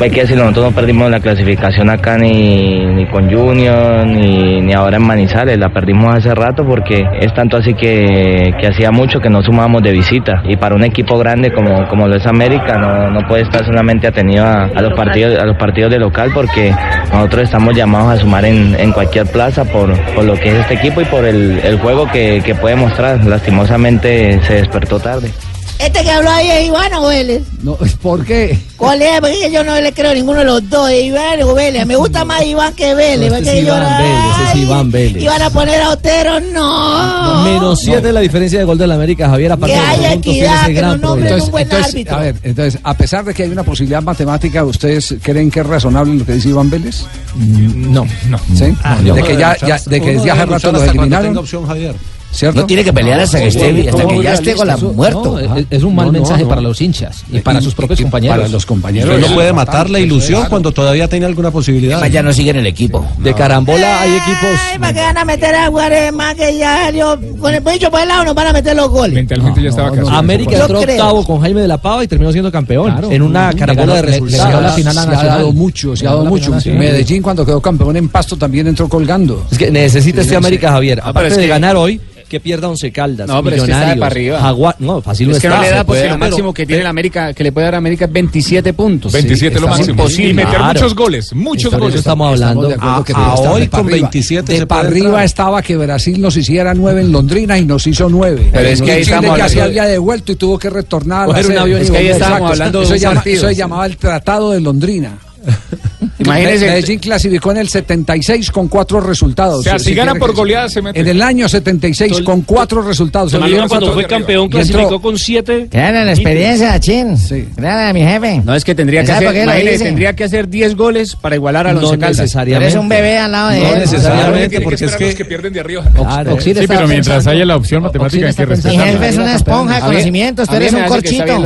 Hay 0.00 0.10
que 0.10 0.22
decirlo, 0.22 0.44
nosotros 0.44 0.66
no 0.66 0.72
perdimos 0.72 1.10
la 1.10 1.20
clasificación 1.20 1.90
acá 1.90 2.16
ni, 2.16 2.86
ni 2.86 3.06
con 3.06 3.30
Junior, 3.30 4.06
ni, 4.06 4.60
ni 4.60 4.72
ahora 4.72 4.96
en 4.96 5.02
Manizales, 5.02 5.58
la 5.58 5.70
perdimos 5.70 6.14
hace 6.14 6.34
rato 6.34 6.64
porque 6.64 7.04
es 7.20 7.32
tanto 7.34 7.56
así 7.56 7.74
que, 7.74 8.54
que 8.60 8.66
hacía 8.66 8.90
mucho 8.90 9.20
que 9.20 9.28
no 9.28 9.42
sumábamos 9.42 9.82
de 9.82 9.92
visita. 9.92 10.42
Y 10.44 10.56
para 10.56 10.74
un 10.74 10.84
equipo 10.84 11.18
grande 11.18 11.52
como, 11.52 11.88
como 11.88 12.06
lo 12.06 12.16
es 12.16 12.26
América, 12.26 12.78
no, 12.78 13.10
no 13.10 13.26
puede 13.26 13.42
estar 13.42 13.64
solamente 13.64 14.06
atenido 14.06 14.44
a, 14.44 14.80
los 14.80 14.94
partidos, 14.94 15.38
a 15.38 15.44
los 15.44 15.56
partidos 15.56 15.90
de 15.90 15.98
local 15.98 16.30
porque 16.32 16.72
nosotros 17.12 17.44
estamos 17.44 17.74
llamados 17.74 18.12
a 18.12 18.16
sumar 18.16 18.44
en, 18.44 18.76
en 18.78 18.92
cualquier 18.92 19.26
plaza 19.26 19.64
por, 19.64 19.92
por 20.14 20.24
lo 20.24 20.34
que 20.34 20.50
es 20.50 20.54
este 20.54 20.74
equipo 20.74 21.00
y 21.00 21.04
por 21.04 21.24
el, 21.24 21.58
el 21.64 21.78
juego 21.78 22.08
que, 22.10 22.42
que 22.44 22.54
puede 22.54 22.76
mostrar. 22.76 23.24
Lastimosamente 23.24 24.40
se 24.42 24.54
despertó 24.54 24.98
tarde. 25.00 25.30
Este 25.78 26.02
que 26.02 26.10
habló 26.10 26.28
ahí 26.30 26.50
es 26.50 26.66
Iván 26.66 26.92
o 26.94 27.06
Vélez. 27.06 27.42
No, 27.62 27.76
¿Por 28.02 28.24
qué? 28.24 28.58
¿Cuál 28.76 29.00
es? 29.00 29.20
Porque 29.20 29.50
yo 29.52 29.62
no 29.62 29.80
le 29.80 29.92
creo 29.92 30.10
a 30.10 30.14
ninguno 30.14 30.40
de 30.40 30.44
los 30.44 30.68
dos, 30.68 30.90
Iván 30.90 31.40
o 31.42 31.54
Vélez. 31.54 31.86
Me 31.86 31.94
gusta 31.96 32.24
más 32.24 32.44
Iván 32.44 32.74
que 32.74 32.94
Vélez. 32.94 33.30
No, 33.30 33.36
este 33.36 33.58
es 33.60 33.66
yo- 33.66 33.74
Iván 33.76 33.98
Vélez, 33.98 34.18
es 34.48 34.54
ay, 34.54 34.60
Iván 34.62 34.90
Vélez. 34.90 35.22
Iban 35.22 35.42
a 35.42 35.50
poner 35.50 35.80
a 35.82 35.90
Otero, 35.90 36.40
no. 36.40 37.44
Menos 37.44 37.80
7 37.80 38.12
la 38.12 38.20
diferencia 38.20 38.58
de 38.58 38.64
gol 38.64 38.76
de 38.78 38.86
la 38.88 38.94
América, 38.94 39.28
Javier. 39.28 39.52
Aparte 39.52 39.74
Que 39.74 39.80
de 39.80 39.86
haya 39.86 40.12
puntos, 40.14 40.32
equidad, 40.32 40.66
que 40.66 40.72
gran 40.74 41.00
nombren 41.00 41.26
problema. 41.28 41.44
un 41.44 41.50
buen 41.52 41.62
entonces, 41.64 41.86
árbitro. 41.92 42.16
a 42.16 42.20
ver, 42.20 42.34
entonces, 42.42 42.80
a 42.82 42.94
pesar 42.94 43.24
de 43.24 43.34
que 43.34 43.42
hay 43.44 43.50
una 43.50 43.62
posibilidad 43.62 44.02
matemática, 44.02 44.64
¿ustedes 44.64 45.14
creen 45.22 45.50
que 45.50 45.60
es 45.60 45.66
razonable 45.66 46.14
lo 46.14 46.26
que 46.26 46.32
dice 46.32 46.48
Iván 46.48 46.70
Vélez? 46.70 47.04
No, 47.36 48.04
no. 48.28 48.38
¿Sí? 48.54 48.74
Yo 49.04 49.14
de 49.14 49.20
no 49.20 49.26
que 49.26 49.36
ya, 49.36 49.56
ya- 49.58 49.78
de 49.86 50.00
que 50.00 50.12
desde 50.14 50.30
hace 50.32 50.46
rato 50.46 50.72
los 50.72 50.82
eliminaron. 50.82 51.36
opción, 51.38 51.66
Javier. 51.66 51.94
¿Cierto? 52.30 52.60
No 52.60 52.66
tiene 52.66 52.84
que 52.84 52.92
pelear 52.92 53.18
hasta 53.20 53.38
que 53.40 53.48
esté, 53.48 53.88
¿Cómo- 53.90 54.02
hasta 54.04 54.06
que 54.16 54.22
ya 54.22 54.34
esté 54.34 54.54
con 54.54 54.66
la 54.66 54.76
muerto. 54.76 55.40
No, 55.40 55.56
es, 55.56 55.66
es 55.70 55.82
un 55.82 55.94
mal 55.94 56.06
No, 56.06 56.12
no, 56.12 56.18
mensaje 56.20 56.42
no. 56.42 56.48
para 56.48 56.60
los 56.60 56.80
hinchas 56.80 57.24
y 57.32 57.40
para 57.40 57.58
Y- 57.58 57.62
sus 57.62 57.74
propios 57.74 57.98
y 58.00 58.02
compañeros. 58.02 58.36
Para 58.36 58.48
los 58.48 58.66
compañeros. 58.66 59.14
Usted 59.14 59.28
no 59.28 59.34
puede 59.34 59.52
matar 59.52 59.88
la 59.90 59.98
ilusión 59.98 60.44
cuando 60.48 60.70
todavía 60.72 61.08
tiene 61.08 61.26
alguna 61.26 61.50
posibilidad. 61.50 61.96
Además, 61.98 62.12
ya 62.12 62.22
no 62.22 62.32
siguen 62.32 62.56
el 62.56 62.66
equipo. 62.66 63.04
De 63.18 63.34
carambola 63.34 64.02
hay 64.02 64.10
equipos. 64.10 64.60
Ay, 64.72 64.78
¿para 64.78 64.92
qué 64.92 65.00
van 65.00 65.18
a 65.18 65.24
meter 65.24 65.54
a 65.54 65.68
Guarema 65.68 66.34
que 66.34 66.56
ya 66.58 66.90
yo, 66.90 67.18
con 67.40 67.54
el 67.54 67.62
pollo 67.62 67.90
por 67.90 68.00
el 68.02 68.08
lado 68.08 68.24
nos 68.26 68.34
van 68.34 68.46
a 68.48 68.52
meter 68.52 68.76
los 68.76 68.88
goles? 68.90 69.14
Mentalmente 69.14 69.62
ya 69.62 69.70
estaba 69.70 69.90
casado. 69.90 70.10
América 70.10 70.58
entró 70.60 70.80
octavo 70.80 71.24
con 71.24 71.40
Jaime 71.40 71.62
de 71.62 71.68
la 71.68 71.78
Pava 71.78 72.04
y 72.04 72.08
terminó 72.08 72.30
siendo 72.30 72.52
campeón 72.52 72.92
Claro. 72.92 73.10
en 73.10 73.22
una 73.22 73.52
carambola 73.54 73.94
de 73.96 74.02
resultados. 74.02 74.74
se 74.76 74.82
ha 74.88 75.24
dado 75.24 75.52
mucho, 75.52 75.96
se 75.96 76.06
ha 76.06 76.10
dado 76.10 76.24
mucho. 76.26 76.52
Medellín 76.66 77.22
cuando 77.22 77.44
quedó 77.44 77.60
campeón 77.60 77.96
en 77.96 78.08
Pasto 78.08 78.36
también 78.36 78.66
entró 78.66 78.88
colgando. 78.88 79.46
Es 79.50 79.58
que 79.58 79.70
necesita 79.70 80.20
este 80.20 80.36
América, 80.36 80.70
Javier. 80.70 80.98
pero 80.98 81.08
Aparte 81.08 81.36
de 81.40 81.46
ganar 81.48 81.74
hoy, 81.76 82.00
que 82.28 82.40
pierda 82.40 82.68
Once 82.68 82.92
Caldas. 82.92 83.26
No, 83.28 83.42
pero 83.42 83.56
es 83.56 83.62
que 83.62 83.70
está 83.70 83.80
de 83.80 83.94
Millonarios, 83.94 84.00
para 84.00 84.12
arriba. 84.12 84.40
Jaguar- 84.40 84.76
no, 84.78 85.02
fácil 85.02 85.28
no 85.28 85.32
que 85.32 85.36
está. 85.38 85.56
no 85.56 85.62
le 85.62 85.70
da 85.70 85.84
porque 85.84 86.08
lo 86.08 86.18
máximo 86.18 86.54
que 86.54 86.66
tiene 86.66 86.82
la 86.84 86.90
América, 86.90 87.32
que 87.34 87.42
le 87.44 87.52
puede 87.52 87.64
dar 87.66 87.74
a 87.74 87.78
América 87.78 88.04
es 88.04 88.12
27 88.12 88.72
puntos. 88.74 89.12
27 89.12 89.54
es 89.56 89.60
lo 89.60 89.68
máximo. 89.68 89.90
imposible. 89.90 90.30
Y 90.30 90.34
meter 90.34 90.54
Claro. 90.56 90.74
muchos 90.74 90.94
goles, 90.94 91.32
muchos 91.34 91.74
goles. 91.74 91.96
estamos 91.96 92.28
hablando. 92.32 92.68
de 92.68 92.74
acuerdo 92.74 93.04
que 93.04 93.12
a- 93.12 93.16
que 93.16 93.34
estar 93.34 93.52
hoy 93.52 93.66
con 93.68 93.80
arriba. 93.80 93.96
27 94.10 94.52
de 94.52 94.66
para 94.66 94.86
arriba 94.88 95.06
entrar. 95.06 95.24
estaba 95.24 95.62
que 95.62 95.76
Brasil 95.76 96.20
nos 96.20 96.36
hiciera 96.36 96.74
nueve 96.74 97.00
en 97.00 97.12
Londrina 97.12 97.58
y 97.58 97.64
nos 97.64 97.86
hizo 97.86 98.08
nueve. 98.08 98.50
Pero 98.52 98.68
es 98.68 98.82
que 98.82 98.92
ahí 98.92 99.02
estamos 99.02 99.34
que 99.36 99.42
así 99.42 99.58
hablando- 99.58 99.80
había 99.80 99.84
devuelto 99.92 100.32
y 100.32 100.36
tuvo 100.36 100.58
que 100.58 100.70
retornar. 100.70 101.30
a 101.30 101.40
Es 101.40 101.46
que 101.90 101.96
ahí 101.96 102.08
estábamos 102.08 102.50
hablando 102.52 102.78
de 102.80 102.84
eso, 102.84 102.94
un 102.94 103.00
llama- 103.00 103.14
partido, 103.16 103.36
eso 103.36 103.46
se 103.48 103.54
sí. 103.54 103.58
llamaba 103.58 103.86
el 103.86 103.96
Tratado 103.96 104.50
de 104.52 104.60
Londrina. 104.60 105.18
Imagínese- 106.18 106.66
Medellín 106.66 106.98
clasificó 106.98 107.50
en 107.52 107.58
el 107.58 107.68
76 107.68 108.50
con 108.50 108.68
cuatro 108.68 109.00
resultados. 109.00 109.60
O 109.60 109.62
sea, 109.62 109.78
si 109.78 109.94
gana 109.94 110.12
quiere 110.12 110.20
por 110.26 110.34
goleada, 110.34 110.68
se 110.68 110.82
mete. 110.82 110.98
En 111.00 111.06
el 111.08 111.22
año 111.22 111.48
76 111.48 112.22
con 112.22 112.42
cuatro 112.42 112.82
resultados. 112.82 113.30
Tolima 113.30 113.46
Tolima 113.48 113.68
cuando 113.68 113.92
fue 113.92 114.04
campeón 114.06 114.42
Y 114.42 114.46
entró- 114.46 114.58
clasificó 114.58 115.00
con 115.00 115.18
siete. 115.18 115.68
Créanle 115.70 116.04
la 116.04 116.12
experiencia, 116.12 116.78
Chin. 116.80 117.16
Créanle 117.56 117.84
a 117.84 117.92
mi 117.92 118.00
jefe. 118.00 118.42
No, 118.44 118.54
es 118.54 118.64
que 118.64 118.74
tendría 118.74 119.02
que 119.02 119.06
¿Sabe 119.08 119.26
por 119.26 119.28
hacer, 119.34 119.42
imagínese, 119.44 119.84
tendría 119.84 120.12
que 120.14 120.24
hacer 120.24 120.48
10 120.48 120.74
goles 120.76 121.14
para 121.16 121.36
igualar 121.36 121.66
a 121.68 121.72
los 121.72 121.82
No 121.82 121.96
necesariamente. 121.96 122.66
Eres 122.66 122.78
un 122.80 122.88
bebé 122.88 123.18
al 123.18 123.32
lado 123.32 123.48
de 123.50 123.60
No 123.60 123.72
él. 123.74 123.78
necesariamente, 123.78 124.48
Tiene 124.48 124.64
porque 124.64 124.84
es 124.84 124.96
que. 124.96 125.14
que 125.14 125.24
pierden 125.24 125.52
de 125.52 125.60
arriba. 125.60 125.84
Claro. 125.94 126.40
Sí, 126.40 126.54
pero 126.66 126.88
mientras 126.88 127.26
haya 127.26 127.44
la 127.44 127.56
opción 127.56 127.82
matemática 127.82 128.26
hay 128.26 128.34
que 128.34 128.42
Mi 128.46 128.46
respetarla. 128.54 128.84
jefe 128.92 129.08
es 129.08 129.16
una 129.18 129.34
esponja 129.36 129.74
de 129.76 129.80
conocimientos, 129.82 130.48
tú 130.48 130.54
eres 130.56 130.72
un 130.72 130.84
corchito. 130.84 131.38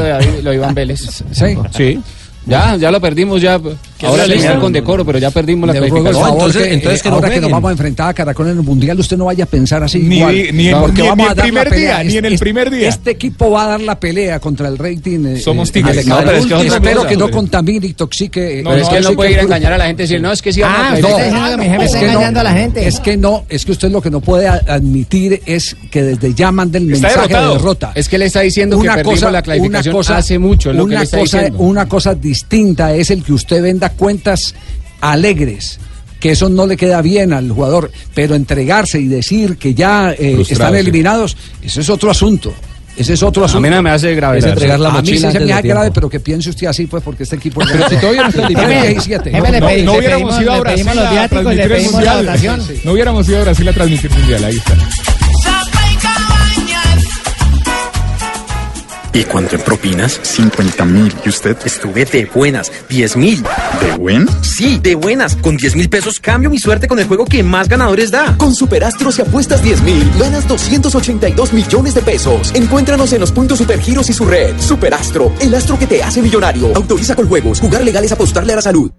Lo 0.42 0.50
de 0.50 0.56
Iván 0.56 0.74
Vélez. 0.74 1.00
Sí. 1.30 1.56
Sí. 1.76 2.00
Ya, 2.46 2.76
ya 2.76 2.90
lo 2.90 3.00
perdimos, 3.00 3.40
ya. 3.40 3.60
Ahora 4.06 4.22
listo? 4.24 4.38
terminar 4.40 4.60
con 4.60 4.72
decoro, 4.72 5.04
pero 5.04 5.18
ya 5.18 5.30
perdimos 5.30 5.66
la 5.66 5.72
Le 5.74 5.78
clasificación. 5.80 6.22
favor 6.22 6.38
entonces- 6.38 6.62
que, 6.68 6.74
entonces 6.74 7.00
eh, 7.00 7.02
que 7.02 7.08
no 7.08 7.14
ahora 7.16 7.30
que 7.30 7.40
nos 7.40 7.50
vamos 7.50 7.68
a 7.68 7.72
enfrentar 7.72 8.08
a 8.08 8.14
Caracol 8.14 8.48
en 8.48 8.56
el 8.58 8.62
Mundial, 8.62 8.98
usted 9.00 9.16
no 9.16 9.24
vaya 9.26 9.44
a 9.44 9.46
pensar 9.46 9.82
así 9.82 9.98
Ni- 10.00 10.16
igual. 10.18 10.34
ni 10.52 10.68
en- 10.68 10.80
porque 10.80 11.02
ni- 11.02 11.08
vamos 11.08 11.16
ni 11.18 11.28
a 11.28 11.30
el 11.30 11.36
dar 11.36 11.44
primer 11.46 11.64
la 11.64 11.70
pelea. 11.70 11.98
día, 11.98 12.04
ni 12.10 12.16
en 12.18 12.24
el 12.24 12.32
Este- 12.34 12.44
primer 12.44 12.70
día. 12.70 12.88
Este 12.88 13.10
equipo 13.10 13.50
va 13.50 13.64
a 13.64 13.68
dar 13.68 13.80
la 13.80 13.98
pelea 14.00 14.40
contra 14.40 14.68
el 14.68 14.78
rating. 14.78 15.26
eh, 15.26 15.38
Somos 15.40 15.68
eh, 15.68 15.72
tigres. 15.72 15.98
al- 15.98 16.08
No, 16.08 16.16
al 16.18 16.24
pero 16.24 16.36
es 16.36 16.38
que 16.38 16.42
último. 16.54 16.60
otra 16.60 16.76
espero 16.76 16.96
cosa, 16.98 17.08
que 17.08 17.16
no 17.16 17.30
contamine 17.30 17.86
y 17.86 17.92
toxique. 17.94 18.60
eh, 18.60 18.62
Pero 18.64 18.76
es 18.76 18.88
que 18.88 18.96
él 18.96 19.04
no 19.04 19.12
puede 19.12 19.32
ir 19.32 19.38
a 19.38 19.42
engañar 19.42 19.72
a 19.72 19.78
la 19.78 19.86
gente 19.86 20.02
y 20.02 20.06
decir, 20.06 20.20
no, 20.20 20.32
es 20.32 20.42
que 20.42 20.52
sí 20.52 20.62
Ah, 20.64 20.90
No, 20.90 20.96
es 20.96 21.04
que 21.92 22.00
no, 22.06 22.08
engañando 22.12 22.40
a 22.40 22.42
la 22.44 22.52
gente. 22.52 22.86
Es 22.86 23.00
que 23.00 23.16
no, 23.16 23.44
es 23.48 23.64
que 23.64 23.72
usted 23.72 23.90
lo 23.90 24.00
que 24.00 24.10
no 24.10 24.20
puede 24.20 24.46
admitir 24.48 25.40
es 25.46 25.76
que 25.90 26.02
desde 26.02 26.34
ya 26.34 26.50
manden 26.52 26.86
mensaje 26.86 27.28
de 27.28 27.40
derrota. 27.40 27.92
Es 27.94 28.08
que 28.08 28.18
le 28.18 28.26
está 28.26 28.40
diciendo 28.40 28.78
que 28.80 28.88
perdimos 28.88 29.32
la 29.32 29.42
clasificación 29.42 29.96
hace 30.08 30.38
mucho, 30.38 30.72
le 30.72 30.82
una 31.58 31.88
cosa 31.88 32.14
distinta 32.14 32.94
es 32.94 33.10
el 33.10 33.22
que 33.22 33.32
usted 33.32 33.62
venda 33.62 33.90
cuentas 33.92 34.54
alegres. 35.00 35.78
Que 36.20 36.30
eso 36.30 36.48
no 36.48 36.66
le 36.66 36.76
queda 36.76 37.02
bien 37.02 37.32
al 37.32 37.50
jugador, 37.50 37.90
pero 38.14 38.36
entregarse 38.36 39.00
y 39.00 39.08
decir 39.08 39.56
que 39.56 39.74
ya 39.74 40.12
eh, 40.16 40.40
están 40.48 40.74
eliminados, 40.76 41.36
ese 41.62 41.80
es 41.80 41.90
otro 41.90 42.10
asunto. 42.12 42.54
Ese 42.96 43.14
es 43.14 43.22
otro 43.22 43.42
A 43.42 43.46
asunto. 43.46 43.62
mí 43.62 43.70
no 43.74 43.82
me 43.82 43.90
hace 43.90 44.14
grave. 44.14 44.38
Es 44.38 44.44
entregar 44.44 44.78
la 44.78 44.90
a 44.90 44.92
mí 44.92 44.98
mochila 44.98 45.32
sí 45.32 45.38
se 45.38 45.44
me 45.44 45.52
hace 45.52 45.66
grave, 45.66 45.90
pero 45.92 46.08
que 46.10 46.20
piense 46.20 46.50
usted 46.50 46.66
así, 46.66 46.86
pues, 46.86 47.02
porque 47.02 47.22
este 47.22 47.36
equipo. 47.36 47.60
Pero 47.72 47.88
si 47.88 47.96
todavía 47.96 48.22
no 48.22 48.28
está 48.28 48.46
eliminado. 48.46 48.86
17. 48.86 49.30
Jefe, 49.30 49.50
le 49.52 49.82
No, 49.82 49.94
hubiéramos 49.94 50.40
ido 50.40 50.52
a 50.52 50.60
Brasil 50.60 50.88
a 50.88 51.28
transmitir 51.28 51.72
el 51.72 51.90
mundial. 51.90 52.40
No 52.84 52.92
hubiéramos 52.92 53.28
ido 53.28 53.38
a 53.38 53.42
Brasil 53.42 53.68
a 53.68 53.72
transmitir 53.72 54.10
mundial, 54.10 54.44
ahí 54.44 54.56
está. 54.56 54.76
¿Y 59.14 59.24
cuánto 59.24 59.56
en 59.56 59.62
propinas? 59.62 60.18
50 60.22 60.84
mil. 60.86 61.14
¿Y 61.24 61.28
usted? 61.28 61.56
Estuve 61.64 62.04
de 62.06 62.24
buenas, 62.24 62.72
10 62.88 63.16
mil. 63.16 63.42
¿De 63.80 63.92
buen? 63.98 64.26
Sí, 64.42 64.78
de 64.82 64.94
buenas. 64.94 65.36
Con 65.36 65.56
10 65.56 65.76
mil 65.76 65.90
pesos 65.90 66.18
cambio 66.18 66.48
mi 66.48 66.58
suerte 66.58 66.88
con 66.88 66.98
el 66.98 67.06
juego 67.06 67.26
que 67.26 67.42
más 67.42 67.68
ganadores 67.68 68.10
da. 68.10 68.36
Con 68.38 68.54
Superastro 68.54 69.12
si 69.12 69.20
apuestas 69.20 69.62
10 69.62 69.82
mil, 69.82 70.12
ganas 70.18 70.48
282 70.48 71.52
millones 71.52 71.94
de 71.94 72.02
pesos. 72.02 72.52
Encuéntranos 72.54 73.12
en 73.12 73.20
los 73.20 73.32
puntos 73.32 73.58
Supergiros 73.58 74.08
y 74.08 74.14
su 74.14 74.24
red. 74.24 74.58
Superastro, 74.58 75.32
el 75.40 75.54
astro 75.54 75.78
que 75.78 75.86
te 75.86 76.02
hace 76.02 76.22
millonario. 76.22 76.74
Autoriza 76.74 77.14
con 77.14 77.28
juegos. 77.28 77.60
Jugar 77.60 77.84
legal 77.84 78.04
es 78.04 78.12
apostarle 78.12 78.54
a 78.54 78.56
la 78.56 78.62
salud. 78.62 78.90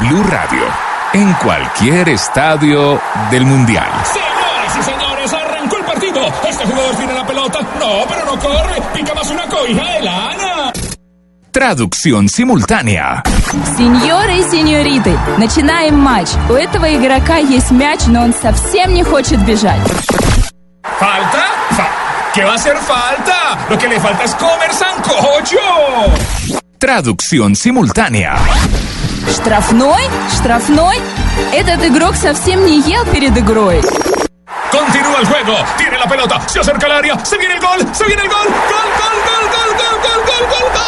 Blue 0.00 0.22
Radio, 0.24 0.64
en 1.12 1.32
cualquier 1.34 2.08
estadio 2.08 3.00
del 3.30 3.44
Mundial. 3.44 3.88
Señoras 4.12 4.76
y 4.78 4.82
señores, 4.82 5.32
arrancó 5.32 5.76
el 5.76 5.84
partido. 5.84 6.26
Este 6.48 6.64
jugador 6.64 6.89
pelota. 7.49 7.59
No, 7.79 8.05
pero 8.07 8.25
no 8.25 8.39
corre. 8.39 8.81
Pica 8.93 9.13
más 9.13 9.29
una 9.31 9.45
cobija 9.47 9.83
de 9.93 10.01
lana. 10.01 10.73
Traducción 11.51 12.27
simultánea. 12.27 13.23
Сеньоры 13.77 14.39
и 14.39 14.43
сеньориты, 14.43 15.17
начинаем 15.37 15.97
матч. 15.97 16.27
У 16.49 16.53
этого 16.53 16.85
игрока 16.93 17.37
есть 17.37 17.71
мяч, 17.71 18.01
но 18.07 18.23
он 18.23 18.33
совсем 18.33 18.93
не 18.93 19.03
хочет 19.03 19.39
бежать. 19.45 19.79
¿Falta? 20.99 21.43
Fa- 21.71 22.33
¿Qué 22.33 22.43
va 22.43 22.51
a 22.51 22.55
hacer 22.55 22.75
falta? 22.77 23.57
Lo 23.69 23.77
que 23.77 23.87
le 23.87 23.97
falta 24.01 24.25
es 24.25 24.35
comer 24.35 24.73
sancocho. 24.73 25.61
Traducción 26.77 27.55
simultánea. 27.55 28.37
Штрафной? 29.33 30.03
Штрафной? 30.37 30.97
Этот 31.53 31.83
игрок 31.85 32.15
совсем 32.15 32.65
не 32.65 32.81
ел 32.81 33.05
перед 33.05 33.37
игрой. 33.37 33.81
Continúa 34.71 35.19
el 35.21 35.27
juego. 35.27 35.55
Tiene 35.77 35.97
la 35.97 36.07
pelota. 36.07 36.47
Se 36.47 36.59
acerca 36.59 36.85
al 36.87 36.93
área. 36.93 37.23
Se 37.25 37.37
viene 37.37 37.55
el 37.55 37.59
gol. 37.59 37.79
Se 37.93 38.05
viene 38.05 38.23
el 38.23 38.29
gol. 38.29 38.47
Gol, 38.47 38.89
gol, 38.99 39.17
gol, 39.25 39.45
gol, 39.53 39.69
gol, 39.77 39.99
gol, 40.01 40.19
gol, 40.25 40.43
gol, 40.49 40.67
gol. 40.73 40.85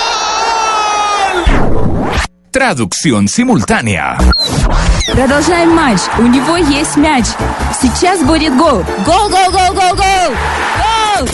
Traducción 2.51 3.28
simultánea. 3.28 4.17
Продолжаем 5.11 5.75
матч. 5.75 6.01
У 6.17 6.23
него 6.23 6.57
есть 6.57 6.97
мяч. 6.97 7.25
Сейчас 7.82 8.21
будет 8.23 8.55
гол. 8.57 8.84
Гол, 9.05 9.30
гол, 9.30 9.51
гол, 9.51 9.73
гол, 9.73 9.95
гол. 9.95 10.36
Гол! 10.78 11.28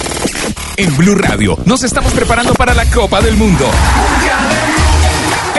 En 0.77 0.97
Blue 0.97 1.15
Radio 1.15 1.57
nos 1.65 1.83
estamos 1.83 2.13
preparando 2.13 2.53
para 2.53 2.73
la 2.73 2.85
Copa 2.85 3.21
del 3.21 3.35
Mundo. 3.35 3.69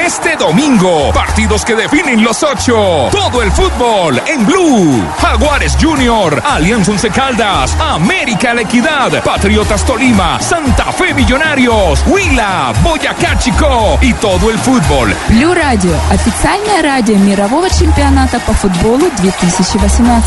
Este 0.09 0.37
domingo, 0.37 1.13
partidos 1.13 1.65
que 1.65 1.75
definen 1.75 2.23
los 2.23 2.43
ocho. 2.43 3.09
Todo 3.11 3.43
el 3.43 3.51
fútbol 3.53 4.21
en 4.27 4.45
Blue. 4.47 5.03
Jaguares 5.21 5.77
Junior, 5.81 6.43
Alianza 6.45 6.93
Once 6.93 7.11
Caldas, 7.11 7.77
América 7.81 8.55
La 8.55 8.63
Equidad, 8.63 9.23
Patriotas 9.23 9.85
Tolima, 9.85 10.41
Santa 10.41 10.93
Fe 10.93 11.15
Millonarios, 11.15 12.05
Huila, 12.07 12.73
Boyacá 12.83 13.39
Chico 13.39 13.99
y 14.01 14.13
todo 14.15 14.51
el 14.51 14.59
fútbol. 14.59 15.15
Блю 15.29 15.55
Радио. 15.55 15.95
Официальное 16.11 16.83
радио 16.83 17.17
мирового 17.17 17.69
чемпионата 17.71 18.41
по 18.41 18.53
футболу 18.53 19.11
2018. 19.23 20.25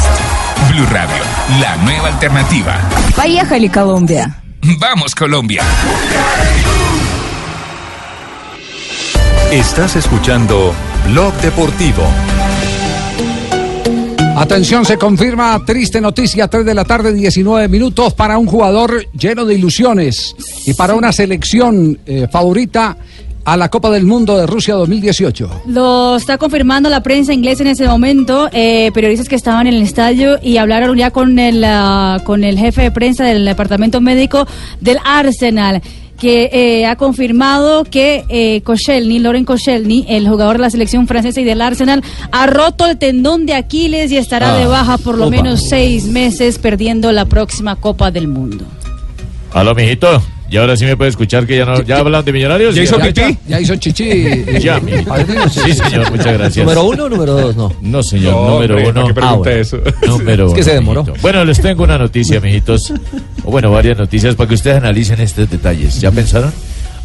Blue 0.69 0.85
Radio, 0.91 1.23
la 1.61 1.75
nueva 1.77 2.07
alternativa. 2.07 2.75
Поехали, 3.15 3.67
Колумбия! 3.67 4.33
Vamos 4.79 5.13
Colombia. 5.15 5.63
Estás 9.52 9.96
escuchando 9.96 10.72
Blog 11.10 11.34
Deportivo. 11.42 12.02
Atención, 14.34 14.86
se 14.86 14.96
confirma 14.96 15.62
triste 15.66 16.00
noticia, 16.00 16.48
3 16.48 16.64
de 16.64 16.72
la 16.72 16.86
tarde, 16.86 17.12
19 17.12 17.68
minutos 17.68 18.14
para 18.14 18.38
un 18.38 18.46
jugador 18.46 19.06
lleno 19.12 19.44
de 19.44 19.54
ilusiones 19.54 20.34
y 20.64 20.72
para 20.72 20.94
una 20.94 21.12
selección 21.12 21.98
eh, 22.06 22.28
favorita 22.32 22.96
a 23.44 23.56
la 23.56 23.68
Copa 23.70 23.90
del 23.90 24.04
Mundo 24.04 24.36
de 24.38 24.46
Rusia 24.46 24.74
2018. 24.74 25.62
Lo 25.66 26.16
está 26.16 26.38
confirmando 26.38 26.88
la 26.88 27.02
prensa 27.02 27.32
inglesa 27.32 27.62
en 27.62 27.68
ese 27.70 27.86
momento. 27.88 28.48
eh, 28.52 28.90
periodistas 28.94 29.28
que 29.28 29.34
estaban 29.36 29.66
en 29.66 29.74
el 29.74 29.82
estadio 29.82 30.38
y 30.42 30.56
hablaron 30.58 30.96
ya 30.96 31.10
con 31.10 31.38
el, 31.38 31.62
ah, 31.64 32.18
con 32.24 32.44
el 32.44 32.58
jefe 32.58 32.82
de 32.82 32.90
prensa 32.90 33.24
del 33.24 33.44
departamento 33.44 34.00
médico 34.00 34.46
del 34.80 34.98
Arsenal 35.04 35.82
que 36.18 36.50
eh, 36.52 36.86
ha 36.86 36.94
confirmado 36.94 37.82
que 37.82 38.24
eh, 38.28 38.60
Koscielny, 38.62 39.18
Loren 39.18 39.44
Koscielny, 39.44 40.04
el 40.08 40.28
jugador 40.28 40.56
de 40.58 40.62
la 40.62 40.70
selección 40.70 41.08
francesa 41.08 41.40
y 41.40 41.44
del 41.44 41.60
Arsenal, 41.60 42.00
ha 42.30 42.46
roto 42.46 42.86
el 42.86 42.96
tendón 42.96 43.44
de 43.44 43.54
Aquiles 43.54 44.12
y 44.12 44.18
estará 44.18 44.54
Ah, 44.54 44.58
de 44.58 44.66
baja 44.66 44.98
por 44.98 45.18
lo 45.18 45.26
opa. 45.26 45.36
menos 45.36 45.62
seis 45.68 46.04
meses, 46.04 46.58
perdiendo 46.58 47.10
la 47.10 47.24
próxima 47.24 47.74
Copa 47.74 48.12
del 48.12 48.28
Mundo. 48.28 48.64
Aló, 49.52 49.74
mijito. 49.74 50.22
Y 50.52 50.58
ahora 50.58 50.76
sí 50.76 50.84
me 50.84 50.98
puede 50.98 51.08
escuchar 51.08 51.46
que 51.46 51.56
ya 51.56 51.64
no. 51.64 51.82
¿Ya 51.82 51.96
hablan 51.96 52.22
de 52.26 52.30
millonarios? 52.30 52.74
¿Ya 52.74 52.82
hizo 52.82 52.98
pipí? 52.98 53.38
Ya 53.48 53.58
hizo 53.58 53.74
chichi. 53.76 54.04
Ya, 54.60 54.78
mi- 54.80 55.00
padrino, 55.02 55.48
Sí, 55.48 55.72
señor, 55.72 56.10
muchas 56.10 56.34
gracias. 56.34 56.58
¿Número 56.66 56.84
uno 56.84 57.04
o 57.04 57.08
número 57.08 57.32
dos? 57.32 57.56
No. 57.56 57.72
No, 57.80 58.02
señor, 58.02 58.34
No, 58.34 58.50
número 58.50 58.74
hombre, 58.76 58.90
uno. 58.90 58.94
¿para 58.94 59.06
qué 59.06 59.14
pregunta 59.14 59.28
Ah, 59.32 59.36
bueno. 59.36 59.60
eso? 59.62 59.78
Número 60.06 60.46
Es 60.48 60.52
que 60.52 60.60
uno, 60.60 60.64
se 60.68 60.74
demoró. 60.74 61.02
mijito. 61.04 61.22
Bueno, 61.22 61.44
les 61.46 61.58
tengo 61.60 61.84
una 61.84 61.96
noticia, 61.96 62.38
mijitos. 62.40 62.92
O 63.44 63.50
bueno, 63.50 63.70
varias 63.70 63.96
noticias 63.96 64.34
para 64.34 64.46
que 64.48 64.54
ustedes 64.54 64.76
analicen 64.76 65.20
estos 65.22 65.48
detalles. 65.50 65.98
¿Ya 66.02 66.10
pensaron? 66.10 66.52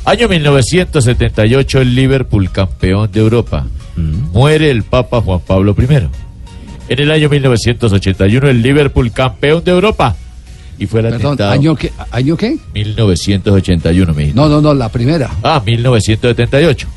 Año 0.04 0.28
1978, 0.28 1.80
el 1.82 1.96
Liverpool, 1.96 2.52
campeón 2.52 3.10
de 3.14 3.20
Europa. 3.22 3.66
Muere 3.96 4.70
el 4.72 4.84
Papa 4.84 5.22
Juan 5.22 5.40
Pablo 5.40 5.74
I. 5.80 5.86
En 6.90 7.00
el 7.00 7.12
año 7.12 7.30
1981, 7.30 8.50
el 8.50 8.62
Liverpool, 8.62 9.12
campeón 9.14 9.64
de 9.64 9.72
Europa. 9.72 10.16
Y 10.80 10.86
fue 10.86 11.00
el 11.02 11.08
Perdón, 11.08 11.34
atentado. 11.34 11.52
¿año 11.52 11.76
qué? 11.76 11.92
¿Año 12.12 12.38
qué? 12.38 12.58
1981, 12.74 14.14
mijito. 14.14 14.36
No, 14.36 14.48
no, 14.48 14.62
no, 14.62 14.74
la 14.74 14.90
primera. 14.90 15.30
Ah, 15.44 15.62
1978. 15.66 16.88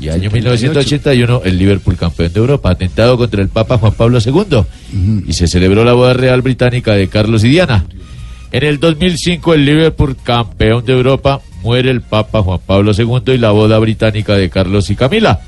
Y 0.00 0.08
año 0.08 0.30
1981, 0.30 1.42
el 1.44 1.58
Liverpool 1.58 1.96
campeón 1.96 2.32
de 2.32 2.40
Europa, 2.40 2.70
atentado 2.70 3.16
contra 3.16 3.40
el 3.40 3.48
Papa 3.48 3.78
Juan 3.78 3.92
Pablo 3.92 4.18
II. 4.24 4.64
Y 5.28 5.32
se 5.32 5.46
celebró 5.46 5.84
la 5.84 5.92
boda 5.92 6.12
real 6.12 6.42
británica 6.42 6.94
de 6.94 7.06
Carlos 7.08 7.44
y 7.44 7.50
Diana. 7.50 7.84
En 8.50 8.64
el 8.64 8.80
2005, 8.80 9.54
el 9.54 9.64
Liverpool 9.64 10.16
campeón 10.22 10.84
de 10.84 10.92
Europa, 10.92 11.40
muere 11.62 11.90
el 11.90 12.00
Papa 12.00 12.42
Juan 12.42 12.58
Pablo 12.66 12.92
II 12.96 13.34
y 13.34 13.38
la 13.38 13.52
boda 13.52 13.78
británica 13.78 14.34
de 14.34 14.50
Carlos 14.50 14.90
y 14.90 14.96
Camila. 14.96 15.40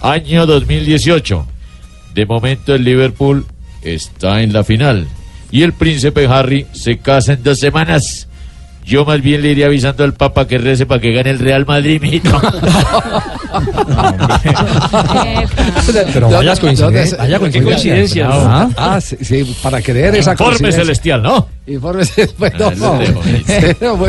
Año 0.00 0.46
2018. 0.46 1.46
De 2.14 2.24
momento, 2.24 2.74
el 2.74 2.84
Liverpool 2.84 3.44
está 3.82 4.42
en 4.42 4.52
la 4.52 4.62
final. 4.62 5.08
Y 5.50 5.62
el 5.62 5.72
príncipe 5.72 6.26
Harry 6.26 6.66
se 6.72 6.98
casa 6.98 7.32
en 7.34 7.42
dos 7.42 7.58
semanas. 7.58 8.28
Yo 8.84 9.04
más 9.04 9.20
bien 9.20 9.42
le 9.42 9.50
iría 9.50 9.66
avisando 9.66 10.04
al 10.04 10.14
Papa 10.14 10.46
que 10.46 10.58
rece 10.58 10.86
para 10.86 11.00
que 11.00 11.12
gane 11.12 11.30
el 11.30 11.40
Real 11.40 11.66
Madrid, 11.66 12.00
mijito. 12.00 12.30
Pero. 16.12 16.30
Vaya 16.30 16.54
Qué 16.54 17.62
coincidencias. 17.62 18.28
Ah, 18.32 18.68
ah, 18.76 19.00
sí, 19.00 19.16
sí, 19.20 19.56
para 19.62 19.80
creer 19.80 20.14
esa 20.16 20.32
Informe 20.32 20.50
coincidencia. 20.52 20.82
celestial, 20.82 21.22
¿no? 21.22 21.48
Informe 21.66 22.04
celestial. 22.04 22.74
Ah, 22.80 22.98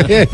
bien. 0.08 0.30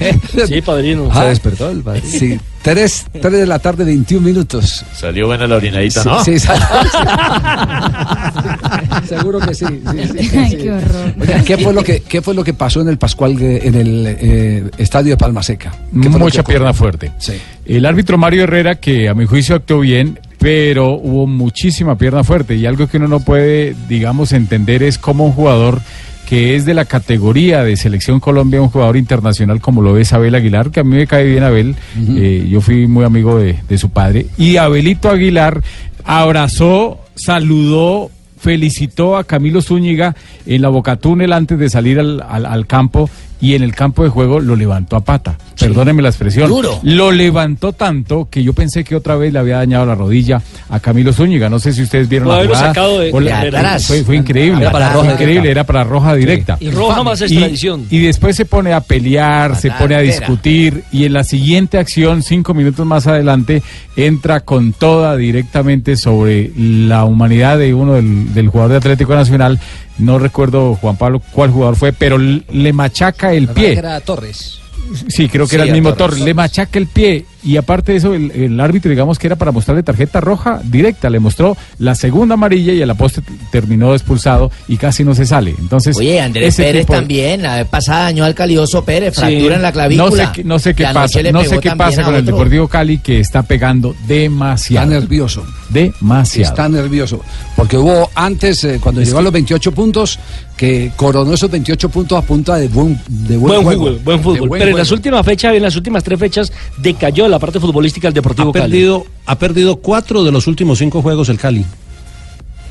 Sí, 0.48 0.62
padrino. 0.62 1.10
Ah, 1.12 1.24
Se 1.24 1.30
despertó 1.30 1.70
el 1.70 1.82
padre. 1.82 2.02
Sí, 2.02 2.40
3, 2.64 3.06
de 3.14 3.46
la 3.46 3.60
tarde, 3.60 3.84
21 3.84 4.26
minutos. 4.26 4.86
Salió 4.96 5.28
buena 5.28 5.46
la 5.48 5.58
orinadita, 5.58 6.02
Sí, 6.02 6.10
¿no? 6.10 6.24
sí, 6.24 6.40
sal- 6.40 6.62
Seguro 9.08 9.40
que 9.40 9.54
sí. 9.54 9.66
sí, 9.66 9.82
sí, 10.18 10.30
sí, 10.30 10.38
Ay, 10.38 10.58
qué 10.58 10.72
horror. 10.72 11.14
Oiga, 11.20 11.44
¿qué 11.44 11.58
fue 11.58 11.74
lo 11.74 11.84
que 11.84 12.02
qué 12.02 12.22
fue 12.22 12.34
lo 12.34 12.44
que 12.44 12.54
pasó 12.54 12.82
en 12.82 12.88
el 12.88 12.98
Pascual 12.98 13.40
en 13.42 13.76
el 13.76 14.06
eh, 14.08 14.64
estadio 14.78 15.12
de 15.12 15.18
Palma 15.18 15.44
Seca? 15.44 15.72
¿Qué 15.72 16.10
fue 16.10 16.20
lo 16.20 16.26
Mucha 16.26 16.44
pierna 16.44 16.74
fuerte. 16.74 17.12
Sí. 17.20 17.34
El 17.66 17.86
árbitro 17.86 18.18
Mario 18.18 18.44
Herrera, 18.44 18.76
que 18.76 19.10
a 19.10 19.14
mi 19.14 19.26
juicio 19.26 19.56
actuó 19.56 19.80
bien, 19.82 20.20
pero 20.40 20.92
hubo 20.94 21.28
muchísima 21.28 21.98
pierna 21.98 22.24
fuerte. 22.24 22.56
Y 22.56 22.66
algo 22.66 22.88
que 22.88 22.98
uno 22.98 23.08
no 23.08 23.20
puede, 23.20 23.76
digamos, 23.90 24.32
entender 24.32 24.84
es 24.84 24.98
cómo 24.98 25.26
un 25.26 25.34
jugador 25.34 25.82
que 26.28 26.56
es 26.56 26.66
de 26.66 26.74
la 26.74 26.86
categoría 26.86 27.64
de 27.64 27.76
Selección 27.78 28.20
Colombia, 28.20 28.62
un 28.62 28.70
jugador 28.70 28.98
internacional 28.98 29.60
como 29.62 29.82
lo 29.82 29.98
es 29.98 30.14
Abel 30.14 30.36
Aguilar, 30.36 30.72
que 30.72 30.80
a 30.80 30.84
mí 30.84 30.96
me 30.96 31.06
cae 31.08 31.26
bien 31.26 31.44
Abel, 31.44 31.76
eh, 32.18 32.48
yo 32.50 32.62
fui 32.62 32.88
muy 32.88 33.04
amigo 33.06 33.38
de, 33.38 33.58
de 33.68 33.78
su 33.78 33.90
padre, 33.90 34.26
y 34.38 34.58
Abelito 34.58 35.10
Aguilar 35.10 35.62
abrazó, 36.06 37.00
saludó, 37.16 38.10
felicitó 38.40 39.16
a 39.18 39.24
Camilo 39.24 39.62
Zúñiga 39.62 40.16
en 40.46 40.62
la 40.62 40.70
Bocatúnel 40.70 41.34
antes 41.34 41.58
de 41.60 41.70
salir 41.70 42.00
al, 42.00 42.22
al- 42.28 42.46
al 42.46 42.68
campo 42.68 43.10
y 43.44 43.56
en 43.56 43.62
el 43.62 43.76
campo 43.76 44.04
de 44.04 44.10
juego 44.10 44.40
lo 44.40 44.56
levantó 44.56 44.96
a 44.96 45.02
pata. 45.02 45.36
Perdóneme 45.60 46.02
la 46.02 46.08
expresión. 46.08 46.48
Duro. 46.50 46.80
Lo 46.82 47.12
levantó 47.12 47.74
tanto 47.74 48.30
que 48.32 48.42
yo 48.42 48.54
pensé 48.54 48.86
que 48.86 48.96
otra 48.96 49.18
vez 49.18 49.34
le 49.34 49.40
había 49.40 49.58
dañado 49.58 49.86
la 49.86 49.96
rodilla 49.96 50.42
a 50.70 50.80
Camilo 50.80 51.12
Zúñiga. 51.12 51.50
No 51.50 51.60
sé 51.60 51.74
si 51.74 51.82
ustedes 51.84 52.08
vieron 52.08 52.30
Puede 52.30 52.44
la 52.44 52.48
jugada. 52.48 52.68
sacado 52.68 53.00
de- 53.00 53.12
O 53.12 53.20
la- 53.20 53.42
de 53.42 53.48
atrás. 53.50 53.86
Fue, 53.86 54.02
fue 54.04 54.16
increíble. 54.16 54.62
Era 54.62 54.72
para 54.72 54.94
roja 54.94 55.12
increíble, 55.12 55.34
directa. 55.42 55.52
era 55.52 55.64
para 55.66 55.84
roja 55.84 56.16
directa. 56.16 56.58
Y 56.62 56.70
roja 56.72 57.04
más 57.04 57.22
extradición. 57.22 57.86
Y, 57.90 58.00
después 58.00 58.36
se 58.38 58.46
pone 58.46 58.72
a 58.72 58.80
pelear, 58.80 59.58
se 59.58 59.72
pone 59.72 59.96
a 59.96 60.00
discutir 60.00 60.86
y 60.94 61.04
en 61.04 61.12
la 61.14 61.26
siguiente 61.26 61.78
acción, 61.78 62.24
cinco 62.24 62.54
minutos 62.54 62.86
más 62.86 63.08
adelante, 63.08 63.62
entra 63.98 64.40
con 64.40 64.72
toda 64.72 65.18
directamente 65.18 65.98
sobre 65.98 66.52
la 66.58 67.04
humanidad 67.04 67.58
de 67.58 67.74
uno 67.74 67.94
del, 67.96 68.34
del 68.34 68.48
jugador 68.48 68.72
de 68.72 68.78
Atlético 68.78 69.14
Nacional. 69.16 69.60
No 70.00 70.18
recuerdo, 70.18 70.74
Juan 70.76 70.96
Pablo, 70.98 71.22
cuál 71.32 71.52
jugador 71.52 71.76
fue, 71.76 71.94
pero 71.94 72.18
le 72.18 72.74
machaca 72.74 73.33
el 73.38 73.48
pie. 73.50 73.74
Era 73.74 74.00
Torres. 74.02 74.60
Sí, 75.08 75.30
creo 75.30 75.46
que 75.46 75.52
Sí, 75.52 75.56
era 75.56 75.64
el 75.66 75.72
mismo 75.72 75.94
Torres. 75.94 76.20
Torres. 76.20 76.26
Le 76.26 76.34
machaca 76.34 76.78
el 76.80 76.88
pie. 76.88 77.26
Y 77.44 77.58
aparte 77.58 77.92
de 77.92 77.98
eso, 77.98 78.14
el, 78.14 78.32
el 78.32 78.60
árbitro, 78.60 78.90
digamos 78.90 79.20
que 79.20 79.28
era 79.28 79.36
para 79.36 79.52
mostrarle 79.52 79.84
tarjeta 79.84 80.22
roja 80.22 80.62
directa. 80.64 81.10
Le 81.10 81.20
mostró 81.20 81.58
la 81.80 81.94
segunda 81.96 82.36
amarilla 82.36 82.74
y 82.74 82.82
a 82.82 82.86
la 82.86 82.94
poste 82.96 83.22
t- 83.22 83.32
terminó 83.52 83.94
expulsado 83.94 84.52
y 84.68 84.78
casi 84.78 85.04
no 85.04 85.14
se 85.14 85.26
sale. 85.26 85.54
Entonces, 85.60 85.98
Oye, 85.98 86.22
Andrés 86.22 86.56
Pérez 86.56 86.82
tipo 86.86 86.94
también, 86.94 87.42
la 87.44 87.58
vez 87.58 87.68
pasada 87.68 88.04
dañó 88.04 88.24
al 88.24 88.34
calioso 88.36 88.84
Pérez, 88.86 89.14
Sí. 89.16 89.20
fractura 89.22 89.56
en 89.56 89.62
la 89.62 89.72
clavícula. 89.72 90.10
No 90.10 90.16
sé, 90.16 90.28
qué- 90.34 90.44
no 90.44 90.60
sé 90.60 90.74
qué 90.74 90.84
Y 90.84 90.86
anoche 90.86 91.02
pasa, 91.02 91.32
no 91.32 91.44
sé 91.44 91.60
qué 91.60 92.04
con 92.04 92.16
el. 92.16 92.26
Deportivo 92.26 92.68
Cali 92.68 92.98
que 93.00 93.20
está 93.20 93.44
pegando 93.44 93.96
demasiado. 94.08 94.88
Está 94.92 95.00
nervioso. 95.00 95.44
Demasiado. 95.70 96.50
Está 96.50 96.70
nervioso. 96.70 97.20
Porque 97.56 97.78
hubo 97.78 98.10
antes, 98.16 98.64
eh, 98.64 98.80
cuando 98.82 99.02
llegó 99.02 99.20
a 99.20 99.22
los 99.22 99.34
28 99.34 99.72
puntos, 99.72 100.20
que 100.56 100.92
coronó 100.96 101.34
esos 101.34 101.50
28 101.50 101.90
puntos 101.90 102.18
a 102.18 102.22
punta 102.26 102.56
de 102.56 102.68
buen, 102.68 103.00
de 103.08 103.38
buen, 103.38 103.54
Buen 103.56 103.64
juego. 103.64 103.86
fútbol, 103.86 104.00
buen 104.04 104.18
De 104.18 104.24
fútbol. 104.24 104.48
buen 104.50 104.60
Pero 104.60 104.72
en 104.72 104.78
las 104.78 104.92
últimas 104.92 105.26
fechas, 105.26 105.56
en 105.56 105.64
las 105.64 105.76
últimas 105.76 106.04
tres 106.04 106.20
fechas, 106.20 106.52
decayó 106.78 107.28
la 107.28 107.33
parte 107.40 107.60
futbolística 107.60 108.08
del 108.08 108.14
Deportivo 108.14 108.50
Ha 108.50 108.54
Cali. 108.54 108.72
perdido, 108.72 109.06
ha 109.26 109.38
perdido 109.38 109.76
cuatro 109.78 110.24
de 110.24 110.32
los 110.32 110.48
últimos 110.48 110.80
cinco 110.80 111.02
juegos 111.02 111.30
el 111.30 111.38
Cali. 111.38 111.66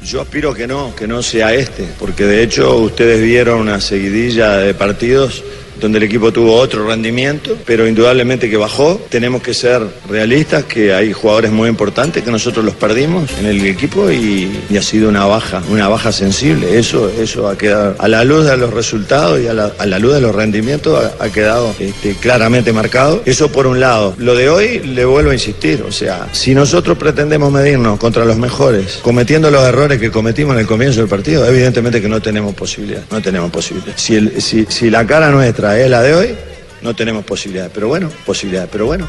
Yo 0.04 0.20
aspiro 0.20 0.52
que 0.52 0.66
no, 0.66 0.94
que 0.96 1.06
no 1.06 1.22
sea 1.22 1.54
este, 1.54 1.86
porque 1.98 2.24
de 2.24 2.42
hecho 2.42 2.76
ustedes 2.78 3.22
vieron 3.22 3.60
una 3.60 3.80
seguidilla 3.80 4.56
de 4.56 4.74
partidos 4.74 5.44
donde 5.80 5.98
el 5.98 6.04
equipo 6.04 6.32
tuvo 6.32 6.54
otro 6.54 6.86
rendimiento, 6.86 7.56
pero 7.66 7.86
indudablemente 7.86 8.48
que 8.48 8.56
bajó. 8.56 9.00
Tenemos 9.08 9.42
que 9.42 9.54
ser 9.54 9.82
realistas, 10.08 10.64
que 10.64 10.92
hay 10.92 11.12
jugadores 11.12 11.50
muy 11.50 11.68
importantes 11.68 12.22
que 12.22 12.30
nosotros 12.30 12.64
los 12.64 12.74
perdimos 12.74 13.30
en 13.38 13.46
el 13.46 13.64
equipo 13.66 14.10
y, 14.10 14.50
ha 14.76 14.82
sido 14.82 15.08
una 15.08 15.26
baja, 15.26 15.62
una 15.70 15.88
baja 15.88 16.10
sensible. 16.12 16.78
Eso, 16.78 17.08
eso 17.08 17.48
ha 17.48 17.56
quedado 17.56 17.94
a 17.98 18.08
la 18.08 18.24
luz 18.24 18.46
de 18.46 18.56
los 18.56 18.72
resultados 18.72 19.40
y 19.40 19.46
a 19.46 19.54
la, 19.54 19.72
a 19.78 19.86
la 19.86 19.98
luz 19.98 20.14
de 20.14 20.20
los 20.20 20.34
rendimientos 20.34 20.98
ha, 21.18 21.28
quedado 21.28 21.74
este, 21.78 22.14
claramente 22.14 22.72
marcado. 22.72 23.22
Eso 23.24 23.50
por 23.52 23.66
un 23.66 23.80
lado. 23.80 24.14
Lo 24.18 24.34
de 24.34 24.48
hoy 24.48 24.80
le 24.80 25.04
vuelvo 25.04 25.30
a 25.30 25.34
insistir, 25.34 25.84
o 25.86 25.92
sea, 25.92 26.28
si 26.32 26.54
nosotros 26.54 26.98
pretendemos 26.98 27.52
medirnos 27.52 27.98
contra 27.98 28.24
los 28.24 28.36
mejores, 28.36 28.98
cometiendo 29.02 29.50
los 29.50 29.62
errores 29.62 30.00
que 30.00 30.10
cometimos 30.10 30.54
en 30.54 30.60
el 30.60 30.66
comienzo 30.66 31.00
del 31.00 31.08
partido, 31.08 31.46
evidentemente 31.46 32.00
que 32.00 32.08
no 32.08 32.20
tenemos 32.20 32.54
posibilidad, 32.54 33.02
no 33.10 33.20
tenemos 33.20 33.50
posibilidad. 33.50 33.94
Si, 33.96 34.40
si, 34.40 34.66
si 34.68 34.90
la 34.90 35.06
cara 35.06 35.30
nuestra 35.30 35.61
es 35.70 35.90
la 35.90 36.02
de 36.02 36.14
hoy, 36.14 36.34
no 36.82 36.94
tenemos 36.94 37.24
posibilidad, 37.24 37.70
pero 37.72 37.88
bueno, 37.88 38.10
posibilidad, 38.26 38.68
pero 38.70 38.86
bueno. 38.86 39.08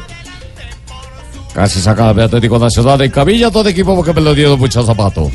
Casi 1.52 1.80
saca 1.80 2.12
de 2.14 2.24
Atlético 2.24 2.58
Nacional 2.58 3.00
en 3.02 3.10
Cabilla, 3.10 3.50
todo 3.50 3.68
equipo 3.68 3.94
porque 3.94 4.12
me 4.12 4.20
lo 4.20 4.34
dieron 4.34 4.58
muchos 4.58 4.86
zapatos. 4.86 5.32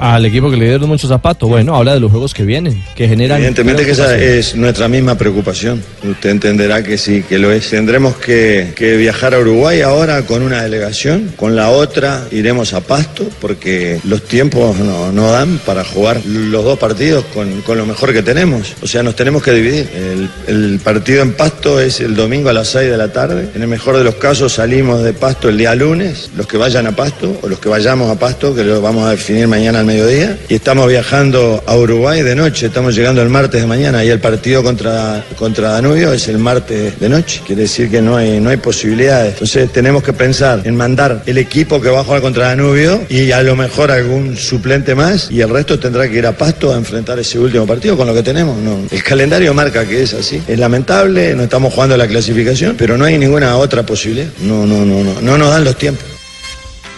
Al 0.00 0.24
equipo 0.24 0.50
que 0.50 0.56
le 0.56 0.66
dieron 0.66 0.88
muchos 0.88 1.10
zapatos. 1.10 1.46
Bueno, 1.46 1.76
habla 1.76 1.92
de 1.92 2.00
los 2.00 2.10
juegos 2.10 2.32
que 2.32 2.42
vienen, 2.42 2.82
que 2.96 3.06
generan. 3.06 3.36
Evidentemente 3.36 3.84
que 3.84 3.90
esa 3.90 4.16
es 4.16 4.56
nuestra 4.56 4.88
misma 4.88 5.18
preocupación. 5.18 5.82
Usted 6.02 6.30
entenderá 6.30 6.82
que 6.82 6.96
sí, 6.96 7.22
que 7.22 7.38
lo 7.38 7.52
es. 7.52 7.68
Tendremos 7.68 8.16
que, 8.16 8.72
que 8.74 8.96
viajar 8.96 9.34
a 9.34 9.40
Uruguay 9.40 9.82
ahora 9.82 10.22
con 10.22 10.40
una 10.40 10.62
delegación, 10.62 11.34
con 11.36 11.54
la 11.54 11.68
otra 11.68 12.26
iremos 12.30 12.72
a 12.72 12.80
Pasto, 12.80 13.28
porque 13.42 14.00
los 14.04 14.24
tiempos 14.24 14.78
no, 14.78 15.12
no 15.12 15.32
dan 15.32 15.58
para 15.66 15.84
jugar 15.84 16.24
los 16.24 16.64
dos 16.64 16.78
partidos 16.78 17.26
con, 17.34 17.60
con 17.60 17.76
lo 17.76 17.84
mejor 17.84 18.14
que 18.14 18.22
tenemos. 18.22 18.74
O 18.80 18.86
sea, 18.86 19.02
nos 19.02 19.14
tenemos 19.16 19.42
que 19.42 19.52
dividir. 19.52 19.86
El, 19.94 20.30
el 20.46 20.80
partido 20.80 21.20
en 21.20 21.34
Pasto 21.34 21.78
es 21.78 22.00
el 22.00 22.14
domingo 22.14 22.48
a 22.48 22.54
las 22.54 22.68
6 22.68 22.90
de 22.90 22.96
la 22.96 23.12
tarde. 23.12 23.50
En 23.54 23.60
el 23.60 23.68
mejor 23.68 23.98
de 23.98 24.04
los 24.04 24.14
casos 24.14 24.54
salimos 24.54 25.02
de 25.02 25.12
Pasto 25.12 25.50
el 25.50 25.58
día 25.58 25.74
lunes, 25.74 26.30
los 26.38 26.46
que 26.46 26.56
vayan 26.56 26.86
a 26.86 26.96
Pasto 26.96 27.38
o 27.42 27.48
los 27.48 27.58
que 27.58 27.68
vayamos 27.68 28.10
a 28.10 28.18
Pasto, 28.18 28.54
que 28.54 28.64
lo 28.64 28.80
vamos 28.80 29.04
a 29.04 29.10
definir 29.10 29.46
mañana 29.46 29.80
al 29.80 29.89
mediodía. 29.90 30.38
Y 30.48 30.54
estamos 30.54 30.88
viajando 30.88 31.62
a 31.66 31.76
Uruguay 31.76 32.22
de 32.22 32.34
noche, 32.34 32.66
estamos 32.66 32.94
llegando 32.94 33.22
el 33.22 33.28
martes 33.28 33.60
de 33.60 33.66
mañana 33.66 34.04
y 34.04 34.08
el 34.08 34.20
partido 34.20 34.62
contra, 34.62 35.24
contra 35.36 35.70
Danubio 35.70 36.12
es 36.12 36.28
el 36.28 36.38
martes 36.38 36.98
de 37.00 37.08
noche. 37.08 37.42
Quiere 37.44 37.62
decir 37.62 37.90
que 37.90 38.00
no 38.00 38.16
hay, 38.16 38.40
no 38.40 38.50
hay 38.50 38.56
posibilidades. 38.58 39.32
Entonces 39.34 39.70
tenemos 39.72 40.02
que 40.02 40.12
pensar 40.12 40.62
en 40.64 40.76
mandar 40.76 41.22
el 41.26 41.38
equipo 41.38 41.80
que 41.80 41.88
va 41.88 42.00
a 42.00 42.04
jugar 42.04 42.20
contra 42.20 42.48
Danubio 42.48 43.02
y 43.08 43.32
a 43.32 43.42
lo 43.42 43.56
mejor 43.56 43.90
algún 43.90 44.36
suplente 44.36 44.94
más 44.94 45.28
y 45.30 45.40
el 45.40 45.50
resto 45.50 45.78
tendrá 45.78 46.08
que 46.08 46.18
ir 46.18 46.26
a 46.26 46.32
Pasto 46.32 46.72
a 46.72 46.76
enfrentar 46.76 47.18
ese 47.18 47.38
último 47.38 47.66
partido 47.66 47.96
con 47.96 48.06
lo 48.06 48.14
que 48.14 48.22
tenemos. 48.22 48.56
No. 48.58 48.78
El 48.90 49.02
calendario 49.02 49.52
marca 49.52 49.84
que 49.84 50.02
es 50.02 50.14
así. 50.14 50.40
Es 50.46 50.58
lamentable, 50.58 51.34
no 51.34 51.42
estamos 51.42 51.74
jugando 51.74 51.96
la 51.96 52.06
clasificación, 52.06 52.76
pero 52.78 52.96
no 52.96 53.04
hay 53.04 53.18
ninguna 53.18 53.56
otra 53.56 53.82
posibilidad. 53.82 54.28
No, 54.42 54.66
no, 54.66 54.84
no, 54.84 55.02
no, 55.02 55.20
no 55.20 55.38
nos 55.38 55.50
dan 55.50 55.64
los 55.64 55.76
tiempos. 55.76 56.04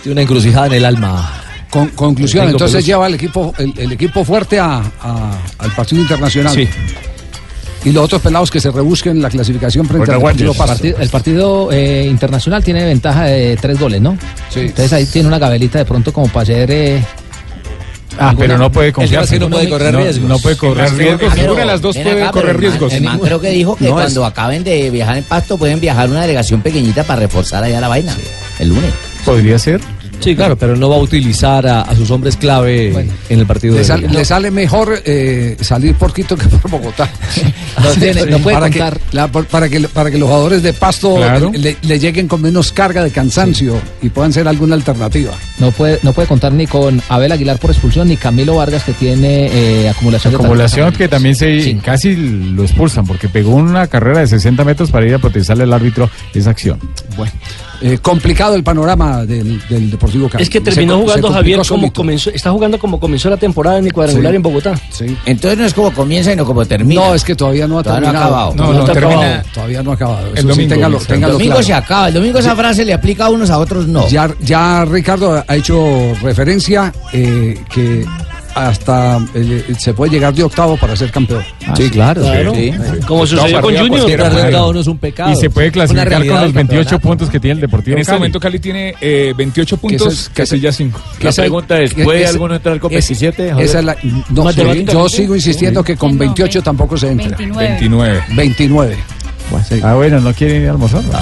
Tiene 0.03 0.12
una 0.14 0.22
encrucijada 0.22 0.66
en 0.66 0.72
el 0.74 0.84
alma. 0.84 1.41
Con, 1.73 1.89
conclusión, 1.89 2.49
entonces 2.51 2.85
lleva 2.85 3.07
el 3.07 3.14
equipo, 3.14 3.55
el, 3.57 3.73
el 3.79 3.93
equipo 3.93 4.25
fuerte 4.25 4.61
a, 4.61 4.83
a- 5.01 5.39
al 5.59 5.70
partido 5.75 6.03
internacional. 6.03 6.55
Sí. 6.55 6.68
Y 7.85 7.91
los 7.93 8.05
otros 8.05 8.20
pelados 8.23 8.51
que 8.51 8.61
se 8.61 8.70
rebusquen 8.70 9.20
la 9.23 9.29
clasificación 9.31 9.87
frente 9.87 10.12
al 10.12 10.20
partido, 10.20 10.53
el 11.01 11.09
partido, 11.09 11.73
eh, 11.73 12.07
internacional 12.09 12.62
tiene 12.62 12.85
ventaja 12.85 13.25
de 13.25 13.57
tres 13.57 13.81
goles, 13.81 14.01
¿no? 14.03 14.16
Entonces 14.55 14.93
ahí 14.93 15.07
tiene 15.07 15.27
una 15.29 15.39
gabelita 15.39 15.79
de 15.79 15.85
pronto 15.87 16.12
como 16.12 16.29
para 16.29 16.43
hacer. 16.43 16.70
eh, 16.70 17.03
Ah, 18.18 18.29
alguna- 18.29 18.47
pero 18.47 18.59
no 18.59 18.70
puede 18.70 18.93
confiarse. 18.93 19.35
que 19.37 19.41
no 19.41 19.49
puede 19.49 19.70
correr 19.70 19.97
riesgos. 19.97 20.29
No 20.29 20.39
puede 20.39 20.57
correr 20.59 20.91
Sí, 20.91 20.95
riesgos. 20.97 21.35
Ninguna 21.35 21.61
de 21.61 21.64
las 21.66 21.81
dos 21.81 21.97
puede 21.97 22.11
correr 22.11 22.31
pero 22.35 22.49
el 22.49 22.55
man- 22.55 22.61
riesgos. 22.61 22.93
El 22.93 23.03
man 23.03 23.18
creo 23.18 23.41
que 23.41 23.51
dijo 23.51 23.75
que 23.77 23.85
No, 23.85 23.91
es- 23.99 24.05
cuando 24.05 24.27
acaben 24.27 24.62
de 24.62 24.91
viajar 24.91 25.16
en 25.16 25.25
Pasto 25.25 25.57
pueden 25.57 25.81
viajar 25.81 26.11
una 26.11 26.20
delegación 26.20 26.61
pequeñita 26.61 27.05
para 27.05 27.20
reforzar 27.20 27.64
allá 27.64 27.81
la 27.81 27.89
vaina 27.89 28.14
el 28.59 28.68
lunes. 28.68 28.93
Podría 29.25 29.59
ser. 29.59 29.81
Sí, 30.23 30.37
claro, 30.37 30.57
pero 30.57 30.77
no 30.77 30.89
va 30.89 30.97
a 30.97 31.01
utilizar 31.01 31.66
a, 31.66 31.83
a 31.83 31.95
sus 31.97 32.11
hombres 32.11 32.37
clave 32.37 33.09
en 33.29 33.39
el 33.39 33.47
partido 33.47 33.75
Le, 33.75 33.81
de 33.81 33.85
sal- 33.85 34.01
Liga. 34.03 34.12
le 34.12 34.25
sale 34.25 34.51
mejor 34.51 35.03
eh, 35.05 35.57
salir 35.61 35.95
por 35.97 36.12
Quito 36.12 36.37
que 36.37 36.47
por 36.49 36.70
Bogotá. 36.70 37.09
No 37.83 37.89
tiene- 37.93 38.27
no 38.27 38.39
puede 38.39 38.55
para, 38.57 38.68
contar. 38.68 38.99
que, 39.01 39.16
la- 39.16 39.29
por- 39.29 39.47
para, 39.47 39.68
que, 39.68 39.81
para 39.89 40.11
que 40.11 40.18
los 40.18 40.29
jugadores 40.29 40.62
de 40.62 40.73
Pasto 40.73 41.16
Claro. 41.16 41.51
le, 41.55 41.77
le 41.83 41.99
lleguen 41.99 42.29
con 42.29 42.41
menos 42.41 42.70
carga 42.73 43.03
de 43.03 43.11
cansancio 43.11 43.81
y 44.03 44.09
puedan 44.11 44.33
ser 44.33 44.47
alguna 44.47 44.75
alternativa. 44.75 45.33
No 45.59 45.70
puede, 45.73 45.99
no 46.03 46.12
puede 46.12 46.29
contar 46.29 46.53
ni 46.53 46.66
con 46.66 47.03
Abel 47.09 47.33
Aguilar 47.33 47.59
por 47.59 47.70
expulsión 47.70 48.09
ni 48.09 48.16
Camilo 48.16 48.57
Vargas 48.57 48.85
que 48.85 48.93
tiene 48.93 49.47
eh, 49.53 49.89
acumulación 49.89 50.33
de 50.33 50.37
Acumulación 50.37 50.93
que 50.93 51.09
también 51.09 51.35
se 51.35 51.77
casi 51.83 52.14
lo 52.14 52.62
expulsan 52.62 53.07
porque 53.07 53.29
pegó 53.29 53.51
una 53.55 53.87
carrera 53.87 54.20
de 54.20 54.27
60 54.29 54.64
metros 54.64 54.91
para 54.91 55.07
ir 55.07 55.14
a 55.14 55.18
protestarle 55.18 55.64
al 55.64 55.73
árbitro 55.73 56.09
esa 56.35 56.51
acción. 56.51 56.79
Bueno, 57.17 57.33
eh, 57.81 57.99
complicado 58.01 58.55
el 58.55 58.62
panorama 58.62 59.24
del, 59.27 59.61
del 59.69 59.91
Deportivo 59.91 60.28
Cali. 60.28 60.43
Es 60.43 60.51
que 60.51 60.61
terminó 60.61 60.99
jugando 61.01 61.28
se 61.28 61.35
Javier 61.35 61.57
como 61.59 61.65
solito. 61.65 61.93
comenzó, 61.93 62.31
está 62.31 62.51
jugando 62.51 62.78
como 62.78 63.01
comenzó 63.01 63.28
la 63.31 63.36
temporada 63.36 63.78
en 63.78 63.86
el 63.86 63.93
cuadrangular 63.93 64.32
Sí. 64.32 64.36
en 64.36 64.43
Bogotá. 64.43 64.74
Entonces 65.27 65.59
no 65.59 65.65
es 65.66 65.74
como 65.74 65.93
comienza, 65.93 66.31
sino 66.31 66.45
como 66.47 66.65
termina. 66.65 67.01
No, 67.01 67.15
es 67.15 67.24
que 67.24 67.35
todavía 67.35 67.66
no 67.66 67.78
ha 67.78 67.82
Todavía 67.82 68.12
no 68.12 68.19
ha 68.19 68.23
terminado. 68.23 68.35
acabado. 68.36 68.55
No, 68.55 68.65
No, 68.65 68.73
no, 68.73 68.86
no 68.86 68.93
termina. 68.93 69.43
Todavía 69.53 69.82
no 69.82 69.91
ha 69.91 69.95
acabado. 69.95 70.27
El 70.28 70.32
Eso 70.32 70.43
sí, 70.43 70.49
domingo, 70.49 70.74
téngalo, 70.74 70.99
el 70.99 71.07
téngalo 71.07 71.32
domingo 71.35 71.53
claro. 71.55 71.66
se 71.66 71.74
acaba. 71.74 72.09
El 72.09 72.15
domingo 72.15 72.39
esa 72.39 72.57
frase 72.57 72.85
le 72.85 72.93
aplica 72.95 73.27
a 73.27 73.31
unos 73.31 73.51
a 73.51 73.59
otros 73.59 73.86
no. 73.86 74.09
Ya, 74.09 74.32
ya 74.41 74.85
Ricardo 74.85 75.45
ha 75.47 75.57
hecho 75.57 76.15
referencia 76.23 76.93
eh, 77.12 77.59
que 77.73 78.05
hasta 78.55 79.19
eh, 79.35 79.65
se 79.79 79.95
puede 79.95 80.12
llegar 80.12 80.35
de 80.35 80.43
octavo 80.43 80.77
para 80.77 80.95
ser 80.97 81.11
campeón. 81.11 81.43
sí, 81.77 81.91
claro. 81.91 82.23
Claro. 82.23 82.55
Sí. 82.55 82.73
Como 83.07 83.27
sucedió 83.27 83.57
Octavo 83.59 83.62
con 83.69 83.77
Junior. 83.89 84.74
no 84.74 84.81
es 84.81 84.87
un 84.87 84.99
pecado. 84.99 85.33
Y 85.33 85.37
se 85.37 85.51
puede 85.51 85.70
clasificar 85.70 86.09
con 86.09 86.29
los 86.29 86.41
del 86.43 86.53
28 86.53 86.91
campeonato. 86.91 86.99
puntos 87.09 87.31
que 87.31 87.41
tiene 87.41 87.55
el 87.55 87.61
Deportivo 87.61 87.95
En 87.97 88.01
este 88.01 88.11
Cali. 88.11 88.19
momento 88.20 88.41
Cali 88.41 88.59
tiene 88.59 88.95
eh, 89.01 89.33
28 89.37 89.77
puntos, 89.77 90.12
es- 90.12 90.29
Casilla 90.35 90.73
5. 90.73 91.01
La 91.20 91.33
pregunta 91.33 91.81
es, 91.81 91.95
¿puede 91.95 92.27
alguno 92.27 92.55
entrar 92.55 92.79
con 92.81 92.91
es- 92.93 93.09
27? 93.09 93.55
esa 93.62 93.79
es 93.79 93.85
la- 93.85 93.97
no, 94.31 94.51
yo 94.51 95.09
sigo 95.09 95.35
insistiendo 95.35 95.83
que 95.83 95.97
con 95.97 96.16
28 96.19 96.62
tampoco 96.62 96.97
se 96.97 97.11
entra. 97.11 97.37
29. 97.37 98.23
29. 98.35 98.97
Ah, 99.82 99.94
bueno, 99.94 100.20
no 100.20 100.32
quieren 100.32 100.62
ir 100.62 100.69
a 100.69 100.73
almorzar. 100.73 101.02
No, 101.05 101.12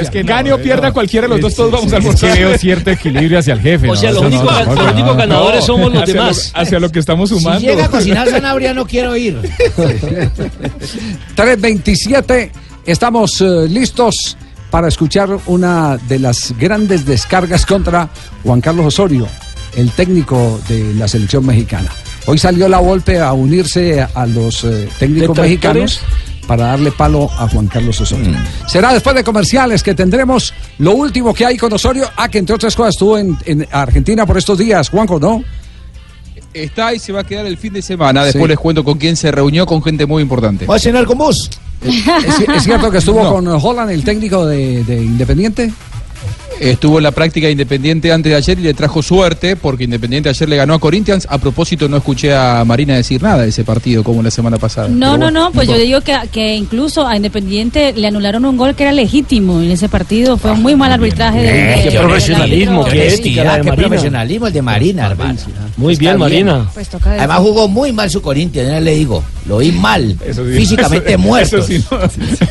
es 0.00 0.10
que 0.10 0.22
gane 0.22 0.52
o 0.52 0.58
pierda 0.62 0.92
cualquiera, 0.92 1.26
los 1.26 1.40
dos 1.40 1.54
todos 1.54 1.72
vamos 1.72 1.92
a 1.92 1.96
almorzar. 1.96 2.36
veo 2.36 2.56
cierto 2.58 2.90
equilibrio 2.90 3.38
hacia 3.38 3.54
el 3.54 3.60
jefe. 3.60 3.88
O 3.88 3.96
sea, 3.96 4.12
los 4.12 4.22
únicos- 4.24 5.16
ganadores 5.16 5.64
somos 5.64 5.92
los 5.92 6.06
demás. 6.06 6.52
Hacia 6.54 6.78
lo 6.80 6.90
que 6.90 6.98
estamos 6.98 7.30
sumando. 7.30 7.60
Si 7.60 7.66
llega 7.66 7.86
a 7.86 7.88
cocinar 7.88 8.28
Sanabria 8.30 8.74
no 8.74 8.86
quiero 8.86 9.16
ir. 9.16 9.38
327, 11.34 12.52
estamos 12.86 13.40
eh, 13.40 13.66
listos 13.68 14.36
para 14.70 14.88
escuchar 14.88 15.30
una 15.46 15.96
de 16.08 16.18
las 16.18 16.54
grandes 16.58 17.04
descargas 17.04 17.66
contra 17.66 18.08
Juan 18.44 18.60
Carlos 18.60 18.86
Osorio, 18.86 19.26
el 19.76 19.90
técnico 19.90 20.60
de 20.68 20.94
la 20.94 21.08
selección 21.08 21.44
mexicana. 21.44 21.90
Hoy 22.26 22.38
salió 22.38 22.68
la 22.68 22.78
Volpe 22.78 23.18
a 23.20 23.32
unirse 23.32 24.00
a 24.14 24.26
los 24.26 24.64
eh, 24.64 24.88
técnicos 24.98 25.36
mexicanos 25.38 26.00
para 26.46 26.66
darle 26.66 26.90
palo 26.92 27.30
a 27.38 27.48
Juan 27.48 27.66
Carlos 27.68 28.00
Osorio. 28.00 28.34
Será 28.66 28.92
después 28.92 29.14
de 29.16 29.22
comerciales 29.24 29.82
que 29.82 29.94
tendremos 29.94 30.52
lo 30.78 30.92
último 30.94 31.32
que 31.32 31.46
hay 31.46 31.56
con 31.56 31.72
Osorio. 31.72 32.08
Ah, 32.16 32.28
que 32.28 32.38
entre 32.38 32.54
otras 32.54 32.74
cosas 32.74 32.94
estuvo 32.94 33.16
en, 33.18 33.36
en 33.46 33.66
Argentina 33.70 34.26
por 34.26 34.36
estos 34.38 34.58
días, 34.58 34.88
Juanjo, 34.90 35.18
¿no? 35.20 35.42
Está 36.52 36.92
y 36.92 36.98
se 36.98 37.12
va 37.12 37.20
a 37.20 37.24
quedar 37.24 37.46
el 37.46 37.56
fin 37.56 37.72
de 37.72 37.80
semana. 37.82 38.24
Después 38.24 38.44
Sí. 38.44 38.48
les 38.48 38.58
cuento 38.58 38.82
con 38.82 38.98
quién 38.98 39.16
se 39.16 39.30
reunió, 39.30 39.64
con 39.66 39.82
gente 39.82 40.04
muy 40.06 40.22
importante. 40.22 40.66
¿Va 40.66 40.76
a 40.76 40.78
cenar 40.80 41.04
con 41.04 41.18
vos? 41.18 41.48
¿Es, 41.82 42.48
es 42.48 42.64
cierto 42.64 42.90
que 42.90 42.98
estuvo 42.98 43.22
No. 43.24 43.30
con 43.32 43.46
Holland, 43.46 43.90
el 43.92 44.02
técnico 44.02 44.44
de, 44.46 44.82
de 44.84 44.96
Independiente? 45.02 45.72
Estuvo 46.60 46.98
en 46.98 47.04
la 47.04 47.10
práctica 47.10 47.46
de 47.46 47.52
Independiente 47.52 48.12
antes 48.12 48.30
de 48.30 48.36
ayer 48.36 48.58
y 48.58 48.62
le 48.62 48.74
trajo 48.74 49.02
suerte 49.02 49.56
porque 49.56 49.84
Independiente 49.84 50.28
ayer 50.28 50.48
le 50.48 50.56
ganó 50.56 50.74
a 50.74 50.78
Corinthians. 50.78 51.26
A 51.30 51.38
propósito, 51.38 51.88
no 51.88 51.96
escuché 51.96 52.34
a 52.34 52.62
Marina 52.66 52.94
decir 52.96 53.22
nada 53.22 53.42
de 53.42 53.48
ese 53.48 53.64
partido 53.64 54.04
como 54.04 54.22
la 54.22 54.30
semana 54.30 54.58
pasada. 54.58 54.88
No, 54.88 55.16
no, 55.16 55.30
no, 55.30 55.50
pues 55.52 55.68
yo 55.68 55.78
digo 55.78 56.00
que, 56.02 56.14
que 56.30 56.54
incluso 56.56 57.06
a 57.06 57.16
Independiente 57.16 57.92
le 57.94 58.06
anularon 58.06 58.44
un 58.44 58.56
gol 58.56 58.74
que 58.74 58.82
era 58.84 58.92
legítimo 58.92 59.60
en 59.60 59.70
ese 59.70 59.88
partido. 59.88 60.36
Fue 60.36 60.52
un 60.52 60.62
muy 60.62 60.76
mal 60.76 60.92
arbitraje. 60.92 61.40
de- 61.40 61.48
Eh, 61.50 61.76
de- 61.76 61.82
qué 61.84 61.90
del 61.90 62.00
profesionalismo, 62.02 62.84
qué 62.84 63.08
ética, 63.08 63.56
de 63.56 63.62
qué 63.62 63.72
profesionalismo 63.72 64.46
el 64.48 64.52
de 64.52 64.62
Marina, 64.62 65.06
hermano. 65.06 65.38
Muy 65.76 65.96
bien, 65.96 66.18
Marina. 66.18 66.68
Pues. 66.74 66.88
Además 67.06 67.38
jugó 67.38 67.68
muy 67.68 67.92
mal 67.92 68.10
su 68.10 68.20
Corinthians, 68.20 68.68
ya 68.68 68.80
le 68.80 68.94
digo. 68.94 69.24
Lo 69.46 69.58
vi 69.58 69.72
mal. 69.72 70.16
Eso 70.24 70.44
sí. 70.46 70.52
físicamente 70.52 71.10
Eso- 71.10 71.18
muerto. 71.18 71.56
eso 71.58 71.66
sí 71.66 71.74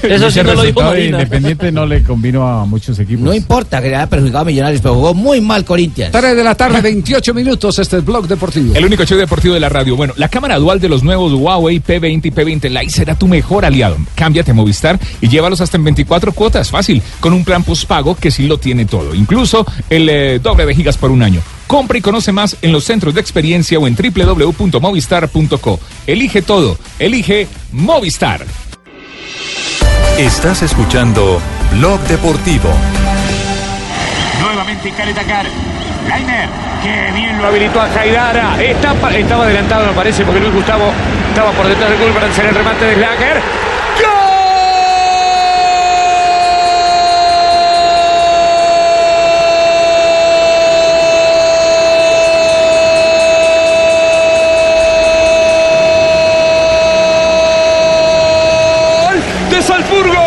Eso 0.03 0.29
sí 0.31 0.39
Ese 0.39 0.43
no 0.43 0.53
lo 0.55 0.63
dijo 0.63 0.79
de 0.81 0.85
Marina. 0.85 1.17
Independiente 1.19 1.71
no 1.71 1.85
le 1.85 2.01
convino 2.03 2.47
a 2.47 2.65
muchos 2.65 2.97
equipos. 2.99 3.23
No 3.23 3.33
importa 3.33 3.81
que 3.81 3.89
haya 3.99 4.09
perjudicado 4.09 4.41
a 4.41 4.45
Millonarios, 4.45 4.81
pero 4.81 4.95
jugó 4.95 5.13
muy 5.13 5.41
mal 5.41 5.65
Corinthians. 5.65 6.11
3 6.11 6.35
de 6.35 6.43
la 6.43 6.55
tarde, 6.55 6.81
28 6.81 7.33
minutos, 7.33 7.79
este 7.79 7.97
es 7.97 8.05
Blog 8.05 8.27
Deportivo. 8.27 8.73
El 8.75 8.85
único 8.85 9.05
show 9.05 9.17
deportivo 9.17 9.53
de 9.53 9.59
la 9.59 9.69
radio. 9.69 9.95
Bueno, 9.95 10.13
la 10.17 10.29
cámara 10.29 10.57
dual 10.57 10.79
de 10.79 10.89
los 10.89 11.03
nuevos 11.03 11.33
Huawei 11.33 11.81
P20 11.81 12.25
y 12.25 12.31
P20 12.31 12.69
Lite 12.69 12.89
será 12.89 13.15
tu 13.15 13.27
mejor 13.27 13.65
aliado. 13.65 13.97
Cámbiate 14.15 14.51
a 14.51 14.53
Movistar 14.53 14.99
y 15.21 15.27
llévalos 15.27 15.61
hasta 15.61 15.77
en 15.77 15.83
24 15.83 16.31
cuotas. 16.31 16.69
Fácil, 16.69 17.01
con 17.19 17.33
un 17.33 17.43
plan 17.43 17.63
postpago 17.63 18.15
que 18.15 18.31
sí 18.31 18.47
lo 18.47 18.57
tiene 18.57 18.85
todo. 18.85 19.13
Incluso 19.13 19.65
el 19.89 20.09
eh, 20.09 20.39
doble 20.39 20.65
de 20.65 20.75
gigas 20.75 20.97
por 20.97 21.11
un 21.11 21.21
año. 21.21 21.41
Compra 21.67 21.97
y 21.97 22.01
conoce 22.01 22.31
más 22.31 22.57
en 22.61 22.71
los 22.71 22.83
centros 22.83 23.13
de 23.13 23.21
experiencia 23.21 23.77
o 23.79 23.87
en 23.87 23.95
www.movistar.co. 23.95 25.79
Elige 26.07 26.41
todo. 26.41 26.77
Elige 26.97 27.47
Movistar. 27.71 28.45
Estás 30.17 30.63
escuchando 30.63 31.39
Blog 31.77 31.99
Deportivo. 32.07 32.69
Nuevamente 34.41 34.91
Caletacar. 34.91 35.45
Lainer, 36.07 36.49
que 36.81 37.11
bien 37.11 37.37
lo 37.41 37.47
habilitó 37.47 37.81
a 37.81 37.89
Jaidara. 37.89 38.61
Estaba 38.61 39.09
adelantado, 39.09 39.87
me 39.87 39.93
parece, 39.93 40.23
porque 40.23 40.39
Luis 40.39 40.53
Gustavo 40.53 40.91
estaba 41.29 41.51
por 41.51 41.67
detrás 41.67 41.89
del 41.89 41.99
gol 41.99 42.11
para 42.11 42.27
hacer 42.27 42.45
el 42.45 42.55
remate 42.55 42.85
de 42.85 42.95
Slager. 42.95 43.41
¡Gol 59.03 59.21
de 59.51 59.61
Salzburgo! 59.61 60.19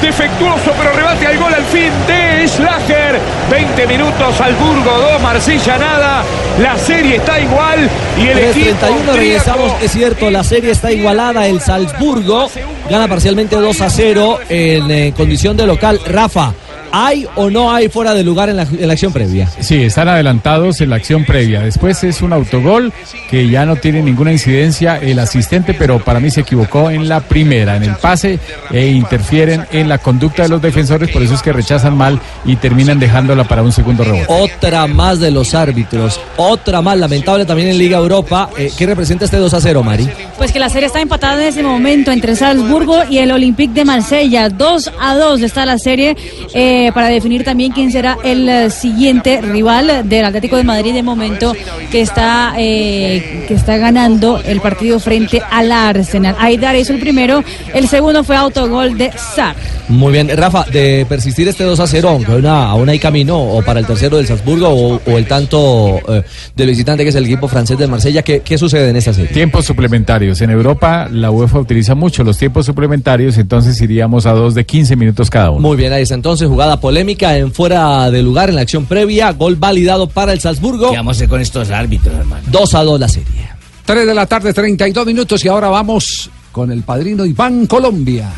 Defectuoso, 0.00 0.72
pero 0.76 0.92
rebate 0.92 1.26
al 1.26 1.38
gol 1.38 1.54
al 1.54 1.64
fin 1.64 1.90
de 2.06 2.48
Schlager. 2.48 3.20
20 3.50 3.86
minutos, 3.86 4.36
Salzburgo 4.36 4.90
2, 5.12 5.22
Marsella 5.22 5.78
nada. 5.78 6.24
La 6.60 6.76
serie 6.76 7.16
está 7.16 7.40
igual 7.40 7.88
y 8.18 8.28
el 8.28 8.38
equipo 8.38 8.76
31 8.78 9.12
regresamos, 9.12 9.72
es 9.82 9.92
cierto, 9.92 10.30
la 10.30 10.44
serie 10.44 10.72
está 10.72 10.92
igualada, 10.92 11.46
el 11.46 11.60
Salzburgo 11.60 12.50
gana 12.90 13.08
parcialmente 13.08 13.56
2 13.56 13.80
a 13.80 13.90
0 13.90 14.38
en 14.48 14.90
eh, 14.90 15.14
condición 15.16 15.56
de 15.56 15.66
local. 15.66 16.00
Rafa, 16.06 16.52
¿hay 16.92 17.26
o 17.36 17.50
no 17.50 17.72
hay 17.72 17.88
fuera 17.88 18.14
de 18.14 18.22
lugar 18.22 18.48
en 18.48 18.56
la, 18.56 18.62
en 18.62 18.86
la 18.86 18.92
acción 18.92 19.12
previa? 19.12 19.48
Sí, 19.60 19.82
están 19.82 20.08
adelantados 20.08 20.80
en 20.80 20.90
la 20.90 20.96
acción 20.96 21.24
previa. 21.24 21.60
Después 21.62 22.04
es 22.04 22.22
un 22.22 22.32
autogol 22.32 22.92
que 23.30 23.48
ya 23.48 23.66
no 23.66 23.76
tiene 23.76 24.02
ninguna 24.02 24.32
incidencia 24.32 24.98
el 24.98 25.18
asistente, 25.18 25.74
pero 25.74 25.98
para 25.98 26.20
mí 26.20 26.30
se 26.30 26.42
equivocó 26.42 26.90
en 26.90 27.08
la 27.08 27.20
primera, 27.20 27.76
en 27.76 27.84
el 27.84 27.96
pase, 27.96 28.38
e 28.70 28.88
interfieren 28.88 29.66
en 29.72 29.88
la 29.88 29.98
conducta 29.98 30.42
de 30.44 30.48
los 30.48 30.62
defensores, 30.62 31.10
por 31.10 31.22
eso 31.22 31.34
es 31.34 31.42
que 31.42 31.52
rechazan 31.52 31.96
mal 31.96 32.20
y 32.44 32.56
terminan 32.56 32.98
dejándola 32.98 33.44
para 33.44 33.62
un 33.62 33.72
segundo 33.72 34.04
rebote. 34.04 34.26
Otra 34.28 34.86
más 34.86 35.20
de 35.20 35.30
los 35.30 35.54
árbitros, 35.54 36.20
otra 36.36 36.82
más, 36.82 36.98
lamentable 36.98 37.44
también 37.44 37.68
en 37.68 37.78
Liga 37.78 37.98
Europa. 37.98 38.50
Eh, 38.56 38.70
¿Qué 38.76 38.86
representa 38.86 39.24
este 39.24 39.36
2 39.36 39.54
a 39.54 39.60
0, 39.60 39.82
Mari? 39.82 40.08
Pues 40.36 40.52
que 40.52 40.58
la 40.58 40.68
serie 40.68 40.86
está 40.86 41.00
empatada 41.00 41.40
en 41.42 41.48
ese 41.48 41.62
momento 41.62 42.10
entre 42.10 42.36
Salzburgo 42.36 43.02
y 43.08 43.18
el 43.18 43.30
Olympique 43.30 43.72
de 43.72 43.84
Marsella. 43.84 44.48
2 44.48 44.92
a 45.00 45.14
2 45.14 45.42
está 45.42 45.64
la 45.66 45.78
serie 45.78 46.16
eh, 46.54 46.81
para 46.90 47.08
definir 47.08 47.44
también 47.44 47.72
quién 47.72 47.92
será 47.92 48.16
el 48.24 48.48
eh, 48.48 48.70
siguiente 48.70 49.40
rival 49.40 50.08
del 50.08 50.24
Atlético 50.24 50.56
de 50.56 50.64
Madrid 50.64 50.94
de 50.94 51.02
momento 51.02 51.52
que 51.90 52.00
está, 52.00 52.54
eh, 52.56 53.44
que 53.46 53.54
está 53.54 53.76
ganando 53.76 54.40
el 54.44 54.60
partido 54.60 54.98
frente 54.98 55.42
al 55.50 55.70
Arsenal. 55.70 56.34
Aidar 56.38 56.74
hizo 56.76 56.92
el 56.92 56.98
primero, 56.98 57.44
el 57.74 57.86
segundo 57.88 58.24
fue 58.24 58.36
autogol 58.36 58.96
de 58.96 59.12
Sar. 59.12 59.54
Muy 59.88 60.12
bien, 60.12 60.30
Rafa, 60.34 60.64
de 60.72 61.04
persistir 61.08 61.48
este 61.48 61.64
2 61.64 61.78
a 61.78 61.86
0, 61.86 62.08
aunque 62.08 62.32
aún, 62.32 62.46
aún 62.46 62.88
hay 62.88 62.98
camino, 62.98 63.38
o 63.38 63.62
para 63.62 63.80
el 63.80 63.86
tercero 63.86 64.16
del 64.16 64.26
Salzburgo, 64.26 64.68
o, 64.68 65.00
o 65.04 65.18
el 65.18 65.26
tanto 65.26 66.00
eh, 66.08 66.22
del 66.56 66.68
visitante 66.68 67.02
que 67.02 67.10
es 67.10 67.14
el 67.14 67.26
equipo 67.26 67.46
francés 67.48 67.76
del 67.76 67.90
Marsella, 67.90 68.22
¿qué, 68.22 68.40
qué 68.40 68.56
sucede 68.56 68.88
en 68.88 68.96
esta 68.96 69.12
serie? 69.12 69.30
Tiempos 69.32 69.66
suplementarios. 69.66 70.40
En 70.40 70.50
Europa 70.50 71.08
la 71.10 71.30
UEFA 71.30 71.58
utiliza 71.58 71.94
mucho 71.94 72.24
los 72.24 72.38
tiempos 72.38 72.64
suplementarios, 72.64 73.36
entonces 73.38 73.80
iríamos 73.80 74.24
a 74.24 74.32
dos 74.32 74.54
de 74.54 74.64
15 74.64 74.96
minutos 74.96 75.28
cada 75.28 75.50
uno. 75.50 75.60
Muy 75.60 75.76
bien, 75.76 75.92
ahí 75.92 76.02
está 76.02 76.14
entonces 76.14 76.48
jugada 76.48 76.71
polémica 76.80 77.36
en 77.36 77.52
fuera 77.52 78.10
de 78.10 78.22
lugar 78.22 78.48
en 78.48 78.56
la 78.56 78.62
acción 78.62 78.86
previa, 78.86 79.32
gol 79.32 79.56
validado 79.56 80.08
para 80.08 80.32
el 80.32 80.40
Salzburgo. 80.40 80.90
¿Qué 80.90 80.96
vamos 80.96 81.16
a 81.16 81.18
hacer 81.18 81.28
con 81.28 81.40
estos 81.40 81.70
árbitros, 81.70 82.14
hermano? 82.14 82.42
2 82.50 82.74
a 82.74 82.82
2 82.84 83.00
la 83.00 83.08
serie. 83.08 83.48
3 83.84 84.06
de 84.06 84.14
la 84.14 84.26
tarde, 84.26 84.52
32 84.52 85.06
minutos 85.06 85.44
y 85.44 85.48
ahora 85.48 85.68
vamos 85.68 86.30
con 86.52 86.70
el 86.70 86.82
padrino 86.82 87.24
Iván 87.24 87.66
Colombia. 87.66 88.30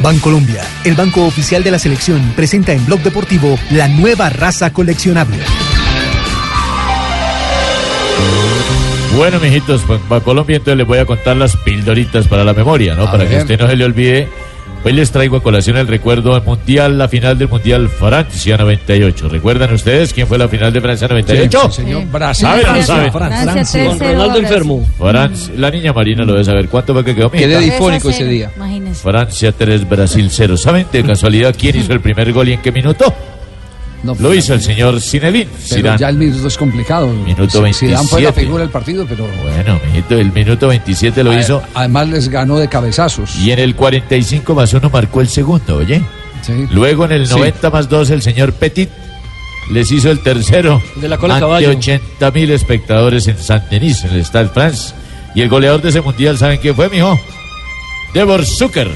Bancolombia, 0.00 0.64
el 0.84 0.94
banco 0.94 1.26
oficial 1.26 1.62
de 1.62 1.70
la 1.70 1.78
selección, 1.78 2.32
presenta 2.34 2.72
en 2.72 2.84
Blog 2.86 3.00
Deportivo 3.00 3.58
la 3.70 3.88
nueva 3.88 4.30
raza 4.30 4.72
coleccionable. 4.72 5.38
Bueno, 9.14 9.38
mijitos, 9.40 9.82
pues 9.86 10.00
para 10.08 10.22
Colombia 10.22 10.56
entonces 10.56 10.78
les 10.78 10.86
voy 10.86 10.98
a 10.98 11.04
contar 11.04 11.36
las 11.36 11.56
pildoritas 11.58 12.26
para 12.28 12.44
la 12.44 12.54
memoria, 12.54 12.94
¿no? 12.94 13.04
A 13.04 13.12
para 13.12 13.24
que 13.24 13.34
ver. 13.34 13.42
usted 13.42 13.60
no 13.60 13.68
se 13.68 13.76
le 13.76 13.84
olvide. 13.84 14.28
Hoy 14.84 14.92
les 14.94 15.12
traigo 15.12 15.36
a 15.36 15.42
colación 15.44 15.76
el 15.76 15.86
recuerdo 15.86 16.34
del 16.34 16.42
Mundial, 16.42 16.98
la 16.98 17.06
final 17.06 17.38
del 17.38 17.48
Mundial 17.48 17.88
Francia 17.88 18.56
98. 18.56 19.28
¿Recuerdan 19.28 19.72
ustedes 19.72 20.12
quién 20.12 20.26
fue 20.26 20.38
la 20.38 20.48
final 20.48 20.72
de 20.72 20.80
Francia 20.80 21.06
98? 21.06 21.70
Sí, 21.70 21.82
señor. 21.82 22.06
Brasil. 22.06 22.48
¿Saben 22.48 22.64
o 22.64 22.68
no 22.68 22.72
Francia, 22.72 22.94
saben? 22.96 23.12
Francia, 23.12 23.52
Francia, 23.52 23.86
Con 23.86 23.98
3-0 23.98 24.00
Ronaldo 24.00 24.24
Brasil. 24.26 24.44
enfermo. 24.44 24.88
Francia, 24.98 25.54
la 25.56 25.70
niña 25.70 25.92
Marina 25.92 26.24
lo 26.24 26.32
debe 26.32 26.44
saber. 26.44 26.68
¿Cuánto 26.68 26.94
fue 26.94 27.04
que 27.04 27.14
quedó? 27.14 27.30
Quedé 27.30 27.60
difónico 27.60 28.02
3 28.02 28.06
a 28.06 28.10
ese 28.10 28.18
0, 28.18 28.30
día. 28.30 28.50
Imagínense. 28.56 29.02
Francia 29.02 29.52
3, 29.52 29.88
Brasil 29.88 30.28
0. 30.28 30.56
¿Saben 30.56 30.86
de 30.92 31.04
casualidad 31.04 31.54
quién 31.56 31.76
hizo 31.76 31.92
el 31.92 32.00
primer 32.00 32.32
gol 32.32 32.48
y 32.48 32.54
en 32.54 32.60
qué 32.60 32.72
minuto? 32.72 33.14
No, 34.02 34.16
Lo 34.18 34.34
hizo 34.34 34.54
el 34.54 34.60
señor 34.60 35.00
Zinedine 35.00 35.48
Zidane. 35.60 35.96
ya 35.98 36.08
el 36.08 36.16
minuto 36.16 36.48
es 36.48 36.56
complicado. 36.58 37.06
Minuto 37.08 37.64
Si- 37.68 37.72
Zidane 37.74 38.08
fue 38.08 38.20
la 38.20 38.30
27. 38.32 38.40
figura 38.40 38.62
del 38.62 38.70
partido, 38.70 39.06
pero 39.08 39.28
Bueno, 39.42 39.80
mijito, 39.86 40.18
el 40.18 40.32
minuto 40.32 40.66
27 40.68 41.22
lo 41.22 41.30
a- 41.30 41.38
hizo. 41.40 41.62
además 41.74 42.08
les 42.08 42.28
ganó 42.28 42.58
de 42.58 42.68
cabezazos. 42.68 43.36
Y 43.36 43.52
en 43.52 43.60
el 43.60 43.76
45 43.76 44.54
más 44.56 44.72
1 44.74 44.90
marcó 44.90 45.20
el 45.20 45.28
segundo, 45.28 45.76
oye. 45.76 46.02
Sí. 46.44 46.66
Luego 46.72 47.04
en 47.04 47.12
el 47.12 47.26
Sí. 47.28 47.34
90 47.34 47.70
más 47.70 47.88
2 47.88 48.10
el 48.10 48.22
señor 48.22 48.52
Petit 48.54 48.88
les 49.70 49.92
hizo 49.92 50.10
el 50.10 50.18
tercero. 50.20 50.82
De 50.96 51.08
la 51.08 51.16
cola 51.16 51.34
ante 51.34 51.44
caballo. 51.46 51.70
80 51.70 52.30
mil 52.32 52.50
espectadores 52.50 53.28
en 53.28 53.38
Saint-Denis, 53.38 54.02
en 54.04 54.14
el 54.14 54.24
Stade 54.24 54.48
France. 54.48 54.94
Y 55.36 55.42
el 55.42 55.48
goleador 55.48 55.80
de 55.80 55.90
ese 55.90 56.00
mundial, 56.00 56.36
¿saben 56.36 56.58
quién 56.58 56.74
fue, 56.74 56.88
mijo? 56.88 57.16
Devor 58.12 58.44
Zucker. 58.44 58.90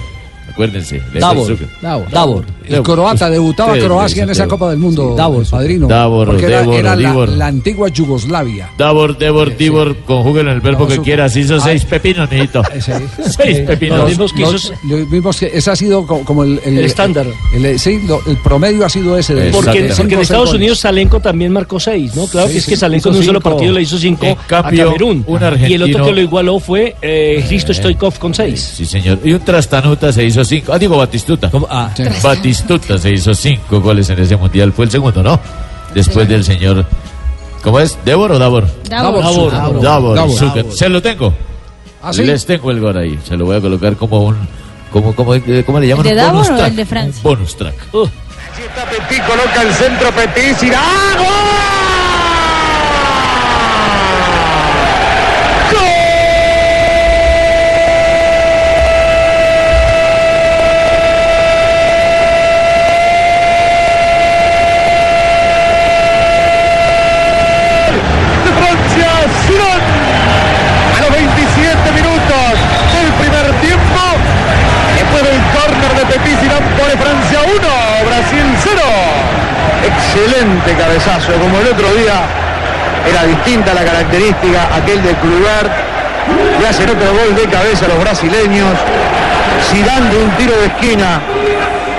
Acuérdense. 0.56 1.02
Davor. 1.12 1.58
Davor. 1.82 2.10
Davor. 2.10 2.44
El 2.66 2.82
croata 2.82 3.28
debutaba 3.30 3.74
Sí, 3.74 3.80
Croacia 3.80 4.14
sí, 4.16 4.20
en 4.22 4.30
esa 4.30 4.44
sí. 4.44 4.48
Copa 4.48 4.70
del 4.70 4.78
Mundo, 4.78 5.14
Davor, 5.16 5.42
el 5.44 5.48
padrino. 5.48 5.86
Davor, 5.86 6.26
porque 6.28 6.46
era, 6.46 6.60
Devor, 6.62 6.74
era 6.76 6.96
la, 6.96 7.08
Divor. 7.10 7.28
la 7.28 7.46
antigua 7.46 7.88
Yugoslavia. 7.90 8.70
Davor, 8.78 9.16
Devor, 9.18 9.56
Divor, 9.56 9.96
conjúguenlo 9.98 10.50
en 10.50 10.56
el 10.56 10.60
verbo 10.62 10.88
que 10.88 10.98
quieras. 10.98 11.36
Hizo 11.36 11.56
Ah. 11.56 11.60
seis 11.62 11.84
pepinos, 11.84 12.28
mijito. 12.30 12.62
Ese 12.74 12.94
ahí. 12.94 13.06
Seis 13.36 13.58
pepinos. 13.60 13.98
Los 13.98 14.08
mismos 14.08 14.32
que 14.32 14.40
Los- 14.40 14.64
hizo- 14.64 14.74
los 14.88 15.08
mismos 15.10 15.36
que 15.38 15.50
ese 15.52 15.70
ha 15.70 15.76
sido 15.76 16.06
co- 16.06 16.24
como 16.24 16.42
el, 16.42 16.58
El 16.64 16.78
estándar. 16.78 17.26
el- 17.54 17.78
sí, 17.78 18.00
lo- 18.08 18.20
el 18.26 18.36
promedio 18.38 18.84
ha 18.86 18.88
sido 18.88 19.16
ese. 19.18 19.34
De 19.34 19.50
Porque, 19.50 19.92
porque 19.96 20.14
en 20.14 20.20
Estados 20.22 20.52
Unidos 20.54 20.78
Salenco 20.80 21.20
también 21.20 21.52
marcó 21.52 21.78
seis, 21.78 22.16
¿no? 22.16 22.26
Claro 22.26 22.46
Sí, 22.48 22.54
que 22.54 22.58
es 22.58 22.64
sí, 22.64 22.70
que 22.70 22.76
Salenco 22.78 23.10
en 23.10 23.16
un 23.16 23.22
solo 23.24 23.40
partido 23.40 23.72
le 23.74 23.82
hizo 23.82 23.98
cinco 23.98 24.26
cambio, 24.48 24.82
a 24.82 24.86
Camerún. 24.86 25.22
un 25.26 25.40
Y 25.68 25.74
el 25.74 25.82
otro 25.82 26.06
que 26.06 26.12
lo 26.12 26.20
igualó 26.22 26.58
fue 26.58 26.96
eh, 27.02 27.44
Hristo 27.46 27.72
Stoikov 27.74 28.18
con 28.18 28.34
seis. 28.34 28.72
Sí, 28.76 28.86
señor. 28.86 29.18
Y 29.22 29.32
un 29.34 29.40
Trastanuta 29.40 30.12
se 30.12 30.24
hizo 30.24 30.44
cinco. 30.46 30.72
Ah, 30.72 30.78
digo 30.78 30.96
Batistuta. 30.96 31.50
Ah, 31.68 31.90
Sí. 31.94 32.04
Batistuta 32.22 32.98
se 32.98 33.10
hizo 33.12 33.34
cinco 33.34 33.80
goles 33.80 34.08
en 34.10 34.18
ese 34.20 34.36
mundial. 34.36 34.72
Fue 34.72 34.84
el 34.84 34.90
segundo, 34.90 35.22
¿no? 35.22 35.38
Después 35.94 36.28
del 36.28 36.44
señor. 36.44 36.84
¿Cómo 37.62 37.80
es? 37.80 37.98
¿Débor 38.04 38.32
o 38.32 38.38
Davor? 38.38 38.66
Davor. 38.88 39.22
Davor. 39.22 39.80
Davor. 39.82 40.16
Davor. 40.16 40.38
Zucker. 40.38 40.66
Se 40.72 40.88
lo 40.88 41.02
tengo. 41.02 41.32
¿Ah, 42.02 42.12
sí? 42.12 42.22
Les 42.24 42.46
tengo 42.46 42.70
el 42.70 42.80
gol 42.80 42.96
ahí. 42.96 43.18
Se 43.24 43.36
lo 43.36 43.46
voy 43.46 43.56
a 43.56 43.60
colocar 43.60 43.96
como 43.96 44.20
un. 44.24 44.36
Como, 44.92 45.14
como, 45.14 45.34
eh, 45.34 45.62
¿Cómo 45.66 45.80
le 45.80 45.88
llaman? 45.88 46.06
¿El 46.06 46.14
de 46.14 46.22
Davor 46.22 46.34
bonus 46.44 46.50
o 46.50 46.56
track. 46.56 46.68
el 46.70 46.76
de 46.76 46.86
Francia? 46.86 47.20
Un 47.24 47.30
bonus 47.36 47.56
track. 47.56 47.74
Petit 47.92 49.22
coloca 49.26 49.62
el 49.62 49.74
centro 49.74 50.10
Petit, 50.12 50.56
de 68.44 68.50
Francia, 68.58 69.10
Zidane. 69.46 69.86
A 70.96 71.00
los 71.00 71.10
27 71.10 71.92
minutos 71.92 72.46
del 72.94 73.08
primer 73.20 73.46
tiempo, 73.60 74.02
después 74.96 75.22
del 75.22 75.40
córner 75.54 75.92
de 75.98 76.04
Petit, 76.14 76.38
Zidane 76.40 76.66
pone 76.78 76.94
Francia 76.96 77.38
1, 77.42 78.06
Brasil 78.06 78.46
0. 78.64 78.80
Excelente 80.16 80.74
cabezazo, 80.78 81.32
como 81.34 81.60
el 81.60 81.66
otro 81.68 81.94
día 81.94 82.24
era 83.10 83.24
distinta 83.24 83.74
la 83.74 83.84
característica, 83.84 84.74
aquel 84.74 85.02
de 85.02 85.12
Kluivert, 85.16 85.70
y 86.60 86.64
hacen 86.64 86.88
otro 86.88 87.12
gol 87.12 87.36
de 87.36 87.42
cabeza 87.50 87.86
los 87.86 88.00
brasileños, 88.00 88.72
Zidane 89.70 90.10
de 90.10 90.16
un 90.16 90.30
tiro 90.36 90.58
de 90.58 90.66
esquina, 90.66 91.20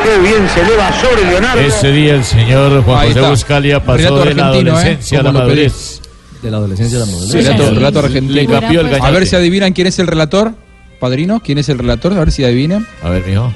qué 0.03 0.17
bien 0.19 0.49
se 0.49 0.61
eleva 0.61 0.91
sobre 0.93 1.25
Leonardo. 1.25 1.61
Ese 1.61 1.91
día 1.91 2.15
el 2.15 2.23
señor 2.23 2.83
Juan 2.83 3.07
José. 3.07 3.21
Buscalia 3.21 3.83
pasó 3.83 4.25
de 4.25 4.33
la 4.33 4.41
¿eh? 4.41 4.49
adolescencia 4.49 5.19
a 5.19 5.23
la 5.23 5.31
madurez. 5.31 6.01
de 6.41 6.51
la 6.51 6.57
adolescencia 6.57 6.97
de 6.97 7.05
la 7.05 7.11
madurez. 7.11 7.31
Sí, 7.31 7.41
Relato, 7.41 7.69
relato 7.75 7.99
argentino. 7.99 8.33
Le 8.33 8.47
cambió 8.47 8.81
el 8.81 8.89
Pues, 8.89 9.03
A 9.03 9.11
ver 9.11 9.27
si 9.27 9.35
adivinan 9.35 9.73
quién 9.73 9.87
es 9.87 9.99
el 9.99 10.07
relator. 10.07 10.53
Padrino, 10.99 11.39
¿quién 11.39 11.59
es 11.59 11.69
el 11.69 11.77
relator? 11.77 12.13
A 12.13 12.19
ver 12.19 12.31
si 12.31 12.43
adivinan. 12.43 12.87
A 13.03 13.09
ver, 13.09 13.23
mijo. 13.27 13.53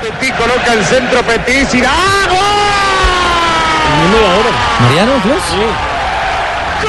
Petit 0.00 0.34
coloca 0.36 0.72
el 0.72 0.84
centro 0.84 1.20
Petit, 1.22 1.68
¿Mariano 4.80 5.12
Clos? 5.22 5.42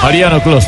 Mariano 0.03 0.41
Clos. 0.41 0.65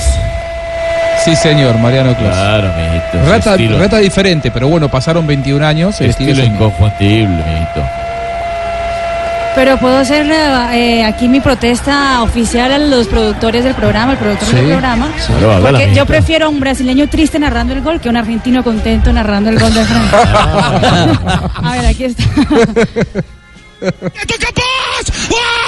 Sí, 1.24 1.36
señor, 1.36 1.78
Mariano 1.78 2.16
Clos. 2.16 2.34
Claro, 2.34 2.70
mijito. 2.76 3.30
Rata, 3.30 3.56
rata 3.80 3.98
diferente, 3.98 4.52
pero 4.52 4.68
bueno, 4.68 4.90
pasaron 4.90 5.26
21 5.26 5.66
años. 5.66 6.02
El 6.02 6.10
estilo 6.10 6.32
estilo 6.32 6.32
es 6.32 6.40
el 6.40 6.52
mismo. 6.52 6.68
inconfundible, 6.68 7.44
mijito. 7.46 7.82
Pero 9.56 9.78
puedo 9.78 9.98
hacer 10.00 10.26
eh, 10.74 11.04
aquí 11.06 11.28
mi 11.28 11.40
protesta 11.40 12.24
oficial 12.24 12.72
a 12.72 12.80
los 12.80 13.08
productores 13.08 13.64
del 13.64 13.76
programa, 13.76 14.14
el 14.14 14.18
productor 14.18 14.48
Sí, 14.50 14.56
del 14.56 14.66
programa. 14.66 15.10
Porque 15.62 15.94
yo 15.94 16.08
prefiero 16.08 16.48
a 16.48 16.50
un 16.50 16.60
brasileño 16.60 17.08
triste 17.08 17.38
narrando 17.38 17.74
el 17.74 17.82
gol 17.82 18.02
que 18.02 18.10
un 18.10 18.18
argentino 18.18 18.64
contento 18.64 19.14
narrando 19.14 19.52
el 19.52 19.60
gol 19.60 19.72
de 19.74 19.86
Francia. 19.86 20.20
a 21.64 21.72
ver, 21.74 21.86
aquí 21.86 22.06
está. 22.06 22.24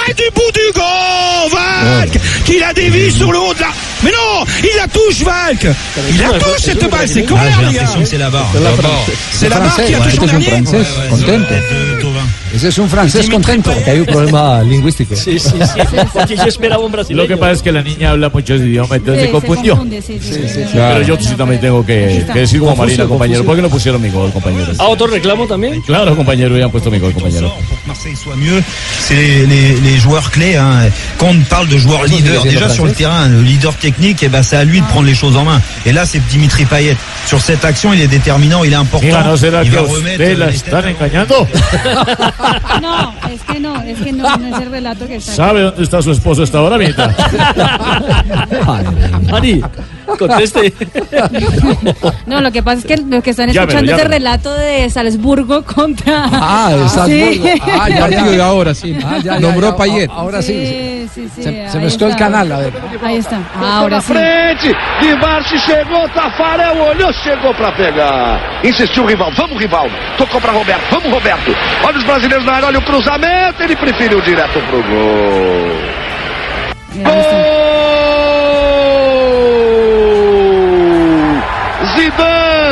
Ouais, 0.06 0.14
du 0.14 0.24
bout 0.34 0.52
du 0.52 0.72
gant, 0.74 1.48
Valk 1.50 2.18
Qui 2.44 2.58
la 2.58 2.72
dévie 2.72 3.10
sur 3.10 3.32
le 3.32 3.38
haut 3.38 3.54
de 3.54 3.60
la... 3.60 3.68
Mais 4.02 4.10
non 4.10 4.44
Il 4.62 4.76
la 4.76 4.86
touche, 4.88 5.22
Valk. 5.22 5.66
Il 6.10 6.18
la 6.18 6.38
touche 6.38 6.60
cette 6.60 6.90
balle, 6.90 7.08
c'est 7.08 7.22
corner, 7.24 7.62
les 7.68 7.74
gars. 7.74 7.86
c'est 8.04 8.18
la 8.18 8.30
barre. 8.30 8.50
C'est 9.32 9.48
la 9.48 9.60
barre 9.60 9.76
qui 9.76 9.94
a 9.94 9.98
touché 9.98 10.18
en 10.20 10.26
dernier. 10.38 10.84
Ese 12.54 12.68
es 12.68 12.78
un 12.78 12.88
francés 12.88 13.28
contento. 13.28 13.72
Hay 13.86 14.00
un 14.00 14.06
problema 14.06 14.62
lingüístico. 14.62 15.14
Sí, 15.16 15.38
sí, 15.38 15.50
sí. 15.50 15.96
Porque 16.12 16.36
yo 16.36 16.44
esperaba 16.44 16.82
un 16.84 16.92
brasileño. 16.92 17.22
Lo 17.22 17.28
que 17.28 17.36
pasa 17.36 17.52
es 17.52 17.62
que 17.62 17.72
la 17.72 17.82
niña 17.82 18.10
habla 18.10 18.28
muchos 18.30 18.60
idiomas, 18.60 18.92
entonces 18.92 19.20
Sí, 19.22 19.26
se 19.26 19.32
confundió. 19.32 19.72
confunde, 19.76 20.00
sí, 20.02 20.18
sí, 20.22 20.32
sí, 20.34 20.48
sí. 20.54 20.60
Pero 20.72 21.02
yo 21.02 21.16
sí 21.20 21.34
también 21.34 21.60
tengo 21.60 21.84
que, 21.84 22.24
que 22.32 22.38
decir 22.40 22.60
como 22.60 22.76
Marina, 22.76 23.04
compañero. 23.06 23.44
¿Por 23.44 23.56
qué 23.56 23.62
no 23.62 23.68
pusieron 23.68 24.00
mi 24.00 24.10
gol, 24.10 24.32
compañero? 24.32 24.72
¿A 24.78 24.84
otro 24.88 25.06
reclamo 25.06 25.46
también? 25.46 25.80
Claro, 25.82 26.16
compañero, 26.16 26.56
ya 26.56 26.64
han 26.64 26.70
puesto 26.70 26.90
mi 26.90 26.98
gol, 26.98 27.12
compañero. 27.12 27.52
Marseille 27.86 28.16
soit 28.16 28.36
mieux, 28.36 28.62
c'est 29.00 29.14
les, 29.14 29.46
les- 29.46 29.80
les 29.80 29.98
joueurs 29.98 30.30
clés. 30.30 30.56
hein. 30.56 30.88
Quand 31.18 31.28
on 31.28 31.40
parle 31.48 31.68
de 31.68 31.76
joueurs 31.78 32.04
leaders, 32.04 32.42
déjà 32.44 32.68
sur 32.68 32.86
le 32.86 32.92
terrain, 32.92 33.28
le 33.28 33.42
leader 33.42 33.74
technique, 33.74 34.22
eh 34.22 34.28
ben, 34.28 34.42
c'est 34.42 34.56
à 34.56 34.64
lui 34.64 34.80
de 34.80 34.86
prendre 34.86 35.06
les 35.06 35.14
choses 35.14 35.36
en 35.36 35.44
main. 35.44 35.60
Et 35.84 35.92
là, 35.92 36.04
c'est 36.06 36.24
Dimitri 36.28 36.64
Payet. 36.64 36.96
Sur 37.26 37.40
cette 37.40 37.64
action, 37.64 37.92
il 37.92 38.00
est 38.00 38.08
déterminant, 38.08 38.64
il 38.64 38.72
est 38.72 38.76
important. 38.76 39.06
Hija, 39.06 39.22
¿no 39.24 39.36
será 39.36 39.62
il 39.64 39.70
que 39.70 39.76
va 39.76 39.82
remettre 39.82 40.38
la 40.38 40.48
están 40.50 40.88
engañando? 40.88 41.46
No, 42.82 43.14
es 43.32 43.40
que 43.42 43.58
no, 43.58 43.82
es 43.82 43.98
que 43.98 44.12
no, 44.12 44.36
no 44.36 44.54
es 44.54 44.62
el 44.62 44.70
relato 44.70 45.06
que 45.06 45.16
está. 45.16 45.32
¿Sabe 45.32 45.62
dónde 45.62 45.82
está 45.82 46.02
su 46.02 46.12
esposo? 46.12 46.44
Mari, 49.30 49.62
conteste. 50.06 50.72
No, 52.26 52.40
lo 52.40 52.50
que 52.52 52.62
pasa 52.62 52.80
es 52.80 52.84
que 52.86 52.96
los 52.96 53.22
que 53.22 53.30
están 53.30 53.48
Llámelo, 53.48 53.62
escuchando 53.62 53.92
ese 53.92 54.02
llámelo. 54.02 54.10
relato 54.18 54.54
de 54.54 54.90
Salzburgo 54.90 55.62
contra. 55.64 56.24
Ah, 56.32 56.70
de 56.76 56.88
Salzburgo. 56.88 57.46
Sí. 57.46 57.62
Ah, 57.80 57.88
ya, 57.88 58.08
de 58.08 58.36
ya. 58.36 58.44
ahora, 58.46 58.74
sí. 58.74 58.96
Ah, 59.04 59.16
ya, 59.18 59.34
ya, 59.34 59.40
Nombró 59.40 59.70
ya. 59.70 59.76
Payet. 59.76 60.10
Ahora 60.10 60.42
sí. 60.42 60.52
Sí, 60.52 61.08
sí, 61.14 61.28
sí. 61.34 61.42
Se, 61.42 61.70
se 61.70 61.78
el 61.78 61.84
está. 61.84 62.16
canal, 62.16 62.50
a 62.52 62.58
ver. 62.58 62.72
Ahí 63.02 63.16
está. 63.16 63.38
Ahora 63.60 64.00
sí. 64.00 64.12
frente, 64.12 64.76
de 65.00 65.16
Marchi 65.16 65.58
chegou, 65.60 66.08
Tafarel 66.10 66.80
olhou, 66.80 67.12
chegou 67.12 67.54
pra 67.54 67.72
pegar. 67.72 68.40
Insistiu 68.64 69.04
o 69.04 69.06
Rivaldo, 69.06 69.36
vamos 69.36 69.58
Rivaldo. 69.58 69.94
Tocou 70.18 70.40
pra 70.40 70.52
Roberto, 70.52 70.82
vamos 70.90 71.10
Roberto. 71.12 71.54
Olha 71.84 71.98
os 71.98 72.04
brasileiros 72.04 72.44
na 72.44 72.52
área, 72.54 72.68
olha 72.68 72.78
o 72.78 72.82
cruzamento, 72.82 73.62
ele 73.62 73.76
preferiu 73.76 74.20
direto 74.20 74.60
pro 74.68 74.82
gol. 74.82 75.76
Gol! 77.04 78.25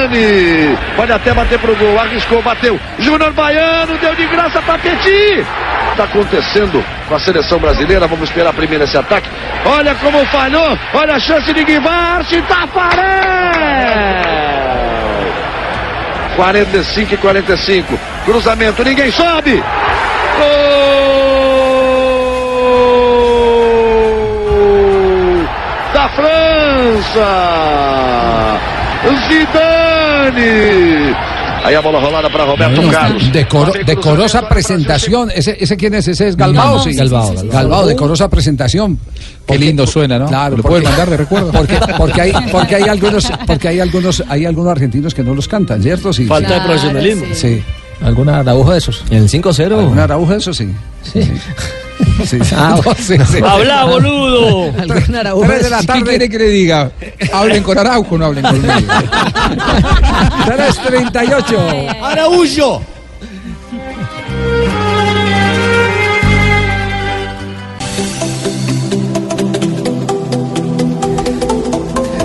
Zidane! 0.04 0.76
Pode 0.96 1.12
até 1.12 1.32
bater 1.32 1.58
pro 1.58 1.74
gol, 1.76 1.98
arriscou, 1.98 2.42
bateu. 2.42 2.78
Júnior 2.98 3.32
Baiano 3.32 3.96
deu 3.98 4.14
de 4.14 4.26
graça 4.26 4.60
pra 4.62 4.78
Petit. 4.78 5.44
Está 5.90 6.04
acontecendo 6.04 6.84
com 7.08 7.14
a 7.14 7.18
seleção 7.18 7.58
brasileira. 7.58 8.06
Vamos 8.06 8.28
esperar 8.28 8.52
primeiro 8.52 8.84
esse 8.84 8.96
ataque. 8.96 9.28
Olha 9.64 9.94
como 9.96 10.24
falhou. 10.26 10.78
Olha 10.92 11.14
a 11.14 11.20
chance 11.20 11.52
de 11.52 11.64
Guivarte. 11.64 12.42
Tafarel! 12.42 13.04
45 16.36 17.14
e 17.14 17.16
45. 17.16 17.98
Cruzamento, 18.24 18.82
ninguém 18.84 19.10
sobe. 19.10 19.62
Gol 20.38 20.84
da 25.92 26.08
França. 26.08 27.54
Zidane. 29.28 29.73
Aí 31.64 31.74
a 31.74 31.80
bola 31.80 31.98
rolada 31.98 32.28
para 32.30 32.44
Roberto 32.44 32.76
Bueno, 32.76 32.90
Carlos. 32.92 33.32
decoro- 33.32 33.84
decorosa 33.86 34.46
presentación. 34.48 35.30
¿Ese, 35.34 35.56
¿Ese 35.58 35.76
quién 35.78 35.94
es? 35.94 36.06
¿Ese 36.08 36.28
es 36.28 36.36
Galbao? 36.36 36.82
Sí. 36.82 36.92
Galbao, 36.94 37.28
Galbao. 37.34 37.50
Galbao, 37.52 37.86
decorosa 37.86 38.28
presentación. 38.28 38.98
Qué 39.46 39.58
lindo 39.58 39.86
suena, 39.86 40.18
¿no? 40.18 40.26
Claro, 40.26 40.56
¿Lo 40.58 40.62
porque- 40.62 40.68
pueden 40.80 40.84
mandar 40.88 41.08
de 41.10 41.16
recuerdo? 41.16 41.52
Porque, 41.52 41.78
porque 41.96 42.20
hay, 42.20 42.32
porque 42.52 42.76
hay 42.76 42.82
algunos, 42.88 43.32
porque 43.46 43.68
hay 43.68 43.80
algunos, 43.80 44.22
hay 44.28 44.44
algunos 44.44 44.72
argentinos 44.72 45.14
que 45.14 45.22
no 45.22 45.34
los 45.34 45.48
cantan, 45.48 45.82
¿cierto? 45.82 46.12
Sí, 46.12 46.26
Falta 46.26 46.48
sí. 46.48 46.54
de 46.54 46.60
profesionalismo. 46.60 47.24
Sí. 47.34 47.62
¿Alguna 48.02 48.40
araujo 48.40 48.72
de 48.72 48.78
esos? 48.78 49.02
¿En 49.08 49.22
el 49.22 49.28
5-0? 49.30 49.78
¿Alguna 49.78 50.04
araujo 50.04 50.32
de 50.32 50.38
eso? 50.38 50.52
Sí. 50.52 50.68
Sí. 51.02 51.22
Sí, 51.22 51.32
sí. 52.26 52.38
Ah, 52.56 52.80
No, 52.84 52.94
sí, 52.94 53.16
sí. 53.30 53.38
¡Habla, 53.44 53.84
boludo! 53.84 54.72
¿Alguna 54.78 55.20
araujo 55.20 55.42
Tres 55.46 55.62
de 55.64 55.70
la 55.70 55.76
esos? 55.76 55.80
¿Qué 55.80 55.86
tarde. 55.86 56.04
quiere 56.04 56.28
que 56.28 56.38
le 56.38 56.48
diga? 56.48 56.90
Hablen 57.32 57.62
con 57.62 57.78
Araujo, 57.78 58.18
no 58.18 58.26
hablen 58.26 58.44
conmigo. 58.44 58.72
3.38. 60.46 62.02
¡Araújo! 62.02 62.82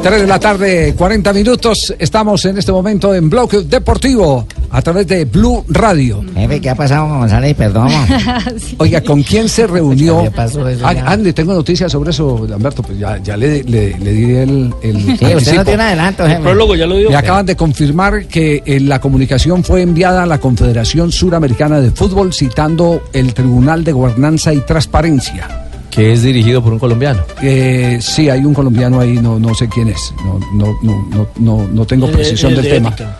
Tres 0.01 0.21
de 0.21 0.27
la 0.27 0.39
tarde, 0.39 0.93
40 0.97 1.33
minutos. 1.33 1.93
Estamos 1.99 2.45
en 2.45 2.57
este 2.57 2.71
momento 2.71 3.13
en 3.13 3.29
Bloque 3.29 3.59
Deportivo 3.61 4.45
a 4.71 4.81
través 4.81 5.07
de 5.07 5.25
Blue 5.25 5.63
Radio. 5.69 6.23
Jefe, 6.35 6.61
¿qué 6.61 6.69
ha 6.69 6.75
pasado 6.75 7.07
con 7.09 7.19
González? 7.19 7.55
Perdón. 7.55 7.89
Oiga, 8.77 9.01
¿con 9.01 9.23
quién 9.23 9.49
se 9.49 9.65
reunió? 9.67 10.23
¿Qué 10.23 10.31
pasó 10.31 10.67
eso 10.67 10.85
Ah, 10.85 10.93
ya? 10.93 11.05
Andy, 11.09 11.33
tengo 11.33 11.53
noticias 11.53 11.91
sobre 11.91 12.11
eso, 12.11 12.45
Lamberto. 12.47 12.81
Pues 12.83 12.97
ya, 12.99 13.17
ya 13.21 13.35
le, 13.37 13.63
le- 13.63 13.97
le 13.97 14.11
di 14.13 14.31
el, 14.35 14.73
el 14.81 15.17
Sí, 15.17 15.25
usted 15.35 15.55
no 15.55 15.65
tiene 15.65 15.83
adelanto, 15.83 16.23
El 16.25 16.31
jefe. 16.31 16.43
prólogo 16.43 16.75
ya 16.75 16.85
lo 16.85 16.97
dio. 16.97 17.09
Me 17.09 17.15
acaban 17.15 17.45
de 17.45 17.55
confirmar 17.55 18.25
que 18.27 18.61
eh, 18.65 18.79
la 18.79 18.99
comunicación 19.01 19.63
fue 19.63 19.81
enviada 19.81 20.23
a 20.23 20.25
la 20.25 20.37
Confederación 20.39 21.11
Suramericana 21.11 21.79
de 21.81 21.91
Fútbol 21.91 22.33
citando 22.33 23.01
el 23.13 23.33
Tribunal 23.33 23.83
de 23.83 23.91
Gobernanza 23.91 24.53
y 24.53 24.59
Transparencia. 24.61 25.47
Que 25.89 26.13
es 26.13 26.21
dirigido 26.21 26.63
por 26.63 26.71
un 26.71 26.79
colombiano. 26.79 27.21
Eh, 27.41 27.97
sí, 27.99 28.29
hay 28.29 28.45
un 28.45 28.53
colombiano 28.53 28.99
ahí, 28.99 29.13
no, 29.13 29.39
no 29.39 29.55
sé 29.55 29.67
quién 29.67 29.87
es. 29.89 30.13
No, 30.23 30.39
no, 30.53 30.77
no, 30.83 31.07
no, 31.09 31.27
no, 31.39 31.67
no 31.67 31.85
tengo 31.85 32.05
El- 32.05 32.11
precisión 32.13 32.51
el 32.51 32.57
del 32.57 32.65
de 32.65 32.71
tema. 32.71 32.89
ética. 32.89 33.17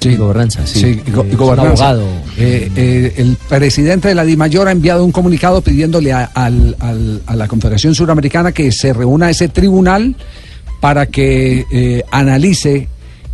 Sí, 0.00 0.14
gobernanza, 0.16 0.66
sí. 0.66 1.00
Go- 1.12 1.24
gobernanza. 1.36 1.90
abogado. 1.90 2.06
Eh, 2.38 2.70
eh, 2.76 3.14
el 3.16 3.36
presidente 3.48 4.08
de 4.08 4.14
la 4.14 4.24
DIMAYOR 4.24 4.68
ha 4.68 4.72
enviado 4.72 5.04
un 5.04 5.10
comunicado 5.12 5.60
pidiéndole 5.60 6.12
a, 6.12 6.24
al- 6.34 6.76
al- 6.78 7.22
a 7.26 7.34
la 7.34 7.48
Confederación 7.48 7.94
Suramericana 7.94 8.52
que 8.52 8.70
se 8.70 8.92
reúna 8.92 9.28
ese 9.30 9.48
tribunal 9.48 10.14
para 10.80 11.06
que 11.06 11.66
eh, 11.72 12.04
analice 12.12 12.88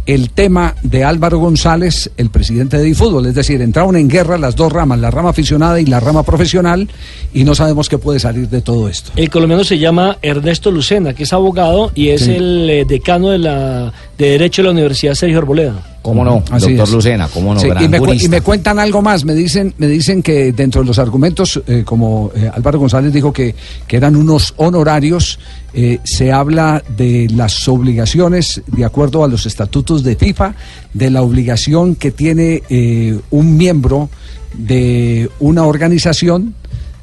el 0.06 0.30
tema 0.30 0.74
de 0.82 1.02
Álvaro 1.02 1.38
González, 1.38 2.10
el 2.18 2.28
presidente 2.30 2.76
de 2.76 2.84
DiFútbol. 2.84 3.24
Es 3.26 3.34
decir, 3.34 3.60
entraron 3.62 3.96
en 3.96 4.06
guerra 4.08 4.36
las 4.36 4.54
dos 4.54 4.70
ramas, 4.70 4.98
la 4.98 5.10
rama 5.10 5.30
aficionada 5.30 5.80
y 5.80 5.86
la 5.86 5.98
rama 5.98 6.22
profesional, 6.22 6.88
y 7.32 7.44
no 7.44 7.54
sabemos 7.54 7.88
qué 7.88 7.96
puede 7.96 8.20
salir 8.20 8.48
de 8.50 8.60
todo 8.60 8.88
esto. 8.88 9.12
El 9.16 9.30
colombiano 9.30 9.64
se 9.64 9.78
llama 9.78 10.18
Ernesto 10.20 10.70
Lucena, 10.70 11.14
que 11.14 11.22
es 11.22 11.32
abogado 11.32 11.90
y 11.94 12.08
es 12.10 12.22
Sí. 12.22 12.32
el 12.32 12.68
eh, 12.70 12.84
decano 12.86 13.30
de, 13.30 13.38
la, 13.38 13.92
de 14.18 14.30
Derecho 14.30 14.60
de 14.62 14.66
la 14.68 14.72
Universidad 14.72 15.14
Sergio 15.14 15.38
Arboleda. 15.38 15.82
¿Cómo 16.04 16.22
no? 16.22 16.44
Así 16.50 16.74
Doctor 16.74 16.88
es. 16.88 16.92
Lucena, 16.92 17.28
¿cómo 17.28 17.54
no? 17.54 17.60
Sí, 17.60 17.66
Gran 17.66 17.82
y, 17.82 17.88
me, 18.28 18.36
y 18.36 18.40
cuentan 18.42 18.78
algo 18.78 19.00
más, 19.00 19.24
me 19.24 19.32
dicen, 19.32 19.72
me 19.78 19.86
dicen 19.86 20.22
que 20.22 20.52
dentro 20.52 20.82
de 20.82 20.86
los 20.86 20.98
argumentos, 20.98 21.62
eh, 21.66 21.82
como 21.82 22.30
eh, 22.36 22.50
Álvaro 22.52 22.78
González 22.78 23.10
dijo 23.10 23.32
que, 23.32 23.54
que 23.86 23.96
eran 23.96 24.14
unos 24.14 24.52
honorarios, 24.58 25.38
eh, 25.72 26.00
se 26.04 26.30
habla 26.30 26.84
de 26.94 27.28
las 27.34 27.66
obligaciones, 27.68 28.60
de 28.66 28.84
acuerdo 28.84 29.24
a 29.24 29.28
los 29.28 29.46
estatutos 29.46 30.04
de 30.04 30.14
FIFA, 30.14 30.54
de 30.92 31.08
la 31.08 31.22
obligación 31.22 31.94
que 31.94 32.10
tiene 32.10 32.62
eh, 32.68 33.18
un 33.30 33.56
miembro 33.56 34.10
de 34.52 35.30
una 35.40 35.64
organización 35.64 36.54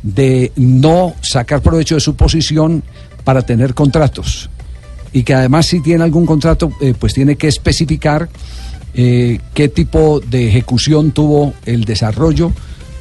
de 0.04 0.52
no 0.58 1.16
sacar 1.22 1.64
provecho 1.64 1.96
de 1.96 2.02
su 2.02 2.16
posición 2.16 2.84
para 3.24 3.42
tener 3.42 3.74
contratos 3.74 4.52
y 5.12 5.24
que 5.24 5.34
además 5.34 5.66
si 5.66 5.82
tiene 5.82 6.04
algún 6.04 6.26
contrato, 6.26 6.72
pues 7.00 7.14
tiene 7.14 7.36
que 7.36 7.48
especificar 7.48 8.30
eh, 8.94 9.40
qué 9.54 9.70
tipo 9.70 10.20
de 10.20 10.48
ejecución 10.48 11.12
tuvo 11.12 11.54
el 11.66 11.86
desarrollo 11.86 12.52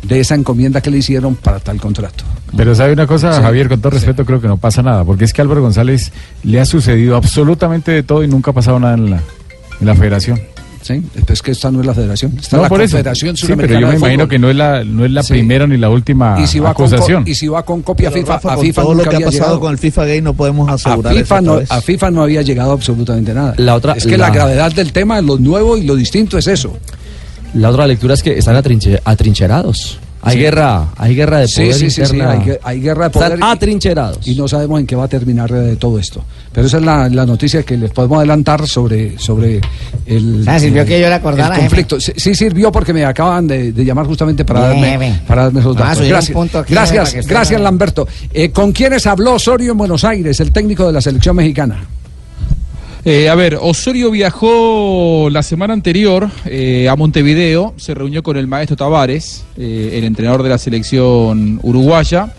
de 0.03 0.21
esa 0.21 0.35
encomienda 0.35 0.81
que 0.81 0.91
le 0.91 0.99
hicieron 0.99 1.35
para 1.35 1.61
tal 1.61 1.81
contrato. 1.81 2.25
Pero 2.57 2.75
sabe 2.75 2.93
una 2.93 3.07
cosa, 3.07 3.33
Sí. 3.35 3.43
Javier, 3.43 3.69
con 3.69 3.81
todo 3.81 3.91
respeto, 3.91 4.25
creo 4.25 4.41
que 4.41 4.49
no 4.49 4.57
pasa 4.57 4.83
nada, 4.83 5.05
porque 5.05 5.25
es 5.25 5.33
que 5.33 5.41
a 5.41 5.45
Álvaro 5.45 5.63
González 5.63 6.13
le 6.43 6.61
ha 6.61 6.65
sucedido 6.65 7.17
absolutamente 7.17 7.93
de 7.93 8.03
todo 8.03 8.25
y 8.25 8.29
nunca 8.29 8.51
ha 8.51 8.55
pasado 8.55 8.81
nada 8.81 8.95
en 8.95 9.11
la, 9.11 9.23
en 9.81 9.87
la 9.87 9.95
federación. 9.95 10.41
Sí, 10.83 11.03
es 11.29 11.43
que 11.43 11.51
esta 11.51 11.71
no 11.71 11.81
es 11.81 11.87
la 11.87 11.93
federación, 11.93 12.33
esta 12.41 12.57
No, 12.57 12.63
es 12.63 12.65
la 12.65 12.69
por 12.71 12.81
eso. 12.81 12.93
Confederación 12.97 13.37
Sí, 13.37 13.47
pero 13.55 13.79
yo 13.79 13.87
me 13.89 13.97
imagino 13.97 14.27
que 14.27 14.39
no 14.39 14.49
es 14.49 14.57
la, 14.57 14.83
no 14.83 15.05
es 15.05 15.11
la 15.11 15.23
Sí. 15.23 15.35
primera 15.35 15.67
ni 15.67 15.77
la 15.77 15.91
última 15.91 16.39
y 16.43 16.47
si 16.47 16.59
va 16.59 16.73
con 16.73 16.87
acusación. 16.87 17.25
y 17.27 17.35
si 17.35 17.49
va 17.49 17.63
con 17.65 17.83
copia 17.83 18.09
a 18.09 18.11
Pero, 18.13 18.23
FIFA, 18.23 18.35
Rafa, 18.37 18.53
a 18.53 18.57
con 18.57 18.65
FIFA 18.65 18.83
todo 18.83 18.91
lo 18.93 18.97
nunca 18.97 19.11
que 19.11 19.15
ha 19.15 19.19
había 19.19 19.27
pasado 19.27 19.43
llegado. 19.45 19.61
con 19.61 19.73
el 19.73 19.79
FIFA 19.79 20.05
Gay 20.07 20.23
no 20.23 20.33
podemos 20.35 20.69
a 20.71 20.73
asegurar 20.73 21.13
eso 21.13 21.23
FIFA, 21.23 21.41
no, 21.43 21.61
a 21.69 21.81
FIFA 21.83 22.11
no 22.13 22.23
había 22.23 22.41
llegado 22.43 22.73
absolutamente 22.73 23.35
nada. 23.35 23.55
La 23.59 23.75
otra- 23.75 23.93
es 23.93 24.07
que 24.07 24.17
la... 24.17 24.29
la- 24.29 24.35
gravedad 24.35 24.73
del 24.73 24.93
tema, 24.93 25.21
lo 25.21 25.37
nuevo 25.39 25.77
y 25.77 25.83
lo 25.85 25.95
distinto 25.97 26.39
es 26.39 26.47
eso. 26.47 26.77
La 27.53 27.69
otra 27.71 27.87
lectura 27.87 28.15
es 28.15 28.23
que 28.23 28.39
están 28.39 28.57
atrinche- 28.57 29.01
atrincherados. 29.05 29.99
Hay 30.23 30.35
Sí. 30.37 30.41
guerra, 30.43 30.89
hay 30.99 31.15
guerra 31.15 31.39
de 31.39 31.49
poder 31.49 31.73
sí, 31.75 31.81
sí, 31.81 31.91
sí, 31.91 32.01
interna. 32.03 32.31
hay, 32.33 32.39
gue- 32.41 32.59
hay 32.63 32.81
guerra 32.81 33.05
de 33.05 33.11
poder. 33.11 33.33
Están 33.33 33.51
atrincherados. 33.51 34.29
Y 34.29 34.35
no 34.35 34.47
sabemos 34.49 34.79
en 34.81 34.87
qué 34.87 34.95
va 34.95 35.05
a 35.05 35.09
terminar 35.09 35.51
eh, 35.55 35.77
todo 35.79 35.99
esto. 35.99 36.23
Pero 36.53 36.67
esa 36.67 36.77
es 36.77 36.83
la, 36.85 37.09
la 37.09 37.25
noticia 37.25 37.63
que 37.63 37.77
les 37.79 37.91
podemos 37.91 38.19
adelantar 38.19 38.67
sobre, 38.67 39.19
sobre 39.19 39.61
el, 40.05 40.45
Ah, 40.47 40.59
sirvió 40.59 40.83
el- 40.83 40.89
que 40.89 41.01
yo 41.01 41.09
le 41.09 41.15
acordara, 41.15 41.55
el 41.55 41.61
conflicto. 41.63 41.99
Sí, 42.01 42.13
sí 42.17 42.35
sirvió 42.35 42.71
porque 42.71 42.93
me 42.93 43.05
acaban 43.05 43.47
de, 43.47 43.73
de 43.73 43.85
llamar 43.85 44.05
justamente 44.07 44.45
para 44.45 44.61
darme, 44.61 45.23
para 45.27 45.45
darme 45.45 45.61
esos 45.61 45.77
Ah, 45.79 45.81
datos. 45.81 46.07
Gracias, 46.07 46.35
punto 46.35 46.65
gracias, 46.69 47.27
gracias 47.27 47.61
Lamberto. 47.61 48.07
Eh, 48.35 48.51
¿Con 48.51 48.73
quiénes 48.73 49.07
habló 49.07 49.35
Osorio 49.35 49.73
en 49.73 49.79
Buenos 49.79 50.05
Aires, 50.05 50.39
el 50.41 50.53
técnico 50.53 50.87
de 50.87 50.93
la 50.93 51.01
selección 51.01 51.35
mexicana? 51.37 51.83
Eh, 53.05 53.31
a 53.31 53.35
ver, 53.35 53.57
Osorio 53.61 54.11
viajó 54.11 55.29
la 55.31 55.43
semana 55.43 55.73
anterior 55.73 56.31
eh, 56.45 56.87
a 56.87 56.97
Montevideo, 56.97 57.73
se 57.79 57.95
reunió 57.95 58.23
con 58.23 58.37
el 58.37 58.47
maestro 58.47 58.77
Tavares, 58.77 59.45
eh, 59.57 59.93
el 59.95 60.05
entrenador 60.05 60.43
de 60.43 60.51
la 60.51 60.59
selección 60.59 61.61
uruguaya. 61.63 62.35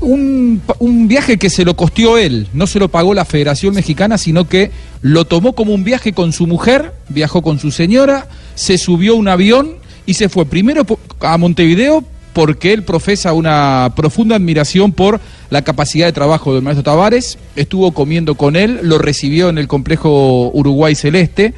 Un, 0.00 0.60
viaje 1.08 1.38
que 1.38 1.48
se 1.48 1.64
lo 1.64 1.74
costeó 1.74 2.18
él, 2.18 2.48
no 2.52 2.66
se 2.66 2.78
lo 2.78 2.88
pagó 2.88 3.14
la 3.14 3.24
Federación 3.24 3.74
Mexicana, 3.74 4.18
sino 4.18 4.46
que 4.46 4.70
lo 5.00 5.24
tomó 5.24 5.54
como 5.54 5.72
un 5.72 5.84
viaje 5.84 6.12
con 6.12 6.34
su 6.34 6.46
mujer, 6.46 6.92
viajó 7.08 7.40
con 7.40 7.58
su 7.58 7.70
señora, 7.70 8.28
se 8.54 8.76
subió 8.76 9.14
un 9.14 9.28
avión 9.28 9.76
y 10.04 10.14
se 10.14 10.28
fue 10.28 10.44
primero 10.44 10.84
a 11.20 11.38
Montevideo 11.38 12.04
porque 12.36 12.74
él 12.74 12.82
profesa 12.82 13.32
una 13.32 13.94
profunda 13.96 14.36
admiración 14.36 14.92
por 14.92 15.22
la 15.48 15.62
capacidad 15.62 16.04
de 16.04 16.12
trabajo 16.12 16.52
del 16.52 16.62
maestro 16.62 16.82
Tavares, 16.82 17.38
estuvo 17.56 17.92
comiendo 17.92 18.34
con 18.34 18.56
él, 18.56 18.80
lo 18.82 18.98
recibió 18.98 19.48
en 19.48 19.56
el 19.56 19.68
complejo 19.68 20.50
Uruguay 20.52 20.94
Celeste, 20.94 21.54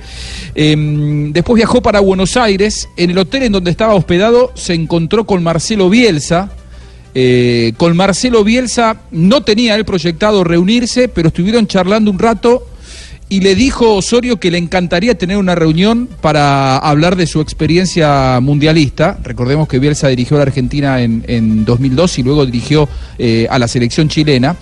Em, 0.54 1.32
después 1.32 1.56
viajó 1.56 1.82
para 1.82 2.00
Buenos 2.00 2.36
Aires, 2.36 2.88
en 2.96 3.10
el 3.10 3.18
hotel 3.18 3.44
en 3.44 3.52
donde 3.52 3.70
estaba 3.70 3.94
hospedado 3.94 4.52
se 4.54 4.74
encontró 4.74 5.24
con 5.24 5.42
Marcelo 5.42 5.88
Bielsa, 5.88 6.50
eh, 7.14 7.72
con 7.76 7.96
Marcelo 7.96 8.44
Bielsa 8.44 9.02
no 9.10 9.42
tenía 9.42 9.76
él 9.76 9.84
proyectado 9.84 10.44
reunirse, 10.44 11.08
pero 11.08 11.28
estuvieron 11.28 11.66
charlando 11.66 12.10
un 12.10 12.18
rato 12.18 12.66
y 13.28 13.40
le 13.40 13.54
dijo 13.54 13.94
Osorio 13.94 14.40
que 14.40 14.50
le 14.50 14.58
encantaría 14.58 15.16
tener 15.16 15.36
una 15.36 15.54
reunión 15.54 16.08
para 16.20 16.78
hablar 16.78 17.16
de 17.16 17.26
su 17.26 17.40
experiencia 17.40 18.40
mundialista. 18.40 19.18
Recordemos 19.22 19.68
que 19.68 19.78
Bielsa 19.78 20.08
dirigió 20.08 20.36
a 20.36 20.40
la 20.40 20.44
Argentina 20.44 21.02
en, 21.02 21.24
en 21.26 21.64
2002 21.64 22.18
y 22.18 22.22
luego 22.22 22.46
dirigió 22.46 22.88
eh, 23.18 23.46
a 23.50 23.58
la 23.58 23.68
selección 23.68 24.08
chilena. 24.08 24.56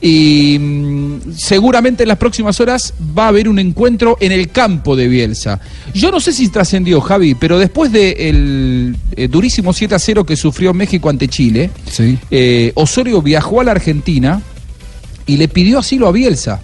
Y 0.00 0.58
mm, 0.58 1.32
seguramente 1.36 2.02
en 2.04 2.08
las 2.08 2.18
próximas 2.18 2.58
horas 2.60 2.94
va 3.16 3.26
a 3.26 3.28
haber 3.28 3.48
un 3.48 3.58
encuentro 3.58 4.16
en 4.20 4.32
el 4.32 4.50
campo 4.50 4.94
de 4.94 5.08
Bielsa. 5.08 5.60
Yo 5.94 6.10
no 6.10 6.20
sé 6.20 6.32
si 6.32 6.48
trascendió, 6.48 7.00
Javi, 7.00 7.34
pero 7.34 7.58
después 7.58 7.90
del 7.90 8.96
eh, 9.16 9.28
durísimo 9.28 9.72
7 9.72 9.94
a 9.94 9.98
0 9.98 10.24
que 10.24 10.36
sufrió 10.36 10.74
México 10.74 11.08
ante 11.08 11.28
Chile, 11.28 11.70
eh, 12.30 12.72
Osorio 12.74 13.20
viajó 13.20 13.60
a 13.60 13.64
la 13.64 13.72
Argentina 13.72 14.42
y 15.26 15.36
le 15.36 15.48
pidió 15.48 15.78
asilo 15.78 16.06
a 16.08 16.12
Bielsa. 16.12 16.62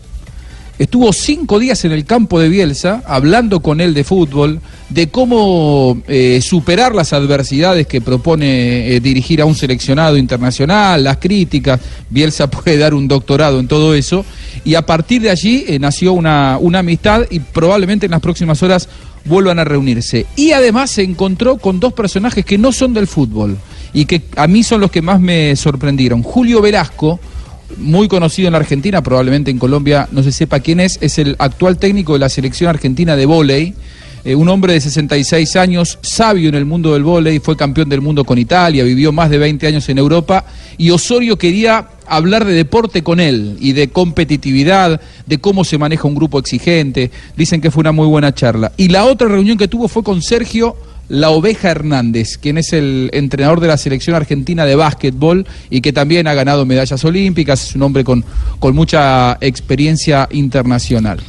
Estuvo 0.79 1.13
cinco 1.13 1.59
días 1.59 1.85
en 1.85 1.91
el 1.91 2.05
campo 2.05 2.39
de 2.39 2.49
Bielsa 2.49 3.03
hablando 3.05 3.59
con 3.61 3.81
él 3.81 3.95
de 3.95 4.05
fútbol, 4.05 4.61
de 4.89 5.09
cómo 5.09 6.01
eh, 6.07 6.41
superar 6.41 6.95
las 6.95 7.13
adversidades 7.13 7.89
que 7.89 8.01
propone 8.01 8.95
eh, 8.95 9.01
dirigir 9.01 9.41
a 9.41 9.45
un 9.45 9.57
seleccionado 9.57 10.17
internacional, 10.17 11.03
las 11.03 11.17
críticas. 11.17 11.81
Bielsa 12.09 12.49
puede 12.51 12.79
dar 12.79 12.95
un 12.95 13.09
doctorado 13.09 13.59
en 13.59 13.67
todo 13.67 13.93
eso. 13.93 14.25
Y 14.65 14.77
a 14.77 14.87
partir 14.87 15.21
de 15.23 15.31
allí 15.31 15.65
eh, 15.67 15.81
nació 15.81 16.13
una, 16.13 16.59
una 16.61 16.79
amistad 16.79 17.23
y 17.29 17.41
probablemente 17.41 18.07
en 18.07 18.13
las 18.13 18.21
próximas 18.21 18.63
horas 18.63 18.89
vuelvan 19.25 19.59
a 19.59 19.65
reunirse. 19.65 20.27
Y 20.37 20.53
además 20.53 20.93
se 20.93 21.03
encontró 21.03 21.59
con 21.59 21.81
dos 21.81 21.93
personajes 21.93 22.45
que 22.45 22.57
no 22.57 22.71
son 22.71 22.95
del 22.95 23.09
fútbol 23.09 23.59
y 23.93 24.05
que 24.05 24.23
a 24.37 24.47
mí 24.47 24.63
son 24.63 24.81
los 24.81 24.93
que 24.93 25.03
más 25.03 25.21
me 25.21 25.57
sorprendieron. 25.57 26.23
Julio 26.23 26.63
Velasco, 26.63 27.19
muy 27.77 28.09
conocido 28.09 28.49
en 28.49 28.53
la 28.53 28.59
Argentina, 28.59 29.03
probablemente 29.03 29.51
en 29.51 29.59
Colombia 29.59 30.09
no 30.11 30.23
se 30.23 30.33
sepa 30.33 30.61
quién 30.61 30.81
es, 30.81 30.99
es 31.01 31.19
el 31.19 31.37
actual 31.39 31.79
técnico 31.79 32.15
de 32.15 32.21
la 32.21 32.29
selección 32.29 32.71
argentina 32.71 33.17
de 33.17 33.27
vóley. 33.27 33.75
eh, 34.25 34.35
un 34.35 34.49
hombre 34.49 34.73
de 34.73 34.81
66 34.81 35.57
años, 35.57 35.99
sabio 36.03 36.49
en 36.49 36.55
el 36.55 36.65
mundo 36.65 36.93
del 36.93 37.03
vóley, 37.03 37.39
fue 37.39 37.57
campeón 37.57 37.89
del 37.89 38.01
mundo 38.01 38.25
con 38.25 38.39
Italia, 38.39 38.85
vivió 38.85 39.13
más 39.13 39.31
de 39.31 39.39
20 39.39 39.67
años 39.67 39.89
en 39.89 39.99
Europa 39.99 40.45
y 40.77 40.91
Osorio 40.91 41.37
quería 41.37 41.89
hablar 42.07 42.45
de 42.45 42.53
deporte 42.53 43.03
con 43.03 43.21
él 43.21 43.57
y 43.61 43.73
de 43.73 43.91
competitividad, 43.91 45.01
de 45.27 45.39
cómo 45.39 45.65
se 45.65 45.79
maneja 45.79 46.09
un 46.09 46.15
grupo 46.15 46.39
exigente. 46.39 47.11
Dicen 47.37 47.61
que 47.61 47.71
fue 47.71 47.83
una 47.83 47.93
muy 47.93 48.07
buena 48.07 48.35
charla. 48.35 48.73
Y 48.77 48.89
la 48.89 49.05
otra 49.05 49.29
reunión 49.29 49.59
que 49.59 49.69
tuvo 49.69 49.89
fue 49.89 50.03
con 50.03 50.23
Sergio 50.23 50.77
La 51.09 51.31
Oveja 51.31 51.71
Hernández, 51.71 52.37
quien 52.39 52.59
es 52.59 52.73
el 52.73 53.09
entrenador 53.15 53.61
de 53.61 53.69
la 53.69 53.77
selección 53.79 54.15
argentina 54.15 54.67
de 54.67 54.77
básquetbol 54.77 55.47
y 55.71 55.81
que 55.81 55.93
también 55.93 56.27
ha 56.27 56.35
ganado 56.35 56.67
medallas 56.67 57.03
olímpicas, 57.05 57.71
es 57.71 57.75
un 57.75 57.83
hombre 57.83 58.05
con, 58.05 58.25
con 58.59 58.75
mucha 58.75 59.39
experiencia 59.41 60.29
internacional. 60.31 61.21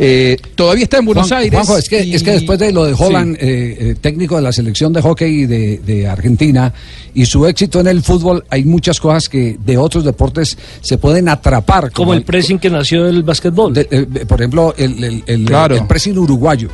Eh, 0.00 0.36
todavía 0.54 0.84
está 0.84 0.98
en 0.98 1.06
Buenos 1.06 1.26
Juan- 1.26 1.40
Aires. 1.40 1.54
Juanjo, 1.54 1.76
es 1.78 1.88
que, 1.88 2.04
y- 2.04 2.14
es 2.14 2.22
que 2.22 2.30
después 2.32 2.56
de 2.58 2.70
lo 2.72 2.84
de 2.84 2.94
Holland, 2.96 3.36
Sí. 3.40 3.46
eh, 3.46 3.76
eh, 3.80 3.94
técnico 4.00 4.36
de 4.36 4.42
la 4.42 4.52
selección 4.52 4.92
de 4.92 5.02
hockey 5.02 5.46
de, 5.46 5.78
de 5.78 6.06
Argentina, 6.06 6.72
y 7.14 7.24
su 7.26 7.46
éxito 7.46 7.80
en 7.80 7.88
el 7.88 8.02
fútbol, 8.02 8.44
hay 8.50 8.64
muchas 8.64 9.00
cosas 9.00 9.28
que 9.28 9.56
de 9.64 9.76
otros 9.76 10.04
deportes 10.04 10.56
se 10.82 10.98
pueden 10.98 11.28
atrapar. 11.28 11.90
Como 11.90 12.14
el 12.14 12.22
pressing 12.22 12.58
que 12.60 12.70
nació 12.70 13.04
del 13.04 13.24
básquetbol. 13.24 13.74
de- 13.74 13.88
eh, 13.90 14.06
por 14.28 14.40
ejemplo, 14.40 14.74
el, 14.78 15.02
el, 15.02 15.22
el- 15.26 15.44
Claro. 15.46 15.74
el 15.74 15.86
pressing 15.86 16.16
uruguayo. 16.16 16.68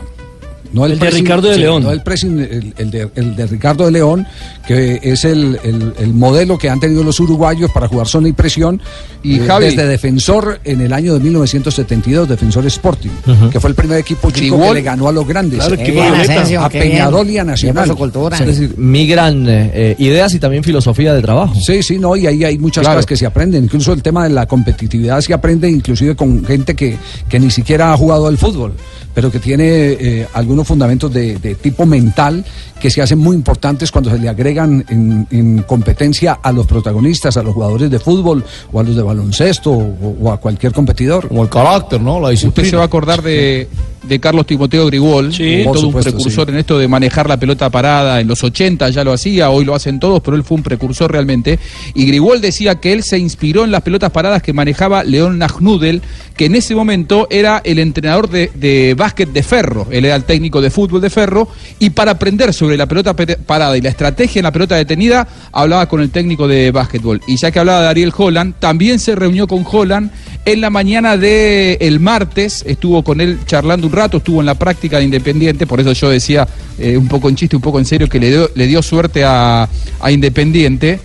No 0.74 0.84
El 0.86 0.98
de 0.98 1.06
pressing- 1.06 1.14
Ricardo 1.20 1.48
de 1.48 1.55
sí, 1.55 1.60
León. 1.60 1.82
No 1.84 1.90
el 1.92 2.02
pressing, 2.02 2.38
el, 2.40 2.74
el 2.76 2.90
de, 2.90 3.09
el 3.14 3.36
de 3.36 3.46
Ricardo 3.46 3.84
de 3.86 3.92
León, 3.92 4.26
que 4.66 5.01
es 5.02 5.24
el, 5.24 5.59
el- 5.64 5.94
el 5.98 6.12
modelo 6.12 6.59
que 6.59 6.68
han 6.68 6.80
tenido 6.80 7.02
los 7.05 7.18
uruguayos 7.20 7.70
para 7.72 7.88
jugar 7.88 8.06
zona 8.09 8.28
y 8.28 8.32
presión. 8.32 8.80
Y 9.22 9.36
eh, 9.36 9.46
Javi- 9.46 9.66
desde 9.66 9.86
defensor 9.86 10.60
en 10.64 10.80
el 10.82 10.92
año 10.92 11.14
de 11.14 11.20
1972, 11.20 12.28
defensor 12.28 12.66
Sporting, 12.66 13.10
Ujú. 13.26 13.51
que 13.51 13.60
fue 13.60 13.70
el 13.70 13.76
primer 13.76 13.98
equipo 13.98 14.30
chico 14.30 14.60
que 14.60 14.74
le 14.74 14.82
ganó 14.82 15.09
a 15.09 15.12
los 15.12 15.26
grandes. 15.26 15.60
Claro, 15.60 15.74
Eh, 15.78 15.90
bien, 15.90 16.14
Asensio, 16.14 16.60
a. 16.62 16.68
Peñarol 16.68 17.30
y 17.30 17.38
a 17.38 17.44
Nacional. 17.44 17.90
Es 18.32 18.46
decir, 18.46 18.74
migran 18.76 19.46
eh, 19.48 19.94
ideas 19.98 20.34
y 20.34 20.38
también 20.38 20.62
filosofía 20.64 21.14
de 21.14 21.22
trabajo. 21.22 21.55
Sí, 21.60 21.82
sí, 21.82 21.98
no, 21.98 22.16
y 22.16 22.26
ahí 22.26 22.44
hay 22.44 22.59
muchas 22.59 22.82
Claro. 22.82 22.96
cosas 22.96 23.06
que 23.06 23.16
se 23.16 23.26
aprenden. 23.26 23.64
Incluso 23.64 23.92
el 23.92 24.02
tema 24.02 24.24
de 24.24 24.30
la 24.30 24.46
competitividad 24.46 25.20
se 25.20 25.32
aprende 25.32 25.70
inclusive 25.70 26.16
con 26.16 26.44
gente 26.44 26.74
que, 26.74 26.96
que 27.28 27.38
ni 27.38 27.51
siquiera 27.51 27.92
ha 27.92 27.96
jugado 27.96 28.26
al 28.26 28.36
fútbol, 28.38 28.72
pero 29.14 29.30
que 29.30 29.38
tiene 29.38 29.64
eh, 29.92 30.26
fundamentos 30.64 31.12
de, 31.12 31.38
de 31.38 31.54
tipo 31.54 31.86
mental 31.86 32.44
que 32.80 32.90
se 32.90 33.02
hacen 33.02 33.18
muy 33.18 33.36
importantes 33.36 33.90
cuando 33.90 34.10
se 34.10 34.18
le 34.18 34.28
agregan 34.28 34.84
en, 34.88 35.26
en 35.30 35.62
competencia 35.62 36.38
a 36.42 36.52
los 36.52 36.66
protagonistas, 36.66 37.36
a 37.36 37.42
los 37.42 37.54
jugadores 37.54 37.90
de 37.90 37.98
fútbol 37.98 38.44
o 38.72 38.80
a 38.80 38.82
los 38.82 38.96
de 38.96 39.02
baloncesto 39.02 39.70
o, 39.70 40.16
o 40.22 40.32
a 40.32 40.38
cualquier 40.38 40.72
competidor. 40.72 41.28
Como 41.28 41.42
el 41.42 41.48
carácter, 41.48 42.00
¿no? 42.00 42.20
La 42.20 42.30
Usted 42.34 42.64
se 42.64 42.76
va 42.76 42.82
a 42.82 42.86
acordar 42.86 43.22
de, 43.22 43.68
de 44.09 44.20
Carlos 44.20 44.47
Timoteo 44.47 44.86
Grigol, 44.86 45.32
Sí. 45.32 45.62
todo 45.64 45.74
supuesto, 45.74 46.10
un 46.10 46.16
precursor 46.16 46.47
sí. 46.47 46.52
en 46.52 46.59
esto 46.59 46.78
de 46.78 46.89
manejar 46.89 47.28
la 47.28 47.36
pelota 47.39 47.70
parada. 47.70 48.20
En 48.20 48.28
los 48.28 48.43
80 48.44 48.90
ya 48.90 49.05
lo 49.05 49.12
hacía, 49.12 49.51
hoy 49.51 49.64
lo 49.64 49.74
hacen 49.74 49.98
todos, 50.01 50.20
pero 50.22 50.36
él 50.36 50.44
fue 50.44 50.56
un 50.56 50.62
precursor 50.62 51.10
realmente. 51.12 51.59
Y 51.94 52.06
Grigol 52.06 52.40
decía 52.40 52.76
que 52.76 52.93
él 52.93 53.02
se 53.02 53.18
inspiró 53.18 53.64
en 53.64 53.70
las 53.70 53.82
pelotas 53.82 54.10
paradas 54.10 54.43
que 54.43 54.52
manejaba 54.52 55.05
León 55.05 55.39
Najnudel, 55.39 56.02
que 56.36 56.47
en 56.47 56.55
ese 56.55 56.74
momento 56.74 57.26
era 57.31 57.60
el 57.64 57.78
entrenador 57.78 58.28
de, 58.28 58.51
de 58.55 58.94
básquet 58.94 59.31
de 59.32 59.43
Ferro. 59.43 59.86
Él 59.90 60.05
era 60.05 60.16
el 60.16 60.24
técnico 60.24 60.60
de 60.60 60.70
fútbol 60.70 61.01
de 61.01 61.10
Ferro. 61.10 61.48
Y 61.78 61.90
para 61.90 62.12
aprender 62.12 62.52
sobre 62.52 62.76
la 62.76 62.86
pelota 62.86 63.14
pe- 63.14 63.36
parada 63.36 63.76
y 63.76 63.81
la 63.81 63.89
estrategia 63.90 64.40
en 64.40 64.44
la 64.44 64.52
pelota 64.52 64.74
detenida, 64.76 65.26
hablaba 65.52 65.89
con 65.89 66.01
el 66.01 66.10
técnico 66.10 66.48
de 66.48 66.70
básquetbol. 66.70 67.20
Y 67.26 67.36
ya 67.36 67.51
que 67.51 67.59
hablaba 67.60 67.82
de 67.82 67.89
Ariel 67.89 68.12
Holland, 68.16 68.55
también 68.59 68.98
se 68.98 69.14
reunió 69.14 69.47
con 69.47 69.64
Holland 69.70 70.10
en 70.44 70.60
la 70.60 70.68
mañana 70.70 71.16
del 71.16 71.78
el 71.81 72.01
martes, 72.01 72.64
estuvo 72.66 73.02
con 73.02 73.20
él 73.20 73.39
charlando 73.47 73.86
un 73.86 73.93
rato, 73.94 74.18
estuvo 74.18 74.40
en 74.40 74.46
la 74.46 74.54
práctica 74.54 74.98
de 74.98 75.04
Independiente, 75.04 75.66
por 75.66 75.80
eso 75.80 75.92
yo 75.92 76.10
decía 76.10 76.46
eh, 76.78 76.96
un 76.96 77.08
poco 77.08 77.28
en 77.28 77.36
chiste, 77.36 77.56
un 77.56 77.62
poco 77.62 77.78
en 77.78 77.84
serio, 77.84 78.08
que 78.08 78.20
le 78.20 78.66
dio, 78.66 78.82
suerte 78.82 79.24
a, 79.24 79.68
Independiente. 80.08 81.00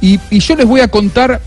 Y, 0.00 0.18
yo 0.30 0.56
les 0.56 0.66
voy 0.66 0.80
a 0.80 0.88
contar 0.88 1.40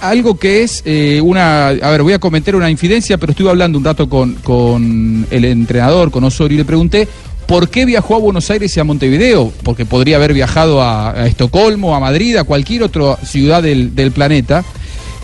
algo 0.00 0.38
que 0.38 0.62
es 0.62 0.82
eh, 0.86 1.20
una. 1.22 1.68
A 1.68 1.90
ver, 1.90 2.02
voy 2.02 2.14
a 2.14 2.18
cometer 2.18 2.56
una 2.56 2.70
infidencia, 2.70 3.18
pero 3.18 3.32
estuve 3.32 3.50
hablando 3.50 3.78
un 3.78 3.84
rato 3.84 4.08
con, 4.08 5.26
el 5.30 5.44
entrenador, 5.44 6.10
con 6.10 6.24
Osorio, 6.24 6.54
y 6.54 6.58
le 6.58 6.64
pregunté 6.64 7.08
por 7.46 7.68
qué 7.68 7.84
viajó 7.84 8.14
a 8.14 8.18
Buenos 8.18 8.50
Aires 8.50 8.74
y 8.76 8.80
a 8.80 8.84
Montevideo, 8.84 9.52
porque 9.62 9.84
podría 9.84 10.16
haber 10.16 10.32
viajado 10.32 10.82
a, 10.82 11.26
Estocolmo, 11.26 11.94
a 11.94 12.00
Madrid, 12.00 12.36
a 12.36 12.44
cualquier 12.44 12.84
otra 12.84 13.16
ciudad 13.16 13.62
del 13.62 14.12
planeta. 14.12 14.64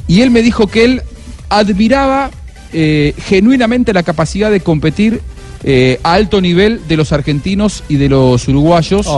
Y 0.08 0.20
él 0.20 0.30
me 0.30 0.42
dijo 0.42 0.66
que 0.66 0.84
él 0.84 1.02
admiraba 1.48 2.30
eh, 2.76 3.14
genuinamente 3.26 3.92
la 3.94 4.02
capacidad 4.02 4.50
de 4.50 4.60
competir 4.60 5.20
eh, 5.64 5.98
a 6.02 6.12
alto 6.12 6.40
nivel 6.42 6.82
de 6.86 6.96
los 6.98 7.10
argentinos 7.12 7.82
y 7.88 7.96
de 7.96 8.08
los 8.10 8.46
uruguayos 8.46 9.06
con 9.06 9.16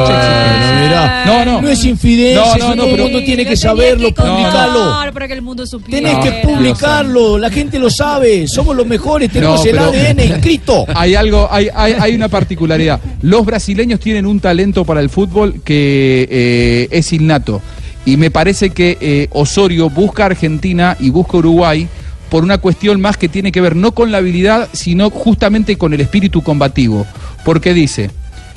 mucha 0.00 0.16
exigencia. 0.18 1.24
No, 1.24 1.44
no. 1.44 1.62
No 1.62 1.68
es 1.68 1.84
infidencia, 1.84 2.56
No, 2.58 2.58
no, 2.58 2.68
no, 2.70 2.74
todo 2.74 2.84
el 2.86 2.90
pero- 2.92 3.04
mundo 3.04 3.22
tiene 3.24 3.46
que 3.46 3.56
saberlo, 3.56 4.08
que 4.12 4.20
publicarlo. 4.20 5.12
para 5.14 5.28
que 5.28 5.34
el 5.34 5.42
mundo 5.42 5.64
supiera. 5.66 6.10
Tenés 6.10 6.24
que 6.24 6.46
publicarlo, 6.48 7.38
la 7.38 7.50
gente 7.50 7.78
lo 7.78 7.88
sabe, 7.88 8.48
somos 8.48 8.74
los 8.76 8.86
mejores, 8.86 9.30
tenemos 9.30 9.64
No, 9.64 9.70
el 9.70 9.78
ADN 9.78 10.20
inscrito. 10.26 10.84
Hay 10.94 11.14
algo, 11.14 11.48
hay, 11.50 11.68
hay, 11.74 11.94
hay 11.98 12.14
una 12.16 12.28
particularidad. 12.28 13.00
Los 13.22 13.46
brasileños 13.46 14.00
tienen 14.00 14.26
un 14.26 14.40
talento 14.40 14.84
para 14.84 15.00
el 15.00 15.08
fútbol 15.08 15.62
que 15.64 16.26
eh, 16.30 16.88
es 16.90 17.12
innato. 17.12 17.62
Y 18.04 18.16
me 18.16 18.30
parece 18.30 18.70
que 18.70 18.98
eh, 19.00 19.28
Osorio 19.32 19.88
busca 19.88 20.24
a 20.24 20.26
Argentina 20.26 20.96
y 20.98 21.10
busca 21.10 21.36
Uruguay 21.36 21.86
por 22.30 22.44
una 22.44 22.58
cuestión 22.58 23.00
más 23.00 23.16
que 23.16 23.28
tiene 23.28 23.52
que 23.52 23.60
ver 23.60 23.76
no 23.76 23.92
con 23.92 24.12
la 24.12 24.18
habilidad, 24.18 24.68
sino 24.72 25.10
justamente 25.10 25.76
con 25.76 25.92
el 25.92 26.00
espíritu 26.00 26.42
combativo. 26.42 27.06
Porque 27.44 27.74
dice, 27.74 28.10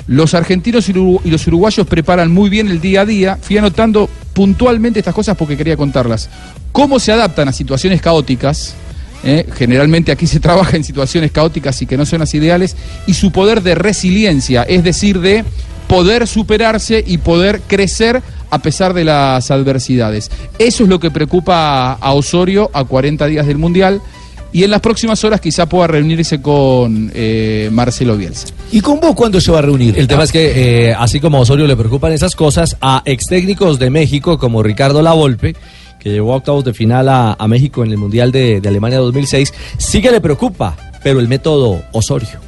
los 0.06 0.34
argentinos 0.34 0.88
y 0.88 0.92
los 0.92 1.46
uruguayos 1.46 1.86
preparan 1.86 2.30
muy 2.30 2.50
bien 2.50 2.68
el 2.68 2.80
día 2.80 3.02
a 3.02 3.06
día. 3.06 3.38
Fui 3.40 3.58
anotando 3.58 4.08
puntualmente 4.32 4.98
estas 5.00 5.14
cosas 5.14 5.36
porque 5.36 5.56
quería 5.56 5.76
contarlas. 5.76 6.28
Cómo 6.72 6.98
se 6.98 7.12
adaptan 7.12 7.48
a 7.48 7.52
situaciones 7.52 8.00
caóticas. 8.00 8.74
¿eh? 9.24 9.46
generalmente 9.56 10.12
aquí 10.12 10.26
se 10.26 10.40
trabaja 10.40 10.76
en 10.76 10.84
situaciones 10.84 11.32
caóticas 11.32 11.80
y 11.82 11.86
que 11.86 11.96
no 11.96 12.06
son 12.06 12.20
las 12.20 12.34
ideales. 12.34 12.76
Y 13.06 13.14
su 13.14 13.32
poder 13.32 13.62
de 13.62 13.74
resiliencia, 13.74 14.62
es 14.62 14.84
decir, 14.84 15.20
de 15.20 15.44
poder 15.88 16.26
superarse 16.26 17.02
y 17.06 17.18
poder 17.18 17.60
crecer 17.66 18.22
a 18.54 18.58
pesar 18.60 18.94
de 18.94 19.04
las 19.04 19.50
adversidades. 19.50 20.30
Eso 20.58 20.84
es 20.84 20.88
lo 20.88 20.98
que 21.00 21.10
preocupa 21.10 21.92
a- 21.92 22.12
Osorio 22.12 22.70
a 22.72 22.84
40 22.84 23.26
días 23.26 23.46
del 23.46 23.58
Mundial. 23.58 24.00
Y 24.52 24.62
en 24.62 24.70
las 24.70 24.80
próximas 24.80 25.24
horas 25.24 25.40
quizá 25.40 25.66
pueda 25.68 25.88
reunirse 25.88 26.40
con 26.40 27.10
eh, 27.12 27.68
Marcelo 27.72 28.16
Bielsa. 28.16 28.46
¿Y 28.70 28.80
con 28.80 29.00
vos 29.00 29.12
cuándo 29.16 29.40
se 29.40 29.50
va 29.50 29.58
a 29.58 29.62
reunir? 29.62 29.98
El 29.98 30.06
tema 30.06 30.22
es 30.22 30.30
que, 30.30 30.90
eh, 30.90 30.94
así 30.96 31.18
como 31.18 31.38
a 31.38 31.40
Osorio 31.40 31.66
le 31.66 31.76
preocupan 31.76 32.12
esas 32.12 32.36
cosas, 32.36 32.76
a 32.80 33.02
ex 33.04 33.26
técnicos 33.26 33.80
de 33.80 33.90
México 33.90 34.38
como 34.38 34.62
Ricardo 34.62 35.02
Lavolpe, 35.02 35.56
que 35.98 36.10
llevó 36.10 36.34
a 36.34 36.36
octavos 36.36 36.64
de 36.64 36.72
final 36.72 37.08
a, 37.08 37.32
a 37.36 37.48
México 37.48 37.82
en 37.82 37.90
el 37.90 37.96
Mundial 37.98 38.30
de, 38.30 38.60
de 38.60 38.68
Alemania 38.68 38.98
2006, 38.98 39.52
sí 39.76 40.00
que 40.00 40.12
le 40.12 40.20
preocupa, 40.20 40.76
pero 41.02 41.18
el 41.18 41.26
método 41.26 41.82
Osorio. 41.90 42.38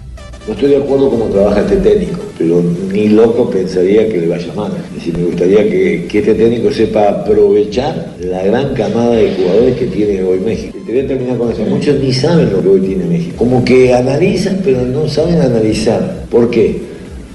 No 0.46 0.52
estoy 0.52 0.70
de 0.70 0.76
acuerdo 0.76 1.10
cómo 1.10 1.24
trabaja 1.24 1.62
este 1.62 1.76
técnico, 1.78 2.20
pero 2.38 2.62
ni 2.92 3.08
loco 3.08 3.50
pensaría 3.50 4.08
que 4.08 4.18
le 4.18 4.28
vaya 4.28 4.52
mal. 4.54 4.70
Es 4.90 4.94
decir, 4.94 5.18
me 5.18 5.24
gustaría 5.24 5.64
que, 5.64 6.06
que 6.08 6.18
este 6.20 6.34
técnico 6.34 6.70
sepa 6.70 7.08
aprovechar 7.08 8.14
la 8.20 8.44
gran 8.44 8.72
camada 8.74 9.16
de 9.16 9.32
jugadores 9.34 9.76
que 9.76 9.86
tiene 9.86 10.22
hoy 10.22 10.38
México. 10.38 10.78
Te 10.86 10.92
voy 10.92 11.00
a 11.00 11.08
terminar 11.08 11.38
con 11.38 11.50
eso. 11.50 11.62
Muchos 11.62 11.98
ni 11.98 12.12
saben 12.12 12.52
lo 12.52 12.62
que 12.62 12.68
hoy 12.68 12.80
tiene 12.80 13.06
México. 13.06 13.34
Como 13.36 13.64
que 13.64 13.92
analizan, 13.92 14.60
pero 14.62 14.82
no 14.82 15.08
saben 15.08 15.40
analizar. 15.40 16.26
¿Por 16.30 16.48
qué? 16.48 16.80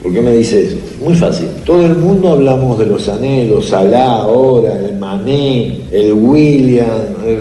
¿Por 0.01 0.13
qué 0.13 0.21
me 0.21 0.31
dice 0.31 0.61
eso? 0.67 0.77
Muy 1.03 1.15
fácil. 1.15 1.47
Todo 1.65 1.85
el 1.85 1.97
mundo 1.97 2.29
hablamos 2.29 2.79
de 2.79 2.85
los 2.85 3.09
anhelos, 3.09 3.67
Salah 3.67 4.21
ahora, 4.21 4.79
el 4.79 4.97
Mané, 4.97 5.79
el 5.91 6.13
William, 6.13 6.87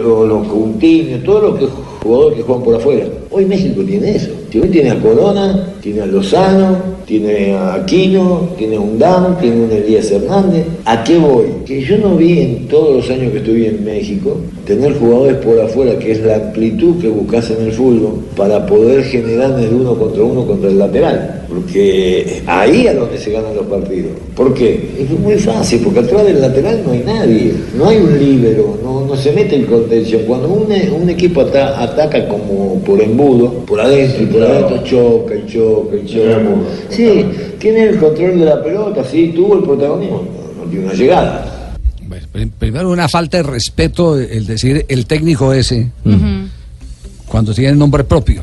los, 0.02 0.48
Coutinho, 0.48 1.18
todos 1.18 1.60
los 1.60 1.70
jugadores 2.02 2.38
que 2.38 2.42
juegan 2.42 2.64
por 2.64 2.74
afuera. 2.74 3.06
Hoy 3.30 3.46
México 3.46 3.82
tiene 3.82 4.16
eso. 4.16 4.39
Hoy 4.58 4.68
tiene 4.68 4.90
a 4.90 5.00
Corona, 5.00 5.74
tiene 5.80 6.02
a 6.02 6.06
Lozano, 6.06 6.76
tiene 7.06 7.54
a 7.54 7.74
Aquino, 7.74 8.48
tiene 8.58 8.76
a 8.76 8.80
un 8.80 8.98
Dam, 8.98 9.38
tiene 9.38 9.72
a 9.72 9.76
Elías 9.78 10.10
Hernández. 10.10 10.66
¿A 10.84 11.04
qué 11.04 11.18
voy? 11.18 11.46
Que 11.70 11.82
yo 11.82 11.98
no 11.98 12.16
vi 12.16 12.40
en 12.40 12.66
todos 12.66 12.96
los 12.96 13.10
años 13.10 13.30
que 13.30 13.38
estuve 13.38 13.68
en 13.68 13.84
México 13.84 14.38
tener 14.66 14.92
jugadores 14.94 15.36
por 15.36 15.60
afuera, 15.60 15.96
que 16.00 16.10
es 16.10 16.20
la 16.20 16.34
amplitud 16.34 17.00
que 17.00 17.06
buscas 17.06 17.48
en 17.52 17.64
el 17.66 17.72
fútbol, 17.72 18.24
para 18.36 18.66
poder 18.66 19.04
generar 19.04 19.56
el 19.60 19.72
uno 19.74 19.94
contra 19.94 20.20
uno 20.24 20.44
contra 20.44 20.68
el 20.68 20.80
lateral. 20.80 21.44
Porque 21.48 22.42
ahí 22.46 22.88
es 22.88 22.96
donde 22.96 23.16
se 23.18 23.30
ganan 23.30 23.54
los 23.54 23.66
partidos. 23.66 24.10
¿Por 24.34 24.52
qué? 24.52 24.80
Es 24.98 25.10
muy 25.16 25.34
fácil, 25.36 25.80
porque 25.84 26.00
atrás 26.00 26.24
del 26.26 26.40
lateral 26.40 26.82
no 26.84 26.90
hay 26.90 27.04
nadie, 27.06 27.52
no 27.78 27.86
hay 27.88 27.98
un 27.98 28.18
líbero, 28.18 28.76
no, 28.82 29.06
no 29.06 29.14
se 29.16 29.30
mete 29.30 29.54
en 29.54 29.66
contención. 29.66 30.22
Cuando 30.26 30.48
un, 30.48 30.66
un 31.02 31.08
equipo 31.08 31.42
ata- 31.42 31.80
ataca 31.84 32.26
como 32.26 32.80
por 32.84 33.00
embudo, 33.00 33.44
embudo, 33.44 33.52
por 33.64 33.80
adentro 33.80 34.24
y 34.24 34.26
por 34.26 34.42
adentro 34.42 34.82
choca 34.82 35.36
y 35.36 35.46
choca 35.46 35.94
y 35.94 36.04
choca. 36.04 36.40
Sí, 36.88 37.24
tiene 37.60 37.84
el 37.90 37.96
control 37.98 38.40
de 38.40 38.44
la 38.44 38.60
pelota, 38.60 39.04
sí, 39.04 39.32
tuvo 39.36 39.54
el 39.54 39.62
protagonismo, 39.62 40.22
no, 40.56 40.64
no 40.64 40.68
tiene 40.68 40.86
una 40.86 40.94
llegada. 40.94 41.56
Prim- 42.32 42.50
Primero, 42.58 42.90
una 42.90 43.08
falta 43.08 43.38
de 43.38 43.42
respeto 43.42 44.18
el 44.18 44.46
decir 44.46 44.84
el 44.88 45.06
técnico 45.06 45.52
ese 45.52 45.90
cuando 47.26 47.54
tiene 47.54 47.74
nombre 47.76 48.04
propio. 48.04 48.42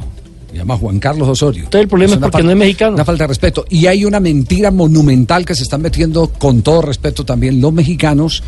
Se 0.51 0.57
llama 0.57 0.77
Juan 0.77 0.99
Carlos 0.99 1.27
Osorio. 1.27 1.65
Todo 1.69 1.81
el 1.81 1.87
problema 1.87 2.15
es 2.15 2.19
porque 2.19 2.43
no 2.43 2.51
es 2.51 2.57
mexicano. 2.57 2.95
Una 2.95 3.05
falta 3.05 3.23
de 3.25 3.27
respeto. 3.27 3.65
Y 3.69 3.85
hay 3.85 4.05
una 4.05 4.19
mentira 4.19 4.71
monumental 4.71 5.45
que 5.45 5.53
se 5.55 5.63
están 5.63 5.81
metiendo 5.81 6.29
con 6.29 6.61
todo 6.61 6.81
respeto 6.81 7.23
también 7.25 7.61
los 7.61 7.71
mexicanos. 7.73 8.43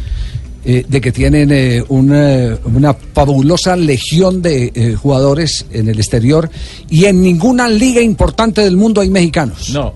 eh, 0.66 0.86
de 0.88 1.00
que 1.00 1.14
tienen 1.14 1.50
eh, 1.54 1.82
una, 1.88 2.58
una 2.66 2.94
fabulosa 2.94 3.78
legión 3.78 4.42
de 4.42 4.72
eh, 4.76 4.94
jugadores 4.94 5.66
en 5.72 5.88
el 5.88 5.98
exterior 6.00 6.50
y 6.90 7.06
en 7.06 7.22
ninguna 7.22 7.70
liga 7.70 8.02
importante 8.02 8.60
del 8.62 8.76
mundo 8.76 9.00
hay 9.00 9.10
mexicanos. 9.10 9.70
No. 9.70 9.94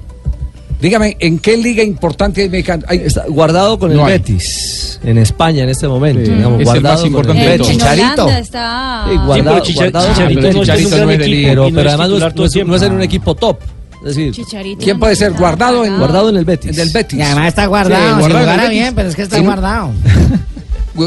Dígame, 0.83 1.15
¿en 1.21 1.39
qué 1.39 1.55
liga 1.55 1.81
importante 1.81 2.41
hay 2.41 2.49
mexicanos? 2.49 2.85
Hay- 2.89 3.05
guardado 3.29 3.79
con 3.79 3.89
el 3.91 3.97
No 3.97 4.05
hay. 4.05 4.13
Betis 4.19 4.99
en 5.01 5.17
España 5.17 5.63
en 5.63 5.69
este 5.69 5.87
momento. 5.87 6.25
Sí. 6.25 6.31
digamos, 6.33 6.55
Es 6.55 6.59
el 6.59 6.65
guardado 6.65 6.93
más 6.93 6.99
con 7.01 7.07
importante 7.07 7.41
el 7.41 7.51
de 7.51 7.57
Betis. 7.57 7.71
Chicharito. 7.71 8.29
Está. 8.29 9.05
Sí, 9.09 9.15
guardado, 9.15 9.43
pero 9.55 9.59
Chicha- 9.65 9.79
guardado 9.79 10.07
Chicharito 10.09 10.41
con 10.41 10.45
el 10.49 10.53
no 10.53 10.59
Betis. 10.59 10.85
es 10.85 10.93
un 10.93 11.09
equipo 11.09 11.47
pero, 11.47 11.69
no 11.69 11.75
pero 11.75 11.89
además 11.89 12.09
no 12.09 12.15
es, 12.17 12.21
el 12.23 12.35
no 12.37 12.75
es- 12.75 12.81
no 12.81 12.87
en 12.87 12.91
un 12.93 13.01
equipo 13.01 13.33
top. 13.35 13.57
Es 14.01 14.03
decir, 14.09 14.33
Chicharito. 14.33 14.83
¿Quién 14.83 14.99
puede 14.99 15.15
ser 15.15 15.31
guardado 15.31 15.85
en 15.85 15.97
guardado 15.97 16.27
en 16.29 16.35
el 16.35 16.43
Betis. 16.43 16.77
En 16.77 16.83
el 16.85 16.89
Betis. 16.93 17.17
Y 17.17 17.21
además 17.21 17.47
está 17.47 17.65
guardado. 17.67 18.01
Sí, 18.03 18.13
si 18.13 18.19
guardado 18.19 18.25
en 18.29 18.35
el 18.35 18.43
jugara 18.43 18.63
Betis. 18.63 18.79
bien, 18.81 18.95
pero 18.95 19.07
es 19.09 19.15
que 19.15 19.21
está 19.21 19.37
Sí. 19.37 19.43
guardado. 19.43 19.91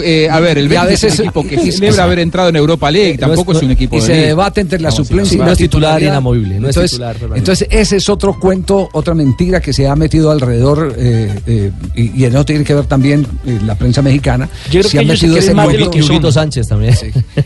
Eh, 0.03 0.29
a 0.31 0.41
ver, 0.41 0.59
el 0.59 0.71
Y 0.73 0.77
a 0.77 0.83
Betis 0.85 0.99
es 0.99 1.03
veces- 1.05 1.19
un 1.21 1.25
equipo 1.27 1.43
que 1.47 1.73
celebra 1.73 2.05
haber 2.05 2.19
entrado 2.19 2.49
en 2.49 2.57
Europa 2.57 2.91
League, 2.91 3.17
tampoco 3.19 3.53
es, 3.53 3.63
un 3.63 3.71
equipo 3.71 3.97
y 3.97 4.01
de 4.01 4.07
se 4.07 4.15
liga. 4.15 4.27
debate 4.29 4.61
entre 4.61 4.81
la 4.81 4.89
No, 4.89 4.97
sí, 4.97 4.97
suplencia 5.05 5.31
sí, 5.31 5.37
y 5.37 5.39
no 5.39 5.45
la 5.47 5.53
es 5.53 5.59
titular 5.59 6.03
inamovible, 6.03 6.61
no 6.61 6.69
es 6.69 6.77
entonces, 6.77 6.91
titular 6.93 7.17
permanente. 7.17 7.39
entonces 7.39 7.69
ese 7.71 7.97
es 7.97 8.09
otro 8.09 8.39
cuento, 8.39 8.89
otra 8.93 9.15
mentira 9.15 9.61
que 9.61 9.73
se 9.73 9.87
ha 9.87 9.95
metido 9.95 10.31
alrededor 10.31 10.95
eh, 10.99 11.39
eh, 11.47 11.71
y, 11.95 12.25
y 12.25 12.31
no 12.31 12.45
tiene 12.45 12.65
que 12.65 12.75
ver 12.75 12.87
también 12.87 13.27
eh, 13.47 13.59
la 13.65 13.75
prensa 13.77 14.03
mexicana. 14.03 14.49
Yo 14.71 14.81
creo 14.81 14.83
se 14.85 14.89
que 14.91 14.99
ha 14.99 15.03
ellos 15.03 15.19
se 15.21 15.27
metido 15.27 15.39
ese 15.41 15.55
más 15.55 15.69
de 15.69 15.73
lo 15.79 15.91
cuento. 15.91 16.07
que. 16.07 16.13
Huguito 16.13 16.33
Sánchez 16.33 16.69
también. 16.69 16.95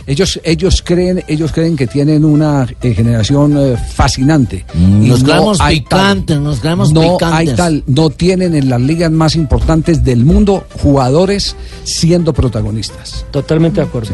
Ellos, 0.07 0.41
ellos 0.45 0.83
creen, 0.85 1.23
ellos 1.29 1.53
creen 1.53 1.77
que 1.77 1.87
tienen 1.87 2.25
una 2.25 2.67
eh, 2.83 2.95
generación 2.95 3.55
eh, 3.59 3.77
fascinante. 3.95 4.65
Mm, 4.75 5.05
Y 5.05 5.09
nos 5.09 5.23
no 5.23 5.27
creemos 5.29 5.59
picantes, 5.59 6.39
nos 6.41 6.61
creemos 6.61 6.93
no 6.93 7.01
picantes. 7.19 7.39
hay 7.51 7.57
tal, 7.57 7.85
no 7.87 8.11
tienen 8.11 8.55
en 8.55 8.69
las 8.71 8.81
ligas 8.81 9.11
más 9.11 9.37
importantes 9.37 10.05
del 10.05 10.25
mundo 10.25 10.65
jugadores 10.83 11.55
siendo 11.85 12.30
protagonistas. 12.33 13.25
Totalmente 13.31 13.81
de 13.81 13.87
acuerdo. 13.87 14.13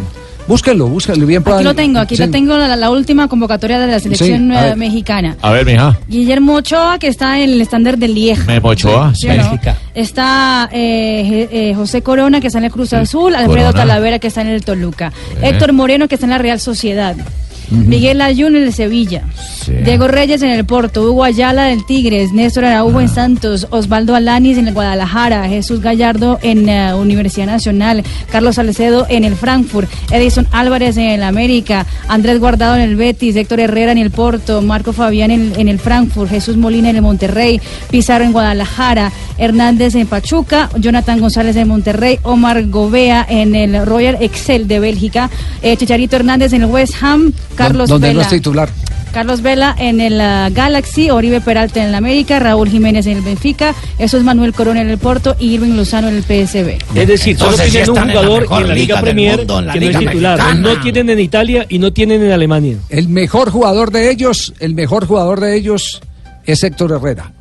Búsquenlo, 0.49 0.87
búsquenlo 0.87 1.27
bien. 1.27 1.41
Aquí 1.41 1.51
puedan- 1.51 1.65
lo 1.65 1.75
tengo, 1.75 1.99
aquí 1.99 2.15
sí. 2.17 2.23
la 2.23 2.31
tengo 2.31 2.57
la, 2.57 2.77
la 2.77 2.91
última 2.91 3.27
convocatoria 3.27 3.81
de 3.81 3.89
la 3.89 3.99
selección 3.99 4.49
Sí, 4.49 4.55
a 4.57 4.61
eh, 4.61 4.69
ver. 4.69 4.77
mexicana. 4.77 5.37
A 5.43 5.51
ver, 5.51 5.67
mija. 5.67 5.99
Guillermo 6.07 6.55
Ochoa, 6.55 7.01
que 7.01 7.09
está 7.09 7.41
en 7.41 7.51
el 7.51 7.61
estándar 7.61 7.99
de 7.99 8.07
Lieja. 8.07 8.45
Memo 8.45 8.69
Ochoa, 8.69 9.13
¿Sí 9.13 9.27
no? 9.27 9.59
Está 9.95 10.69
eh, 10.73 11.49
Je- 11.51 11.71
eh, 11.71 11.75
José 11.75 12.03
Corona, 12.03 12.41
que 12.41 12.47
está 12.47 12.61
en 12.61 12.67
el 12.67 12.71
Cruz 12.71 12.93
Azul. 12.93 13.35
Alfredo 13.35 13.73
Corona. 13.73 13.73
Talavera, 13.73 14.19
que 14.21 14.29
está 14.29 14.43
en 14.43 14.49
el 14.49 14.65
Toluca. 14.65 15.13
Héctor 15.43 15.73
Moreno, 15.73 16.07
que 16.07 16.15
está 16.15 16.27
en 16.27 16.31
la 16.31 16.39
Real 16.39 16.61
Sociedad. 16.61 17.17
Miguel 17.71 18.21
Ayun 18.21 18.57
en 18.57 18.63
el 18.65 18.73
Sevilla. 18.73 19.23
Diego 19.85 20.07
Reyes 20.07 20.43
en 20.43 20.51
el 20.51 20.65
Porto. 20.65 21.03
Hugo 21.11 21.25
Ayala 21.25 21.65
del 21.65 21.85
Tigres. 21.85 22.33
Néstor 22.33 22.65
Araújo 22.65 23.01
en 23.01 23.09
Santos. 23.09 23.67
Osvaldo 23.71 24.15
Alanis 24.15 24.59
en 24.59 24.69
el 24.69 24.75
Guadalajara. 24.75 25.49
Jesús 25.49 25.81
Gallardo 25.81 26.39
en 26.43 26.69
eh, 26.69 26.95
Universidad 26.95 27.47
Nacional. 27.47 28.05
Carlos 28.31 28.55
Salcedo 28.57 29.07
en 29.09 29.25
el 29.25 29.35
Frankfurt. 29.35 29.91
Edison 30.13 30.47
Álvarez 30.53 30.97
en 30.97 31.11
el 31.11 31.23
América. 31.25 31.87
Andrés 32.09 32.39
Guardado 32.39 32.77
en 32.77 32.83
el 32.83 32.97
Betis. 32.97 33.35
Héctor 33.35 33.61
Herrera 33.61 33.93
en 33.93 33.99
el 33.99 34.11
Porto. 34.11 34.63
Marco 34.63 34.93
Fabián 34.93 35.31
en, 35.33 35.53
en 35.57 35.69
el 35.69 35.81
Frankfurt. 35.81 36.31
Jesús 36.31 36.57
Molina 36.57 36.91
en 36.91 36.97
el 36.97 37.03
Monterrey. 37.03 37.61
Pizarro 37.91 38.25
en 38.25 38.33
Guadalajara. 38.33 39.11
Hernández 39.39 39.97
en 39.97 40.07
Pachuca. 40.07 40.71
Jonathan 40.79 41.21
González 41.21 41.57
en 41.57 41.67
Monterrey. 41.69 42.19
Omar 42.23 42.67
Gobea 42.69 43.27
en 43.29 43.55
el 43.57 43.85
Royal 43.85 44.17
Excel 44.21 44.69
de 44.69 44.79
Bélgica. 44.79 45.29
eh, 45.63 45.77
Chicharito 45.77 46.15
Hernández 46.17 46.53
en 46.53 46.63
el 46.63 46.69
West 46.71 46.95
Ham. 47.03 47.33
Carlos 47.57 47.89
donde 47.89 48.09
no 48.09 48.19
Vela. 48.19 48.23
es 48.23 48.29
titular. 48.29 48.69
Carlos 49.13 49.41
Vela 49.41 49.75
en 49.79 50.01
el 50.03 50.21
ah, 50.21 50.51
Galaxy, 50.53 51.09
Oribe 51.09 51.41
Peralta 51.41 51.81
en 51.81 51.89
el 51.89 51.95
América, 51.95 52.39
Raúl 52.39 52.69
Jiménez 52.69 53.07
en 53.07 53.17
el 53.17 53.23
Benfica, 53.23 53.75
Jesús 53.97 54.23
Manuel 54.23 54.53
Corona 54.53 54.83
en 54.83 54.91
el 54.91 54.99
Porto 54.99 55.35
y 55.39 55.55
Irving 55.55 55.75
Lozano 55.75 56.09
en 56.09 56.17
el 56.17 56.23
PSB. 56.23 56.77
Es 56.95 57.09
decir, 57.09 57.39
solo 57.39 57.53
Entonces, 57.53 57.73
tienen 57.73 57.91
un 57.91 57.97
están 57.97 58.11
en 58.11 58.15
la 58.15 58.23
jugador 58.23 58.63
en 58.63 58.69
la 58.69 58.75
liga 58.75 59.01
Premier 59.01 59.39
mundo, 59.39 59.63
la 59.63 59.73
que 59.73 59.81
no 59.81 59.87
es 59.87 59.99
titular. 59.99 60.39
Mexicana. 60.39 60.61
No 60.61 60.81
tienen 60.83 61.11
en 61.11 61.21
Italia 61.21 61.67
y 61.67 61.79
no 61.79 61.93
tienen 61.95 62.23
en 62.23 62.33
Alemania. 62.33 62.77
El 62.91 63.09
mejor 63.09 63.51
jugador 63.51 63.91
de 63.91 64.11
ellos, 64.11 64.53
el 64.59 64.75
mejor 64.75 65.07
jugador 65.07 65.41
de 65.41 65.57
ellos 65.57 66.03
es 66.45 66.63
Héctor 66.63 66.93
Herrera, 66.93 67.33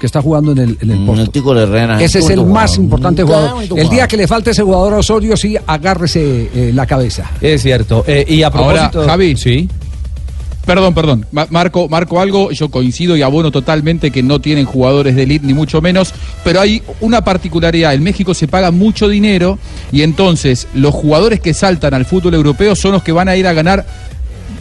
que 0.00 0.06
está 0.06 0.20
jugando 0.22 0.52
en 0.52 0.58
el, 0.58 0.78
en 0.80 0.90
el 0.90 1.06
Porto. 1.06 1.20
El 1.22 1.30
Tico 1.30 1.54
Herrera. 1.56 2.02
Ese 2.02 2.18
es 2.18 2.30
el 2.30 2.44
más 2.46 2.70
jugador. 2.70 2.84
importante 2.84 3.22
jugador. 3.22 3.62
El 3.76 3.88
día 3.88 4.08
que 4.08 4.16
le 4.16 4.26
falte 4.26 4.50
ese 4.50 4.62
jugador 4.62 4.94
a 4.94 4.96
Osorio, 4.98 5.36
sí, 5.36 5.56
agárrese 5.66 6.50
eh, 6.54 6.72
la 6.74 6.86
cabeza. 6.86 7.30
Es 7.40 7.62
cierto. 7.62 8.02
Eh, 8.06 8.24
y 8.26 8.42
a 8.42 8.48
Ahora, 8.48 8.90
propósito. 8.90 9.04
Javi. 9.06 9.36
Sí. 9.36 9.68
Perdón, 10.66 10.94
perdón. 10.94 11.26
Ma- 11.32 11.46
Marco, 11.50 11.88
marco 11.88 12.20
algo, 12.20 12.50
yo 12.52 12.68
coincido 12.70 13.16
y 13.16 13.22
abono 13.22 13.50
totalmente 13.50 14.10
que 14.10 14.22
no 14.22 14.40
tienen 14.40 14.66
jugadores 14.66 15.16
de 15.16 15.22
elite 15.24 15.46
ni 15.46 15.54
mucho 15.54 15.80
menos, 15.80 16.12
pero 16.44 16.60
hay 16.60 16.82
una 17.00 17.24
particularidad, 17.24 17.94
en 17.94 18.02
México 18.02 18.34
se 18.34 18.46
paga 18.46 18.70
mucho 18.70 19.08
dinero 19.08 19.58
y 19.90 20.02
entonces 20.02 20.68
los 20.74 20.94
jugadores 20.94 21.40
que 21.40 21.54
saltan 21.54 21.94
al 21.94 22.04
fútbol 22.04 22.34
europeo 22.34 22.76
son 22.76 22.92
los 22.92 23.02
que 23.02 23.10
van 23.10 23.28
a 23.28 23.36
ir 23.36 23.46
a 23.46 23.52
ganar 23.52 23.86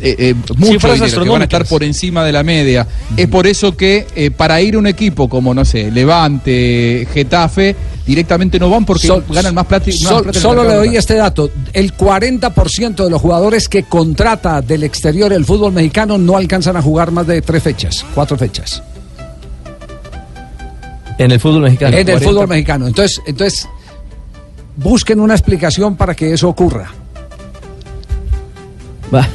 eh, 0.01 0.15
eh, 0.17 0.35
mucho 0.57 0.73
Cifras 0.73 0.93
dinero, 1.01 1.23
que 1.23 1.29
van 1.29 1.41
a 1.41 1.45
estar 1.45 1.65
por 1.65 1.83
encima 1.83 2.23
de 2.23 2.31
la 2.31 2.43
media. 2.43 2.87
Es 3.17 3.27
por 3.27 3.47
eso 3.47 3.75
que 3.75 4.07
eh, 4.15 4.31
para 4.31 4.61
ir 4.61 4.75
a 4.75 4.79
un 4.79 4.87
equipo 4.87 5.27
como, 5.27 5.53
no 5.53 5.65
sé, 5.65 5.91
Levante, 5.91 7.07
Getafe, 7.13 7.75
directamente 8.05 8.57
no 8.59 8.69
van 8.69 8.85
porque 8.85 9.07
Sol- 9.07 9.25
ganan 9.29 9.53
más 9.55 9.65
plata. 9.65 9.85
más 9.87 9.95
Sol- 9.99 10.23
plata 10.23 10.39
solo 10.39 10.63
le 10.63 10.73
doy 10.75 10.95
este 10.97 11.15
dato. 11.15 11.51
El 11.73 11.95
40% 11.95 13.03
de 13.03 13.09
los 13.09 13.21
jugadores 13.21 13.67
que 13.69 13.83
contrata 13.83 14.61
del 14.61 14.83
exterior 14.83 15.31
el 15.33 15.45
fútbol 15.45 15.73
mexicano 15.73 16.17
no 16.17 16.37
alcanzan 16.37 16.77
a 16.77 16.81
jugar 16.81 17.11
más 17.11 17.27
de 17.27 17.41
tres 17.41 17.61
fechas, 17.63 18.05
cuatro 18.15 18.37
fechas. 18.37 18.81
En 21.17 21.31
el 21.31 21.39
fútbol 21.39 21.63
mexicano. 21.63 21.91
en 21.93 21.99
el 21.99 22.05
40. 22.05 22.29
fútbol 22.29 22.47
mexicano. 22.47 22.87
Entonces, 22.87 23.21
entonces, 23.25 23.67
busquen 24.77 25.19
una 25.19 25.33
explicación 25.33 25.97
para 25.97 26.15
que 26.15 26.33
eso 26.33 26.47
ocurra. 26.47 26.89
Va. 29.13 29.27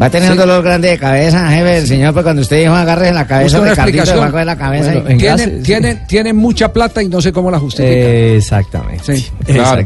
Va 0.00 0.06
a 0.06 0.10
tener 0.10 0.30
un 0.30 0.36
Sí. 0.36 0.40
dolor 0.40 0.62
grande 0.62 0.88
de 0.90 0.98
cabeza, 0.98 1.48
jefe, 1.50 1.78
el 1.78 1.86
señor, 1.86 2.12
pues 2.12 2.22
cuando 2.22 2.42
usted 2.42 2.60
dijo 2.60 2.74
agarre 2.74 3.08
en 3.08 3.14
la 3.14 3.26
cabeza, 3.26 3.44
Busquen 3.58 3.60
una 3.62 3.70
Ricardito, 3.70 3.98
explicación. 3.98 4.16
debajo 4.16 4.36
de 4.38 4.44
la 4.44 4.56
cabeza. 4.56 4.92
Bueno, 4.92 5.08
y- 5.08 5.12
en 5.12 5.18
Tienen, 5.18 5.50
gas- 5.56 5.62
tienen, 5.64 6.06
tienen 6.06 6.36
mucha 6.36 6.72
plata 6.72 7.02
y 7.02 7.08
no 7.08 7.20
sé 7.20 7.32
cómo 7.32 7.50
la 7.50 7.58
justifican. 7.58 7.92
Eh, 7.98 8.36
exactamente. 8.36 9.16
Sí. 9.16 9.26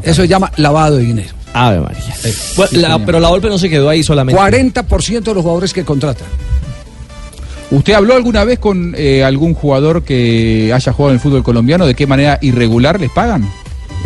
Eso 0.02 0.22
se 0.22 0.28
llama 0.28 0.50
lavado 0.56 0.96
de 0.96 1.04
dinero. 1.04 1.28
Ave 1.52 1.80
María. 1.80 2.02
Bueno, 2.56 2.70
Sí, 2.70 2.76
la- 2.78 2.88
señor. 2.88 3.02
pero 3.06 3.20
la 3.20 3.28
golpe 3.28 3.48
no 3.48 3.58
se 3.58 3.70
quedó 3.70 3.88
ahí 3.88 4.02
solamente. 4.02 4.36
40% 4.40 5.30
de 5.30 5.34
los 5.34 5.42
jugadores 5.42 5.72
que 5.72 5.84
contratan. 5.84 6.26
¿Usted 7.70 7.94
habló 7.94 8.14
alguna 8.14 8.44
vez 8.44 8.58
con 8.58 8.94
eh, 8.96 9.24
algún 9.24 9.54
jugador 9.54 10.02
que 10.04 10.70
haya 10.74 10.92
jugado 10.92 11.10
en 11.10 11.14
el 11.14 11.20
fútbol 11.20 11.42
colombiano? 11.42 11.86
¿De 11.86 11.94
qué 11.94 12.06
manera 12.06 12.38
irregular 12.42 13.00
les 13.00 13.10
pagan? 13.10 13.48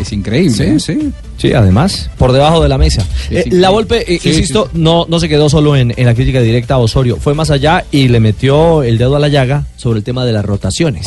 Es 0.00 0.12
increíble. 0.12 0.52
Sí, 0.54 0.62
¿eh? 0.62 0.78
sí. 0.78 1.12
Sí, 1.38 1.52
además, 1.52 2.08
por 2.18 2.32
debajo 2.32 2.62
de 2.62 2.68
la 2.68 2.78
mesa. 2.78 3.04
Eh, 3.30 3.44
la 3.50 3.70
golpe, 3.70 4.02
eh, 4.12 4.18
Sí, 4.20 4.28
insisto, 4.30 4.68
No, 4.74 5.06
no 5.08 5.18
se 5.20 5.28
quedó 5.28 5.48
solo 5.48 5.74
en, 5.76 5.92
en 5.96 6.06
la 6.06 6.14
crítica 6.14 6.40
directa 6.40 6.74
a 6.74 6.78
Osorio, 6.78 7.16
fue 7.16 7.34
más 7.34 7.50
allá 7.50 7.84
y 7.90 8.08
le 8.08 8.20
metió 8.20 8.82
el 8.82 8.96
dedo 8.98 9.16
a 9.16 9.18
la 9.18 9.28
llaga 9.28 9.64
sobre 9.76 9.98
el 9.98 10.04
tema 10.04 10.24
de 10.24 10.32
las 10.32 10.44
rotaciones. 10.44 11.06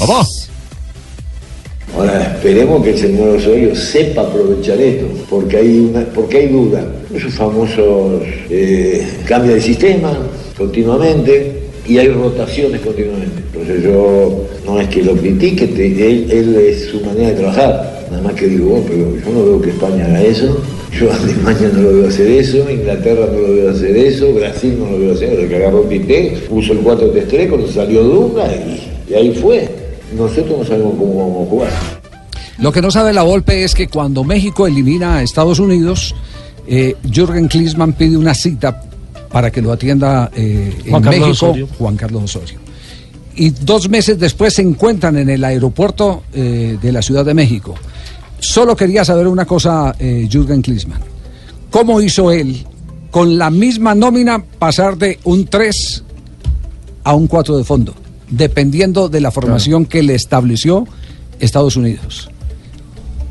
Ahora 1.97 2.35
esperemos 2.35 2.83
que 2.83 2.91
el 2.91 2.97
señor 2.97 3.35
Osorio 3.35 3.75
sepa 3.75 4.21
aprovechar 4.21 4.79
esto, 4.79 5.05
porque 5.29 5.57
hay 5.57 5.79
una, 5.79 6.01
porque 6.13 6.37
hay 6.37 6.47
duda. 6.47 6.85
Esos 7.13 7.33
famosos 7.33 8.21
eh, 8.49 9.05
cambia 9.25 9.55
de 9.55 9.61
sistema 9.61 10.17
continuamente 10.57 11.59
y 11.87 11.97
hay 11.97 12.07
rotaciones 12.07 12.79
continuamente. 12.81 13.41
Entonces 13.53 13.83
yo 13.83 14.45
no 14.65 14.79
es 14.79 14.87
que 14.87 15.03
lo 15.03 15.15
critique, 15.17 15.67
te- 15.67 15.87
él, 16.07 16.31
él 16.31 16.55
es 16.55 16.85
su 16.91 17.01
manera 17.01 17.29
de 17.29 17.35
trabajar. 17.35 18.00
Nada 18.11 18.23
más 18.23 18.33
que 18.33 18.45
digo, 18.47 18.75
"Oh, 18.75 18.83
pero 18.85 19.15
yo 19.17 19.31
no 19.31 19.43
veo 19.45 19.61
que 19.61 19.69
España 19.71 20.05
haga 20.05 20.21
eso. 20.21 20.61
Yo 20.91 21.09
a 21.11 21.15
Alemania 21.15 21.71
no 21.73 21.81
lo 21.81 21.93
veo 21.93 22.07
hacer 22.09 22.27
eso, 22.27 22.69
Inglaterra 22.69 23.25
no 23.31 23.39
lo 23.39 23.53
veo 23.53 23.71
hacer 23.71 23.95
eso, 23.95 24.33
Brasil 24.33 24.75
no 24.77 24.91
lo 24.91 24.99
veo 24.99 25.13
hacer, 25.13 25.39
el 25.39 25.47
que 25.47 25.55
agarró 25.55 25.81
Tite, 25.83 26.43
puso 26.49 26.73
el 26.73 26.79
4-3-3 26.83 27.47
cuando 27.49 27.67
salió 27.71 28.03
Dunga 28.03 28.45
y, 28.53 29.11
y 29.11 29.13
ahí 29.13 29.33
fue. 29.33 29.69
Nosotros 30.15 30.59
no 30.59 30.65
sabemos 30.65 30.95
cómo 30.99 31.15
vamos 31.17 31.47
a 31.47 31.49
jugar. 31.49 31.69
Lo 32.59 32.71
que 32.73 32.81
no 32.81 32.91
sabe 32.91 33.13
la 33.13 33.23
Volpe 33.23 33.63
es 33.63 33.73
que 33.73 33.87
cuando 33.87 34.25
México 34.25 34.67
elimina 34.67 35.15
a 35.15 35.23
Estados 35.23 35.59
Unidos, 35.59 36.13
eh, 36.67 36.95
Jürgen 37.09 37.47
Klinsmann 37.47 37.93
pide 37.93 38.17
una 38.17 38.33
cita 38.33 38.83
para 39.31 39.49
que 39.49 39.61
lo 39.61 39.71
atienda 39.71 40.29
eh, 40.35 40.73
en 40.85 40.91
Juan 40.91 41.03
México 41.03 41.27
Osorio. 41.27 41.67
Juan 41.77 41.95
Carlos 41.95 42.23
Osorio. 42.25 42.59
Y 43.35 43.51
dos 43.51 43.89
meses 43.89 44.19
después 44.19 44.53
se 44.53 44.61
encuentran 44.61 45.17
en 45.17 45.29
el 45.29 45.43
aeropuerto 45.43 46.23
eh, 46.33 46.77
de 46.81 46.91
la 46.91 47.01
Ciudad 47.01 47.23
de 47.23 47.33
México. 47.33 47.75
Solo 48.41 48.75
quería 48.75 49.05
saber 49.05 49.27
una 49.27 49.45
cosa, 49.45 49.95
eh, 49.97 50.27
Jürgen 50.29 50.61
Klinsmann. 50.61 50.99
¿Cómo 51.69 52.01
hizo 52.01 52.31
él 52.31 52.65
con 53.11 53.37
la 53.37 53.49
misma 53.49 53.93
nómina 53.93 54.43
pasar 54.43 54.97
de 54.97 55.19
un 55.25 55.45
3 55.45 56.03
a 57.03 57.13
un 57.13 57.27
4 57.27 57.57
de 57.57 57.63
fondo, 57.63 57.93
dependiendo 58.29 59.09
de 59.09 59.21
la 59.21 59.31
formación 59.31 59.85
que 59.85 60.01
le 60.01 60.15
estableció 60.15 60.87
Estados 61.39 61.75
Unidos. 61.75 62.30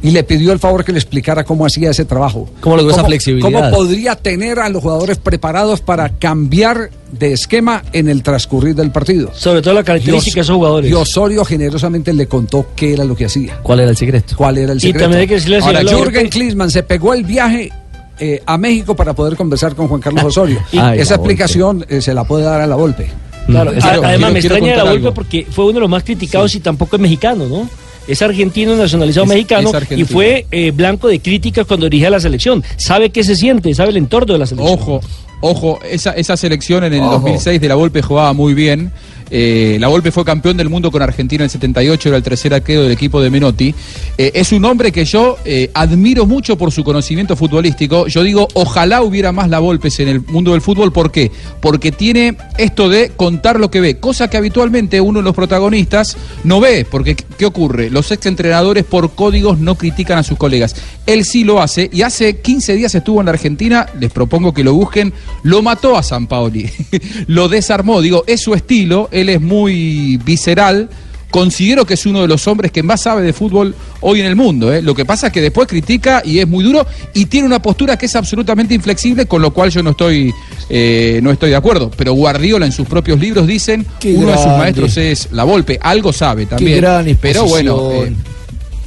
Y 0.02 0.12
le 0.12 0.24
pidió 0.24 0.52
el 0.52 0.58
favor 0.58 0.82
que 0.84 0.92
le 0.92 0.98
explicara 0.98 1.44
cómo 1.44 1.66
hacía 1.66 1.90
ese 1.90 2.06
trabajo. 2.06 2.48
¿Cómo 2.60 2.76
logró 2.76 2.92
esa 2.92 3.04
flexibilidad? 3.04 3.50
¿Cómo 3.50 3.70
podría 3.70 4.16
tener 4.16 4.58
a 4.58 4.68
los 4.70 4.82
jugadores 4.82 5.18
preparados 5.18 5.82
para 5.82 6.08
cambiar 6.08 6.88
de 7.12 7.32
esquema 7.34 7.82
en 7.92 8.08
el 8.08 8.22
transcurrir 8.22 8.74
del 8.74 8.90
partido? 8.92 9.30
Sobre 9.34 9.60
todo 9.60 9.74
la 9.74 9.84
característica 9.84 10.36
de 10.36 10.40
esos 10.40 10.56
jugadores. 10.56 10.90
Y 10.90 10.94
Osorio 10.94 11.44
generosamente 11.44 12.14
le 12.14 12.26
contó 12.26 12.68
qué 12.74 12.94
era 12.94 13.04
lo 13.04 13.14
que 13.14 13.26
hacía. 13.26 13.58
¿Cuál 13.62 13.80
era 13.80 13.90
el 13.90 13.96
secreto? 13.98 14.34
¿Cuál 14.36 14.56
era 14.56 14.72
el 14.72 14.78
Y 14.78 14.80
secreto? 14.80 15.04
también 15.04 15.20
hay 15.20 15.26
que 15.28 15.56
Ahora, 15.62 15.80
Jürgen 15.82 16.24
Lorpe- 16.24 16.30
Klinsmann 16.30 16.70
se 16.70 16.82
pegó 16.82 17.12
el 17.12 17.24
viaje 17.24 17.70
eh, 18.18 18.42
a 18.46 18.56
México 18.56 18.96
para 18.96 19.12
poder 19.14 19.36
conversar 19.36 19.74
con 19.74 19.86
Juan 19.88 20.00
Carlos 20.00 20.24
Osorio. 20.24 20.60
Y- 20.72 20.78
Ay, 20.80 21.00
Esa 21.00 21.16
explicación 21.16 21.84
eh, 21.90 22.00
se 22.00 22.14
la 22.14 22.24
puede 22.24 22.44
dar 22.44 22.62
a 22.62 22.66
la 22.66 22.76
Volpe. 22.76 23.10
Claro, 23.46 23.72
quiero- 23.72 24.04
además 24.04 24.32
me 24.32 24.40
quiero 24.40 24.56
extraña 24.56 24.82
la 24.84 24.90
Volpe 24.92 25.12
porque 25.12 25.46
fue 25.50 25.64
uno 25.64 25.74
de 25.74 25.80
los 25.80 25.90
más 25.90 26.04
criticados 26.04 26.54
y 26.54 26.60
tampoco 26.60 26.96
es 26.96 27.02
mexicano, 27.02 27.46
¿no? 27.46 27.68
Es 28.10 28.22
argentino, 28.22 28.76
nacionalizado 28.76 29.24
Es- 29.24 29.28
mexicano 29.30 29.70
es 29.74 29.98
y 29.98 30.04
fue 30.04 30.46
eh, 30.50 30.70
blanco 30.72 31.08
de 31.08 31.20
críticas 31.20 31.66
cuando 31.66 31.86
dirigía 31.86 32.10
la 32.10 32.20
selección. 32.20 32.62
Sabe 32.76 33.10
qué 33.10 33.22
se 33.24 33.36
siente, 33.36 33.72
sabe 33.74 33.90
el 33.90 33.96
entorno 33.96 34.32
de 34.32 34.38
la 34.38 34.46
selección. 34.46 34.78
Ojo, 34.78 35.00
ojo, 35.40 35.78
esa, 35.88 36.12
esa 36.12 36.36
selección 36.36 36.84
en 36.84 36.94
el 36.94 37.00
Ojo. 37.00 37.12
2006 37.12 37.60
de 37.60 37.68
la 37.68 37.74
Volpe 37.76 38.02
jugaba 38.02 38.32
muy 38.32 38.54
bien. 38.54 38.92
Eh, 39.30 39.76
la 39.80 39.88
Volpe 39.88 40.10
fue 40.10 40.24
campeón 40.24 40.56
del 40.56 40.68
mundo 40.68 40.90
con 40.90 41.02
Argentina 41.02 41.42
en 41.42 41.46
el 41.46 41.50
78, 41.50 42.08
era 42.08 42.18
el 42.18 42.22
tercer 42.22 42.54
arquero 42.54 42.82
del 42.82 42.92
equipo 42.92 43.20
de 43.20 43.30
Menotti. 43.30 43.74
Eh, 44.18 44.32
es 44.34 44.52
un 44.52 44.64
hombre 44.64 44.92
que 44.92 45.04
yo 45.04 45.36
eh, 45.44 45.70
admiro 45.74 46.26
mucho 46.26 46.56
por 46.56 46.72
su 46.72 46.84
conocimiento 46.84 47.36
futbolístico. 47.36 48.06
Yo 48.06 48.22
digo, 48.22 48.48
ojalá 48.54 49.02
hubiera 49.02 49.32
más 49.32 49.48
la 49.48 49.58
Volpes 49.58 50.00
en 50.00 50.08
el 50.08 50.20
mundo 50.20 50.52
del 50.52 50.60
fútbol. 50.60 50.92
¿Por 50.92 51.10
qué? 51.10 51.30
Porque 51.60 51.92
tiene 51.92 52.36
esto 52.58 52.88
de 52.88 53.10
contar 53.10 53.60
lo 53.60 53.70
que 53.70 53.80
ve, 53.80 53.98
cosa 53.98 54.28
que 54.28 54.36
habitualmente 54.36 55.00
uno 55.00 55.20
de 55.20 55.24
los 55.24 55.34
protagonistas 55.34 56.16
no 56.44 56.60
ve. 56.60 56.86
Porque, 56.90 57.14
¿qué 57.14 57.46
ocurre? 57.46 57.90
Los 57.90 58.10
exentrenadores 58.10 58.84
por 58.84 59.12
códigos 59.14 59.58
no 59.58 59.76
critican 59.76 60.18
a 60.18 60.22
sus 60.22 60.38
colegas. 60.38 60.74
Él 61.06 61.24
sí 61.24 61.44
lo 61.44 61.60
hace 61.60 61.90
y 61.92 62.02
hace 62.02 62.40
15 62.40 62.74
días 62.74 62.94
estuvo 62.94 63.20
en 63.20 63.26
la 63.26 63.32
Argentina, 63.32 63.86
les 63.98 64.12
propongo 64.12 64.54
que 64.54 64.64
lo 64.64 64.74
busquen, 64.74 65.12
lo 65.42 65.62
mató 65.62 65.96
a 65.96 66.02
San 66.02 66.26
Paoli, 66.26 66.70
lo 67.26 67.48
desarmó, 67.48 68.00
digo, 68.00 68.24
es 68.26 68.40
su 68.40 68.54
estilo, 68.54 69.08
él 69.20 69.28
es 69.28 69.40
muy 69.40 70.18
visceral. 70.24 70.88
Considero 71.30 71.84
que 71.86 71.94
es 71.94 72.06
uno 72.06 72.22
de 72.22 72.28
los 72.28 72.48
hombres 72.48 72.72
que 72.72 72.82
más 72.82 73.02
sabe 73.02 73.22
de 73.22 73.32
fútbol 73.32 73.74
hoy 74.00 74.18
en 74.18 74.26
el 74.26 74.34
mundo. 74.34 74.72
¿eh? 74.72 74.82
Lo 74.82 74.96
que 74.96 75.04
pasa 75.04 75.28
es 75.28 75.32
que 75.32 75.40
después 75.40 75.68
critica 75.68 76.22
y 76.24 76.40
es 76.40 76.48
muy 76.48 76.64
duro 76.64 76.84
y 77.14 77.26
tiene 77.26 77.46
una 77.46 77.62
postura 77.62 77.96
que 77.96 78.06
es 78.06 78.16
absolutamente 78.16 78.74
inflexible, 78.74 79.26
con 79.26 79.40
lo 79.40 79.52
cual 79.52 79.70
yo 79.70 79.80
no 79.80 79.90
estoy, 79.90 80.32
eh, 80.68 81.20
no 81.22 81.30
estoy 81.30 81.50
de 81.50 81.56
acuerdo. 81.56 81.90
Pero 81.96 82.14
Guardiola 82.14 82.66
en 82.66 82.72
sus 82.72 82.88
propios 82.88 83.20
libros 83.20 83.46
dicen 83.46 83.86
Qué 84.00 84.12
uno 84.14 84.32
de 84.32 84.38
sus 84.38 84.46
maestros 84.46 84.96
es 84.96 85.28
la 85.30 85.44
Volpe. 85.44 85.78
Algo 85.80 86.12
sabe 86.12 86.46
también. 86.46 86.74
Qué 86.74 86.80
gran 86.80 87.18
pero 87.20 87.44
bueno, 87.44 87.92
eh, 87.92 88.12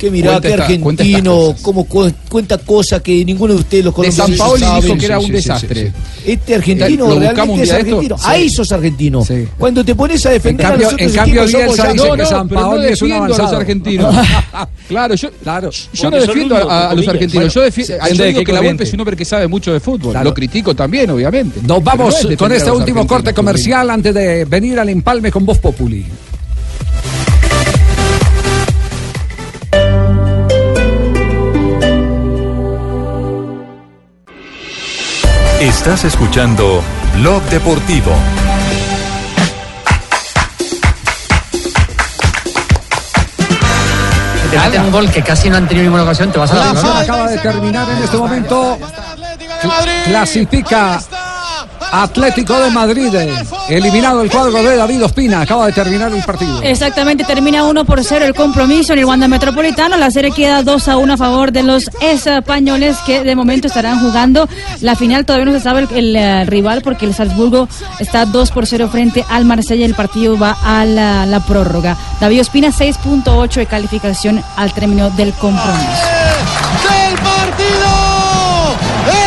Que 0.04 0.12
mirá, 0.12 0.42
cuenta 0.42 0.64
argentino, 0.66 1.56
cómo 1.62 1.86
cu- 1.86 2.12
cuenta 2.28 2.58
cosas 2.58 3.02
que 3.02 3.24
ninguno 3.24 3.54
de 3.54 3.60
ustedes 3.62 3.86
los 3.86 3.94
colombianos 3.94 4.38
San 4.38 4.38
Paoli 4.38 4.62
saben. 4.62 4.82
dijo 4.84 4.98
que 4.98 5.06
era 5.06 5.18
un 5.20 5.32
desastre. 5.32 5.94
Este 6.26 6.56
argentino 6.56 7.08
¿Lo 7.08 7.16
buscamos 7.16 7.36
realmente 7.36 7.64
es 7.64 7.72
argentino. 7.72 8.16
Ahí 8.24 8.50
sos 8.50 8.70
argentino. 8.74 9.26
Cuando 9.58 9.86
te 9.86 9.96
pones 9.96 10.26
a 10.26 10.32
defender 10.32 10.66
En 10.66 10.72
cambio- 10.72 10.88
a 10.88 10.92
los 10.92 10.94
otros 10.94 11.10
en 11.10 11.16
cambio, 11.16 11.48
somos 11.48 11.78
ya- 11.78 11.94
No, 11.94 12.04
que 12.16 12.18
no, 12.18 12.26
San 12.28 12.50
pero 12.50 12.60
no 12.62 12.68
Paoli 12.68 12.86
es 12.88 13.02
un 13.02 13.08
defiendo 13.08 13.24
a 13.24 13.28
los 13.30 13.38
avanzado. 13.40 13.62
argentinos. 13.62 14.16
claro, 14.90 15.16
yo, 15.16 15.32
Claro. 15.42 15.70
yo 15.94 16.12
no 16.12 16.18
defiendo 16.20 16.70
a, 16.70 16.94
los 16.94 17.08
argentinos. 17.08 17.54
yo 17.54 17.62
Bueno, 17.62 17.76
defi- 17.76 17.86
se- 17.86 18.16
yo 18.16 18.24
digo 18.26 18.44
que 18.44 18.52
la. 18.52 18.60
Volpe 18.62 18.84
es 18.84 18.94
un 18.94 19.00
hombre 19.00 19.16
que 19.16 19.24
sabe 19.26 19.48
mucho 19.48 19.72
de 19.72 19.80
fútbol. 19.80 20.12
Claro. 20.12 20.26
Lo 20.26 20.34
critico 20.34 20.76
también, 20.76 21.10
obviamente. 21.12 21.60
Nos 21.62 21.68
no 21.70 21.82
vamos 21.82 22.26
es 22.30 22.36
con 22.36 22.52
este 22.52 22.72
último 22.72 23.08
corte 23.08 23.34
comercial 23.34 23.90
antes 23.90 24.14
de 24.14 24.44
venir 24.44 24.78
al 24.80 24.90
empalme 24.90 25.32
con 25.32 25.46
Voz 25.46 25.60
Populi. 25.60 26.06
Estás 35.64 36.04
escuchando 36.04 36.84
Blog 37.16 37.42
Deportivo. 37.44 38.12
Te 44.52 44.60
meten 44.60 44.82
un 44.82 44.92
gol 44.92 45.10
que 45.10 45.24
casi 45.24 45.50
no 45.50 45.56
han 45.56 45.66
tenido 45.66 45.86
ninguna 45.86 46.04
ocasión, 46.04 46.34
te 46.34 46.38
vas 46.38 46.52
a 46.52 46.56
La 46.56 46.66
la 46.66 46.74
falta 46.74 47.00
acaba 47.00 47.28
de 47.30 47.38
terminar 47.38 47.90
en 47.90 48.04
este 48.04 48.18
momento. 48.18 48.78
Clasifica 50.04 51.00
Atlético 51.94 52.60
de 52.60 52.72
Madrid. 52.72 53.14
Eliminado 53.70 54.22
el 54.22 54.32
cuadro 54.32 54.64
de 54.64 54.76
David 54.76 55.06
Ospina. 55.06 55.42
Acaba 55.42 55.68
de 55.68 55.74
terminar 55.74 56.12
el 56.12 56.24
partido. 56.24 56.60
Exactamente, 56.64 57.24
termina 57.24 57.64
1 57.64 57.86
por 57.86 58.04
0 58.04 58.26
el 58.26 58.34
compromiso 58.34 58.94
en 58.94 59.00
el 59.00 59.06
Wanda 59.06 59.28
Metropolitano. 59.28 59.96
La 59.98 60.10
serie 60.10 60.32
queda 60.32 60.64
2 60.64 60.88
a 60.88 60.98
1 60.98 61.14
a 61.14 61.18
favor 61.18 61.52
de 61.52 61.62
los 61.62 61.90
españoles 62.02 62.98
que 63.06 63.24
de 63.24 63.36
momento 63.36 63.68
estarán 63.68 64.00
jugando 64.00 64.50
la 64.82 64.96
final. 64.96 65.24
Todavía 65.24 65.46
no 65.46 65.52
se 65.52 65.60
sabe 65.60 65.82
el, 65.82 65.96
el, 65.96 66.16
eh, 66.16 66.46
rival 66.46 66.82
porque 66.82 67.06
el 67.06 67.14
Salzburgo 67.14 67.68
está 68.00 68.26
2 68.26 68.52
por 68.52 68.66
0 68.66 68.90
frente 68.92 69.24
al 69.30 69.46
Marsella. 69.46 69.86
El 69.86 69.94
partido 69.94 70.38
va 70.38 70.58
a 70.64 70.86
la, 70.86 71.28
la 71.28 71.42
prórroga. 71.42 71.96
David 72.20 72.42
Ospina 72.42 72.70
6.8 72.70 73.54
de 73.54 73.66
calificación 73.68 74.44
al 74.56 74.74
término 74.74 75.12
del 75.12 75.32
compromiso. 75.34 75.84
del 76.90 77.16
partido. 77.20 77.94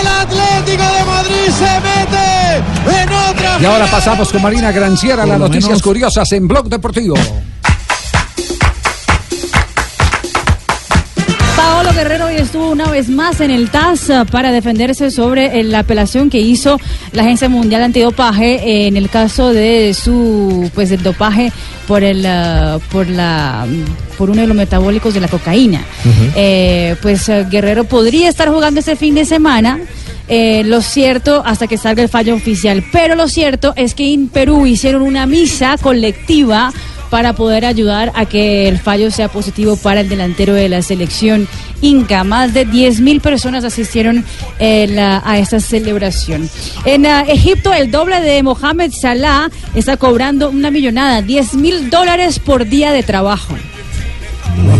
El 0.00 0.06
Atlético 0.06 0.82
de 0.82 1.04
Madrid 1.04 1.50
se 1.56 1.64
otra. 1.64 1.95
Y 3.60 3.64
ahora 3.64 3.86
pasamos 3.90 4.30
con 4.30 4.42
Marina 4.42 4.70
Granciera. 4.72 5.24
Las 5.26 5.38
noticias 5.38 5.64
menos- 5.70 5.82
curiosas 5.82 6.30
en 6.32 6.46
Blog 6.46 6.68
Deportivo. 6.68 7.14
Paolo 11.56 11.92
Guerrero 11.94 12.26
hoy 12.26 12.34
estuvo 12.36 12.70
una 12.70 12.90
vez 12.90 13.08
más 13.08 13.40
en 13.40 13.50
el 13.50 13.70
TAS 13.70 14.10
para 14.30 14.52
defenderse 14.52 15.10
sobre 15.10 15.62
la 15.64 15.80
apelación 15.80 16.28
que 16.28 16.38
hizo 16.38 16.78
la 17.12 17.22
Agencia 17.22 17.48
Mundial 17.48 17.82
Antidopaje 17.82 18.86
en 18.86 18.96
el 18.96 19.08
caso 19.08 19.52
de 19.52 19.94
su 19.94 20.70
pues 20.74 20.90
el 20.90 21.02
dopaje 21.02 21.50
por 21.88 22.02
el 22.04 22.24
eh, 22.26 22.78
por 22.92 23.08
la 23.08 23.66
por 24.18 24.30
uno 24.30 24.42
de 24.42 24.46
los 24.46 24.56
metabólicos 24.56 25.14
de 25.14 25.20
la 25.20 25.28
cocaína. 25.28 25.82
Eh, 26.34 26.94
pues 27.02 27.28
eh, 27.30 27.46
Guerrero 27.50 27.84
podría 27.84 28.28
estar 28.28 28.48
jugando 28.50 28.80
este 28.80 28.96
fin 28.96 29.14
de 29.14 29.24
semana. 29.24 29.78
Eh, 30.28 30.62
lo 30.64 30.80
cierto 30.82 31.42
hasta 31.44 31.66
que 31.66 31.78
salga 31.78 32.02
el 32.02 32.08
fallo 32.08 32.34
oficial, 32.34 32.84
pero 32.92 33.14
lo 33.14 33.28
cierto 33.28 33.72
es 33.76 33.94
que 33.94 34.12
en 34.12 34.28
Perú 34.28 34.66
hicieron 34.66 35.02
una 35.02 35.26
misa 35.26 35.76
colectiva 35.80 36.72
para 37.10 37.34
poder 37.34 37.64
ayudar 37.64 38.12
a 38.14 38.26
que 38.26 38.68
el 38.68 38.78
fallo 38.78 39.10
sea 39.10 39.28
positivo 39.28 39.76
para 39.76 40.00
el 40.00 40.08
delantero 40.08 40.54
de 40.54 40.68
la 40.68 40.82
selección 40.82 41.48
Inca. 41.80 42.24
Más 42.24 42.54
de 42.54 42.64
10 42.64 43.00
mil 43.00 43.20
personas 43.20 43.64
asistieron 43.64 44.24
eh, 44.58 44.98
a 44.98 45.38
esta 45.38 45.60
celebración. 45.60 46.48
En 46.84 47.06
ah, 47.06 47.24
Egipto, 47.28 47.72
el 47.72 47.90
doble 47.90 48.20
de 48.20 48.42
Mohamed 48.42 48.92
Salah 48.92 49.50
está 49.74 49.96
cobrando 49.96 50.50
una 50.50 50.70
millonada, 50.70 51.22
10 51.22 51.54
mil 51.54 51.90
dólares 51.90 52.38
por 52.38 52.66
día 52.66 52.92
de 52.92 53.02
trabajo. 53.02 53.54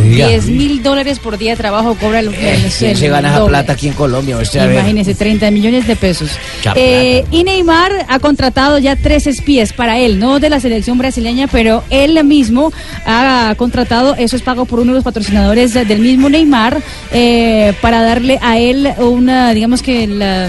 10 0.04 0.46
mil 0.48 0.82
dólares 0.82 1.18
por 1.18 1.36
día 1.38 1.50
de 1.52 1.56
trabajo 1.56 1.94
cobra 2.00 2.20
el, 2.20 2.28
el- 2.34 2.70
¿Quién 2.78 2.96
se 2.96 3.08
gana 3.08 3.28
esa 3.30 3.44
plata 3.46 3.72
aquí 3.72 3.88
en 3.88 3.94
Colombia? 3.94 4.36
Usted, 4.38 4.60
a 4.60 4.66
ver. 4.66 4.76
Imagínese, 4.76 5.14
30 5.14 5.50
millones 5.50 5.86
de 5.86 5.96
pesos. 5.96 6.30
Eh, 6.74 7.24
y 7.30 7.44
Neymar 7.44 7.92
ha 8.08 8.18
contratado 8.18 8.78
ya 8.78 8.96
tres 8.96 9.26
espías 9.26 9.72
para 9.72 9.98
él, 9.98 10.18
no 10.18 10.38
de 10.40 10.48
la 10.50 10.60
selección 10.60 10.96
brasileña, 10.98 11.48
pero 11.48 11.82
él 11.90 12.22
mismo 12.24 12.72
ha 13.04 13.54
contratado, 13.56 14.14
eso 14.16 14.36
es 14.36 14.42
pago 14.42 14.64
por 14.64 14.80
uno 14.80 14.92
de 14.92 14.96
los 14.96 15.04
patrocinadores 15.04 15.74
de- 15.74 15.84
del 15.84 15.98
mismo 16.00 16.28
Neymar, 16.28 16.80
eh, 17.12 17.74
para 17.80 18.02
darle 18.02 18.38
a 18.42 18.58
él 18.58 18.88
una, 18.98 19.52
digamos 19.52 19.82
que 19.82 20.06
la 20.06 20.48